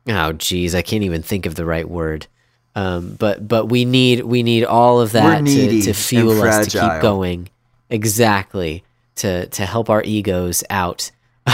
oh 0.09 0.33
geez, 0.33 0.75
I 0.75 0.83
can't 0.83 1.05
even 1.05 1.23
think 1.23 1.47
of 1.47 1.55
the 1.55 1.65
right 1.65 1.89
word. 1.89 2.27
Um, 2.77 3.15
but 3.15 3.47
but 3.47 3.67
we 3.67 3.85
need 3.85 4.25
we 4.25 4.43
need 4.43 4.65
all 4.65 5.01
of 5.01 5.13
that 5.13 5.45
to, 5.47 5.83
to 5.83 5.93
fuel 5.93 6.43
us 6.43 6.67
to 6.73 6.81
keep 6.81 7.03
going. 7.03 7.49
Exactly 7.89 8.83
to 9.17 9.47
to 9.47 9.67
help 9.67 9.91
our 9.91 10.03
egos 10.03 10.65
out. 10.71 11.11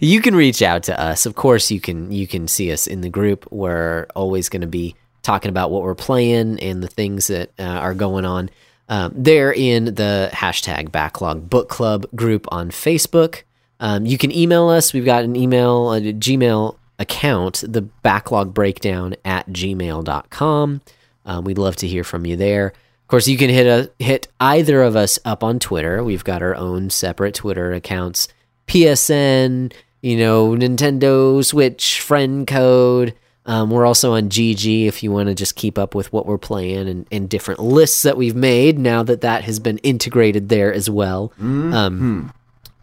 you 0.00 0.20
can 0.20 0.34
reach 0.34 0.62
out 0.62 0.84
to 0.84 1.00
us. 1.00 1.26
Of 1.26 1.34
course, 1.34 1.70
you 1.70 1.80
can 1.80 2.12
you 2.12 2.26
can 2.26 2.48
see 2.48 2.72
us 2.72 2.86
in 2.86 3.00
the 3.00 3.08
group. 3.08 3.46
We're 3.50 4.06
always 4.14 4.48
going 4.48 4.62
to 4.62 4.66
be 4.66 4.94
talking 5.22 5.48
about 5.48 5.70
what 5.70 5.82
we're 5.82 5.94
playing 5.94 6.60
and 6.60 6.82
the 6.82 6.88
things 6.88 7.26
that 7.28 7.50
uh, 7.58 7.62
are 7.62 7.94
going 7.94 8.24
on. 8.24 8.50
Um, 8.88 9.12
they're 9.16 9.52
in 9.52 9.86
the 9.86 10.30
hashtag 10.32 10.92
Backlog 10.92 11.50
Book 11.50 11.68
Club 11.68 12.06
group 12.14 12.46
on 12.52 12.70
Facebook. 12.70 13.42
Um, 13.80 14.06
you 14.06 14.18
can 14.18 14.34
email 14.34 14.68
us. 14.68 14.92
We've 14.92 15.04
got 15.04 15.24
an 15.24 15.36
email, 15.36 15.92
a 15.92 16.00
Gmail 16.00 16.76
account, 16.98 17.62
the 17.66 17.82
backlog 17.82 18.54
breakdown 18.54 19.14
at 19.24 19.48
gmail.com. 19.48 20.80
Um, 21.26 21.44
we'd 21.44 21.58
love 21.58 21.76
to 21.76 21.86
hear 21.86 22.04
from 22.04 22.24
you 22.24 22.36
there. 22.36 22.68
Of 22.68 23.08
course, 23.08 23.28
you 23.28 23.36
can 23.36 23.50
hit 23.50 23.66
a, 23.66 23.90
hit 24.02 24.28
either 24.40 24.82
of 24.82 24.96
us 24.96 25.18
up 25.24 25.44
on 25.44 25.58
Twitter. 25.58 26.02
We've 26.02 26.24
got 26.24 26.42
our 26.42 26.54
own 26.54 26.90
separate 26.90 27.34
Twitter 27.34 27.72
accounts. 27.72 28.28
PSN, 28.66 29.72
you 30.00 30.16
know, 30.16 30.50
Nintendo 30.50 31.44
Switch 31.44 32.00
friend 32.00 32.46
code. 32.46 33.14
Um, 33.44 33.70
we're 33.70 33.86
also 33.86 34.14
on 34.14 34.28
GG 34.28 34.86
if 34.86 35.04
you 35.04 35.12
want 35.12 35.28
to 35.28 35.34
just 35.34 35.54
keep 35.54 35.78
up 35.78 35.94
with 35.94 36.12
what 36.12 36.26
we're 36.26 36.36
playing 36.36 36.88
and, 36.88 37.06
and 37.12 37.28
different 37.28 37.60
lists 37.60 38.02
that 38.02 38.16
we've 38.16 38.34
made 38.34 38.76
now 38.76 39.04
that 39.04 39.20
that 39.20 39.44
has 39.44 39.60
been 39.60 39.78
integrated 39.78 40.48
there 40.48 40.72
as 40.72 40.90
well. 40.90 41.32
Um, 41.72 42.32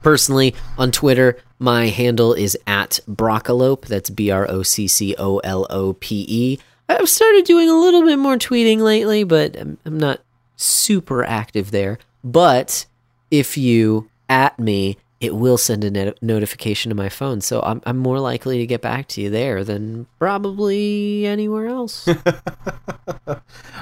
personally, 0.04 0.54
on 0.78 0.92
Twitter, 0.92 1.38
my 1.60 1.88
handle 1.88 2.34
is 2.34 2.58
at 2.68 3.00
Broccolope. 3.08 3.86
That's 3.86 4.10
B 4.10 4.30
R 4.30 4.50
O 4.50 4.64
C 4.64 4.88
C 4.88 5.16
O 5.18 5.40
L 5.40 5.66
O 5.70 5.94
P 5.94 6.26
E. 6.28 6.60
I've 6.90 7.10
started 7.10 7.46
doing 7.46 7.70
a 7.70 7.80
little 7.80 8.04
bit 8.04 8.20
more 8.20 8.36
tweeting 8.36 8.80
lately, 8.80 9.24
but 9.24 9.58
I'm, 9.58 9.78
I'm 9.86 9.98
not 9.98 10.22
super 10.56 11.24
active 11.24 11.72
there. 11.72 11.98
But 12.24 12.86
if 13.32 13.58
you 13.58 14.10
at 14.30 14.60
me, 14.60 14.98
it 15.20 15.36
will 15.36 15.58
send 15.58 15.86
a 15.86 15.90
net- 15.90 16.22
notification 16.22 16.90
to 16.90 16.96
my 16.96 17.08
phone. 17.08 17.40
So 17.40 17.62
I'm, 17.62 17.82
I'm 17.86 17.98
more 17.98 18.20
likely 18.20 18.58
to 18.58 18.66
get 18.66 18.82
back 18.82 19.08
to 19.10 19.22
you 19.22 19.30
there 19.30 19.64
than 19.64 20.06
probably 20.20 21.26
anywhere 21.26 21.68
else. 21.68 22.08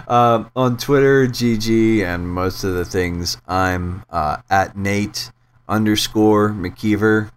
Um, 0.08 0.52
on 0.58 0.76
Twitter, 0.76 1.26
GG, 1.26 2.04
and 2.04 2.28
most 2.28 2.66
of 2.66 2.74
the 2.74 2.84
things, 2.84 3.38
I'm 3.48 4.04
uh, 4.10 4.38
at 4.50 4.76
Nate 4.76 5.32
underscore 5.72 6.50
McKeever. 6.50 7.32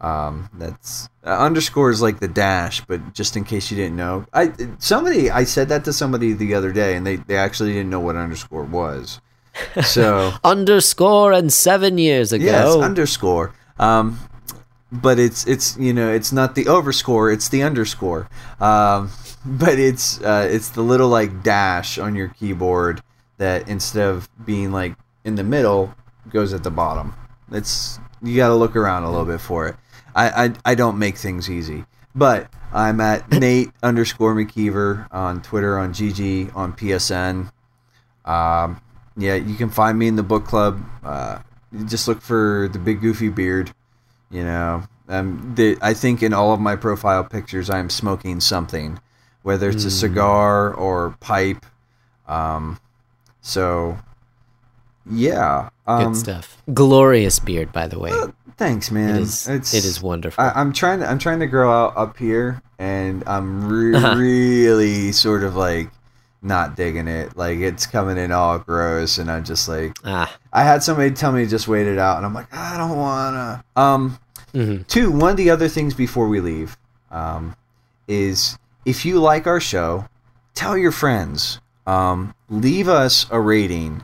Um, 0.00 0.50
that's 0.54 1.08
uh, 1.24 1.30
underscore 1.30 1.90
is 1.90 2.02
like 2.02 2.20
the 2.20 2.28
dash, 2.28 2.82
but 2.82 3.14
just 3.14 3.36
in 3.36 3.44
case 3.44 3.70
you 3.70 3.76
didn't 3.76 3.96
know, 3.96 4.26
I 4.32 4.52
somebody 4.78 5.30
I 5.30 5.44
said 5.44 5.68
that 5.70 5.84
to 5.84 5.92
somebody 5.92 6.32
the 6.32 6.54
other 6.54 6.72
day, 6.72 6.96
and 6.96 7.06
they, 7.06 7.16
they 7.16 7.36
actually 7.36 7.72
didn't 7.72 7.90
know 7.90 8.00
what 8.00 8.16
underscore 8.16 8.64
was. 8.64 9.20
So 9.82 10.32
Underscore 10.44 11.32
and 11.32 11.50
seven 11.52 11.96
years 11.96 12.32
ago. 12.32 12.44
yes, 12.44 12.76
underscore. 12.76 13.54
Um, 13.78 14.18
but 14.92 15.18
it's 15.18 15.46
it's 15.46 15.78
you 15.78 15.94
know 15.94 16.12
it's 16.12 16.30
not 16.30 16.54
the 16.54 16.64
overscore, 16.64 17.32
it's 17.32 17.48
the 17.48 17.62
underscore. 17.62 18.28
Um, 18.60 19.10
but 19.46 19.78
it's 19.78 20.20
uh, 20.20 20.46
it's 20.50 20.70
the 20.70 20.82
little 20.82 21.08
like 21.08 21.42
dash 21.42 21.98
on 21.98 22.14
your 22.14 22.28
keyboard 22.28 23.02
that 23.38 23.66
instead 23.66 24.08
of 24.08 24.28
being 24.44 24.72
like 24.72 24.94
in 25.24 25.36
the 25.36 25.44
middle 25.44 25.94
goes 26.28 26.52
at 26.52 26.64
the 26.64 26.70
bottom. 26.70 27.14
It's 27.52 27.98
you 28.22 28.36
got 28.36 28.48
to 28.48 28.54
look 28.54 28.76
around 28.76 29.04
a 29.04 29.10
little 29.10 29.26
bit 29.26 29.40
for 29.40 29.68
it. 29.68 29.76
I, 30.14 30.46
I 30.46 30.52
I 30.64 30.74
don't 30.74 30.98
make 30.98 31.16
things 31.16 31.50
easy, 31.50 31.84
but 32.14 32.48
I'm 32.72 33.00
at 33.00 33.30
Nate 33.30 33.70
underscore 33.82 34.34
McKeever 34.34 35.12
on 35.12 35.42
Twitter, 35.42 35.78
on 35.78 35.92
GG, 35.92 36.54
on 36.56 36.72
PSN. 36.72 37.52
Um, 38.24 38.80
yeah, 39.16 39.34
you 39.34 39.54
can 39.54 39.70
find 39.70 39.98
me 39.98 40.08
in 40.08 40.16
the 40.16 40.22
book 40.22 40.44
club. 40.44 40.82
Uh, 41.04 41.38
just 41.86 42.08
look 42.08 42.20
for 42.20 42.68
the 42.72 42.78
big 42.78 43.00
goofy 43.00 43.28
beard. 43.28 43.72
You 44.30 44.44
know, 44.44 44.82
um, 45.08 45.54
the, 45.56 45.78
I 45.80 45.94
think 45.94 46.22
in 46.22 46.32
all 46.32 46.52
of 46.52 46.60
my 46.60 46.76
profile 46.76 47.24
pictures, 47.24 47.70
I'm 47.70 47.90
smoking 47.90 48.40
something, 48.40 49.00
whether 49.42 49.70
it's 49.70 49.84
a 49.84 49.90
cigar 49.90 50.74
or 50.74 51.16
pipe. 51.20 51.64
Um, 52.26 52.80
so, 53.40 53.98
yeah. 55.10 55.70
Um, 55.86 56.12
Good 56.12 56.16
stuff. 56.18 56.62
Glorious 56.72 57.38
beard, 57.38 57.72
by 57.72 57.86
the 57.86 57.98
way. 57.98 58.12
Thanks, 58.56 58.90
man. 58.90 59.16
It 59.16 59.22
is. 59.22 59.48
It's, 59.48 59.74
it 59.74 59.84
is 59.84 60.00
wonderful. 60.02 60.42
I, 60.42 60.50
I'm 60.54 60.72
trying 60.72 61.00
to 61.00 61.06
I'm 61.10 61.18
trying 61.18 61.40
to 61.40 61.46
grow 61.46 61.70
out 61.70 61.96
up 61.96 62.16
here, 62.16 62.62
and 62.78 63.22
I'm 63.26 63.68
re- 63.68 63.94
Uh-huh. 63.96 64.16
really 64.16 65.12
sort 65.12 65.42
of 65.44 65.54
like 65.56 65.90
not 66.42 66.74
digging 66.76 67.06
it. 67.06 67.36
Like 67.36 67.58
it's 67.58 67.86
coming 67.86 68.16
in 68.16 68.32
all 68.32 68.58
gross, 68.58 69.18
and 69.18 69.30
I'm 69.30 69.44
just 69.44 69.68
like, 69.68 69.96
ah. 70.04 70.34
I 70.52 70.62
had 70.64 70.82
somebody 70.82 71.10
tell 71.10 71.32
me 71.32 71.44
to 71.44 71.50
just 71.50 71.68
wait 71.68 71.86
it 71.86 71.98
out, 71.98 72.16
and 72.16 72.24
I'm 72.24 72.32
like, 72.34 72.52
I 72.52 72.78
don't 72.78 72.96
wanna. 72.96 73.64
Um, 73.76 74.18
mhm. 74.54 74.86
two. 74.86 75.10
One 75.12 75.32
of 75.32 75.36
the 75.36 75.50
other 75.50 75.68
things 75.68 75.92
before 75.92 76.26
we 76.28 76.40
leave, 76.40 76.78
um, 77.10 77.54
is 78.08 78.58
if 78.86 79.04
you 79.04 79.20
like 79.20 79.46
our 79.46 79.60
show, 79.60 80.06
tell 80.54 80.78
your 80.78 80.92
friends. 80.92 81.60
Um, 81.86 82.34
leave 82.48 82.88
us 82.88 83.26
a 83.30 83.38
rating. 83.38 84.02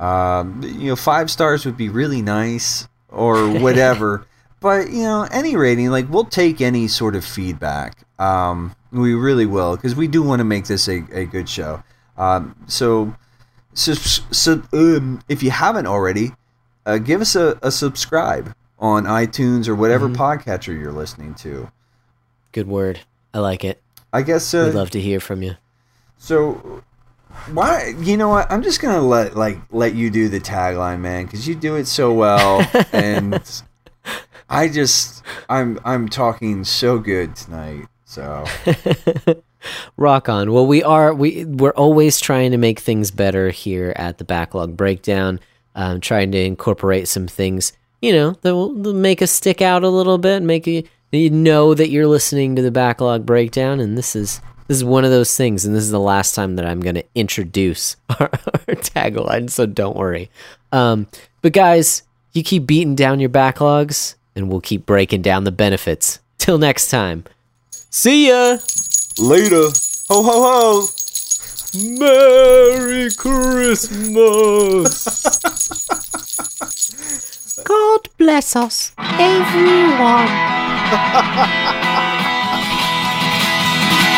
Um, 0.00 0.62
you 0.64 0.88
know, 0.88 0.96
five 0.96 1.30
stars 1.30 1.64
would 1.66 1.76
be 1.76 1.88
really 1.88 2.22
nice, 2.22 2.88
or 3.08 3.48
whatever. 3.60 4.26
but 4.60 4.90
you 4.90 5.02
know, 5.02 5.28
any 5.30 5.56
rating, 5.56 5.90
like 5.90 6.08
we'll 6.10 6.24
take 6.24 6.60
any 6.60 6.88
sort 6.88 7.14
of 7.14 7.24
feedback. 7.24 7.98
Um, 8.18 8.74
we 8.90 9.14
really 9.14 9.46
will, 9.46 9.76
because 9.76 9.94
we 9.94 10.08
do 10.08 10.22
want 10.22 10.40
to 10.40 10.44
make 10.44 10.64
this 10.64 10.88
a, 10.88 11.04
a 11.12 11.24
good 11.26 11.48
show. 11.48 11.82
Um, 12.18 12.56
so, 12.66 13.14
so, 13.72 13.94
so 13.94 14.62
um, 14.72 15.22
if 15.28 15.42
you 15.42 15.50
haven't 15.50 15.86
already, 15.86 16.32
uh, 16.84 16.98
give 16.98 17.20
us 17.20 17.36
a, 17.36 17.58
a 17.62 17.70
subscribe 17.70 18.54
on 18.78 19.04
iTunes 19.04 19.68
or 19.68 19.74
whatever 19.74 20.08
podcatcher 20.08 20.78
you're 20.78 20.92
listening 20.92 21.34
to. 21.36 21.70
Good 22.52 22.66
word. 22.66 23.00
I 23.32 23.38
like 23.38 23.64
it. 23.64 23.80
I 24.12 24.22
guess 24.22 24.52
uh, 24.52 24.64
We'd 24.66 24.74
love 24.74 24.90
to 24.90 25.00
hear 25.00 25.20
from 25.20 25.42
you. 25.42 25.56
So 26.18 26.82
why 27.52 27.94
you 27.98 28.16
know 28.16 28.28
what? 28.28 28.50
I'm 28.50 28.62
just 28.62 28.80
gonna 28.80 29.02
let 29.02 29.36
like 29.36 29.58
let 29.70 29.94
you 29.94 30.10
do 30.10 30.28
the 30.28 30.40
tagline, 30.40 31.00
man, 31.00 31.24
because 31.24 31.46
you 31.46 31.54
do 31.54 31.76
it 31.76 31.86
so 31.86 32.12
well, 32.12 32.68
and 32.92 33.62
I 34.48 34.68
just 34.68 35.22
I'm 35.48 35.78
I'm 35.84 36.08
talking 36.08 36.64
so 36.64 36.98
good 36.98 37.36
tonight. 37.36 37.86
So 38.04 38.44
Rock 39.96 40.28
on. 40.28 40.52
Well, 40.52 40.66
we 40.66 40.82
are 40.82 41.14
we 41.14 41.44
we're 41.44 41.70
always 41.70 42.20
trying 42.20 42.50
to 42.52 42.58
make 42.58 42.80
things 42.80 43.10
better 43.10 43.50
here 43.50 43.92
at 43.96 44.18
the 44.18 44.24
Backlog 44.24 44.76
Breakdown. 44.76 45.40
Um, 45.76 46.00
trying 46.00 46.32
to 46.32 46.38
incorporate 46.38 47.06
some 47.06 47.28
things, 47.28 47.72
you 48.02 48.12
know, 48.12 48.32
that 48.42 48.56
will 48.56 48.74
make 48.92 49.22
us 49.22 49.30
stick 49.30 49.62
out 49.62 49.84
a 49.84 49.88
little 49.88 50.18
bit, 50.18 50.42
make 50.42 50.66
you 50.66 50.82
you 51.12 51.30
know 51.30 51.74
that 51.74 51.90
you're 51.90 52.06
listening 52.06 52.56
to 52.56 52.62
the 52.62 52.70
Backlog 52.70 53.24
Breakdown, 53.24 53.80
and 53.80 53.96
this 53.96 54.16
is 54.16 54.40
this 54.70 54.76
is 54.76 54.84
one 54.84 55.04
of 55.04 55.10
those 55.10 55.36
things, 55.36 55.64
and 55.64 55.74
this 55.74 55.82
is 55.82 55.90
the 55.90 55.98
last 55.98 56.36
time 56.36 56.54
that 56.54 56.64
I'm 56.64 56.78
going 56.78 56.94
to 56.94 57.04
introduce 57.16 57.96
our, 58.20 58.30
our 58.30 58.76
tagline, 58.76 59.50
so 59.50 59.66
don't 59.66 59.96
worry. 59.96 60.30
Um, 60.70 61.08
but 61.42 61.52
guys, 61.52 62.04
you 62.32 62.44
keep 62.44 62.66
beating 62.66 62.94
down 62.94 63.18
your 63.18 63.30
backlogs, 63.30 64.14
and 64.36 64.48
we'll 64.48 64.60
keep 64.60 64.86
breaking 64.86 65.22
down 65.22 65.42
the 65.42 65.50
benefits. 65.50 66.20
Till 66.38 66.56
next 66.56 66.88
time, 66.88 67.24
see 67.90 68.28
ya. 68.28 68.58
later, 69.18 69.70
ho 70.08 70.22
ho 70.22 70.40
ho. 70.46 70.86
Merry 71.98 73.10
Christmas. 73.10 75.04
God 77.64 78.08
bless 78.18 78.54
us, 78.54 78.92
everyone. 79.18 80.28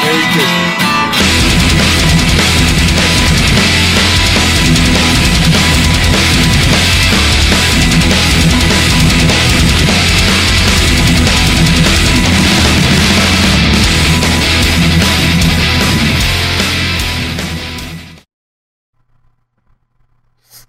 Merry 0.02 0.24
Christmas. 0.32 1.92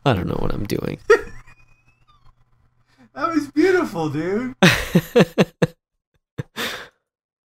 I 0.06 0.14
don't 0.14 0.28
know 0.28 0.36
what 0.40 0.54
I'm 0.54 0.66
doing. 0.66 1.00
That 3.16 3.30
was 3.32 3.48
beautiful, 3.52 4.10
dude. 4.10 4.56